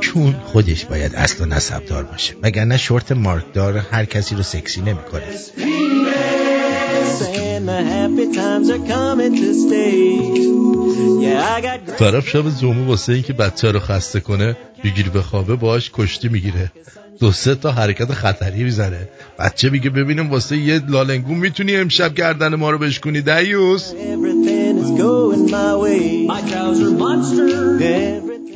چون 0.00 0.34
خودش 0.44 0.84
باید 0.84 1.14
اصل 1.14 1.44
و 1.44 1.46
نسبدار 1.46 2.04
باشه. 2.04 2.34
وگرنه 2.42 2.76
شورت 2.76 3.12
مارکدار 3.12 3.78
هر 3.78 4.04
کسی 4.04 4.34
رو 4.34 4.42
سکسی 4.42 4.80
نمی‌کنه. 4.80 5.22
طرف 11.98 12.28
شب 12.28 12.48
زومه 12.48 12.86
واسه 12.86 13.12
این 13.12 13.22
که 13.22 13.32
بچه 13.32 13.70
رو 13.70 13.80
خسته 13.80 14.20
کنه 14.20 14.56
بگیر 14.84 15.10
به 15.10 15.22
خوابه 15.22 15.56
باش 15.56 15.90
کشتی 15.94 16.28
می‌گیره. 16.28 16.72
دو 17.20 17.32
سه 17.32 17.54
تا 17.54 17.70
حرکت 17.70 18.12
خطری 18.12 18.64
می‌زنه. 18.64 19.08
بچه 19.38 19.70
میگه 19.70 19.90
ببینم 19.90 20.30
واسه 20.30 20.56
یه 20.56 20.80
لالنگون 20.88 21.38
می‌تونی 21.38 21.76
امشب 21.76 22.14
گردن 22.14 22.54
ما 22.54 22.70
رو 22.70 22.78
بشکنی 22.78 23.20
دیوس 23.20 23.92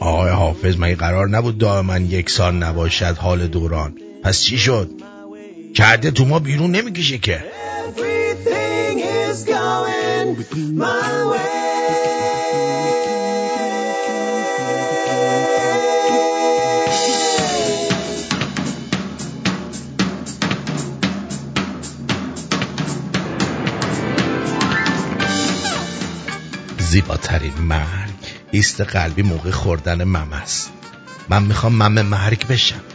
آقای 0.00 0.30
حافظ 0.30 0.74
مگه 0.78 0.94
قرار 0.94 1.28
نبود 1.28 1.58
دائما 1.58 1.98
یکسان 1.98 2.62
نباشد 2.62 3.16
حال 3.16 3.46
دوران؟ 3.46 3.94
پس 4.22 4.42
چی 4.42 4.58
شد؟ 4.58 4.90
کرده 5.78 6.10
تو 6.10 6.24
ما 6.24 6.38
بیرون 6.38 6.70
نمی‌کشه 6.70 7.18
که. 7.18 7.44
زیباترین 26.78 27.52
مرگ 27.60 28.10
ایست 28.50 28.80
قلبی 28.80 29.22
موقع 29.22 29.50
خوردن 29.50 30.04
مم 30.04 30.32
است. 30.32 30.70
من 31.28 31.42
می‌خوام 31.42 31.74
مم 31.74 32.02
مرگ 32.06 32.46
بشم. 32.46 32.87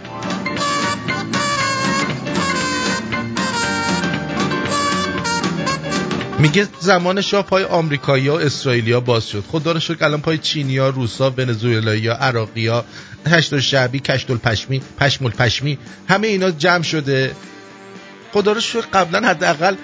میگه 6.39 6.67
زمان 6.79 7.21
شاه 7.21 7.45
پای 7.45 7.63
آمریکایی 7.63 8.29
و 8.29 8.33
اسرائیلیا 8.33 8.99
باز 8.99 9.29
شد. 9.29 9.43
خدا 9.51 9.71
رو 9.71 9.79
شکر 9.79 10.05
الان 10.05 10.21
پای 10.21 10.37
چینیا 10.37 10.89
روسا 10.89 11.29
ونزوئلایی 11.29 12.07
عراقیا 12.07 12.85
هشت 13.27 13.59
شعبی 13.59 13.99
کشت 13.99 14.31
الپشمی 14.31 14.81
پشم 14.99 15.25
الپشمی 15.25 15.77
همه 16.09 16.27
اینا 16.27 16.51
جمع 16.51 16.83
شده. 16.83 17.35
خدا 18.33 18.51
رو 18.51 18.61
شکر 18.61 18.81
قبلا 18.93 19.27
حداقل 19.27 19.75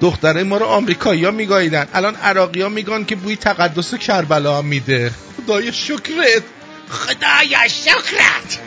دختره 0.00 0.42
ما 0.42 0.56
رو 0.56 0.66
آمریکایی‌ها 0.66 1.30
میگاییدن. 1.30 1.86
الان 1.94 2.14
عراقی 2.14 2.62
ها 2.62 2.68
میگن 2.68 3.04
که 3.04 3.16
بوی 3.16 3.36
تقدس 3.36 3.94
کربلا 3.94 4.62
میده. 4.62 5.12
خدای 5.36 5.72
شکرت. 5.72 6.42
خدای 6.88 7.56
شکرت. 7.68 8.60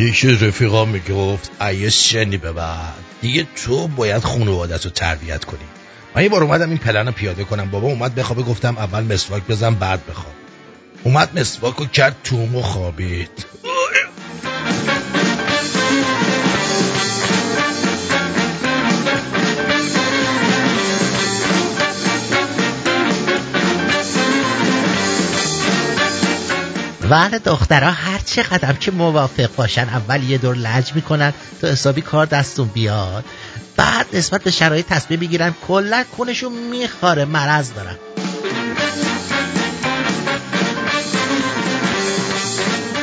یکی 0.00 0.30
رفیقا 0.30 0.84
می‌گفت 0.84 1.50
ایه 1.62 1.90
شنی 1.90 2.36
ببر 2.36 2.92
دیگه 3.20 3.46
تو 3.56 3.88
باید 3.88 4.22
خانوادت 4.22 4.84
رو 4.84 4.90
تربیت 4.90 5.44
کنی. 5.44 5.58
من 6.16 6.22
یه 6.22 6.28
بار 6.28 6.42
اومدم 6.42 6.68
این 6.68 6.78
پلن 6.78 7.06
رو 7.06 7.12
پیاده 7.12 7.44
کنم. 7.44 7.70
بابا 7.70 7.88
اومد 7.88 8.14
بخوابه 8.14 8.42
گفتم 8.42 8.78
اول 8.78 9.02
مسواک 9.14 9.42
بزن 9.46 9.74
بعد 9.74 10.06
بخواب. 10.06 10.34
اومد 11.04 11.38
مسواک 11.38 11.76
رو 11.76 11.86
کرد 11.86 12.16
توم 12.24 12.56
و 12.56 12.92
ولی 27.10 27.38
دخترها 27.38 27.90
هر 27.90 28.18
چه 28.18 28.42
قدم 28.42 28.72
که 28.72 28.90
موافق 28.90 29.50
باشن 29.56 29.88
اول 29.88 30.22
یه 30.22 30.38
دور 30.38 30.56
لج 30.56 30.94
می‌کنن 30.94 31.32
تا 31.60 31.68
حسابی 31.68 32.00
کار 32.00 32.26
دستون 32.26 32.68
بیاد. 32.68 33.24
بعد 33.76 34.06
نسبت 34.12 34.42
به 34.42 34.50
شرایط 34.50 34.86
تصمیم 34.86 35.20
می‌گیرن 35.20 35.54
کلا 35.68 36.04
کنشون 36.18 36.52
میخواره 36.52 37.24
مرض 37.24 37.72
دارن. 37.72 37.96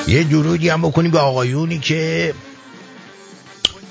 یه 0.07 0.23
درودی 0.23 0.69
هم 0.69 0.81
بکنیم 0.81 1.11
به 1.11 1.19
آقایونی 1.19 1.79
که 1.79 2.33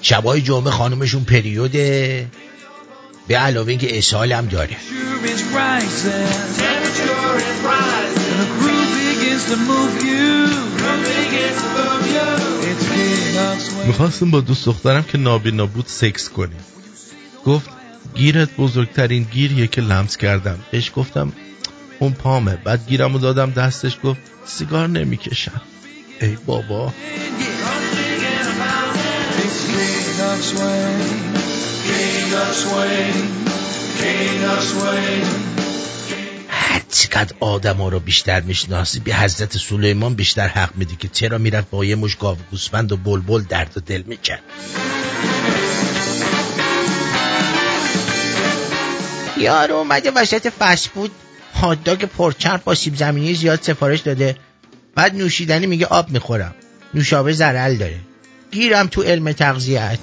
شبای 0.03 0.41
جمعه 0.41 0.71
خانومشون 0.71 1.25
پریوده. 1.25 2.27
به 3.29 3.37
علاوه 3.37 3.69
اینکه 3.69 3.99
اسهال 3.99 4.33
هم 4.33 4.47
داره. 4.47 4.77
می‌خواستم 13.87 14.31
با 14.31 14.41
دوست 14.41 14.67
دخترم 14.67 15.03
که 15.03 15.19
نابینا 15.19 15.67
بود 15.67 15.87
سکس 15.87 16.29
کنیم. 16.29 16.65
گفت 17.45 17.71
گیرت 18.15 18.57
بزرگترین 18.57 19.23
گیریه 19.23 19.67
که 19.67 19.81
لمس 19.81 20.17
کردم. 20.17 20.59
بهش 20.71 20.93
گفتم 20.97 21.33
اون 21.99 22.13
پامه. 22.13 22.57
بعد 22.65 22.81
گیرم 22.89 23.13
رو 23.13 23.19
دادم 23.19 23.51
دستش 23.51 23.99
گفت 24.05 24.21
سیگار 24.47 24.89
نمی‌کشم. 24.89 25.61
ای 26.21 26.37
بابا. 26.47 26.93
چقدر 36.91 37.35
آدم 37.41 37.77
ها 37.77 37.89
رو 37.89 38.01
بیشتر 38.01 38.41
می‌شناسی 38.41 39.01
به 39.01 39.15
حضرت 39.15 39.59
سلیمان 39.59 40.15
بیشتر 40.15 40.49
حق 40.49 40.71
میدی 40.77 40.97
که 40.97 41.09
چرا 41.09 41.39
می‌رفت 41.39 41.71
با 41.71 41.85
یه 41.85 41.97
مش 41.97 42.17
گاو 42.17 42.37
گوسفند 42.51 42.93
و 42.93 42.97
بلبل 42.97 43.43
درد 43.43 43.73
و 43.77 43.81
دل 43.81 44.03
می‌کرد؟ 44.07 44.43
یارو 49.37 49.75
اومده 49.75 50.11
وسط 50.11 50.53
فست 50.59 50.89
بود 50.89 51.11
هاداگ 51.55 52.05
پرچرب 52.05 52.65
با 52.65 52.75
سیب 52.75 52.97
زمینی 52.97 53.35
زیاد 53.35 53.63
سفارش 53.63 54.01
داده. 54.01 54.37
بعد 54.95 55.15
نوشیدنی 55.15 55.67
میگه 55.67 55.87
آب 55.87 56.11
می‌خورم. 56.11 56.55
نوشابه 56.95 57.33
زرل 57.33 57.77
داره. 57.77 57.99
گیرم 58.51 58.87
تو 58.87 59.03
علم 59.03 59.33
تغذیت 59.33 59.99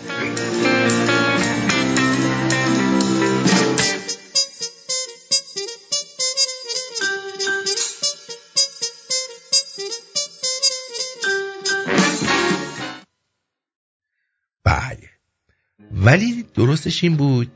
ولی 15.93 16.45
درستش 16.53 17.03
این 17.03 17.15
بود 17.15 17.51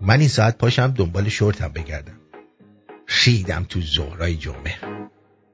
من 0.00 0.20
این 0.20 0.28
ساعت 0.28 0.58
پاشم 0.58 0.86
دنبال 0.86 1.28
شورتم 1.28 1.68
بگردم 1.68 2.20
شیدم 3.06 3.66
تو 3.68 3.80
زهرای 3.80 4.36
جمعه 4.36 4.74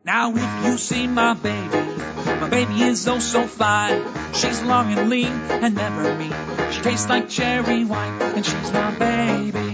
Now 0.06 0.28
if 0.36 0.52
you 0.64 0.74
see 0.88 1.06
my 1.08 1.34
baby, 1.48 1.84
my 2.40 2.48
baby 2.56 2.76
is 2.90 3.08
oh 3.08 3.18
so 3.34 3.42
fine. 3.60 4.00
She's 4.38 4.60
long 4.70 4.86
and 4.94 5.10
lean 5.10 5.34
and 5.64 5.74
never 5.84 6.04
mean. 6.20 6.36
She 6.72 6.80
tastes 6.88 7.08
like 7.12 7.24
cherry 7.28 7.80
wine 7.92 8.16
and 8.36 8.44
she's 8.48 8.70
my 8.78 8.90
baby. 9.06 9.70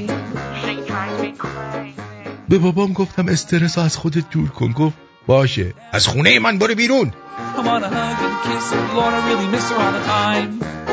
She 0.60 0.74
drives 0.88 1.18
me 1.22 1.32
crazy. 1.44 2.00
به 2.48 2.58
بابام 2.58 2.92
گفتم 2.92 3.28
استرس 3.28 3.78
از 3.78 3.96
خودت 3.96 4.30
دور 4.30 4.48
کن 4.48 4.72
گفت 4.72 4.96
باشه 5.26 5.74
از 5.92 6.06
خونه 6.06 6.38
من 6.38 6.58
برو 6.58 6.74
بیرون 6.74 7.12
I 7.56 7.60
wanna 7.60 7.88
hug 7.88 8.18
and 8.26 8.36
kiss 8.44 8.72
her, 8.72 8.94
Lord, 8.96 9.14
I 9.14 9.20
really 9.28 9.48
miss 9.54 9.70
her 9.70 9.76
all 9.76 9.92
the 9.92 10.04
time. 10.04 10.91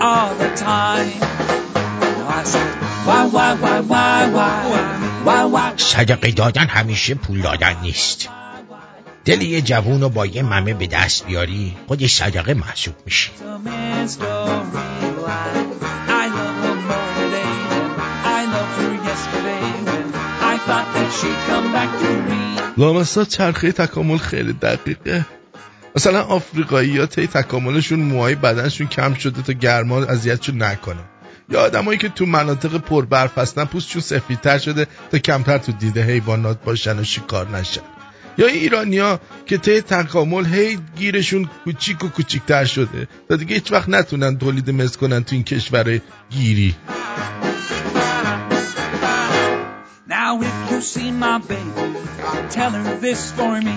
all 0.00 0.34
the 0.42 0.50
time. 0.56 1.36
صدقه 5.76 6.30
دادن 6.30 6.66
همیشه 6.66 7.14
پول 7.14 7.40
دادن 7.42 7.76
نیست. 7.82 8.28
دل 9.24 9.42
یه 9.42 9.60
جوون 9.60 10.00
رو 10.00 10.08
با 10.08 10.26
یه 10.26 10.42
ممه 10.42 10.74
به 10.74 10.86
دست 10.86 11.26
بیاری 11.26 11.76
خودش 11.86 12.14
صدقه 12.14 12.54
محسوب 12.54 12.94
میشه 13.06 13.30
لامستا 22.76 23.24
چرخه 23.24 23.72
تکامل 23.72 24.18
خیلی 24.18 24.52
دقیقه. 24.52 25.26
مثلا 25.96 26.22
آفریقایی 26.22 26.98
ها 26.98 27.06
طی 27.06 27.26
تکاملشون 27.26 27.98
موهای 27.98 28.34
بدنشون 28.34 28.86
کم 28.86 29.14
شده 29.14 29.42
تا 29.42 29.52
گرما 29.52 30.04
اذیتشون 30.04 30.62
نکنه. 30.62 31.00
یا 31.48 31.60
آدمایی 31.60 31.98
که 31.98 32.08
تو 32.08 32.26
مناطق 32.26 32.76
پربرف 32.76 33.38
هستن 33.38 33.64
پوستشون 33.64 34.02
سفیدتر 34.02 34.58
شده 34.58 34.86
تا 35.10 35.18
کمتر 35.18 35.58
تو 35.58 35.72
دیده 35.72 36.02
حیوانات 36.02 36.64
باشن 36.64 36.98
و 36.98 37.04
شکار 37.04 37.48
نشن. 37.48 37.80
یا 38.38 38.46
ایرانیا 38.46 39.20
که 39.46 39.58
طی 39.58 39.80
تکامل 39.80 40.46
هی 40.46 40.78
گیرشون 40.96 41.48
کوچیک 41.64 42.04
و 42.04 42.08
کوچیکتر 42.08 42.64
شده 42.64 43.08
تا 43.28 43.36
دیگه 43.36 43.54
هیچ 43.54 43.72
وقت 43.72 43.88
نتونن 43.88 44.38
تولید 44.38 44.70
مثل 44.70 44.98
کنن 44.98 45.24
تو 45.24 45.34
این 45.34 45.44
کشور 45.44 46.00
گیری. 46.30 46.74
See 50.80 51.10
my 51.10 51.38
baby, 51.38 51.98
tell 52.50 52.70
her 52.70 52.96
this 52.96 53.32
for 53.32 53.60
me. 53.60 53.76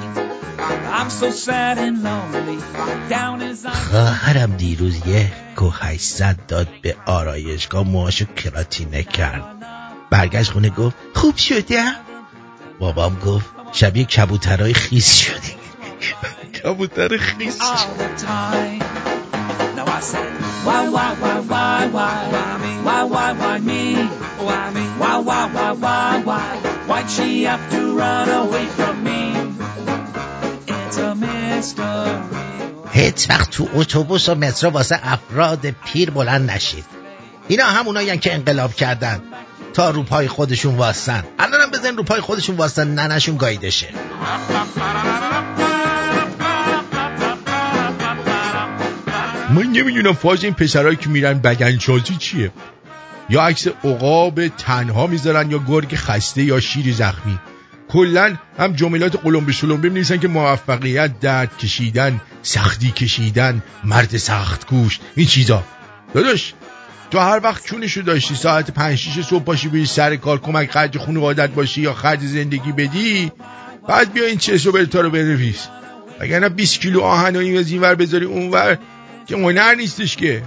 I'm 0.97 1.09
so 1.09 1.31
sad 1.31 1.77
and 1.77 2.03
lonely. 2.03 2.59
Down 3.09 3.41
as 3.41 3.65
I'm 3.65 3.71
خواهرم 3.71 4.55
دیروز 4.57 5.07
یه 5.07 5.31
کو 5.55 5.69
800 5.69 6.45
داد 6.47 6.67
به 6.81 6.95
آرایشگاه 7.05 7.83
موهاشو 7.83 8.25
کراتینه 8.25 9.03
کرد. 9.03 9.43
برگشت 10.09 10.51
خونه 10.51 10.69
گفت 10.69 10.95
خوب 11.15 11.37
شده 11.37 11.83
بابام 12.79 13.19
گفت 13.19 13.45
شبیه 13.71 14.05
کبوترهای 14.05 14.73
خیس 14.73 15.15
شدی. 15.15 15.55
کبوتر 16.63 17.17
خیس 17.17 17.61
all 17.61 18.29
Why'd 26.89 27.09
she 27.17 27.43
have 27.43 27.65
to 27.73 27.81
run 28.01 28.29
away 28.43 28.65
from 28.77 28.95
me? 29.07 29.21
It's 30.67 30.97
a 30.97 31.13
mystery. 31.15 32.15
هیچ 32.91 33.29
وقت 33.29 33.51
تو 33.51 33.67
اتوبوس 33.73 34.29
و 34.29 34.35
مترو 34.35 34.69
واسه 34.69 34.99
افراد 35.03 35.69
پیر 35.69 36.09
بلند 36.09 36.51
نشید. 36.51 36.85
اینا 37.47 37.65
همونایی 37.65 38.17
که 38.17 38.33
انقلاب 38.33 38.73
کردن. 38.73 39.21
تا 39.73 39.89
روپای 39.89 40.27
خودشون 40.27 40.75
واستن. 40.75 41.23
الانم 41.39 41.71
بزن 41.71 41.97
روپای 41.97 42.21
خودشون 42.21 42.55
واستن 42.55 42.87
ننشون 42.87 43.37
گاییده 43.37 43.69
شه 43.69 43.87
من 49.49 49.63
نمی‌دونم 49.63 50.13
فاز 50.13 50.43
این 50.43 50.53
پسرهایی 50.53 50.95
که 50.95 51.09
میرن 51.09 51.39
بدنسازی 51.39 52.15
چیه. 52.15 52.51
یا 53.29 53.41
عکس 53.41 53.67
عقاب 53.67 54.47
تنها 54.47 55.07
می‌ذارن 55.07 55.51
یا 55.51 55.59
گرگ 55.67 55.95
خسته 55.95 56.43
یا 56.43 56.59
شیر 56.59 56.93
زخمی. 56.93 57.39
کلا 57.87 58.35
هم 58.57 58.73
جملات 58.73 59.15
قلمبه 59.23 59.51
شلمبه 59.51 59.89
می‌نویسن 59.89 60.17
که 60.17 60.27
موفقیت 60.27 61.19
درد 61.19 61.57
کشیدن 61.57 62.21
سختی 62.41 62.91
کشیدن 62.91 63.63
مرد 63.83 64.17
سخت 64.17 64.65
کوش 64.65 64.99
این 65.15 65.27
چیزا. 65.27 65.63
داداش 66.13 66.53
تو 67.11 67.19
هر 67.19 67.39
وقت 67.43 67.65
چونشو 67.65 68.01
داشتی 68.01 68.35
ساعت 68.35 68.71
پنج 68.71 68.97
شیش 68.97 69.25
صبح 69.25 69.43
پاشی 69.43 69.67
بری 69.67 69.85
سر 69.85 70.15
کار 70.15 70.39
کمک 70.39 70.71
خرج 70.71 70.97
خانوادت 70.97 71.49
باشی 71.49 71.81
یا 71.81 71.93
خرج 71.93 72.19
زندگی 72.19 72.71
بدی 72.71 73.31
بعد 73.87 74.13
بیا 74.13 74.25
این 74.25 74.39
و 74.65 74.71
بلتا 74.71 75.01
رو 75.01 75.09
بنویس. 75.09 75.67
وگرنه 76.19 76.49
20 76.49 76.81
کیلو 76.81 77.01
آهن 77.01 77.35
و 77.35 77.39
این 77.39 77.57
از 77.57 77.71
این 77.71 77.81
ور 77.81 77.95
بذاری 77.95 78.25
اونور 78.25 78.77
که 79.27 79.35
هنر 79.35 79.75
نیستش 79.75 80.15
که. 80.15 80.43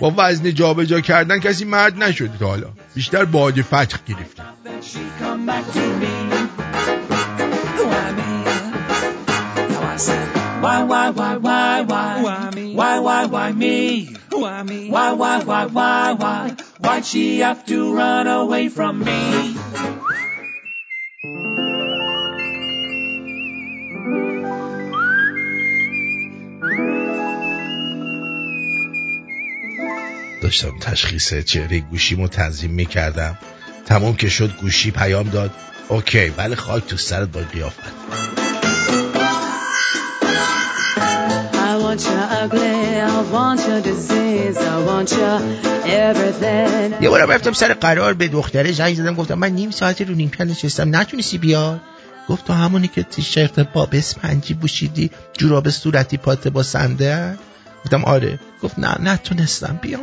با 0.00 0.14
وزن 0.16 0.54
جابجا 0.54 1.00
کردن 1.00 1.38
کسی 1.40 1.64
مرد 1.64 2.02
نشده 2.02 2.38
تا 2.38 2.46
حالا 2.46 2.66
بیشتر 2.94 3.24
باد 3.24 3.62
فتح 3.62 3.98
گرفته 4.06 4.42
Then 4.64 4.82
she 4.82 5.00
come 5.20 5.46
back 5.46 5.64
to 5.72 5.84
me. 6.02 6.14
Why 7.90 8.06
me? 8.18 8.32
Now 9.72 9.94
I 9.94 9.96
said, 9.96 10.26
why, 10.64 10.78
why, 10.90 11.06
why, 11.18 11.34
why, 11.46 11.80
why? 11.92 12.22
Why 12.26 12.50
me? 12.56 12.66
Why, 12.80 12.94
why, 13.06 13.20
why 13.34 13.48
me? 13.52 13.78
Why 14.42 14.62
me? 14.70 14.80
Why, 14.94 15.08
why, 15.20 15.36
why, 15.50 15.64
why, 15.76 16.12
why? 16.22 16.42
Why'd 16.84 17.04
she 17.10 17.24
have 17.46 17.60
to 17.66 17.78
run 18.00 18.26
away 18.42 18.64
from 18.76 18.94
me? 19.08 19.56
داشتم 30.48 30.78
تشخیص 30.80 31.34
چهره 31.34 31.80
گوشیمو 31.80 32.28
تنظیم 32.28 32.70
می‌کردم. 32.70 33.38
تمام 33.86 34.16
که 34.16 34.28
شد 34.28 34.56
گوشی 34.60 34.90
پیام 34.90 35.28
داد. 35.28 35.50
اوکی 35.88 36.28
ولی 36.28 36.54
خاک 36.54 36.86
تو 36.86 36.96
سرت 36.96 37.28
با 37.28 37.40
قیافت. 37.40 37.78
I 41.52 41.72
want 41.84 42.00
you 42.00 42.20
ugly, 42.42 42.78
I 43.00 43.20
want 43.34 43.60
your 43.68 43.80
disease, 43.90 44.58
I 44.74 44.78
want 44.88 45.10
you 45.12 45.30
everything. 45.84 47.02
یه 47.02 47.08
بارم 47.08 47.30
رفتم 47.30 47.52
سر 47.52 47.74
قرار 47.74 48.14
به 48.14 48.28
دختره 48.28 48.72
زنگ 48.72 48.94
زدم 48.94 49.14
گفتم 49.14 49.34
من 49.34 49.48
نیم 49.48 49.70
ساعتی 49.70 50.04
رو 50.04 50.14
نیم 50.14 50.30
نشستم 50.40 50.96
نتونستی 50.96 51.38
بیاد 51.38 51.80
گفت 52.28 52.46
تو 52.46 52.52
همونی 52.52 52.88
که 52.88 53.02
تیشرت 53.02 53.60
باب 53.60 53.88
اسپنجی 53.92 54.54
پوشیدی 54.54 55.10
جوراب 55.38 55.70
صورتی 55.70 56.16
پاته 56.16 56.50
با 56.50 56.62
سنده 56.62 57.38
گفتم 57.84 58.04
آره. 58.04 58.38
گفت 58.62 58.78
نه 58.78 58.96
نتونستم 59.00 59.78
بیام. 59.82 60.00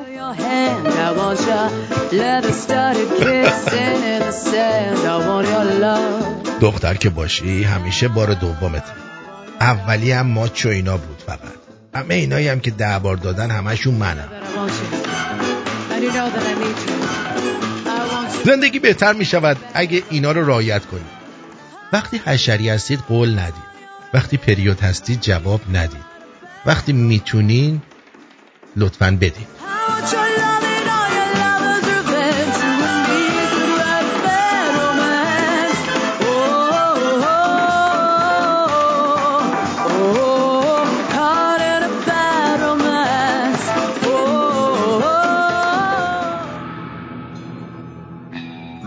دختر 6.61 6.93
که 6.93 7.09
باشی 7.09 7.63
همیشه 7.63 8.07
بار 8.07 8.33
دومت 8.33 8.83
اولی 9.61 10.11
هم 10.11 10.27
ماچ 10.27 10.65
و 10.65 10.69
اینا 10.69 10.97
بود 10.97 11.23
فقط. 11.25 11.39
همه 11.95 12.15
اینایی 12.15 12.47
هم 12.47 12.59
که 12.59 12.71
ده 12.71 12.99
بار 12.99 13.15
دادن 13.15 13.51
همشون 13.51 13.93
منم. 13.93 14.29
زندگی 18.45 18.79
بهتر 18.79 19.13
می 19.13 19.25
شود 19.25 19.57
اگه 19.73 20.03
اینا 20.09 20.31
رو 20.31 20.47
رعایت 20.47 20.85
کنید 20.85 21.15
وقتی 21.93 22.21
حشری 22.25 22.69
هستید 22.69 22.99
قول 22.99 23.39
ندید. 23.39 23.65
وقتی 24.13 24.37
پریود 24.37 24.81
هستید 24.81 25.21
جواب 25.21 25.61
ندید. 25.73 26.04
وقتی 26.65 26.93
می‌تونین 26.93 27.81
لطفا 28.75 29.17
بدین. 29.21 29.47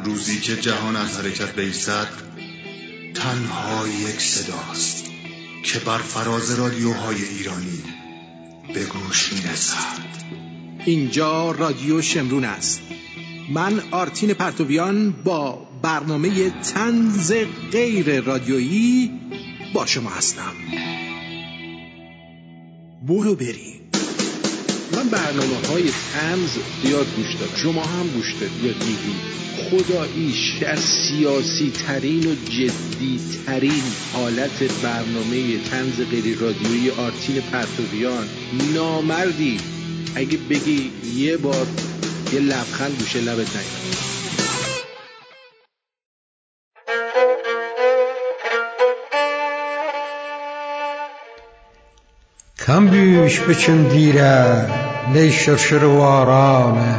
روزی 0.05 0.41
که 0.41 0.57
جهان 0.57 0.97
از 0.97 1.21
حرکت 1.21 1.55
بیستد 1.55 2.09
تنها 3.15 3.89
یک 3.89 4.21
صداست. 4.21 5.08
که 5.73 5.79
بر 5.79 5.99
فراز 5.99 6.59
رادیوهای 6.59 7.25
ایرانی 7.25 7.83
به 8.75 8.85
گوش 8.85 9.33
می‌رسد. 9.33 9.99
اینجا 10.85 11.51
رادیو 11.51 12.03
شمرون 12.03 12.45
است. 12.45 12.83
من 13.51 13.83
آرتین 13.91 14.35
پرتویان 14.35 15.11
با 15.11 15.69
برنامه 15.83 16.51
تنز 16.51 17.33
غیر 17.73 18.21
رادیویی 18.21 19.11
با 19.75 19.87
شما 19.87 20.11
هستم. 20.11 20.53
برو 23.09 23.35
بریم. 23.35 23.78
من 24.93 25.09
برنامه 25.09 25.67
های 25.69 25.91
تنز 26.13 26.51
زیاد 26.83 27.07
گوش 27.17 27.35
دادم 27.35 27.57
شما 27.57 27.83
هم 27.85 28.09
گوش 28.09 28.33
دادید 28.41 28.65
یا 28.65 28.73
دیدید 28.73 29.39
خداییش 29.71 30.53
در 30.61 30.77
سیاسی 30.77 31.71
ترین 31.87 32.27
و 32.27 32.35
جدی 32.35 33.21
ترین 33.47 33.83
حالت 34.13 34.83
برنامه 34.83 35.59
تنز 35.71 36.01
غیر 36.11 36.39
رادیویی 36.39 36.91
آرتین 36.91 37.41
پرتویان. 37.41 38.29
نامردی. 38.75 39.61
اگه 40.15 40.39
بگی 40.51 40.91
یه 41.17 41.37
بار 41.37 41.67
یه 42.33 42.41
لبخند 42.41 42.99
گوشه 42.99 43.21
لبت 43.21 43.57
نیاد. 43.57 44.18
کم 52.69 52.87
بیش 52.87 53.41
بچم 53.41 53.89
دیره 53.89 54.67
لی 55.13 55.33
شرشر 55.33 55.85
وارانه. 55.85 56.97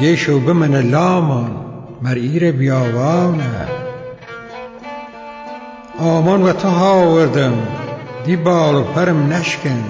گیشو 0.00 0.40
بمن 0.40 0.74
لامان 0.90 1.50
مر 2.02 2.14
ایر 2.14 2.52
بیاوانه. 2.52 3.68
آمان 5.98 6.42
و 6.42 6.52
تو 6.52 6.68
هاوردم 6.68 7.52
دی 8.26 8.36
بال 8.36 8.74
و 8.74 8.82
پرم 8.82 9.32
نشکن. 9.32 9.84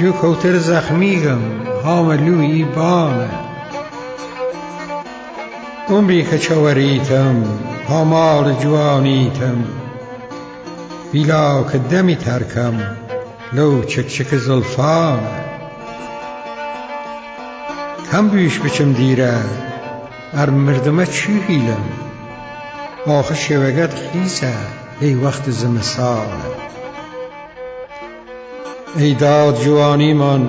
جو 0.00 0.12
کوتر 0.12 0.58
زخمیگم 0.58 1.40
هام 1.84 2.10
لوی 2.10 2.64
بانه. 2.64 3.30
عمری 5.88 6.22
که 6.22 6.38
چوریتم 6.38 7.44
پامال 7.88 8.52
جوانیتم. 8.52 9.64
بیلاو 11.12 11.66
کە 11.70 11.78
دەمی 11.90 12.16
تارکەم 12.24 12.76
لەو 13.56 13.72
چکچکە 13.90 14.38
زڵفام 14.46 15.22
کەم 18.08 18.24
بیش 18.32 18.54
بچم 18.62 18.90
دیرە 18.98 19.36
ئەر 20.36 20.48
مردمە 20.64 21.06
چی 21.16 21.34
هیلم 21.46 21.84
ئاخە 23.06 23.36
شێوەگەت 23.44 23.92
خیسە 24.04 24.54
ئەی 25.00 25.14
وەخت 25.22 25.44
زمەساڵە 25.60 26.42
ئەی 28.98 29.12
داد 29.22 29.54
جوانیمان 29.64 30.42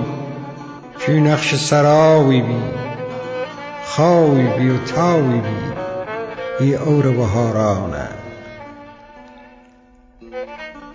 چی 1.00 1.14
نەخشە 1.26 1.58
سەراوی 1.68 2.42
بی 2.46 2.62
خاوی 3.90 4.46
بی 4.56 4.68
و 4.74 4.78
تاوی 4.90 5.40
بی 5.46 5.60
هی 6.58 6.72
ئەورە 6.82 7.12
بەهارانە 7.18 8.25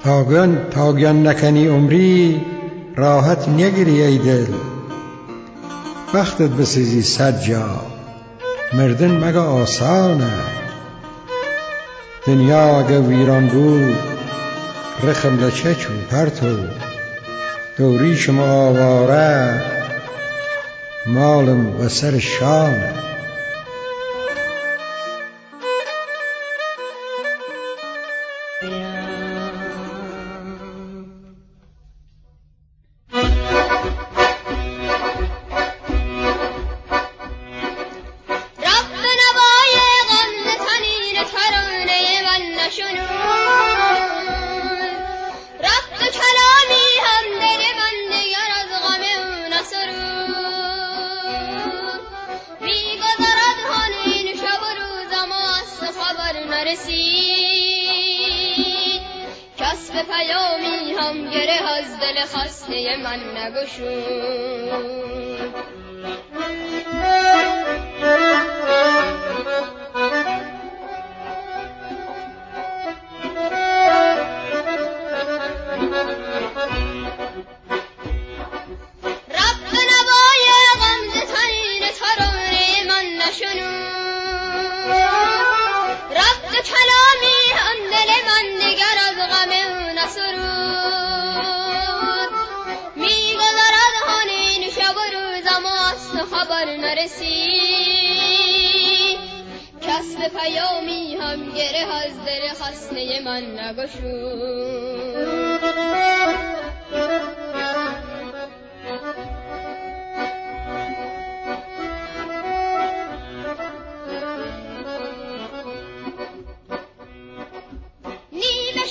تاگان 0.03 0.69
تاگان 0.71 1.27
نکنی 1.27 1.67
عمری 1.67 2.41
راحت 2.95 3.49
نگیری 3.49 4.01
ای 4.01 4.17
دل. 4.17 4.53
وقتت 6.13 6.49
بسیزی 6.49 7.01
صد 7.01 7.41
جا 7.41 7.81
مردن 8.73 9.11
مگه 9.11 9.39
آسانه؟ 9.39 10.33
دنیا 12.27 12.79
اگه 12.79 12.99
ویران 12.99 13.47
بود 13.47 13.95
رخم 15.03 15.45
لچه 15.45 15.75
چون 15.75 15.95
پرتو؟ 16.11 16.57
دوری 17.77 18.17
شما 18.17 18.43
آواره 18.43 19.61
مالم 21.05 21.79
و 21.79 21.89
سر 21.89 22.19
شانه. 22.19 23.10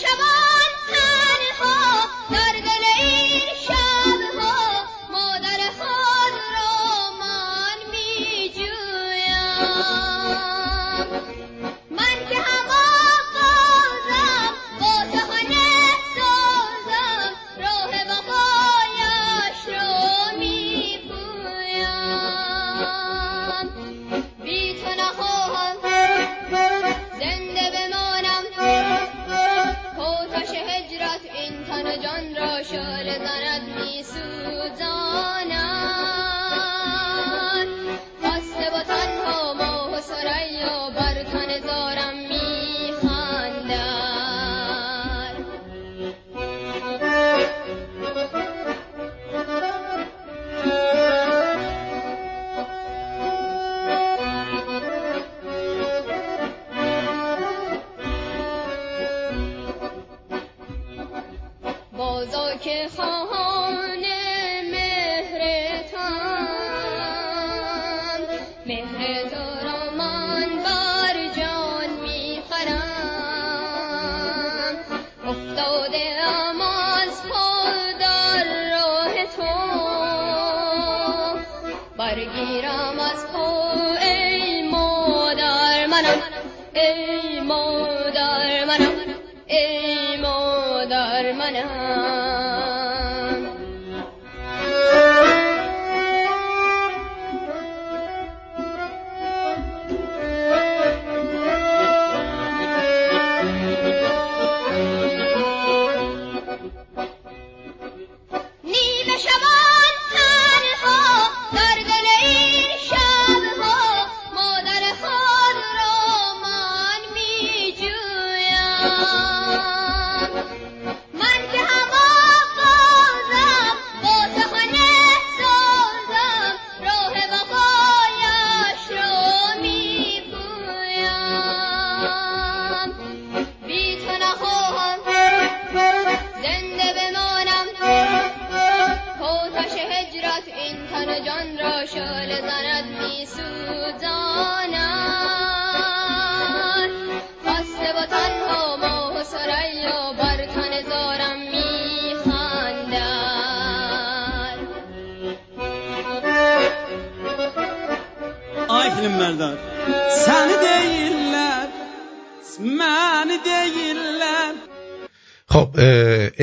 شباب 0.01 0.40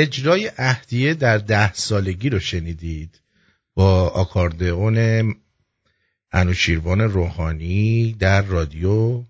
اجرای 0.08 0.52
اهدیه 0.58 1.14
در 1.14 1.38
ده 1.38 1.74
سالگی 1.74 2.30
رو 2.30 2.40
شنیدید. 2.40 3.20
با 3.76 4.08
آکاردئون 4.10 5.36
انوشیروان 6.32 7.02
روحانی 7.02 8.14
در 8.20 8.42
رادیو. 8.42 9.24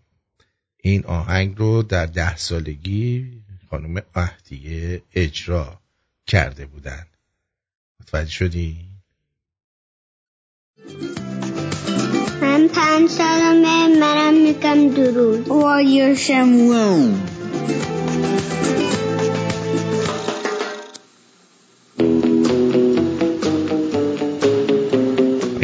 این 0.77 1.05
آهنگ 1.05 1.57
رو 1.57 1.83
در 1.83 2.05
ده 2.05 2.37
سالگی 2.37 3.31
خانم 3.69 4.01
اهدیه 4.15 5.01
اجرا 5.13 5.79
کرده 6.27 6.65
بودن 6.65 7.05
متوجه 8.01 8.31
شدی؟ 8.31 8.77
من 12.41 12.67
پنج 12.67 13.09
سالمه 13.09 13.99
مرم 13.99 14.33
میگم 14.33 14.89
درود. 14.89 15.47
Why 15.47 15.81
you're 15.81 16.17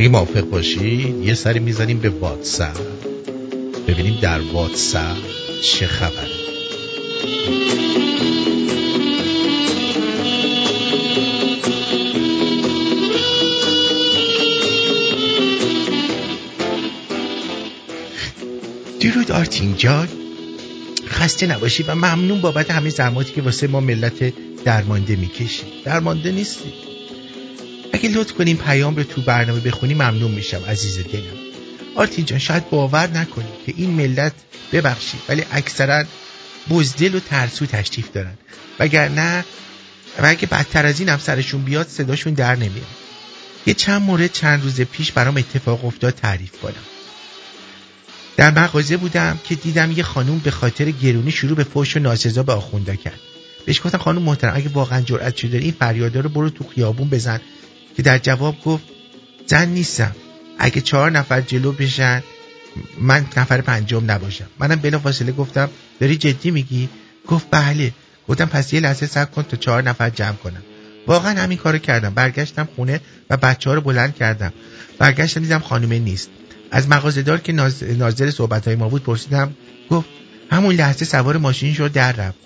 اگه 0.03 0.11
موافق 0.11 0.41
باشید 0.41 1.25
یه 1.25 1.33
سری 1.33 1.59
می‌زنیم 1.59 1.99
به 1.99 2.09
واتساپ. 2.09 2.77
ببینیم 3.87 4.19
در 4.21 4.41
واتساپ 4.41 5.17
چه 5.61 5.87
خبره. 5.87 6.27
درود 18.99 19.31
آرتین 19.31 19.75
جان 19.77 20.07
خسته 21.07 21.47
نباشی 21.47 21.83
و 21.83 21.95
ممنون 21.95 22.41
بابت 22.41 22.71
همه 22.71 22.89
زحماتی 22.89 23.33
که 23.33 23.41
واسه 23.41 23.67
ما 23.67 23.79
ملت 23.79 24.33
درمانده 24.63 25.15
می‌کشی. 25.15 25.63
درمانده 25.85 26.31
نیستی. 26.31 26.92
اگه 27.93 28.09
لطف 28.09 28.33
کنیم 28.33 28.57
پیام 28.57 28.95
رو 28.95 29.03
تو 29.03 29.21
برنامه 29.21 29.59
بخونی 29.59 29.93
ممنون 29.93 30.31
میشم 30.31 30.61
عزیز 30.67 30.97
دلم. 30.97 31.37
آرتین 31.95 32.25
جان 32.25 32.39
شاید 32.39 32.69
باور 32.69 33.07
نکنی 33.07 33.47
که 33.65 33.73
این 33.77 33.89
ملت 33.89 34.33
ببخشید 34.71 35.19
ولی 35.29 35.43
اکثرا 35.51 36.03
بزدل 36.69 37.15
و 37.15 37.19
ترسو 37.19 37.65
تشریف 37.65 38.11
دارن. 38.11 38.33
وگرنه 38.79 39.45
و 40.19 40.25
اگه 40.25 40.47
بدتر 40.47 40.85
از 40.85 40.99
این 40.99 41.09
هم 41.09 41.17
سرشون 41.17 41.63
بیاد 41.63 41.87
صداشون 41.87 42.33
در 42.33 42.55
نمیاد. 42.55 42.87
یه 43.65 43.73
چند 43.73 44.01
مورد 44.01 44.31
چند 44.31 44.63
روز 44.63 44.81
پیش 44.81 45.11
برام 45.11 45.37
اتفاق 45.37 45.85
افتاد 45.85 46.15
تعریف 46.15 46.51
کنم. 46.61 46.73
در 48.37 48.51
مغازه 48.51 48.97
بودم 48.97 49.39
که 49.43 49.55
دیدم 49.55 49.91
یه 49.91 50.03
خانوم 50.03 50.39
به 50.39 50.51
خاطر 50.51 50.91
گرونی 50.91 51.31
شروع 51.31 51.55
به 51.55 51.63
فوش 51.63 51.97
و 51.97 51.99
ناسزا 51.99 52.43
به 52.43 52.53
آخوندا 52.53 52.95
کرد. 52.95 53.19
بهش 53.65 53.81
گفتم 53.81 53.97
خانم 53.97 54.21
محترم 54.21 54.53
اگه 54.55 54.69
واقعا 54.69 55.01
جرأت 55.01 55.35
شده 55.35 55.57
این 55.57 55.71
فریادا 55.79 56.19
رو 56.19 56.29
برو 56.29 56.49
تو 56.49 56.63
خیابون 56.75 57.09
بزن 57.09 57.41
که 57.97 58.01
در 58.01 58.17
جواب 58.17 58.61
گفت 58.65 58.83
زن 59.47 59.69
نیستم. 59.69 60.15
اگه 60.59 60.81
چهار 60.81 61.11
نفر 61.11 61.41
جلو 61.41 61.71
بشن 61.71 62.23
من 63.01 63.25
نفر 63.37 63.61
پنجم 63.61 64.11
نباشم. 64.11 64.47
منم 64.59 64.75
بلا 64.75 64.99
فاصله 64.99 65.31
گفتم 65.31 65.69
داری 65.99 66.17
جدی 66.17 66.51
میگی؟ 66.51 66.89
گفت 67.27 67.47
بله. 67.51 67.91
گفتم 68.27 68.45
پس 68.45 68.73
یه 68.73 68.79
لحظه 68.79 69.05
صبر 69.05 69.31
کن 69.31 69.43
تا 69.43 69.57
چهار 69.57 69.83
نفر 69.83 70.09
جمع 70.09 70.33
کنم. 70.33 70.63
واقعا 71.07 71.41
همین 71.41 71.57
کارو 71.57 71.77
کردم. 71.77 72.13
برگشتم 72.13 72.67
خونه 72.75 73.01
و 73.29 73.37
بچه 73.37 73.69
ها 73.69 73.75
رو 73.75 73.81
بلند 73.81 74.15
کردم. 74.15 74.53
برگشتم 74.99 75.41
دیدم 75.41 75.59
خانومه 75.59 75.99
نیست. 75.99 76.29
از 76.71 76.89
مغازه‌دار 76.89 77.39
که 77.39 77.53
ناظر 77.97 78.31
صحبت 78.31 78.67
های 78.67 78.75
ما 78.75 78.89
بود 78.89 79.03
پرسیدم 79.03 79.53
گفت 79.89 80.09
همون 80.51 80.75
لحظه 80.75 81.05
سوار 81.05 81.37
ماشین 81.37 81.73
شد 81.73 81.91
در 81.91 82.11
رفت. 82.11 82.37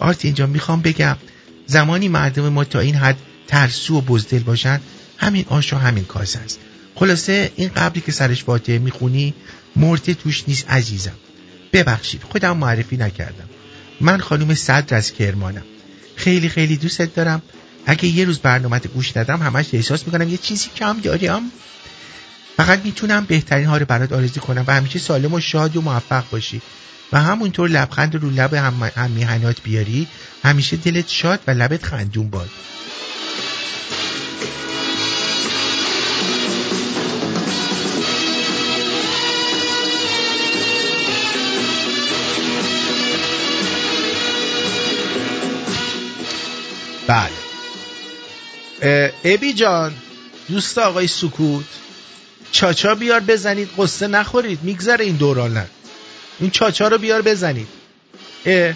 آرت 0.00 0.24
اینجا 0.24 0.46
می‌خوام 0.46 0.82
بگم. 0.82 1.16
زمانی 1.66 2.08
مردم 2.08 2.48
ما 2.48 2.64
تا 2.64 2.80
این 2.80 2.94
حد 2.94 3.16
ترسو 3.48 3.98
و 3.98 4.00
بزدل 4.00 4.38
باشن 4.38 4.80
همین 5.18 5.44
آش 5.48 5.72
و 5.72 5.76
همین 5.76 6.04
کاسه 6.04 6.38
است 6.38 6.58
خلاصه 6.94 7.52
این 7.56 7.68
قبلی 7.68 8.00
که 8.00 8.12
سرش 8.12 8.44
فاتحه 8.44 8.78
می‌خونی 8.78 9.34
مرده 9.76 10.14
توش 10.14 10.44
نیست 10.48 10.70
عزیزم. 10.70 11.14
ببخشید 11.72 12.22
خودم 12.22 12.56
معرفی 12.56 12.96
نکردم. 12.96 13.48
من 14.00 14.18
خانم 14.18 14.54
صدر 14.54 14.96
از 14.96 15.12
کرمانم. 15.12 15.64
خیلی 16.16 16.48
خیلی 16.48 16.76
دوستت 16.76 17.14
دارم. 17.14 17.42
اگه 17.86 18.06
یه 18.06 18.24
روز 18.24 18.38
برنامه 18.38 18.78
گوش 18.78 19.16
ندم 19.16 19.42
همش 19.42 19.66
احساس 19.72 20.06
می‌کنم 20.06 20.28
یه 20.28 20.36
چیزی 20.36 20.68
کم 20.76 21.00
دارم 21.00 21.42
فقط 22.56 22.84
می‌تونم 22.84 23.24
بهترین 23.24 23.66
ها 23.66 23.76
رو 23.76 23.86
برات 23.86 24.12
آرزو 24.12 24.40
کنم 24.40 24.64
و 24.66 24.74
همیشه 24.74 24.98
سالم 24.98 25.34
و 25.34 25.40
شاد 25.40 25.76
و 25.76 25.80
موفق 25.80 26.24
باشی. 26.30 26.62
و 27.12 27.20
همونطور 27.20 27.68
لبخند 27.68 28.14
رو 28.14 28.30
لب 28.30 28.54
هم, 28.54 28.90
هم 28.96 29.10
میهنات 29.10 29.62
بیاری 29.62 30.06
همیشه 30.44 30.76
دلت 30.76 31.08
شاد 31.08 31.40
و 31.46 31.50
لبت 31.50 31.84
خندون 31.84 32.30
باد. 32.30 32.50
بله. 47.06 47.30
ابی 49.24 49.52
جان 49.52 49.94
دوست 50.48 50.78
آقای 50.78 51.06
سکوت 51.06 51.64
چاچا 52.52 52.94
بیار 52.94 53.20
بزنید 53.20 53.68
قصه 53.78 54.06
نخورید 54.06 54.58
میگذره 54.62 55.04
این 55.04 55.16
دوران 55.16 55.66
این 56.40 56.50
چاچا 56.50 56.88
رو 56.88 56.98
بیار 56.98 57.22
بزنید. 57.22 57.68
اه. 58.46 58.74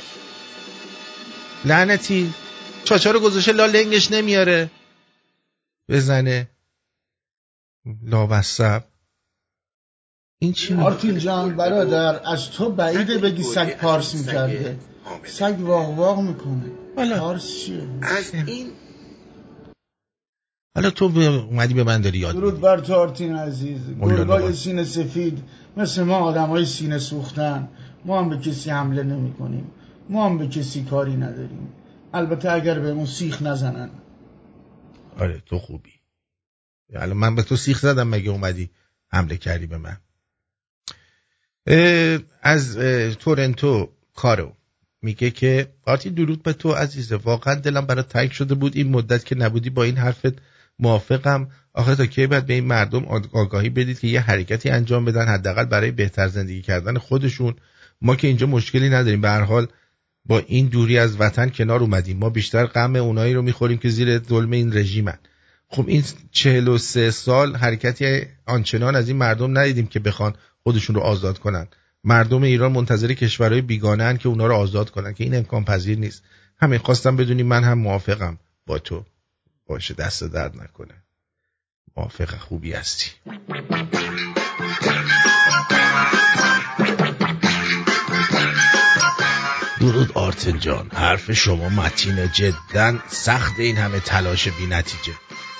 لعنتی 1.65 2.35
چاچا 2.85 3.11
رو 3.11 3.21
گذاشته 3.21 3.53
لا 3.53 3.67
لنگش 3.67 4.11
نمیاره. 4.11 4.71
بزنه. 5.89 6.49
لابصب 8.03 8.85
این 10.41 10.53
چی 10.53 10.73
میگه؟ 10.75 10.85
آرتین 10.87 11.19
جان 11.19 11.57
برادر 11.57 12.21
از 12.33 12.51
تو 12.51 12.71
بعیده 12.73 13.19
بگی 13.19 13.43
سگ 13.43 13.77
پارس 13.77 14.15
می‌کرده. 14.15 14.79
سگ 15.25 15.57
واق 15.61 15.99
واق 15.99 16.21
می‌کنه. 16.21 16.71
پارس 17.19 17.59
چیه؟ 17.59 17.89
از 18.03 18.35
این 18.35 18.71
حالا 20.77 20.91
تو 20.91 21.09
به- 21.09 21.27
اومدی 21.27 21.75
به 21.75 21.85
من 21.85 22.01
داری 22.01 22.19
یاد 22.19 22.35
درود 22.35 22.61
بر 22.61 22.81
تو 22.81 22.95
آرتین 22.95 23.35
عزیز. 23.37 23.81
گرگای. 24.01 24.53
سینه 24.53 24.85
سفید 24.85 25.45
مثل 25.77 26.03
ما 26.03 26.17
آدم 26.17 26.47
های 26.47 26.65
سینه 26.67 26.99
سوختن. 26.99 27.69
ما 28.05 28.19
هم 28.23 28.29
به 28.29 28.39
کسی 28.39 28.71
حمله 28.71 29.03
نمی 29.03 29.33
کنیم 29.35 29.71
ما 30.09 30.27
هم 30.27 30.39
به 30.39 30.49
کسی 30.49 30.85
کاری 30.85 31.17
نداریم. 31.17 31.73
البته 32.15 32.53
اگر 32.53 32.79
بهمون 32.79 33.07
سیخ 33.07 33.43
نزنن. 33.43 33.91
آره 35.19 35.43
تو 35.47 35.59
خوبی. 35.59 35.93
الان 36.95 37.17
من 37.17 37.35
به 37.35 37.43
تو 37.43 37.57
سیخ 37.57 37.79
زدم 37.79 38.09
مگه 38.09 38.31
اومدی 38.31 38.71
حمله 39.09 39.37
کردی 39.37 39.67
به 39.67 39.79
من. 39.79 39.97
از 42.43 42.77
تورنتو 43.19 43.93
کارو 44.15 44.57
میگه 45.03 45.31
که 45.31 45.73
آرتی 45.85 46.11
درود 46.11 46.43
به 46.43 46.53
تو 46.53 46.73
عزیزه. 46.73 47.17
واقعا 47.17 47.55
دلم 47.55 47.87
برای 47.87 48.03
تنگ 48.03 48.31
شده 48.31 48.55
بود 48.55 48.77
این 48.77 48.91
مدت 48.91 49.25
که 49.25 49.35
نبودی 49.35 49.71
با 49.71 49.85
این 49.85 49.97
حرفت 49.97 50.35
موافقم. 50.79 51.51
آخه 51.73 51.95
تا 51.95 52.07
کی 52.07 52.27
باید 52.27 52.47
به 52.47 52.55
این 52.55 52.65
مردم 52.65 53.05
آگ- 53.05 53.29
آگاهی 53.33 53.71
بدید 53.71 53.99
که 53.99 54.07
یه 54.07 54.21
حرکتی 54.21 54.71
انجام 54.71 55.05
بدن 55.05 55.27
حداقل 55.29 55.65
برای 55.65 55.91
بهتر 55.91 56.29
زندگی 56.29 56.63
کردن 56.63 56.99
خودشون. 56.99 57.57
ما 58.03 58.17
که 58.17 58.29
اینجا 58.29 58.47
مشکلی 58.47 58.89
نداریم. 58.91 59.21
به 59.21 59.29
هر 59.29 59.41
حال 59.43 59.67
با 60.29 60.39
این 60.39 60.67
دوری 60.67 60.99
از 60.99 61.21
وطن 61.21 61.49
کنار 61.49 61.81
اومدیم. 61.81 62.19
ما 62.19 62.31
بیشتر 62.31 62.67
غم 62.67 62.97
اونایی 62.97 63.35
رو 63.35 63.43
می‌خوریم 63.43 63.79
که 63.79 63.89
زیر 63.89 64.19
ظلم 64.19 64.51
این 64.51 64.77
رژیمن. 64.77 65.19
خب 65.69 65.89
این 65.89 66.05
چهل 66.31 66.69
و 66.69 66.79
سه 66.79 67.11
سال 67.11 67.57
حرکتی 67.57 68.27
آنچنان 68.47 68.97
از 68.97 69.09
این 69.09 69.17
مردم 69.17 69.59
ندیدیم 69.59 69.87
که 69.87 70.01
بخوان 70.01 70.35
خودشون 70.63 70.97
رو 70.97 71.03
آزاد 71.03 71.39
کنن. 71.39 71.69
مردم 72.05 72.43
ایران 72.43 72.73
منتظر 72.73 73.13
کشورهای 73.13 73.61
بیگانه 73.61 74.19
که 74.19 74.29
اونا 74.29 74.47
رو 74.47 74.55
آزاد 74.55 74.91
کنن 74.91 75.15
که 75.15 75.25
این 75.25 75.35
امکان 75.35 75.65
پذیر 75.65 75.99
نیست. 75.99 76.23
همین 76.61 76.79
خواستم 76.79 77.17
بدونی 77.17 77.43
من 77.43 77.65
هم 77.65 77.79
موافقم. 77.79 78.39
با 78.67 78.79
تو 78.79 79.05
باشه 79.67 79.95
دست 79.95 80.25
درد 80.25 80.57
نکنه. 80.63 80.95
موافق 81.97 82.39
خوبی 82.39 82.73
هستی. 82.73 83.11
درود 89.89 90.13
آرتن 90.15 90.59
جان. 90.59 90.91
حرف 90.95 91.33
شما 91.33 91.69
متینه 91.69 92.31
جدا 92.35 92.99
سخت 93.09 93.59
این 93.59 93.77
همه 93.77 94.01
تلاش 94.01 94.49
بی 94.49 94.67
نتیجه. 94.67 95.13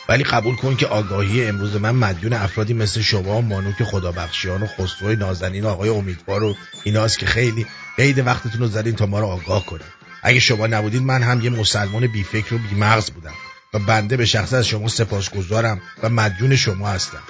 ولی 0.09 0.25
قبول 0.25 0.57
کن 0.57 0.77
که 0.77 0.87
آگاهی 0.87 1.47
امروز 1.47 1.77
من 1.77 1.91
مدیون 1.91 2.33
افرادی 2.33 2.75
مثل 2.75 3.01
شما 3.01 3.41
مانوک 3.41 3.85
خدابخشیان 3.85 4.63
و 4.63 4.67
خسرو 4.67 5.15
نازنین 5.15 5.65
و 5.65 5.69
آقای 5.69 5.89
امیدوار 5.89 6.43
و 6.43 6.57
ایناست 6.85 7.19
که 7.19 7.27
خیلی 7.27 7.67
قید 7.97 8.27
وقتتون 8.27 8.61
رو 8.61 8.67
زدین 8.67 8.97
تا 8.97 9.07
ما 9.07 9.21
رو 9.21 9.27
آگاه 9.27 9.67
کنید 9.67 9.99
اگه 10.23 10.41
شما 10.41 10.67
نبودید 10.67 11.03
من 11.03 11.23
هم 11.23 11.41
یه 11.41 11.51
مسلمان 11.51 12.07
بیفکر 12.07 12.55
و 12.55 12.59
بیمغز 12.59 13.11
بودم 13.11 13.35
و 13.75 13.79
بنده 13.79 14.17
به 14.17 14.27
شخص 14.27 14.53
از 14.53 14.67
شما 14.67 14.89
سپاسگزارم 14.89 15.81
و 16.03 16.09
مدیون 16.09 16.57
شما 16.57 16.89
هستم. 16.89 17.23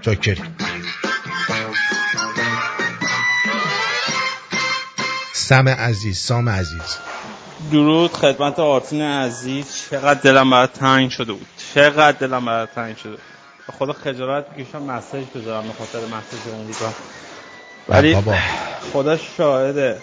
چاکریم 0.00 0.56
سم 5.50 5.68
عزیز 5.68 6.18
سام 6.18 6.48
عزیز. 6.48 6.96
درود 7.72 8.12
خدمت 8.12 8.58
آرتین 8.58 9.02
عزیز. 9.02 9.66
چقدر 9.90 10.20
دلم 10.20 10.50
برات 10.50 10.72
تنگ 10.72 11.10
شده 11.10 11.32
بود. 11.32 11.46
چقدر 11.74 12.18
دلم 12.18 12.44
برات 12.44 12.74
تنگ 12.74 12.96
شده 12.96 13.10
بود. 13.10 13.20
خدا 13.78 13.92
خجالت 13.92 14.44
می‌کشم 14.56 14.82
مسیج 14.82 15.24
بذارم 15.34 15.62
به 15.62 15.72
خاطر 15.72 15.98
مسیج 15.98 16.54
امریکا 16.54 16.92
ولی 17.88 18.14
بابا. 18.14 18.34
خدا 18.92 19.16
شاهده. 19.16 19.98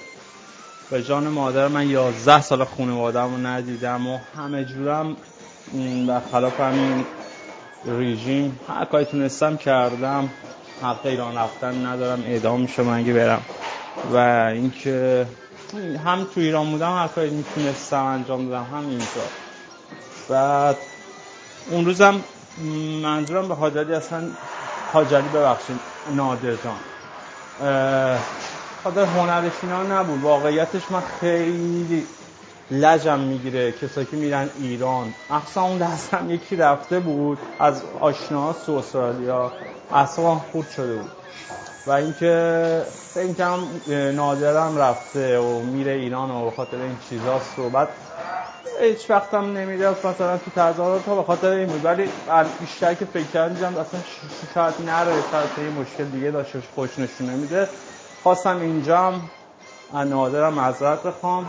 به 0.92 1.04
جان 1.04 1.28
مادر 1.28 1.68
من 1.68 1.90
11 1.90 2.42
سال 2.42 2.64
خانواده‌مو 2.66 3.36
رو 3.38 3.48
ندیدم 3.48 4.08
و 4.08 4.20
همه 4.38 4.66
جورم 4.66 5.18
م، 5.74 6.06
برخلاف 6.08 6.60
همین 6.60 7.06
رژیم 7.86 8.60
هر 8.68 8.86
کاری 8.86 9.06
تونستم 9.06 9.58
کردم. 9.58 10.30
حق 10.82 11.06
ایران 11.06 11.38
رفتن 11.38 11.86
ندارم. 11.86 12.24
اعدام 12.28 12.62
میشم 12.62 12.90
اگه 12.90 13.14
برم. 13.14 13.42
و 14.14 14.18
اینکه 14.54 15.26
هم 16.06 16.24
تو 16.24 16.40
ایران 16.40 16.72
بودم 16.72 16.98
هر 16.98 17.08
کاری 17.08 17.30
می‌تونستم 17.30 18.04
انجام 18.04 18.50
دادم 18.50 18.64
هم 18.64 18.90
اینجا. 18.90 19.06
بعد 20.30 20.78
اون 21.72 21.86
روزم 21.86 22.22
منظورم 23.02 23.48
به 23.48 23.56
حاجلی 23.56 23.94
اصلا 23.94 24.24
حاجلی 24.94 25.28
ببخشید 25.30 25.80
نادر 26.16 26.56
جان 26.56 26.80
خاطر 28.84 29.06
هنرش 29.06 29.52
اینا 29.64 29.84
نبود. 29.84 30.22
واقعیتش 30.22 30.92
من 30.92 31.04
خیلی 31.20 32.08
لجم 32.72 33.20
می‌گیره. 33.20 33.72
کسایی 33.72 34.08
که 34.12 34.18
میرن 34.18 34.50
ایران 34.60 35.14
اصلا 35.30 35.64
اون 35.64 35.78
دستم 35.78 36.30
یکی 36.30 36.56
رفته 36.56 37.00
بود 37.00 37.38
از 37.60 37.82
آشناها 38.00 38.56
تو 38.66 38.72
استرالیا 38.72 39.52
اصلا 39.94 40.36
خورد 40.36 40.70
شده 40.70 40.96
بود. 40.96 41.12
و 41.88 41.92
اینکه 41.92 42.84
فکر 43.14 43.34
کنم 43.34 43.82
نادرم 44.16 44.78
رفته 44.78 45.40
و 45.40 45.60
میره 45.60 45.92
ایران 45.92 46.32
و 46.32 46.52
خاطر 46.52 46.78
این 46.78 46.98
چیزاست 47.10 47.60
و 47.60 47.70
بعد 47.70 47.88
هیچ 48.82 49.10
وقتم 49.10 49.58
نمیره 49.58 49.90
مثلا 49.90 50.38
تو 50.38 50.52
تظاهرات 50.56 51.06
تا 51.06 51.16
به 51.16 51.24
خاطر 51.24 51.50
این 51.50 51.68
بود. 51.68 51.86
ولی 51.86 52.10
بیشتر 52.60 52.94
که 52.94 53.06
فکر 53.06 53.28
کردم 53.34 53.78
اصلا 53.78 54.00
شاید 54.54 54.74
نره 54.86 55.22
شاید 55.32 55.50
یه 55.58 55.82
مشکل 55.82 56.04
دیگه 56.04 56.32
داشته 56.32 56.58
باشه، 56.58 56.72
خودش 56.76 57.00
نشون 57.00 57.30
نمیده 57.30 57.70
خواستم 58.24 58.60
اینجا 58.60 58.98
هم 58.98 59.22
از 59.94 60.08
نادرم 60.08 60.54
معذرت 60.54 61.04
بخوام. 61.04 61.46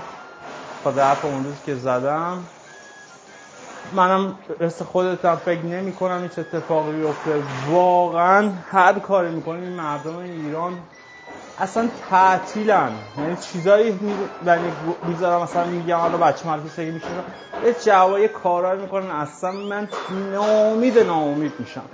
خاطر 0.85 1.01
حرف 1.01 1.25
اون 1.25 1.45
روز 1.45 1.63
که 1.67 1.75
زدم. 1.75 2.45
منم 3.93 4.39
مثل 4.61 4.85
خودتم 4.85 5.37
فکر 5.37 5.65
نمی 5.65 5.93
کنم 5.93 6.23
هیچ 6.23 6.39
اتفاقی 6.39 6.93
بیفته. 6.93 7.43
واقعا 7.67 8.51
هر 8.71 8.99
کاری 8.99 9.31
می‌کنیم 9.31 9.63
این 9.63 9.73
مردم 9.73 10.17
ایران 10.17 10.79
اصلا 11.59 11.89
تعطیلن. 12.11 12.91
یعنی 13.19 13.37
چیزایی 13.37 13.99
یعنی 14.47 14.73
می‌ذارم 15.09 15.43
مثلا 15.43 15.65
میگم 15.65 15.97
حالا 15.97 16.17
بچه 16.17 16.49
مدرسه 16.49 16.87
که 16.87 16.93
میشن 16.93 17.07
یه 17.67 17.75
جوای 17.85 18.29
کارایی 18.29 18.81
می‌کنن 18.81 19.11
اصلا 19.11 19.53
من 19.53 19.89
ناامید 20.33 20.99
ناامید 20.99 21.53
میشم. 21.59 21.85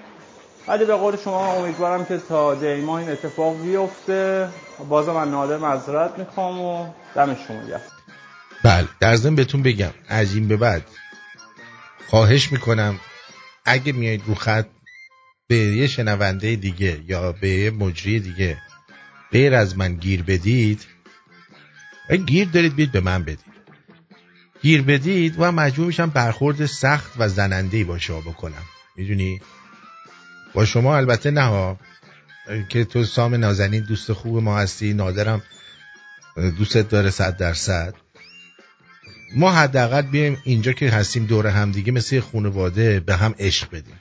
ولی 0.68 0.84
به 0.84 0.94
قول 0.94 1.16
شما 1.16 1.52
امیدوارم 1.52 2.04
که 2.04 2.18
تا 2.18 2.54
دی 2.54 2.80
ماه 2.80 3.00
این 3.00 3.10
اتفاق 3.10 3.62
بیفته. 3.62 4.48
بازم 4.88 5.12
من 5.12 5.30
نادر 5.30 5.56
معذرت 5.56 6.18
می‌خوام 6.18 6.60
و 6.60 6.86
دم 7.14 7.34
شما 7.34 7.58
بله 8.64 8.88
در 9.00 9.16
ضمن 9.16 9.34
بهتون 9.34 9.62
بگم 9.62 9.90
از 10.08 10.34
این 10.34 10.48
به 10.48 10.56
بعد 10.56 10.82
خواهش 12.14 12.52
می‌کنم 12.52 13.00
اگه 13.64 13.92
میایید 13.92 14.22
رو 14.26 14.34
خط 14.34 14.66
به 15.48 15.56
یه 15.56 15.86
شنونده 15.86 16.56
دیگه 16.56 17.02
یا 17.06 17.32
به 17.32 17.48
یه 17.48 17.70
مجری 17.70 18.20
دیگه 18.20 18.58
غیر 19.32 19.54
از 19.54 19.78
من 19.78 19.94
گیر 19.94 20.22
بدید 20.22 20.86
گیر 22.26 22.48
دارید 22.48 22.74
بیاید 22.74 22.92
به 22.92 23.00
من 23.00 23.22
بدید. 23.22 23.54
گیر 24.62 24.82
بدید 24.82 25.34
و 25.38 25.52
مجبور 25.52 25.86
میشم 25.86 26.10
برخورد 26.10 26.66
سخت 26.66 27.12
و 27.18 27.28
زننده 27.28 27.84
با 27.84 27.98
شما 27.98 28.20
بکنم. 28.20 28.64
می‌دونی؟ 28.96 29.40
با 30.54 30.64
شما 30.64 30.96
البته 30.96 31.30
نه 31.30 31.76
که 32.68 32.84
تو 32.84 33.04
سام 33.04 33.34
نازنین 33.34 33.82
دوست 33.82 34.12
خوب 34.12 34.42
ما 34.42 34.58
هستی 34.58 34.92
نادرم 34.92 35.42
دوستت 36.58 36.88
داره 36.88 37.10
صد 37.10 37.36
درصد. 37.36 38.03
ما 39.36 39.52
حداقل 39.52 40.02
بیایم 40.02 40.38
اینجا 40.44 40.72
که 40.72 40.90
هستیم 40.90 41.26
دور 41.26 41.46
هم 41.46 41.72
دیگه 41.72 41.92
مثل 41.92 42.20
خانواده 42.20 43.00
به 43.00 43.16
هم 43.16 43.34
عشق 43.38 43.68
بدیم. 43.70 44.00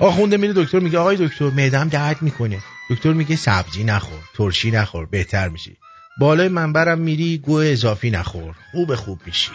آخونده 0.00 0.36
میره 0.36 0.52
دکتر 0.52 0.78
میگه 0.78 0.98
آقای 0.98 1.16
دکتر 1.16 1.50
معدم 1.50 1.88
درد 1.88 2.22
می‌کنه. 2.22 2.58
دکتر 2.90 3.12
میگه 3.12 3.36
سبزی 3.36 3.84
نخور 3.84 4.18
ترشی 4.36 4.70
نخور 4.70 5.06
بهتر 5.06 5.48
میشی. 5.48 5.76
بالای 6.20 6.48
منبرم 6.48 6.98
میری 6.98 7.38
گوه 7.38 7.66
اضافی 7.66 8.10
نخور. 8.10 8.54
خوب 8.72 8.94
خوب 8.94 9.20
میشی. 9.26 9.50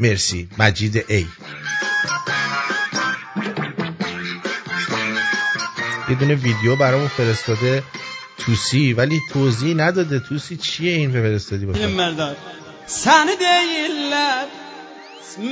مرسی. 0.00 0.48
مجید 0.58 1.04
ای. 1.08 1.26
یه 6.08 6.14
دونه 6.14 6.34
ویدیو 6.34 6.76
برامون 6.76 7.08
فرستاده. 7.08 7.82
توسی 8.38 8.92
ولی 8.92 9.20
توضیح 9.32 9.74
نداده. 9.76 10.18
توسی 10.18 10.56
چیه 10.56 10.92
این 10.92 11.12
فرستادی 11.12 11.66
Merdan. 11.66 12.34
Seni 13.04 13.40
değiller, 13.40 14.46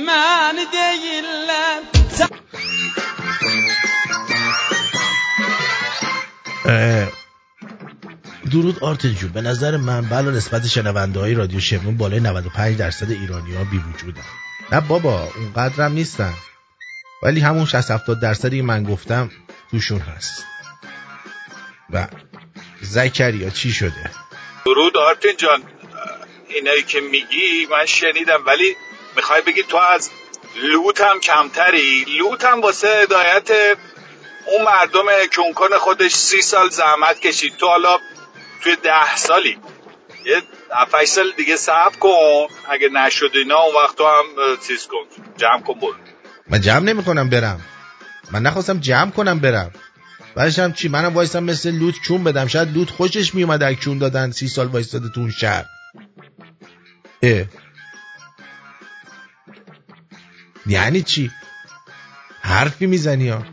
beni 0.07 0.65
değiller. 0.77 1.81
Sen- 2.17 2.37
اه، 6.65 7.07
درود 8.51 8.79
آرتین 8.83 9.13
جون. 9.13 9.31
به 9.31 9.41
نظر 9.41 9.77
من 9.77 10.01
بلا 10.01 10.31
نسبت 10.31 10.67
شنونده 10.67 11.19
های 11.19 11.33
رادیو 11.33 11.59
شمرون 11.59 11.97
بالای 11.97 12.19
95 12.19 12.77
درصد 12.77 13.11
ایرانی 13.11 13.53
ها 13.55 13.63
بی 13.63 13.77
وجودن. 13.77 14.21
نه 14.71 14.81
بابا 14.81 15.29
اونقدرم 15.35 15.91
نیستن. 15.93 16.33
ولی 17.23 17.39
همون 17.39 17.65
60 17.65 17.91
70 17.91 18.19
درصدی 18.19 18.61
من 18.61 18.83
گفتم 18.83 19.31
توشون 19.71 19.99
هست. 19.99 20.45
و 21.89 22.07
زکریا 22.81 23.49
چی 23.49 23.71
شده؟ 23.71 24.11
درود 24.65 24.97
آرتین 24.97 25.37
جان. 25.37 25.63
اینایی 26.47 26.83
که 26.83 26.99
میگی 26.99 27.67
من 27.71 27.85
شنیدم 27.85 28.43
ولی 28.45 28.75
می‌خوای 29.15 29.41
بگی 29.41 29.63
تو 29.63 29.77
از 29.77 30.09
لوت 30.55 31.01
هم 31.01 31.19
کمتری؟ 31.19 32.05
لوت 32.17 32.45
هم 32.45 32.61
واسه 32.61 32.87
هدایت 32.87 33.51
اون 34.47 34.61
مردم 34.65 35.05
کنکن 35.35 35.77
خودش 35.77 36.11
سی 36.11 36.41
سال 36.41 36.69
زحمت 36.69 37.19
کشید. 37.19 37.57
تو 37.57 37.67
حالا 37.67 37.97
توی 38.63 38.75
ده 38.75 39.15
سالی. 39.15 39.57
یه 40.25 40.41
هفت 40.71 41.05
سال 41.05 41.31
دیگه 41.37 41.55
صبر 41.55 41.97
کن. 41.99 42.47
اگه 42.69 42.89
نشد 42.89 43.31
اینا 43.33 43.57
اون 43.57 43.75
وقت 43.75 43.95
تو 43.95 44.07
هم 44.07 44.57
چیز 44.67 44.87
کن. 44.87 45.23
جمع 45.37 45.61
کن 45.61 45.79
برو. 45.79 45.95
من 46.49 46.61
جمع 46.61 46.79
نمی‌کنم 46.79 47.29
برم. 47.29 47.61
من 48.31 48.41
نخواستم 48.41 48.79
جمع 48.79 49.11
کنم 49.11 49.39
برم. 49.39 49.71
بعدش 50.37 50.59
هم 50.59 50.73
چی؟ 50.73 50.87
منم 50.87 51.13
وایسم 51.13 51.43
مثل 51.43 51.71
لوت 51.71 51.95
کون 52.07 52.23
بدم. 52.23 52.47
شاید 52.47 52.77
لوت 52.77 52.89
خوشش 52.89 53.35
میومد 53.35 53.63
اگه 53.63 53.79
کون 53.83 53.97
دادن 53.97 54.31
سی 54.31 54.47
سال 54.47 54.67
وایستاده 54.67 55.09
تو 55.09 55.21
اون 55.21 55.31
شهر. 55.31 55.65
اه. 57.23 57.45
یعنی 60.65 61.01
چی؟ 61.01 61.31
حرفی 62.41 62.85
می‌زنی 62.85 63.29
ها. 63.29 63.45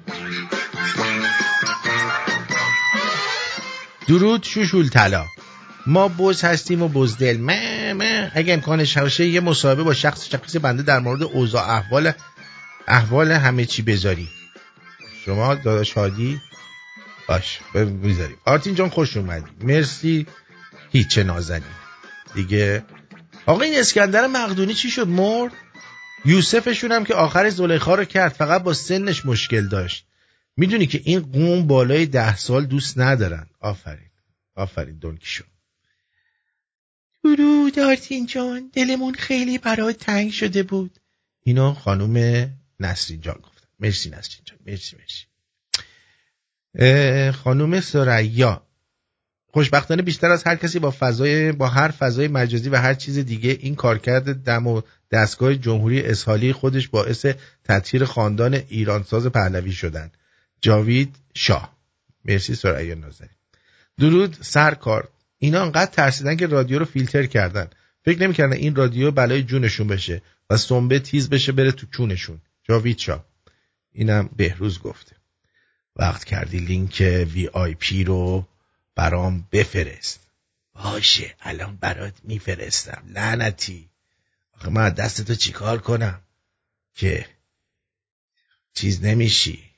درود 4.08 4.42
شوشول 4.42 4.88
طلا. 4.88 5.24
ما 5.86 6.08
بز 6.08 6.44
هستیم 6.44 6.82
و 6.82 6.88
بزدل. 6.88 7.36
مه 7.36 7.92
مه. 7.92 8.32
اگه 8.34 8.54
امکانش 8.54 8.98
باشه 8.98 9.26
یه 9.26 9.40
مصاحبه 9.40 9.82
با 9.82 9.94
شخص 9.94 10.28
شخص 10.28 10.56
بنده 10.56 10.82
در 10.82 10.98
مورد 10.98 11.22
اوضاع 11.22 11.70
احوال 11.70 12.12
احوال 12.88 13.32
همه 13.32 13.64
چی 13.64 13.82
بذاری. 13.82 14.28
شما 15.26 15.54
داداش 15.54 15.92
هادی؟ 15.92 16.40
باش 17.28 17.60
می‌ذاریم. 17.74 18.36
آرتین 18.44 18.74
جان 18.74 18.88
خوش 18.88 19.16
اومدی. 19.16 19.50
مرسی. 19.60 20.26
هیچ 20.92 21.18
نازنین. 21.18 21.62
دیگه. 22.34 22.84
آقا 23.46 23.62
این 23.62 23.78
اسکندر 23.78 24.26
مقدونی 24.26 24.74
چی 24.74 24.90
شد؟ 24.90 25.08
مرد؟ 25.08 25.52
یوسفشون 26.24 26.92
هم 26.92 27.04
که 27.04 27.14
آخر 27.14 27.50
زلیخا 27.50 27.94
رو 27.94 28.04
کرد 28.04 28.32
فقط 28.32 28.62
با 28.62 28.74
سنش 28.74 29.26
مشکل 29.26 29.68
داشت. 29.68 30.06
می‌دونی 30.56 30.86
که 30.86 31.00
این 31.04 31.20
قوم 31.20 31.66
بالای 31.66 32.06
ده 32.06 32.36
سال 32.36 32.66
دوست 32.66 32.98
ندارن. 32.98 33.46
آفرین. 33.60 34.10
آفرین 34.54 34.98
دونکیشون 34.98 35.46
درود 37.24 37.78
آرتین 37.78 38.26
جان. 38.26 38.70
دلمون 38.72 39.14
خیلی 39.14 39.58
برای 39.58 39.92
تنگ 39.92 40.30
شده 40.30 40.62
بود. 40.62 40.98
اینو 41.42 41.74
خانوم 41.74 42.46
نسرین 42.80 43.20
جان 43.20 43.34
گفتم 43.42 43.68
مرسی 43.80 44.10
نسرین 44.10 44.44
جان. 44.44 44.58
مرسی 44.66 44.96
مرسی. 44.96 45.24
اه، 46.74 47.32
خانوم 47.32 47.80
سریا. 47.80 48.62
خوشبختانه 49.46 50.02
بیشتر 50.02 50.30
از 50.30 50.44
هر 50.44 50.56
کسی 50.56 50.78
با 50.78 50.94
فضای 50.98 51.52
با 51.52 51.68
هر 51.68 51.88
فضای 51.88 52.28
مجازی 52.28 52.68
و 52.68 52.76
هر 52.76 52.94
چیز 52.94 53.18
دیگه 53.18 53.58
این 53.60 53.74
کارکرد 53.74 54.44
دم 54.44 54.66
و 54.66 54.82
دستگاه 55.10 55.54
جمهوری 55.54 56.02
اسحالی 56.02 56.52
خودش 56.52 56.88
باعث 56.88 57.26
تطهیر 57.64 58.04
خاندان 58.04 58.54
ایرانساز 58.54 59.26
پهلوی 59.26 59.72
شدن. 59.72 60.10
جاوید 60.60 61.16
شاه. 61.34 61.76
مرسی 62.24 62.54
سریا 62.54 62.94
نازنین. 62.94 63.30
درود 63.98 64.36
سرکار. 64.40 65.08
اینا 65.38 65.62
انقدر 65.62 65.90
ترسیدن 65.90 66.36
که 66.36 66.46
رادیو 66.46 66.78
رو 66.78 66.84
فیلتر 66.84 67.26
کردن. 67.26 67.66
فکر 68.04 68.22
نمی‌کردن 68.22 68.52
این 68.52 68.74
رادیو 68.74 69.10
بلای 69.10 69.42
جونشون 69.42 69.86
بشه 69.86 70.22
و 70.50 70.56
سنبه 70.56 70.98
تیز 70.98 71.30
بشه 71.30 71.52
بره 71.52 71.72
تو 71.72 71.86
چونشون 71.86 72.40
جاوید 72.62 72.98
شاه. 72.98 73.24
اینم 73.92 74.30
بهروز 74.36 74.78
گفته. 74.78 75.16
وقت 75.96 76.24
کردی 76.24 76.58
لینک 76.58 77.26
وی 77.32 77.48
آی 77.48 77.74
پی 77.74 78.04
رو 78.04 78.46
برام 78.94 79.48
بفرست؟ 79.52 80.20
باشه 80.74 81.34
الان 81.40 81.76
برات 81.76 82.14
میفرستم. 82.22 83.02
لعنتی. 83.06 83.90
آخه 84.52 84.68
من 84.68 84.88
دست 84.88 85.22
تو 85.22 85.34
چیکار 85.34 85.78
کنم؟ 85.78 86.20
که 86.94 87.26
چیز 88.74 89.04
نمیشی. 89.04 89.70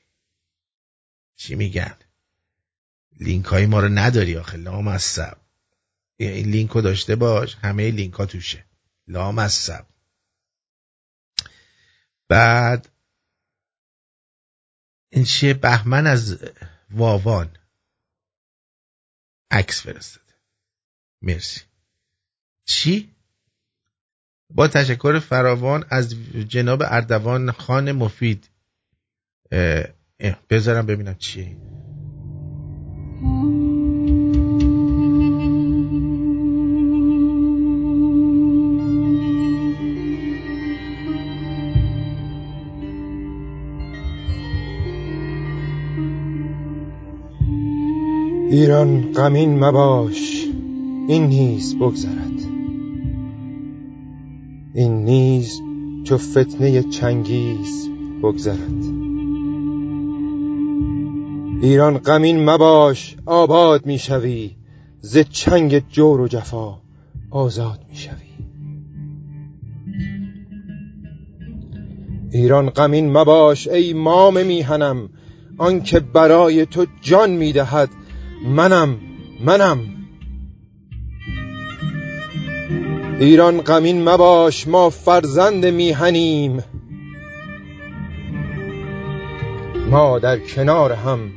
چی 1.35 1.55
میگن؟ 1.55 1.95
لینک 3.19 3.45
های 3.45 3.65
ما 3.65 3.79
رو 3.79 3.89
نداری 3.89 4.37
آخه 4.37 4.57
لام 4.57 4.87
از 4.87 5.03
سب 5.03 5.37
این 6.17 6.49
لینک 6.49 6.71
رو 6.71 6.81
داشته 6.81 7.15
باش 7.15 7.55
همه 7.55 7.91
لینک 7.91 8.13
ها 8.13 8.25
توشه. 8.25 8.65
لام 9.07 9.39
از 9.39 9.53
سب 9.53 9.85
بعد 12.27 12.89
این 15.09 15.23
چیه 15.23 15.53
بهمن 15.53 16.07
از 16.07 16.37
واوان. 16.91 17.49
عکس 19.51 19.81
فرستاده. 19.81 20.33
مرسی. 21.21 21.61
چی؟ 22.65 23.15
با 24.49 24.67
تشکر 24.67 25.19
فراوان 25.19 25.85
از 25.89 26.09
جناب 26.47 26.83
اردوان 26.85 27.51
خان 27.51 27.91
مفید. 27.91 28.49
اه، 29.51 29.85
بذارم 30.49 30.85
ببینم 30.85 31.15
چیه. 31.15 31.57
ایران 48.49 49.11
غمین 49.11 49.59
مباش 49.63 50.47
این 51.07 51.27
نیز 51.27 51.75
بگذرد. 51.75 52.41
این 54.73 55.05
نیز 55.05 55.61
چو 56.03 56.17
فتنه 56.17 56.83
چنگیز 56.83 57.89
بگذرد. 58.23 58.83
ایران 61.61 61.97
غمین 61.97 62.49
مباش 62.49 63.15
آباد 63.25 63.85
می‌شوی 63.85 64.51
ز 65.01 65.17
چنگ 65.17 65.89
جور 65.89 66.21
و 66.21 66.27
جفا 66.27 66.77
آزاد 67.31 67.79
می‌شوی 67.89 68.13
ایران 72.31 72.69
غمین 72.69 73.17
مباش 73.17 73.67
ای 73.67 73.93
مام 73.93 74.45
میهنم 74.45 75.09
آنکه 75.57 75.99
برای 75.99 76.65
تو 76.65 76.85
جان 77.01 77.31
می‌دهد 77.31 77.89
منم 78.45 78.97
منم. 79.45 79.79
ایران 83.19 83.61
غمین 83.61 84.09
مباش 84.09 84.67
ما 84.67 84.89
فرزند 84.89 85.65
میهنیم. 85.65 86.63
ما 89.91 90.19
در 90.19 90.39
کنار 90.39 90.91
هم 90.91 91.31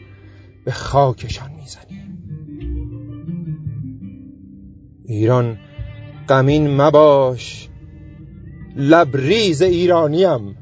به 0.65 0.73
خاکشان 0.73 1.51
می‌زنیم. 1.51 2.23
ایران 5.05 5.59
غمین 6.29 6.77
مباش 6.81 7.69
لبریز 8.77 9.63
ایرانیم. 9.63 10.57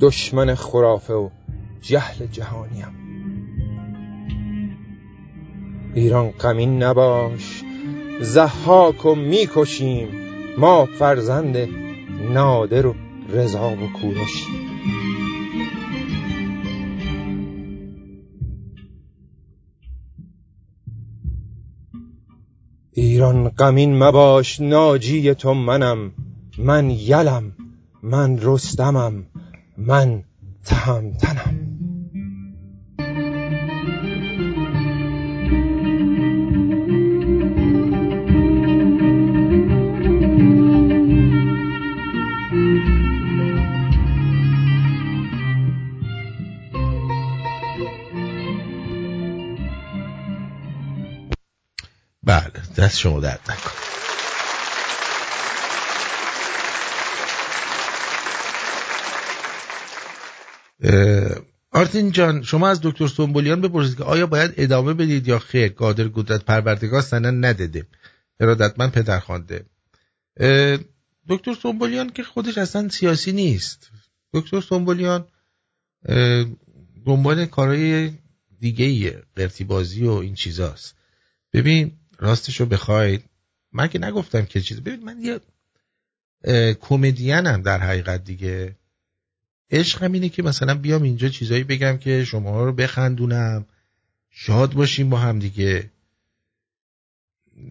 دشمن 0.00 0.54
خرافه 0.54 1.14
و 1.14 1.28
جهل 1.80 2.26
جهانیم. 2.26 2.95
ایران 5.96 6.30
غمین 6.30 6.82
نباش 6.82 7.62
زحاک 8.20 9.06
و 9.06 9.14
می‌کشیم 9.14 10.08
ما 10.58 10.86
فرزند 10.98 11.56
نادر 12.32 12.86
و 12.86 12.94
رضا 13.32 13.70
و 13.70 13.92
کوروش. 14.00 14.46
ایران 22.92 23.48
غمین 23.48 23.98
مباش 23.98 24.60
ناجی 24.60 25.34
تو 25.34 25.54
منم 25.54 26.12
من 26.58 26.90
یلم 26.90 27.52
من 28.02 28.38
رستمم 28.42 29.26
من 29.78 30.22
تهمتنم. 30.64 31.65
دست 52.86 52.98
شما 52.98 53.20
درد 53.20 53.40
نکن 53.48 53.70
آرتین 61.70 62.12
جان 62.12 62.42
شما 62.42 62.68
از 62.68 62.80
دکتر 62.82 63.06
سنبولیان 63.06 63.60
بپرسید 63.60 63.96
که 63.96 64.04
آیا 64.04 64.26
باید 64.26 64.54
ادامه 64.56 64.94
بدید 64.94 65.28
یا 65.28 65.38
خیر؟ 65.38 65.72
قادر 65.72 66.04
قدرت 66.04 66.44
پروردگار 66.44 67.00
سنن 67.00 67.44
نداده. 67.44 67.86
ارادتمند 68.40 68.92
پدر 68.92 69.20
خوانده. 69.20 69.66
دکتر 71.28 71.54
سنبولیان 71.62 72.10
که 72.10 72.22
خودش 72.22 72.58
اصلا 72.58 72.88
سیاسی 72.88 73.32
نیست. 73.32 73.90
دکتر 74.32 74.60
سنبولیان 74.60 75.26
اه، 76.04 76.44
دنبال 77.06 77.46
کارهای 77.46 78.12
دیگه 78.60 78.84
ایه 78.84 79.22
قرتی 79.36 79.64
بازی 79.64 80.04
و 80.04 80.10
این 80.12 80.34
چیزاست. 80.34 80.94
ببین 81.52 81.92
راستشو 82.18 82.66
بخواید. 82.66 83.24
من 83.72 83.88
که 83.88 83.98
نگفتم 83.98 84.44
که 84.44 84.60
چیز. 84.60 84.80
ببین 84.80 85.04
من 85.04 85.20
یه 85.20 85.40
کمدینم 86.74 87.62
در 87.62 87.78
حقیقت 87.78 88.24
دیگه. 88.24 88.76
عشقم 89.70 90.12
اینه 90.12 90.28
که 90.28 90.42
مثلا 90.42 90.74
بیام 90.74 91.02
اینجا 91.02 91.28
چیزایی 91.28 91.64
بگم 91.64 91.98
که 91.98 92.24
شما 92.24 92.64
رو 92.64 92.72
بخندونم. 92.72 93.66
شاد 94.30 94.72
باشیم 94.72 95.10
با 95.10 95.18
هم 95.18 95.38
دیگه. 95.38 95.90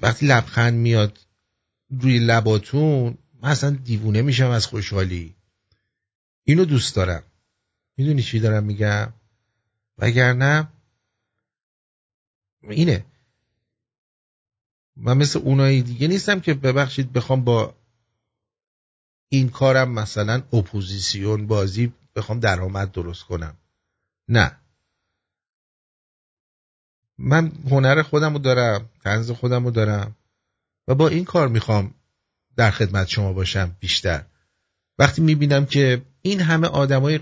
وقتی 0.01 0.25
لبخند 0.25 0.73
میاد 0.73 1.19
روی 1.89 2.19
لباتون 2.19 3.17
من 3.41 3.49
اصلا 3.49 3.69
دیوونه 3.69 4.21
میشم 4.21 4.49
از 4.49 4.67
خوشحالی. 4.67 5.35
اینو 6.43 6.65
دوست 6.65 6.95
دارم. 6.95 7.23
می‌دونی 7.97 8.23
چی 8.23 8.39
دارم 8.39 8.63
میگم؟ 8.63 9.13
وگرنه 9.97 10.67
اینه. 12.61 13.05
من 14.97 15.17
مثل 15.17 15.39
اونایی 15.39 15.81
دیگه 15.81 16.07
نیستم 16.07 16.39
که 16.39 16.53
ببخشید 16.53 17.13
بخوام 17.13 17.43
با 17.43 17.75
این 19.29 19.49
کارم 19.49 19.91
مثلا 19.91 20.43
اپوزیسیون 20.53 21.47
بازی 21.47 21.93
بخوام 22.15 22.39
درآمد 22.39 22.91
درست 22.91 23.23
کنم. 23.23 23.57
نه. 24.27 24.59
من 27.17 27.51
هنر 27.71 28.01
خودم 28.01 28.33
رو 28.33 28.39
دارم 28.39 28.89
طنز 29.03 29.31
خودم 29.31 29.65
رو 29.65 29.71
دارم 29.71 30.15
و 30.87 30.95
با 30.95 31.07
این 31.07 31.25
کار 31.25 31.47
می‌خوام 31.47 31.93
در 32.55 32.71
خدمت 32.71 33.07
شما 33.07 33.33
باشم 33.33 33.75
بیشتر. 33.79 34.25
وقتی 34.99 35.21
می‌بینم 35.21 35.65
که 35.65 36.05
این 36.21 36.41
همه 36.41 36.67
آدمای 36.67 37.19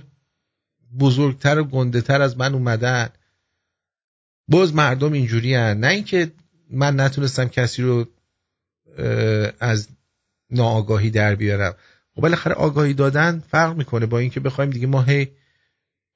بزرگتر 1.00 1.60
و 1.60 1.64
گنده 1.64 2.02
تر 2.02 2.22
از 2.22 2.38
من 2.38 2.54
اومدن 2.54 3.10
باز 4.48 4.76
مردم 4.76 5.14
اینجوری 5.14 5.56
هن. 5.56 5.80
نه 5.80 5.88
اینکه 5.88 6.32
من 6.74 7.00
نتونستم 7.00 7.46
کسی 7.46 7.82
رو 7.82 8.06
از 9.60 9.88
ناآگاهی 10.50 11.10
در 11.10 11.36
بیارم. 11.36 11.76
خب 12.16 12.22
بالاخره 12.22 12.54
آگاهی 12.54 12.94
دادن 12.94 13.44
فرق 13.50 13.78
می‌کنه 13.78 14.06
با 14.06 14.20
اینکه 14.20 14.40
بخوایم 14.40 14.70
دیگه 14.70 14.88
ما 14.88 15.02
هی 15.02 15.32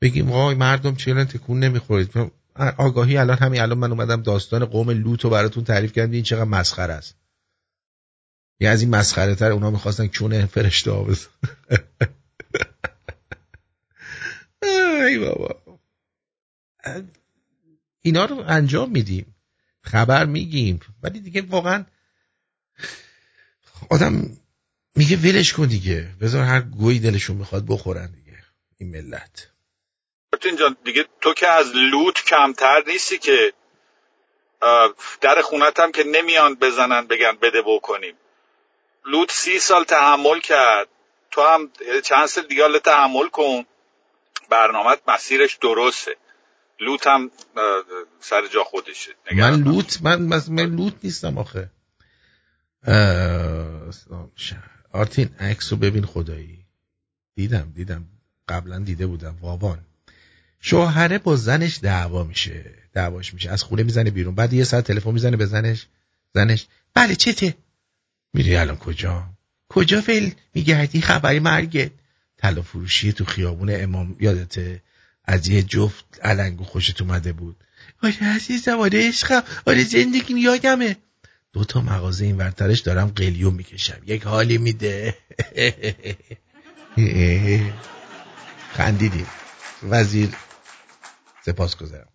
بگیم 0.01 0.31
آقای 0.31 0.55
مردم 0.55 0.95
چرا 0.95 1.25
تکون 1.25 1.59
نمی‌خورید. 1.59 2.31
آگاهی 2.77 3.17
الان 3.17 3.37
همین 3.37 3.61
الان 3.61 3.77
من 3.77 3.91
اومدم 3.91 4.21
داستان 4.21 4.65
قوم 4.65 4.89
لوط 4.89 5.21
رو 5.21 5.29
براتون 5.29 5.63
تعریف 5.63 5.93
کردم 5.93 6.11
این 6.11 6.23
چقدر 6.23 6.43
مسخره 6.43 6.93
است. 6.93 7.15
یه 8.59 8.69
از 8.69 8.81
این 8.81 8.95
مسخره 8.95 9.35
تر 9.35 9.51
اونا 9.51 9.71
می‌خواستن 9.71 10.07
چونه 10.07 10.45
فرشته 10.45 10.91
ها 10.91 11.07
ای 15.07 15.17
بابا. 15.19 15.79
اینا 18.01 18.25
رو 18.25 18.43
انجام 18.47 18.91
میدیم. 18.91 19.35
خبر 19.91 20.25
میگیم. 20.25 20.79
ولی 21.03 21.19
دیگه 21.19 21.41
واقعا 21.41 21.85
آدم 23.89 24.37
میگه 24.95 25.17
ولش 25.17 25.53
کن 25.53 25.65
دیگه. 25.65 26.09
بذار 26.21 26.43
هر 26.43 26.61
گوی 26.61 26.99
دلشون 26.99 27.37
می‌خواد 27.37 27.65
بخورن 27.69 28.11
دیگه. 28.11 28.37
این 28.77 28.91
ملت. 28.91 29.47
جان 30.59 30.77
دیگه 30.83 31.05
تو 31.21 31.33
که 31.33 31.47
از 31.47 31.71
لوت 31.75 32.25
کمتر 32.25 32.83
نیستی 32.87 33.17
که 33.17 33.53
در 35.21 35.41
خونت 35.41 35.79
هم 35.79 35.91
که 35.91 36.03
نمیان 36.03 36.55
بزنن 36.55 37.07
بگن 37.07 37.37
بده 37.41 37.61
بکنیم. 37.61 38.15
لوت 39.05 39.31
سی 39.31 39.59
سال 39.59 39.83
تحمل 39.83 40.39
کرد. 40.39 40.87
تو 41.31 41.41
هم 41.41 41.71
چند 42.03 42.25
سال 42.25 42.47
دیگه 42.47 42.79
تحمل 42.79 43.27
کن. 43.27 43.65
برنامه 44.49 44.97
مسیرش 45.07 45.55
درسته. 45.55 46.15
لوت 46.79 47.07
هم 47.07 47.31
سر 48.19 48.47
جا 48.53 48.63
خودشه 48.63 49.11
من 49.31 49.63
لوت 49.63 49.99
من, 50.01 50.21
من, 50.49 50.75
لوت 50.75 50.93
نیستم 51.03 51.37
آخه. 51.37 51.69
آرتین 54.93 55.29
عکس 55.39 55.71
رو 55.71 55.77
ببین 55.77 56.05
خدایی. 56.05 56.65
دیدم 57.35 57.71
دیدم. 57.75 58.05
قبلا 58.49 58.79
دیده 58.79 59.07
بودم. 59.07 59.37
واوان. 59.41 59.79
شوهره 60.59 61.17
با 61.17 61.35
زنش 61.35 61.79
دعوا 61.81 62.23
میشه. 62.23 62.73
دعواش 62.93 63.33
میشه. 63.33 63.49
از 63.49 63.63
خونه 63.63 63.83
می‌زنه 63.83 64.09
بیرون. 64.09 64.35
بعد 64.35 64.53
یه 64.53 64.63
ساعت 64.63 64.87
تلفن 64.87 65.11
می‌زنه 65.11 65.37
به 65.37 65.45
زنش. 65.45 65.87
زنش 66.33 66.67
بله 66.93 67.15
چته؟ 67.15 67.57
میری 68.33 68.55
الان 68.55 68.77
کجا؟ 68.77 69.23
کجا 69.69 70.01
فعل 70.01 70.29
میگردی 70.53 71.01
خبری 71.01 71.39
مرگت. 71.39 71.91
طلا 72.37 72.61
فروشی 72.61 73.13
تو 73.13 73.25
خیابون 73.25 73.69
امام 73.83 74.15
یادته؟ 74.19 74.81
از 75.27 75.47
یه 75.47 75.63
جفت 75.63 76.05
علنگو 76.21 76.63
خوشت 76.63 77.01
اومده 77.01 77.33
بود. 77.33 77.63
آره 78.03 78.35
عزیزم 78.35 78.79
آره 78.79 79.07
عشقم 79.07 79.43
آره 79.67 79.83
زندگی 79.83 80.33
یادمه. 80.39 80.97
دو 81.53 81.63
تا 81.63 81.81
مغازه 81.81 82.25
این 82.25 82.37
ورترش 82.37 82.79
دارم 82.79 83.07
قلیون 83.07 83.53
می‌کشم. 83.53 84.01
یک 84.05 84.23
حالی 84.23 84.57
میده. 84.57 85.17
خندیدیم. 88.77 89.27
وزیر 89.83 90.29
سپاس 91.45 91.75
گذارم. 91.75 92.09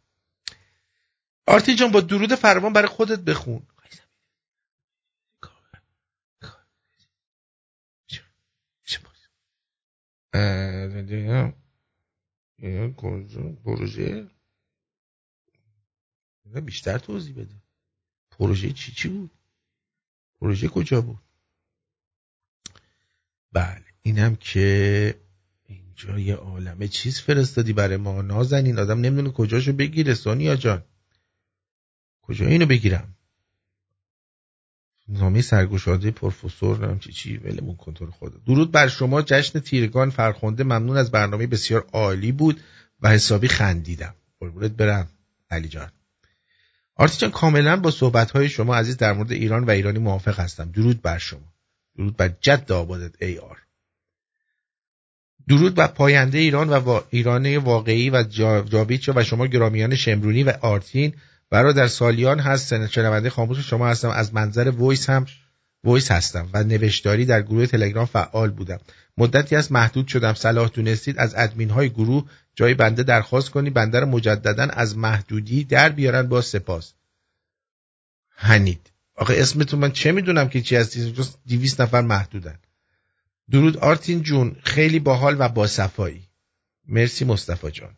آرتی 1.47 1.74
جان 1.74 1.90
با 1.90 2.01
درود 2.01 2.34
فراوان 2.34 2.72
برای 2.72 2.89
خودت 2.89 3.18
بخون. 3.18 3.62
پروژه 13.64 14.28
بیشتر 16.64 16.98
توضیح 16.98 17.34
بده. 17.34 17.55
پروژه 18.30 18.72
چی 18.72 18.93
چی 18.93 19.09
بود؟ 19.09 19.30
پروژه 20.40 20.68
کجا 20.68 21.01
بود؟ 21.01 21.18
بله 23.52 23.84
اینم 24.02 24.36
که 24.36 25.20
اینجا 25.64 26.18
یه 26.18 26.34
عالمه 26.34 26.89
چیز 26.89 27.20
فرستادی 27.20 27.72
برای 27.72 27.97
ما. 27.97 28.22
نازنین 28.22 28.78
آدم 28.78 29.01
نمی‌دونه 29.01 29.30
کجاشو 29.30 29.72
بگیره 29.72 30.14
سونیا 30.14 30.56
جان. 30.56 30.82
کجا 32.22 32.47
اینو 32.47 32.66
بگیرم؟ 32.66 33.16
نامه 35.09 35.43
سرگشاده 35.43 36.11
پروفسور 36.11 36.79
نام 36.79 36.99
چی 36.99 37.12
چی 37.12 37.37
ولمون 37.37 37.77
کن 37.77 37.95
تو 37.95 38.07
رو 38.07 38.12
خدا. 38.12 38.39
درود 38.47 38.73
بر 38.73 38.89
شما 38.89 39.23
جشن 39.23 39.61
تیرگان 39.61 40.11
فرخنده. 40.11 40.65
ممنون 40.65 40.97
از 40.97 41.11
برنامه 41.11 41.47
بسیار 41.47 41.87
عالی 41.93 42.33
بود 42.33 42.61
و 43.01 43.09
حسابی 43.09 43.49
خندیدم. 43.49 44.15
قربونت 44.41 44.70
برم 44.70 45.09
علی 45.51 45.69
جان. 45.69 45.91
آرتی 46.97 47.19
جان 47.19 47.31
کاملا 47.31 47.77
با 47.77 47.91
صحبت 47.91 48.47
شما 48.47 48.77
عزیز 48.77 48.97
در 48.97 49.12
مورد 49.12 49.33
ایران 49.33 49.65
و 49.65 49.70
ایرانی 49.70 49.99
موافق 49.99 50.41
هستم. 50.41 50.70
درود 50.70 51.03
بر 51.03 51.19
شما. 51.19 51.53
درود 51.97 52.16
بر 52.16 52.35
جد 52.40 52.62
و 52.62 52.73
آبادت 52.73 53.23
ای 53.23 53.39
آر. 53.39 53.59
درود 55.49 55.74
بر 55.74 55.87
پاینده 55.87 56.39
ایران 56.39 56.69
و 56.69 56.74
وا... 56.74 57.05
ایران 57.11 57.57
واقعی 57.57 58.11
و 58.11 58.23
جا... 58.23 58.61
جاویدشا 58.61 59.12
و 59.16 59.24
شما 59.24 59.47
گرامیان 59.47 59.95
شمرونی 59.95 60.43
و 60.43 60.53
آرتین. 60.61 61.15
برادر 61.53 61.87
سالیان 61.87 62.41
هست 62.41 62.87
شنونده 62.87 63.31
خاموش 63.31 63.59
شما 63.59 63.89
هستم. 63.89 64.09
از 64.09 64.35
منظر 64.35 64.70
وایس 64.70 65.11
هم 65.11 65.27
وایس 65.85 66.11
هستم 66.11 66.49
و 66.53 66.65
نوشتاری 66.65 67.24
در 67.24 67.43
گروه 67.43 67.66
تلگرام 67.66 68.07
فعال 68.07 68.51
بودم. 68.51 68.81
مدتی 69.16 69.57
از 69.57 69.73
محدود 69.73 70.09
شدم. 70.09 70.35
صلاح 70.35 70.69
دونستید 70.69 71.19
از 71.19 71.35
ادمین 71.37 71.70
های 71.70 71.91
گروه 71.91 72.31
جای 72.55 72.74
بنده 72.74 73.03
درخواست 73.03 73.51
کنی 73.51 73.70
بنده 73.70 74.01
رو 74.01 74.07
مجددا 74.07 74.62
از 74.62 74.99
محدودی 74.99 75.65
در 75.65 75.89
بیارن 75.89 76.23
با 76.23 76.41
سپاس. 76.41 76.93
هنید. 78.37 78.91
آخه 79.15 79.35
اسمتون 79.37 79.81
من 79.81 79.93
چه 79.93 80.12
می‌دونم 80.12 80.49
که 80.49 80.61
چی 80.61 80.77
هستی؟ 80.77 81.12
جز 81.12 81.37
200 81.49 81.81
نفر 81.81 82.01
محدودن. 82.01 82.59
درود 83.51 83.77
آرتین 83.77 84.23
جون. 84.23 84.57
خیلی 84.65 84.99
باحال 84.99 85.37
و 85.39 85.49
با 85.49 85.66
صفایی. 85.66 86.29
مرسی 86.89 87.24
مصطفی 87.24 87.70
جان. 87.70 87.97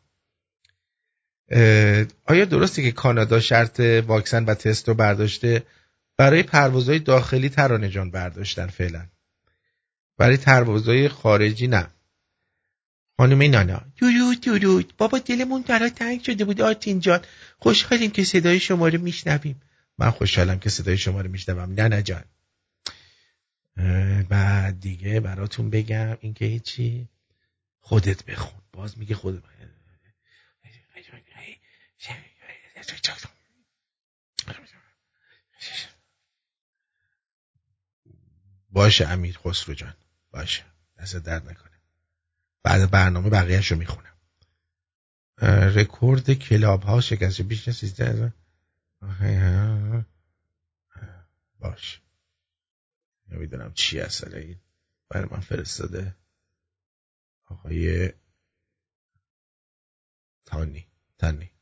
آیا 2.24 2.44
درسته 2.44 2.82
که 2.82 2.92
کانادا 2.92 3.40
شرط 3.40 3.80
واکسن 3.80 4.44
و 4.44 4.54
تست 4.54 4.88
رو 4.88 4.94
برداشته 4.94 5.62
برای 6.16 6.42
پروازهای 6.42 6.98
داخلی 6.98 7.48
ترانه 7.48 7.88
جان 7.88 8.10
برداشتن 8.10 8.66
فعلا؟ 8.66 9.06
برای 10.18 10.36
پروازهای 10.36 11.08
خارجی 11.08 11.66
نه. 11.66 11.86
خانم 13.16 13.42
نانا. 13.42 13.82
درود 13.96 14.40
درود. 14.40 14.94
بابا 14.98 15.18
دلمون 15.18 15.62
برا 15.62 15.88
تنگ 15.88 16.22
شده 16.22 16.44
بود 16.44 16.60
آرتین 16.60 17.00
جان. 17.00 17.20
خوشحالیم 17.58 18.10
که 18.10 18.24
صدای 18.24 18.60
شما 18.60 18.88
رو 18.88 19.00
میشنویم. 19.00 19.62
من 19.98 20.10
خوشحالم 20.10 20.58
که 20.58 20.70
صدای 20.70 20.98
شما 20.98 21.20
رو 21.20 21.30
میشنوم. 21.30 21.72
نه 21.80 22.02
جان. 22.02 22.24
اه، 23.76 24.22
بعد 24.22 24.80
دیگه 24.80 25.20
براتون 25.20 25.70
بگم 25.70 26.16
اینکه 26.20 26.44
هیچی. 26.44 27.08
خودت 27.80 28.24
بخون. 28.24 28.60
باز 28.72 28.98
میگه 28.98 29.14
خودت 29.14 29.42
باشه 38.70 39.06
امیر 39.08 39.38
خسرو 39.38 39.74
جان. 39.74 39.94
باشه. 40.30 40.64
دست 40.98 41.16
درد 41.16 41.48
نکنه. 41.48 41.80
بعد 42.62 42.90
برنامه 42.90 43.30
بقیهش 43.30 43.70
رو 43.70 43.78
می‌خونم. 43.78 44.16
رکورد 45.76 46.32
کلاب 46.32 46.82
ها 46.82 47.00
شکسته. 47.00 47.42
بیش 47.42 47.68
از 47.68 47.76
13 47.76 48.06
هزار. 48.06 48.32
باش 51.58 52.00
نمی‌دونم 53.28 53.72
چی 53.74 54.00
اصلا 54.00 54.38
این. 54.38 54.60
برای 55.08 55.28
من 55.30 55.40
فرستاده. 55.40 56.16
آقای 57.44 58.12
تانی. 60.46 60.88
تانی. 61.18 61.53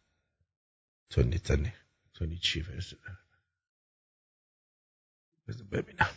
تونی 1.12 1.38
تونی 2.14 2.38
چی 2.38 2.62
فرستاده 2.62 3.18
بذار 5.48 5.66
ببینم. 5.66 6.10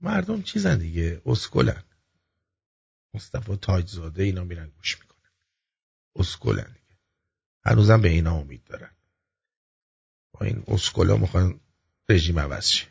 مردم 0.00 0.42
چیزن 0.42 0.78
دیگه؟ 0.78 1.22
اسکلن. 1.26 1.84
مصطفی 3.14 3.56
تاجزاده 3.56 4.22
اینا 4.22 4.44
میرن 4.44 4.70
گوش 4.70 5.00
می‌کنن. 5.00 5.30
اسکلن 6.16 6.72
دیگه. 6.72 6.98
هنوزم 7.64 8.00
به 8.02 8.08
اینا 8.08 8.36
امید 8.36 8.64
دارن. 8.64 8.96
با 10.32 10.46
این 10.46 10.64
اسکلا 10.68 11.16
می‌خوان 11.16 11.60
رژیم 12.08 12.38
عوض 12.38 12.68
شه. 12.68 12.86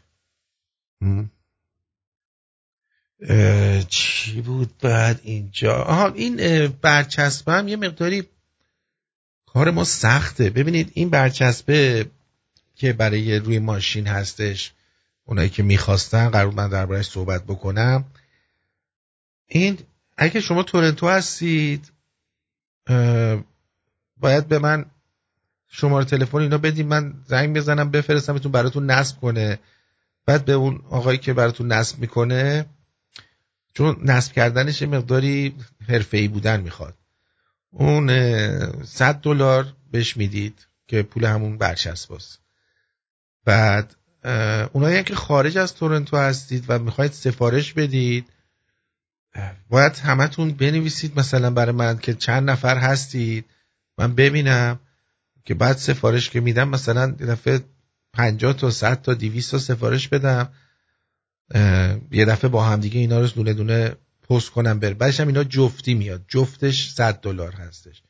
چی 3.90 4.42
بود 4.42 4.78
بعد 4.82 5.20
اینجا؟ 5.24 5.76
آها 5.76 6.08
این 6.08 6.68
برچسبه 6.68 7.54
هم 7.54 7.68
یه 7.68 7.76
مقداری 7.76 8.24
کار 9.46 9.72
ما 9.72 9.84
سخته. 9.84 10.50
ببینید 10.50 10.92
این 10.94 11.10
برچسبه 11.10 12.10
که 12.76 12.94
برای 12.94 13.40
روی 13.40 13.60
ماشین 13.60 14.08
هستش 14.08 14.72
اونایی 15.26 15.50
که 15.50 15.64
می‌خواستن 15.64 16.30
قرار 16.30 16.52
من 16.52 16.70
دربارهش 16.70 17.06
صحبت 17.06 17.44
بکنم. 17.44 18.06
این 19.48 19.78
اگه 20.18 20.42
شما 20.42 20.64
تورنتو 20.64 21.10
هستید 21.10 21.92
باید 24.18 24.48
به 24.48 24.60
من 24.60 24.86
شماره 25.68 26.06
تلفن 26.06 26.38
اینا 26.38 26.58
بدیم 26.58 26.88
من 26.88 27.14
زنگ 27.28 27.56
بزنم 27.58 27.92
بفرستمتون 27.92 28.52
براتون 28.52 28.92
نصب 28.92 29.20
کنه. 29.20 29.60
بعد 30.26 30.46
به 30.46 30.54
اون 30.54 30.82
آقایی 30.90 31.18
که 31.18 31.34
براتون 31.34 31.72
نصب 31.72 32.00
می‌کنه 32.00 32.66
چون 33.74 33.98
نصب 34.04 34.34
کردنش 34.34 34.82
یه 34.82 34.88
مقداری 34.88 35.56
حرفه‌ای 35.90 36.28
بودن 36.28 36.62
می‌خواد. 36.62 36.98
اون 37.72 38.10
اه، 38.10 38.84
100 38.84 39.16
دلار 39.16 39.74
بهش 39.92 40.18
می‌دید 40.18 40.68
که 40.88 41.04
پول 41.04 41.26
همون 41.26 41.58
برچسباست 41.58 42.40
بعد 43.46 43.96
اه، 44.24 44.70
اونایی 44.74 45.04
که 45.04 45.16
خارج 45.16 45.58
از 45.58 45.76
تورنتو 45.76 46.18
هستید 46.18 46.66
و 46.68 46.80
می‌خواید 46.80 47.12
سفارش 47.12 47.74
بدید 47.74 48.26
باید 49.70 49.96
همتون 49.96 50.52
بنویسید 50.52 51.20
مثلا 51.20 51.50
برای 51.52 51.76
من 51.76 51.98
که 51.98 52.14
چند 52.14 52.50
نفر 52.50 52.78
هستید 52.78 53.46
من 53.98 54.16
ببینم 54.16 54.80
که 55.46 55.54
بعد 55.54 55.78
سفارش 55.78 56.30
که 56.30 56.40
میدم 56.40 56.70
مثلا 56.70 57.12
دفعه 57.12 57.62
50 58.14 58.54
تا 58.54 58.70
100 58.70 59.02
تا 59.02 59.14
200 59.14 59.52
تا 59.52 59.58
سفارش 59.58 60.08
بدم. 60.08 60.50
یه 62.12 62.26
دفعه 62.26 62.50
با 62.50 62.64
هم 62.64 62.80
دیگه 62.80 63.00
اینا 63.00 63.20
رو 63.20 63.28
دونه 63.28 63.54
دونه 63.54 63.96
پست 64.30 64.50
کنم 64.50 64.80
بره 64.80 64.94
بعدش 64.94 65.20
هم 65.20 65.28
اینا 65.28 65.44
جفتی 65.44 65.94
میاد. 65.94 66.26
جفتش 66.28 66.92
100 66.92 67.20
دلار 67.22 67.52
هستش. 67.52 68.02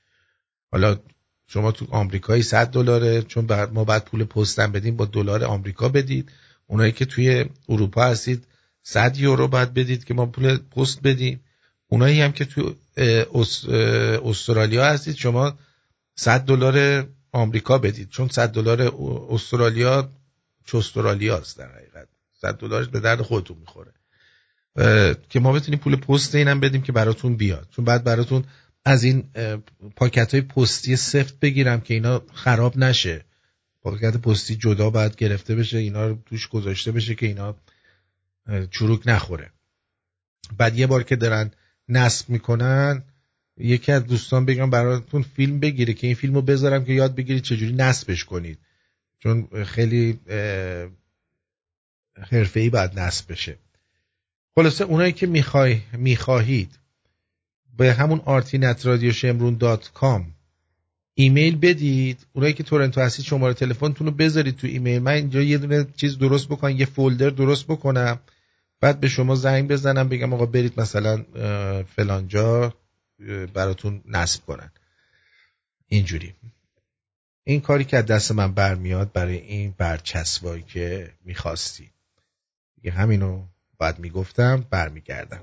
حالا 0.72 0.99
شما 1.47 1.72
تو 1.72 1.88
آمریکایی 1.89 2.43
100 2.43 2.68
دلاره 2.68 3.22
چون 3.22 3.47
بعد 3.47 3.73
ما 3.73 3.84
بعد 3.84 4.05
پول 4.05 4.23
پستم 4.23 4.72
بدیم 4.72 4.95
با 4.95 5.05
دلار 5.05 5.43
آمریکا 5.43 5.89
بدید. 5.89 6.31
اونایی 6.68 6.91
که 6.91 7.05
توی 7.05 7.45
اروپا 7.69 8.03
هستید 8.03 8.47
100 8.84 9.18
یورو 9.18 9.47
باید 9.47 9.73
بدید 9.73 10.03
که 10.03 10.14
ما 10.14 10.26
پول 10.26 10.57
پست 10.57 11.01
بدیم. 11.01 11.43
اونایی 11.88 12.22
هم 12.22 12.31
که 12.31 12.45
تو 12.45 12.76
استرالیا 14.26 14.85
هستید 14.85 15.15
شما 15.15 15.57
100 16.15 16.41
دلار 16.41 17.07
آمریکا 17.31 17.77
بدید. 17.77 18.10
چون 18.10 18.27
100 18.27 18.49
دلار 18.51 18.93
استرالیا 19.30 20.10
چه 20.65 20.77
استرالیاست 20.77 21.57
در 21.57 21.72
حقیقت. 21.76 22.07
100 22.43 22.57
دلارش 22.57 22.87
به 22.87 22.99
درد 22.99 23.21
خودتون 23.21 23.57
می‌خوره. 23.57 23.91
که 25.29 25.39
ما 25.39 25.51
بتونیم 25.51 25.79
پول 25.79 25.95
پست 25.95 26.35
اینم 26.35 26.59
بدیم 26.59 26.81
که 26.81 26.91
براتون 26.91 27.35
بیاد. 27.35 27.67
چون 27.71 27.85
بعد 27.85 28.03
براتون 28.03 28.43
از 28.85 29.03
این 29.03 29.23
پاکت 29.95 30.33
های 30.33 30.41
پستی 30.41 30.95
سفت 30.95 31.39
بگیرم 31.39 31.81
که 31.81 31.93
اینا 31.93 32.21
خراب 32.33 32.77
نشه. 32.77 33.25
پاکت 33.81 34.17
پستی 34.17 34.55
جدا 34.55 34.89
باید 34.89 35.15
گرفته 35.15 35.55
بشه 35.55 35.77
اینا 35.77 36.07
رو 36.07 36.17
توش 36.25 36.47
گذاشته 36.47 36.91
بشه 36.91 37.15
که 37.15 37.25
اینا 37.25 37.55
چروک 38.71 39.01
نخوره. 39.05 39.51
بعد 40.57 40.77
یه 40.77 40.87
بار 40.87 41.03
که 41.03 41.15
دارن 41.15 41.51
نصب 41.89 42.29
می‌کنن 42.29 43.03
یکی 43.57 43.91
از 43.91 44.05
دوستان 44.05 44.45
بگم 44.45 44.69
براتون 44.69 45.21
فیلم 45.21 45.59
بگیره 45.59 45.93
که 45.93 46.07
این 46.07 46.15
فیلم 46.15 46.33
رو 46.33 46.41
بذارم 46.41 46.85
که 46.85 46.93
یاد 46.93 47.15
بگیرید 47.15 47.43
چجوری 47.43 47.73
نصبش 47.73 48.25
کنید. 48.25 48.59
چون 49.19 49.63
خیلی 49.63 50.19
حرفه‌ای 52.31 52.69
باید 52.69 52.99
نصب 52.99 53.31
بشه. 53.31 53.57
خلاصه 54.56 54.84
اونایی 54.84 55.11
که 55.11 55.27
می‌خوای 55.27 55.81
می‌خواهید 55.94 56.80
به 57.77 57.94
همون 57.94 58.22
آرتینت 58.26 58.88
ایمیل 61.15 61.56
بدید. 61.56 62.27
اونایی 62.34 62.53
که 62.53 62.64
تورنتو 62.64 63.02
هستید 63.02 63.26
شماره 63.26 63.53
تلفنتون 63.53 64.07
رو 64.07 64.14
بذارید 64.14 64.56
تو 64.56 64.68
ایمیل. 64.68 65.02
من 65.02 65.11
اینجا 65.11 65.41
یه 65.41 65.57
دونه 65.57 65.88
چیز 65.95 66.18
درست 66.18 66.48
بکنم 66.48 66.80
یه 66.80 66.85
folder 66.85 67.30
درست 67.30 67.65
بکنم. 67.65 68.19
بعد 68.80 68.99
به 68.99 69.10
شما 69.10 69.35
زنگ 69.35 69.68
بزنم 69.68 70.10
بگم 70.10 70.34
آقا 70.34 70.45
برید 70.45 70.80
مثلا 70.80 71.23
فلانجا 71.95 72.73
براتون 73.53 74.02
نصب 74.06 74.45
کنن. 74.45 74.72
اینجوری. 75.88 76.34
این 77.44 77.61
کاری 77.61 77.84
که 77.84 77.98
از 77.98 78.06
دست 78.06 78.31
من 78.31 78.52
برمیاد 78.52 79.11
برای 79.11 79.38
این 79.38 79.73
برچسبایی 79.77 80.64
که 80.64 81.11
می‌خواستی. 81.26 81.92
دیگه 82.84 82.95
همینو 82.95 83.41
باید 83.77 83.99
می‌گفتم 83.99 84.65
برمیگردم. 84.69 85.39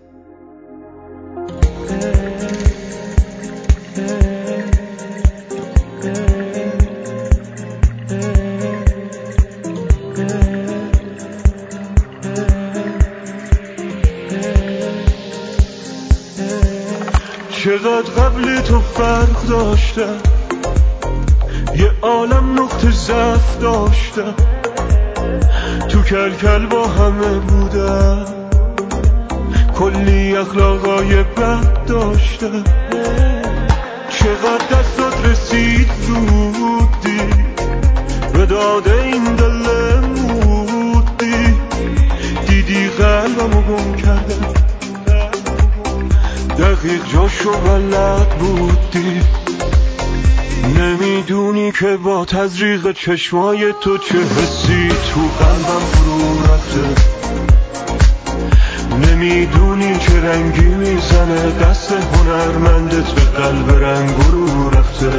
چقدر 17.51 18.11
قبل 18.11 18.61
تو 18.61 18.81
فرق 18.81 19.47
داشتم؟ 19.49 20.21
یه 21.77 21.91
عالم 22.03 22.62
نقطه 22.62 22.91
ضعف 22.91 23.59
داشتم. 23.59 24.35
تو 26.11 26.31
کل 26.31 26.66
با 26.66 26.87
همه 26.87 27.39
بودم. 27.39 28.24
کلی 29.78 30.37
اخلاقای 30.37 31.23
بد 31.23 31.85
داشتم. 31.87 32.65
چقدر 34.11 34.66
دستات 34.70 35.27
رسید 35.27 35.89
زودی؟ 36.07 37.20
به 38.32 38.47
داد 38.47 38.89
این 38.89 39.24
دل 39.24 40.01
مودی. 40.01 41.55
دیدی 42.47 42.89
قلبمو 42.89 43.62
گم 43.62 43.95
کردم. 43.95 44.55
دقیق 46.59 47.07
جاشو 47.12 47.53
بلد 47.53 48.28
بودی. 48.28 49.40
نمی‌دونی 50.65 51.73
که 51.73 51.97
با 51.97 52.24
تزریق 52.24 52.93
چشمای 52.93 53.73
تو 53.81 53.99
چه 53.99 54.19
حسی 54.19 54.89
تو 54.89 55.20
قلبم 55.20 55.85
فرو 55.93 56.43
رفته. 56.55 57.11
نمی‌دونی 59.07 59.99
چه 59.99 60.20
رنگی 60.20 60.61
می‌زنه 60.61 61.51
دست 61.51 61.93
هنرمندت 61.93 63.11
به 63.12 63.20
قلب 63.20 63.85
رنگ 63.85 64.15
رو 64.31 64.70
رفته. 64.70 65.11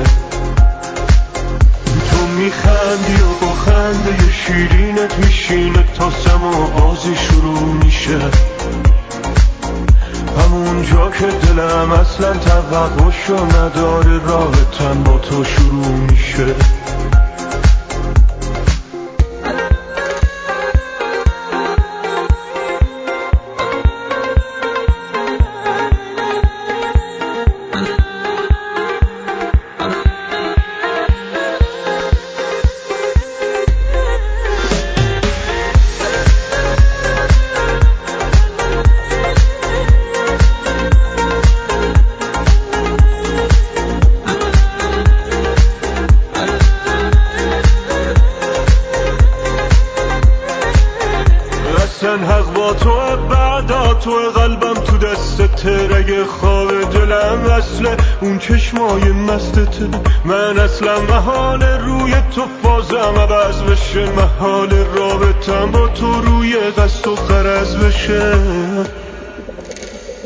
تو 2.09 2.27
میخندی 2.27 3.22
و 3.22 3.45
با 3.45 3.53
خنده 3.53 4.31
شیرینت 4.31 5.19
میشینه 5.26 5.84
تا 5.97 6.11
سما 6.11 6.68
بازی 6.68 7.15
شروع 7.15 7.73
میشه. 7.84 8.19
همون 10.37 10.83
جا 10.83 11.09
که 11.11 11.25
دلم 11.25 11.91
اصلا 11.91 12.33
توقعشو 12.33 13.45
نداره 13.45 14.19
راه 14.25 14.51
تن 14.79 15.03
با 15.03 15.17
تو 15.17 15.43
شروع 15.43 15.87
میشه. 15.87 16.55
تو 54.03 54.11
قلبم 54.36 54.73
تو 54.73 54.98
دست 54.98 55.56
ترگ 55.56 56.23
خواب 56.23 56.91
دلم 56.91 57.45
اصل 57.57 57.95
اون 58.22 58.40
چشمای 58.40 59.11
مستته 59.11 59.90
من 60.26 60.60
اصلا 60.60 61.02
محال 61.02 61.64
روی 61.64 62.14
تو 62.36 62.41
فازم 62.64 63.14
عوض 63.18 63.61
بشه. 63.61 64.10
محال 64.10 64.69
رابطم 64.69 65.72
با 65.72 65.88
تو 65.88 66.22
روی 66.22 66.53
قصد 66.78 67.07
و 67.07 67.15
خرز 67.15 67.76
بشه. 67.76 68.38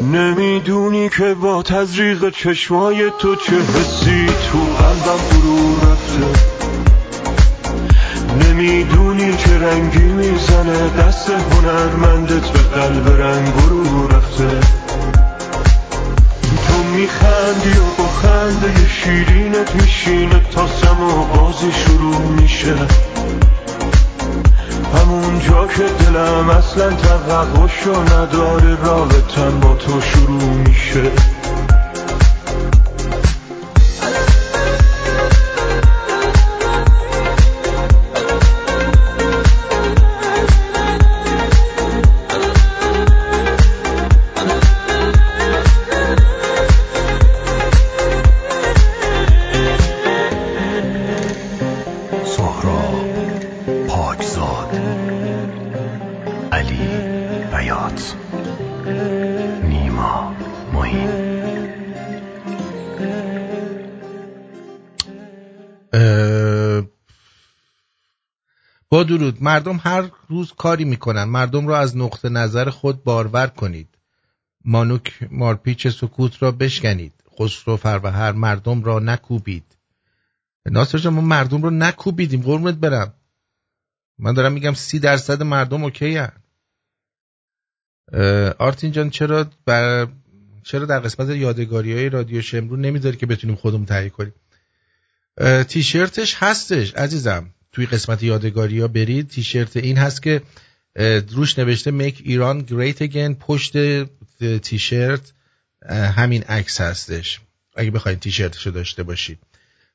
نمی‌دونی 0.01 1.09
که 1.09 1.33
با 1.33 1.63
تزریق 1.63 2.29
چشمای 2.29 3.11
تو 3.19 3.35
چه 3.35 3.55
حسی 3.55 4.25
تو 4.25 4.59
قلبم 4.59 5.17
فرو 5.17 5.91
رفته. 5.91 6.54
نمی‌دونی 8.55 9.37
چه 9.37 9.59
رنگی 9.59 9.99
می‌زنه. 9.99 10.89
دست 10.89 11.29
هنرمندت 11.29 12.47
به 12.49 12.59
قلب 12.59 13.21
رنگ 13.21 13.53
رو 13.69 14.07
رفته. 14.07 14.49
تو 16.67 16.83
میخندی 16.83 17.79
و 17.79 17.83
با 17.97 18.07
خنده 18.07 18.87
شیرینت 18.89 19.75
میشینه. 19.75 20.41
تا 20.51 20.67
سما 20.67 21.23
بازی 21.23 21.71
شروع 21.71 22.21
میشه. 22.21 22.75
همون 24.95 25.39
جا 25.39 25.67
که 25.67 25.83
دلم 26.03 26.49
اصلا 26.49 26.91
توقعشو 26.91 28.01
نداره 28.01 28.77
رابطم 28.83 29.59
با 29.59 29.75
تو 29.75 30.01
شروع 30.01 30.43
میشه. 30.43 31.11
درود. 69.05 69.43
مردم 69.43 69.79
هر 69.83 70.09
روز 70.29 70.53
کاری 70.53 70.85
می‌کنن. 70.85 71.23
مردم 71.23 71.67
را 71.67 71.79
از 71.79 71.97
نقطه 71.97 72.29
نظر 72.29 72.69
خود 72.69 73.03
بارور 73.03 73.47
کنید. 73.47 73.87
مانوک 74.65 75.19
مارپیچ 75.31 75.87
سکوت 75.87 76.43
را 76.43 76.51
بشکنید. 76.51 77.13
خسرو 77.39 77.77
فروهر 77.77 78.31
مردم 78.31 78.83
را 78.83 78.99
نکوبید. 78.99 79.63
ناصر 80.65 80.97
جان 80.97 81.13
ما 81.13 81.21
مردم 81.21 81.61
رو 81.61 81.69
نکوبیدیم. 81.69 82.41
قرمت 82.41 82.75
برم. 82.75 83.13
من 84.19 84.33
دارم 84.33 84.53
میگم 84.53 84.73
سی 84.73 84.99
درصد 84.99 85.43
مردم 85.43 85.83
اوکی 85.83 86.17
هن. 86.17 86.31
آرتین 88.59 88.91
جان 88.91 89.09
چرا 89.09 89.45
بر... 89.65 90.07
چرا 90.63 90.85
در 90.85 90.99
قسمت 90.99 91.29
یادگاری 91.29 91.93
های 91.93 92.09
رادیو 92.09 92.41
شمرون 92.41 92.81
نمی‌ذاری 92.81 93.17
که 93.17 93.25
بتونیم 93.25 93.55
خودمون 93.55 93.85
تهیه 93.85 94.09
کنیم؟ 94.09 94.33
تیشرتش 95.67 96.35
هستش 96.39 96.93
عزیزم. 96.93 97.54
توی 97.75 97.85
قسمت 97.85 98.23
یادگاری 98.23 98.79
ها 98.79 98.87
برید. 98.87 99.27
تیشرت 99.27 99.77
این 99.77 99.97
هست 99.97 100.23
که 100.23 100.41
روش 101.31 101.59
نوشته 101.59 101.91
Make 101.91 102.15
Iran 102.15 102.71
Great 102.71 103.09
Again. 103.09 103.35
پشت 103.39 103.73
تیشرت 104.57 105.33
همین 105.89 106.43
عکس 106.43 106.81
هستش. 106.81 107.39
اگه 107.75 107.91
بخواید 107.91 108.19
تیشرتشو 108.19 108.69
داشته 108.69 109.03
باشید. 109.03 109.39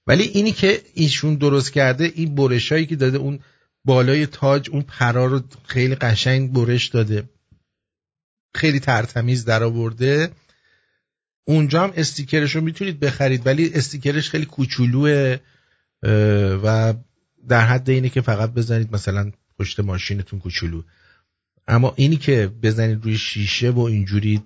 ولی 0.07 0.23
اینی 0.23 0.53
که 0.53 0.83
ایشون 0.95 1.35
درست 1.35 1.73
کرده 1.73 2.13
این 2.15 2.35
برشایی 2.35 2.87
که 2.87 2.97
داده 2.97 3.19
اون 3.19 3.41
بالای 3.85 4.27
تاج 4.27 4.71
اون 4.71 4.83
پرا 4.83 5.27
رو 5.27 5.41
خیلی 5.65 5.95
قشنگ 5.95 6.53
برش 6.53 6.87
داده. 6.87 7.29
خیلی 8.55 8.81
ترتمیز 8.81 9.45
در 9.45 9.63
آورده. 9.63 10.31
اونجا 11.45 11.85
هم 11.85 11.93
استیکرش 11.97 12.55
رو 12.55 12.61
می‌تونید 12.61 13.01
بخرید 13.01 13.47
ولی 13.47 13.71
استیکرش 13.75 14.31
خیلی 14.31 14.47
کوچولوه 14.47 15.37
و 16.65 16.95
در 17.49 17.61
حد 17.61 17.91
اینه 17.91 18.09
که 18.09 18.21
فقط 18.21 18.51
بزنید 18.51 18.95
مثلا 18.95 19.33
پشت 19.59 19.81
ماشینتون 19.81 20.39
کوچولو. 20.39 20.83
اما 21.69 21.93
اینی 21.97 22.17
که 22.17 22.53
بزنید 22.63 23.05
روی 23.05 23.19
شیشه 23.19 23.71
و 23.71 23.81
اینجوری 23.81 24.43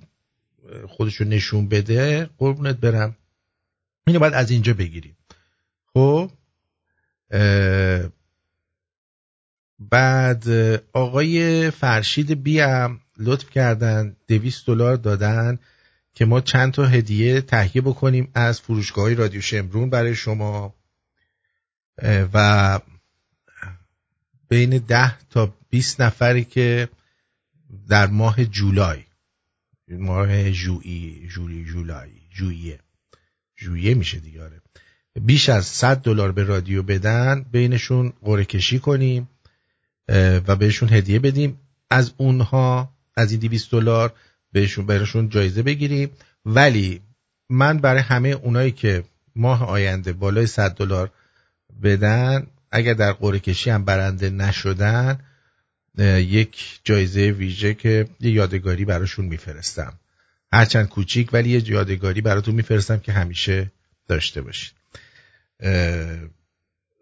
خودش 0.89 1.17
رو 1.17 1.27
نشون 1.27 1.69
بده 1.69 2.31
قربونت 2.39 2.77
برم. 2.77 3.17
اینو 4.07 4.19
باید 4.19 4.35
از 4.35 4.51
اینجا 4.51 4.75
بگیرید. 4.75 5.17
خب؟ 5.95 6.31
بعد 9.79 10.49
آقای 10.93 11.71
فرشید 11.71 12.43
بیم 12.43 13.01
لطف 13.19 13.51
کردن 13.51 14.17
دویست 14.29 14.67
دلار 14.67 14.97
دادن 14.97 15.59
که 16.15 16.25
ما 16.25 16.41
چند 16.41 16.73
تا 16.73 16.85
هدیه 16.85 17.41
تهیه 17.41 17.83
بکنیم 17.83 18.31
از 18.35 18.61
فروشگاه 18.61 19.15
رادیو 19.15 19.41
شمرون 19.41 19.91
برای 19.91 20.15
شما. 20.15 20.75
و 22.03 22.81
بین 24.49 24.79
ده 24.79 25.19
تا 25.19 25.55
20 25.71 26.01
نفری 26.01 26.45
که 26.45 26.89
در 27.89 28.07
ماه 28.07 28.45
جولای 28.45 29.05
ماه 29.89 30.51
ژوئیه 30.51 31.29
جولی 31.29 31.65
جولای 31.65 32.11
ژوئیه 32.35 32.79
ژوئیه 33.59 33.95
میشه 33.95 34.19
دیگه 34.19 34.45
آره. 34.45 34.61
بیش 35.21 35.49
از 35.49 35.67
100 35.67 35.97
دلار 35.97 36.33
به 36.33 36.43
رادیو 36.45 36.83
بدن 36.83 37.43
بینشون 37.53 38.13
قرعه 38.23 38.45
کشی 38.45 38.79
کنیم 38.79 39.29
و 40.47 40.57
بهشون 40.57 40.89
هدیه 40.93 41.19
بدیم. 41.19 41.61
از 41.91 42.13
اونها 42.17 42.95
از 43.17 43.31
این 43.31 43.41
200 43.41 43.71
دلار 43.71 44.13
بهشون 44.53 44.87
براشون 44.87 45.29
جایزه 45.29 45.63
بگیریم. 45.63 46.11
ولی 46.45 47.01
من 47.51 47.79
برای 47.79 48.03
همه 48.03 48.29
اونایی 48.29 48.71
که 48.71 49.05
ماه 49.37 49.65
آینده 49.65 50.13
بالای 50.13 50.47
100 50.47 50.75
دلار 50.75 51.11
بدن 51.83 52.47
اگر 52.71 52.95
در 52.95 53.13
قرعه 53.13 53.39
کشی 53.39 53.71
هم 53.71 53.85
برنده 53.85 54.31
نشدن 54.31 55.19
یک 56.19 56.81
جایزه 56.85 57.21
ویژه 57.21 57.75
که 57.75 58.09
یه 58.21 58.31
یادگاری 58.31 58.85
براشون 58.85 59.25
میفرستم. 59.25 59.99
هرچند 60.53 60.89
کوچیک 60.89 61.31
ولی 61.33 61.51
یه 61.51 61.71
یادگاری 61.71 62.21
براتون 62.21 62.55
میفرستم 62.55 62.99
که 62.99 63.13
همیشه 63.13 63.73
داشته 64.09 64.43
باشید. 64.43 64.75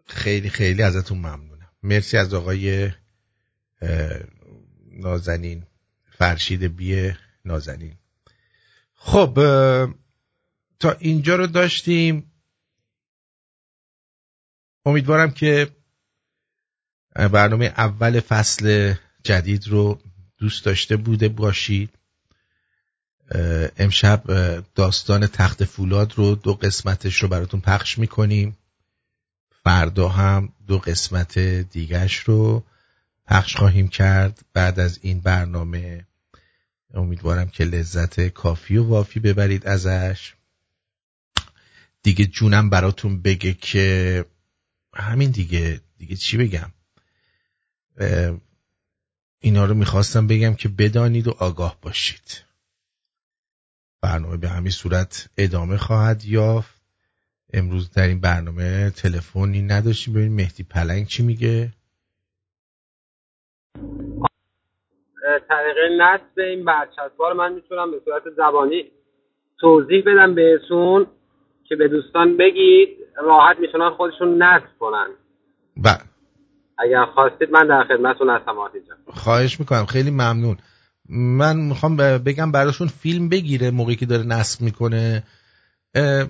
خیلی 0.07 0.51
خیلی 0.51 0.83
ازتون 0.83 1.19
ممنونم. 1.19 1.69
مرسی 1.83 2.17
از 2.17 2.35
آقای 2.35 2.91
نازنین. 4.93 5.67
فرشید 6.19 6.77
بی 6.77 7.13
نازنین. 7.45 7.95
خب 8.95 9.35
تا 10.81 10.97
اینجا 10.99 11.37
رو 11.37 11.47
داشتیم. 11.47 12.32
امیدوارم 14.87 15.31
که 15.31 15.69
برنامه 17.15 17.65
اول 17.65 18.21
فصل 18.21 18.95
جدید 19.25 19.69
رو 19.69 20.01
دوست 20.39 20.65
داشته 20.65 20.97
بوده 20.97 21.29
باشید. 21.29 21.91
امشب 23.79 24.23
داستان 24.75 25.27
تخت 25.27 25.65
فولاد 25.65 26.13
رو 26.17 26.35
دو 26.35 26.55
قسمتش 26.55 27.23
رو 27.23 27.29
براتون 27.29 27.61
پخش 27.61 27.99
می‌کنیم. 27.99 28.57
فردا 29.65 30.09
هم 30.09 30.53
دو 30.67 30.79
قسمت 30.79 31.39
دیگش 31.39 32.17
رو 32.17 32.65
پخش 33.27 33.57
خواهیم 33.57 33.89
کرد. 33.89 34.41
بعد 34.53 34.81
از 34.81 34.99
این 35.03 35.21
برنامه 35.21 36.07
امیدوارم 36.95 37.49
که 37.49 37.65
لذت 37.65 38.29
کافی 38.29 38.77
و 38.77 38.85
وافی 38.85 39.21
ببرید 39.21 39.67
ازش. 39.67 40.35
دیگه 42.03 42.27
جونم 42.27 42.71
براتون 42.71 43.23
بگه 43.23 43.55
که 43.55 44.25
همین 44.95 45.31
دیگه 45.31 45.81
دیگه 45.99 46.17
چی 46.17 46.37
بگم؟ 46.37 46.71
اینا 49.41 49.65
رو 49.65 49.75
می‌خواستم 49.75 50.27
بگم 50.27 50.55
که 50.55 50.69
بدانید 50.69 51.29
و 51.29 51.35
آگاه 51.39 51.79
باشید. 51.83 52.45
برنامه 54.01 54.37
به 54.37 54.49
همین 54.49 54.71
صورت 54.71 55.31
ادامه 55.39 55.77
خواهد 55.77 56.25
یافت. 56.25 56.83
امروز 57.53 57.91
در 57.91 58.09
این 58.09 58.21
برنامه 58.21 58.91
تلفنی 58.91 59.63
نداشتیم. 59.63 60.15
ببینیم 60.15 60.37
مهدی 60.37 60.63
پلنگ 60.63 61.07
چی 61.07 61.23
میگه؟ 61.23 61.73
طریق 65.49 65.77
نصب 66.01 66.39
این 66.39 66.65
برچسب‌ها 66.65 67.29
رو 67.29 67.35
من 67.35 67.53
می‌تونم 67.53 67.91
به 67.91 68.01
صورت 68.05 68.23
زبانی 68.37 68.91
توضیح 69.61 70.03
بدم 70.07 70.35
بهتون. 70.35 71.07
که 71.73 71.77
به 71.77 71.89
دوستان 71.89 72.37
بگید 72.37 72.89
راحت 73.17 73.57
می‌تونن 73.61 73.91
خودشون 73.91 74.43
نصب 74.43 74.79
کنن. 74.81 75.09
بله 75.77 76.01
اگر 76.79 77.05
خواستید 77.15 77.51
من 77.51 77.67
در 77.67 77.85
خدمتتون 77.85 78.31
هستم 78.31 78.59
آتی 78.59 78.79
جان. 78.89 78.97
خواهش 79.15 79.61
می‌کنم. 79.61 79.87
خیلی 79.87 80.11
ممنون. 80.11 80.57
من 81.09 81.57
می‌خوام 81.57 81.97
بگم 81.97 82.53
براشون 82.53 82.89
فیلم 82.89 83.29
بگیره 83.29 83.71
موقعی 83.71 83.97
که 83.97 84.07
داره 84.07 84.23
نصب 84.23 84.63
می‌کنه. 84.63 85.23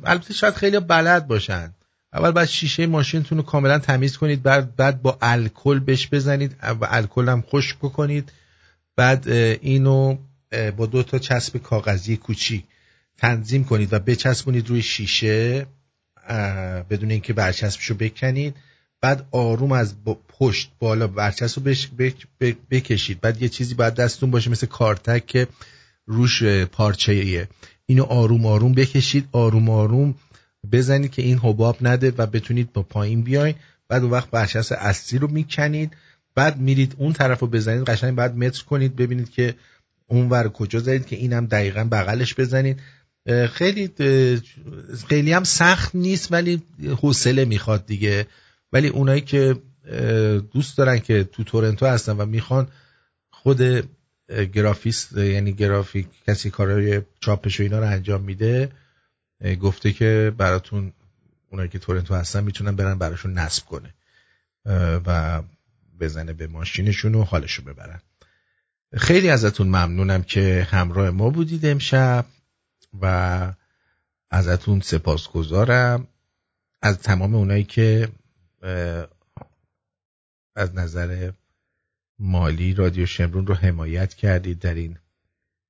البته 0.04 0.34
شاید 0.34 0.54
خیلی 0.54 0.80
بلد 0.80 1.28
باشن. 1.28 1.70
اول 2.12 2.30
بعد 2.30 2.46
شیشه 2.46 2.86
ماشینتون 2.86 3.38
رو 3.38 3.44
کاملا 3.44 3.78
تمیز 3.78 4.18
کنید 4.18 4.42
بعد 4.42 4.76
بعد 4.76 5.02
با 5.02 5.18
الکل 5.22 5.78
بهش 5.78 6.08
بزنید 6.12 6.56
و 6.80 6.86
الکل 6.90 7.28
هم 7.28 7.42
خشک 7.42 7.76
بکنید. 7.78 8.32
بعد 8.96 9.28
اینو 9.60 10.16
با 10.76 10.86
دو 10.86 11.02
تا 11.02 11.18
چسب 11.18 11.58
کاغذی 11.58 12.16
کوچیک. 12.16 12.64
تنظیم 13.22 13.64
کنید 13.64 13.92
و 13.92 13.98
بچسبونید 13.98 14.68
روی 14.68 14.82
شیشه 14.82 15.66
بدون 16.90 17.10
اینکه 17.10 17.32
برچسبش 17.32 17.84
رو 17.84 17.96
بکنید. 17.96 18.54
بعد 19.00 19.26
آروم 19.30 19.72
از 19.72 20.04
با- 20.04 20.20
پشت 20.28 20.70
بالا 20.78 21.06
برچسب 21.06 21.58
رو 21.58 21.62
بش- 21.64 21.88
بک- 21.98 22.26
بک- 22.40 22.56
بکشید. 22.70 23.20
بعد 23.20 23.42
یه 23.42 23.48
چیزی 23.48 23.74
باید 23.74 23.94
دستتون 23.94 24.30
باشه 24.30 24.50
مثل 24.50 24.66
کارتک 24.66 25.26
که 25.26 25.46
روش 26.06 26.42
پارچه 26.44 27.12
ایه 27.12 27.48
اینو 27.86 28.02
آروم 28.04 28.46
آروم 28.46 28.72
بکشید 28.72 29.28
آروم 29.32 29.70
آروم 29.70 30.14
بزنید 30.72 31.10
که 31.10 31.22
این 31.22 31.38
حباب 31.38 31.76
نده 31.80 32.12
و 32.18 32.26
بتونید 32.26 32.72
با 32.72 32.82
پایین 32.82 33.22
بیاین. 33.22 33.54
بعد 33.88 34.02
اون 34.02 34.10
وقت 34.10 34.30
برچسب 34.30 34.76
اصلی 34.78 35.18
رو 35.18 35.28
می‌کنید. 35.30 35.92
بعد 36.34 36.60
میرید 36.60 36.94
اون 36.98 37.12
طرف 37.12 37.40
رو 37.40 37.46
بزنید 37.46 37.84
قشنگ 37.84 38.14
بعد 38.14 38.36
متر 38.36 38.64
کنید 38.64 38.96
ببینید 38.96 39.30
که 39.30 39.54
اون 40.06 40.28
ور 40.28 40.48
کجا 40.48 40.78
زدید 40.78 41.06
که 41.06 41.16
اینم 41.16 41.46
دقیقا 41.46 41.84
بغلش 41.84 42.34
بزنید. 42.34 42.80
خیلی 43.26 43.90
خیلی 45.08 45.32
هم 45.32 45.44
سخت 45.44 45.94
نیست 45.94 46.32
ولی 46.32 46.62
حوصله 47.00 47.44
می‌خواد 47.44 47.86
دیگه. 47.86 48.26
ولی 48.72 48.88
اونایی 48.88 49.20
که 49.20 49.56
دوست 50.52 50.78
دارن 50.78 50.98
که 50.98 51.24
تو 51.24 51.44
تورنتو 51.44 51.86
هستن 51.86 52.12
و 52.12 52.26
می‌خوان 52.26 52.68
خود 53.30 53.88
گرافیست 54.52 55.16
یعنی 55.16 55.52
گرافیک 55.52 56.06
کسی 56.26 56.50
کارهای 56.50 57.02
چاپش 57.20 57.60
و 57.60 57.62
اینا 57.62 57.78
رو 57.78 57.86
انجام 57.86 58.22
میده 58.22 58.72
گفته 59.60 59.92
که 59.92 60.32
براتون 60.38 60.92
اونایی 61.50 61.68
که 61.68 61.78
تورنتو 61.78 62.14
هستن 62.14 62.44
می‌تونن 62.44 62.76
برن 62.76 62.98
براشون 62.98 63.32
نصب 63.32 63.64
کنه 63.66 63.94
و 65.06 65.42
بزنه 66.00 66.32
به 66.32 66.46
ماشینشون 66.46 67.14
و 67.14 67.24
حالشو 67.24 67.62
ببرن. 67.62 68.00
خیلی 68.96 69.30
ازتون 69.30 69.66
ممنونم 69.66 70.22
که 70.22 70.66
همراه 70.70 71.10
ما 71.10 71.30
بودید 71.30 71.66
امشب. 71.66 72.26
و 73.00 73.54
ازتون 74.30 74.80
سپاسگزارم. 74.80 76.08
از 76.82 76.98
تمام 76.98 77.34
اونایی 77.34 77.64
که 77.64 78.08
از 80.56 80.74
نظر 80.74 81.32
مالی 82.18 82.74
رادیو 82.74 83.06
شمرون 83.06 83.46
رو 83.46 83.54
حمایت 83.54 84.14
کردید 84.14 84.58
در 84.58 84.74
این 84.74 84.98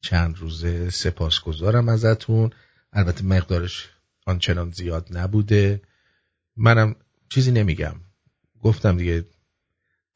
چند 0.00 0.38
روزه 0.38 0.90
سپاسگزارم 0.90 1.88
ازتون. 1.88 2.50
البته 2.92 3.24
مقدارش 3.24 3.90
آنچنان 4.26 4.70
زیاد 4.70 5.08
نبوده. 5.10 5.82
منم 6.56 6.96
چیزی 7.28 7.52
نمیگم. 7.52 7.94
گفتم 8.62 8.96
دیگه 8.96 9.26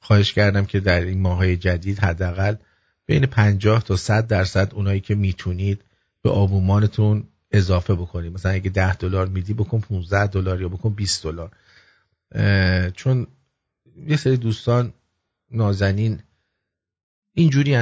خواهش 0.00 0.32
کردم 0.32 0.66
که 0.66 0.80
در 0.80 1.00
این 1.00 1.20
ماهای 1.20 1.56
جدید 1.56 1.98
حداقل 1.98 2.56
بین 3.06 3.26
50 3.26 3.82
تا 3.82 3.96
100 3.96 4.26
درصد 4.26 4.74
اونایی 4.74 5.00
که 5.00 5.14
می‌تونید 5.14 5.84
به 6.26 6.32
آبومانتون 6.32 7.28
اضافه 7.50 7.94
بکنید 7.94 8.32
مثلا 8.32 8.52
اگه 8.52 8.70
10 8.70 8.94
دلار 8.94 9.26
میدی 9.26 9.54
بکن 9.54 9.80
15 9.80 10.26
دلار 10.26 10.60
یا 10.60 10.68
بکن 10.68 10.94
20 10.94 11.22
دلار. 11.22 11.50
چون 12.90 13.26
یه 14.06 14.16
سری 14.16 14.36
دوستان 14.36 14.92
نازنین 15.50 16.22
اینجوری 17.32 17.76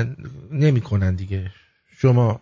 نمی‌کنن 0.51 1.15
دیگه. 1.15 1.53
شما 1.97 2.41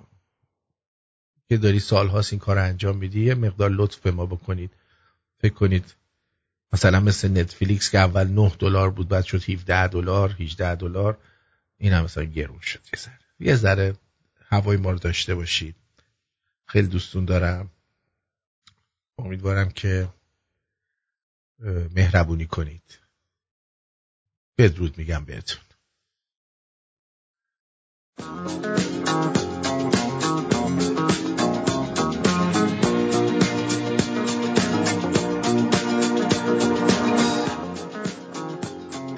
که 1.48 1.56
داری 1.56 1.80
سالهاست 1.80 2.32
این 2.32 2.40
کار 2.40 2.58
انجام 2.58 2.96
میدی 2.96 3.24
یه 3.24 3.34
مقدار 3.34 3.70
لطف 3.70 3.98
به 3.98 4.10
ما 4.10 4.26
بکنید. 4.26 4.70
فکر 5.38 5.54
کنید 5.54 5.94
مثلا 6.72 7.00
مثل 7.00 7.40
نتفلیکس 7.40 7.90
که 7.90 7.98
اول 7.98 8.26
9 8.26 8.52
دلار 8.58 8.90
بود 8.90 9.08
بعد 9.08 9.24
شد 9.24 9.50
17 9.50 9.88
دلار 9.88 10.36
18 10.40 10.74
دلار. 10.74 11.18
این 11.78 11.92
هم 11.92 12.04
مثلا 12.04 12.24
گرون 12.24 12.60
شد 12.60 12.80
یه 12.92 13.00
ذره. 13.00 13.18
یه 13.40 13.56
ذره 13.56 13.94
هوای 14.48 14.76
ما 14.76 14.90
رو 14.90 14.98
داشته 14.98 15.34
باشید. 15.34 15.74
خیلی 16.66 16.86
دوستون 16.86 17.24
دارم. 17.24 17.70
امیدوارم 19.18 19.70
که 19.70 20.08
مهربونی 21.94 22.46
کنید. 22.46 22.98
بدرود 24.58 24.98
میگم 24.98 25.24
بهتون. 25.24 25.62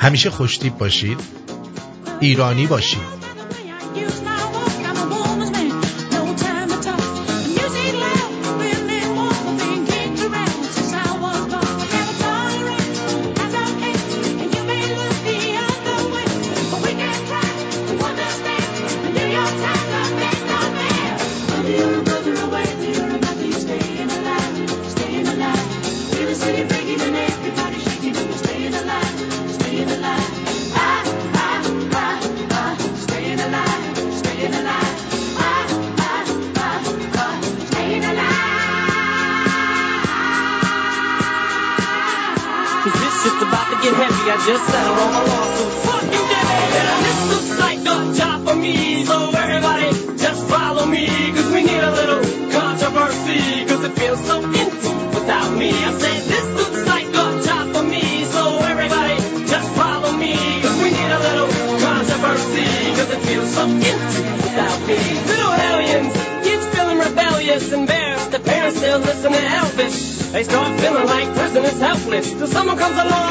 همیشه 0.01 0.31
خوشتیب 0.31 0.79
باشید. 0.79 1.21
ایرانی 2.21 2.66
باشید. 2.66 3.24
Just 44.47 44.69
my 44.69 45.25
lawsuits. 45.25 45.87
Fuck 45.87 46.05
you. 46.12 46.21
And 46.21 47.05
this 47.07 47.21
looks 47.33 47.61
like 47.65 47.81
a 47.81 47.97
job 48.12 48.45
for 48.47 48.55
me. 48.55 49.05
So 49.05 49.31
everybody 49.31 49.89
just 50.19 50.47
follow 50.49 50.85
me. 50.85 51.07
Cause 51.33 51.51
we 51.51 51.62
need 51.65 51.81
a 51.81 51.91
little 51.91 52.21
controversy. 52.53 53.65
Cause 53.65 53.85
it 53.85 53.93
feels 53.99 54.21
so 54.27 54.45
empty 54.45 54.93
without 55.16 55.51
me. 55.57 55.71
I 55.71 55.93
said 55.97 56.21
this 56.29 56.47
looks 56.61 56.87
like 56.87 57.09
a 57.09 57.27
job 57.49 57.73
for 57.75 57.85
me. 57.85 58.25
So 58.25 58.59
everybody 58.73 59.16
just 59.49 59.69
follow 59.81 60.12
me. 60.12 60.35
Cause 60.61 60.77
we 60.83 60.91
need 60.93 61.12
a 61.19 61.21
little 61.29 61.49
controversy. 61.81 62.69
Cause 63.01 63.11
it 63.16 63.23
feels 63.25 63.51
so 63.55 63.65
empty 63.65 64.23
without 64.45 64.79
me. 64.89 65.01
Little 65.33 65.53
hellions, 65.65 66.12
kids 66.45 66.66
feeling 66.77 66.99
rebellious, 66.99 67.73
embarrassed. 67.73 68.31
The 68.33 68.41
parents 68.41 68.77
still 68.77 68.99
listen 68.99 69.33
to 69.33 69.39
Elvis. 69.39 70.33
They 70.33 70.43
start 70.45 70.81
feeling 70.81 71.07
like 71.07 71.33
prisoners 71.35 71.81
helpless. 71.81 72.31
So 72.39 72.47
someone 72.47 72.77
comes 72.77 72.99
along 72.99 73.24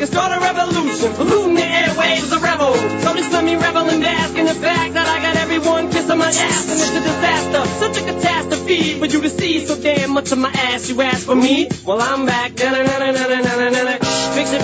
Can 0.00 0.08
start 0.08 0.32
a 0.32 0.40
revolution, 0.40 1.12
polluting 1.12 1.56
the 1.56 1.60
airwaves, 1.60 2.32
a 2.32 2.38
rebel. 2.40 2.72
So 2.72 3.14
just 3.20 3.32
let 3.32 3.44
me 3.44 3.54
revel 3.56 3.84
and 3.84 4.02
bask 4.02 4.34
in 4.34 4.46
the 4.46 4.54
fact 4.54 4.94
that 4.94 5.06
I 5.06 5.20
got 5.20 5.36
everyone 5.36 5.90
kissing 5.92 6.16
my 6.16 6.28
ass. 6.28 6.64
And 6.72 6.80
it's 6.80 6.96
a 6.96 7.00
disaster, 7.04 7.66
such 7.84 7.98
a 8.00 8.04
catastrophe 8.10 8.98
for 8.98 9.04
you 9.04 9.20
to 9.20 9.28
see 9.28 9.66
so 9.66 9.76
damn 9.76 10.12
much 10.12 10.32
of 10.32 10.38
my 10.38 10.48
ass. 10.48 10.88
You 10.88 11.02
ask 11.02 11.26
for 11.26 11.34
me? 11.34 11.68
Well, 11.84 12.00
I'm 12.00 12.24
back. 12.24 12.52
Picture 12.56 12.72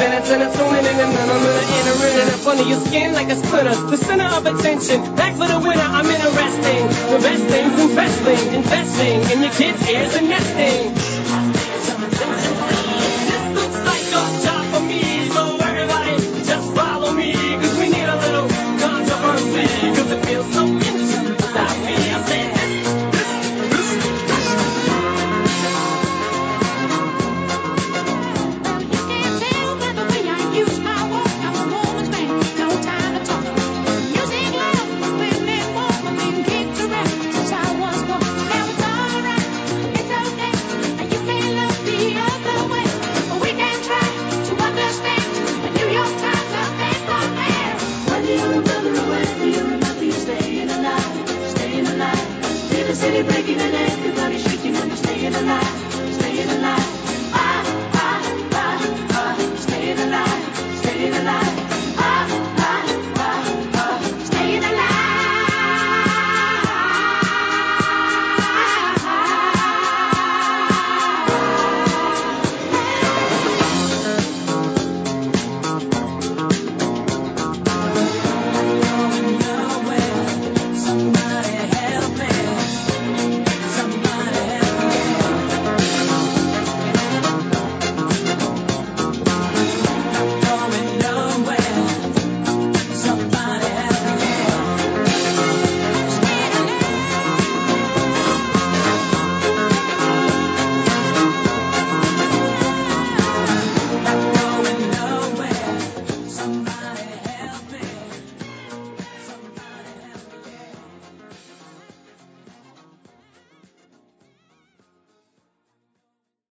minutes 0.01 0.31
and 0.31 0.43
it's 0.43 0.57
tuning 0.57 0.87
in 0.87 0.97
and 1.05 1.13
in 1.13 2.29
up 2.33 2.47
under 2.47 2.63
your 2.63 2.81
skin 2.81 3.13
like 3.13 3.29
a 3.29 3.37
splinter. 3.37 3.75
The 3.91 3.99
center 3.99 4.25
of 4.25 4.47
attention, 4.47 5.17
back 5.17 5.35
for 5.37 5.49
the 5.49 5.59
winner. 5.61 5.85
I'm 5.85 6.07
interesting. 6.07 6.89
The 7.13 7.19
best 7.21 7.45
things 7.45 7.79
investing, 7.79 8.55
investing 8.55 9.21
in 9.37 9.43
your 9.43 9.53
kids' 9.53 9.87
ears 9.87 10.15
and 10.17 10.31
nesting. 10.31 11.16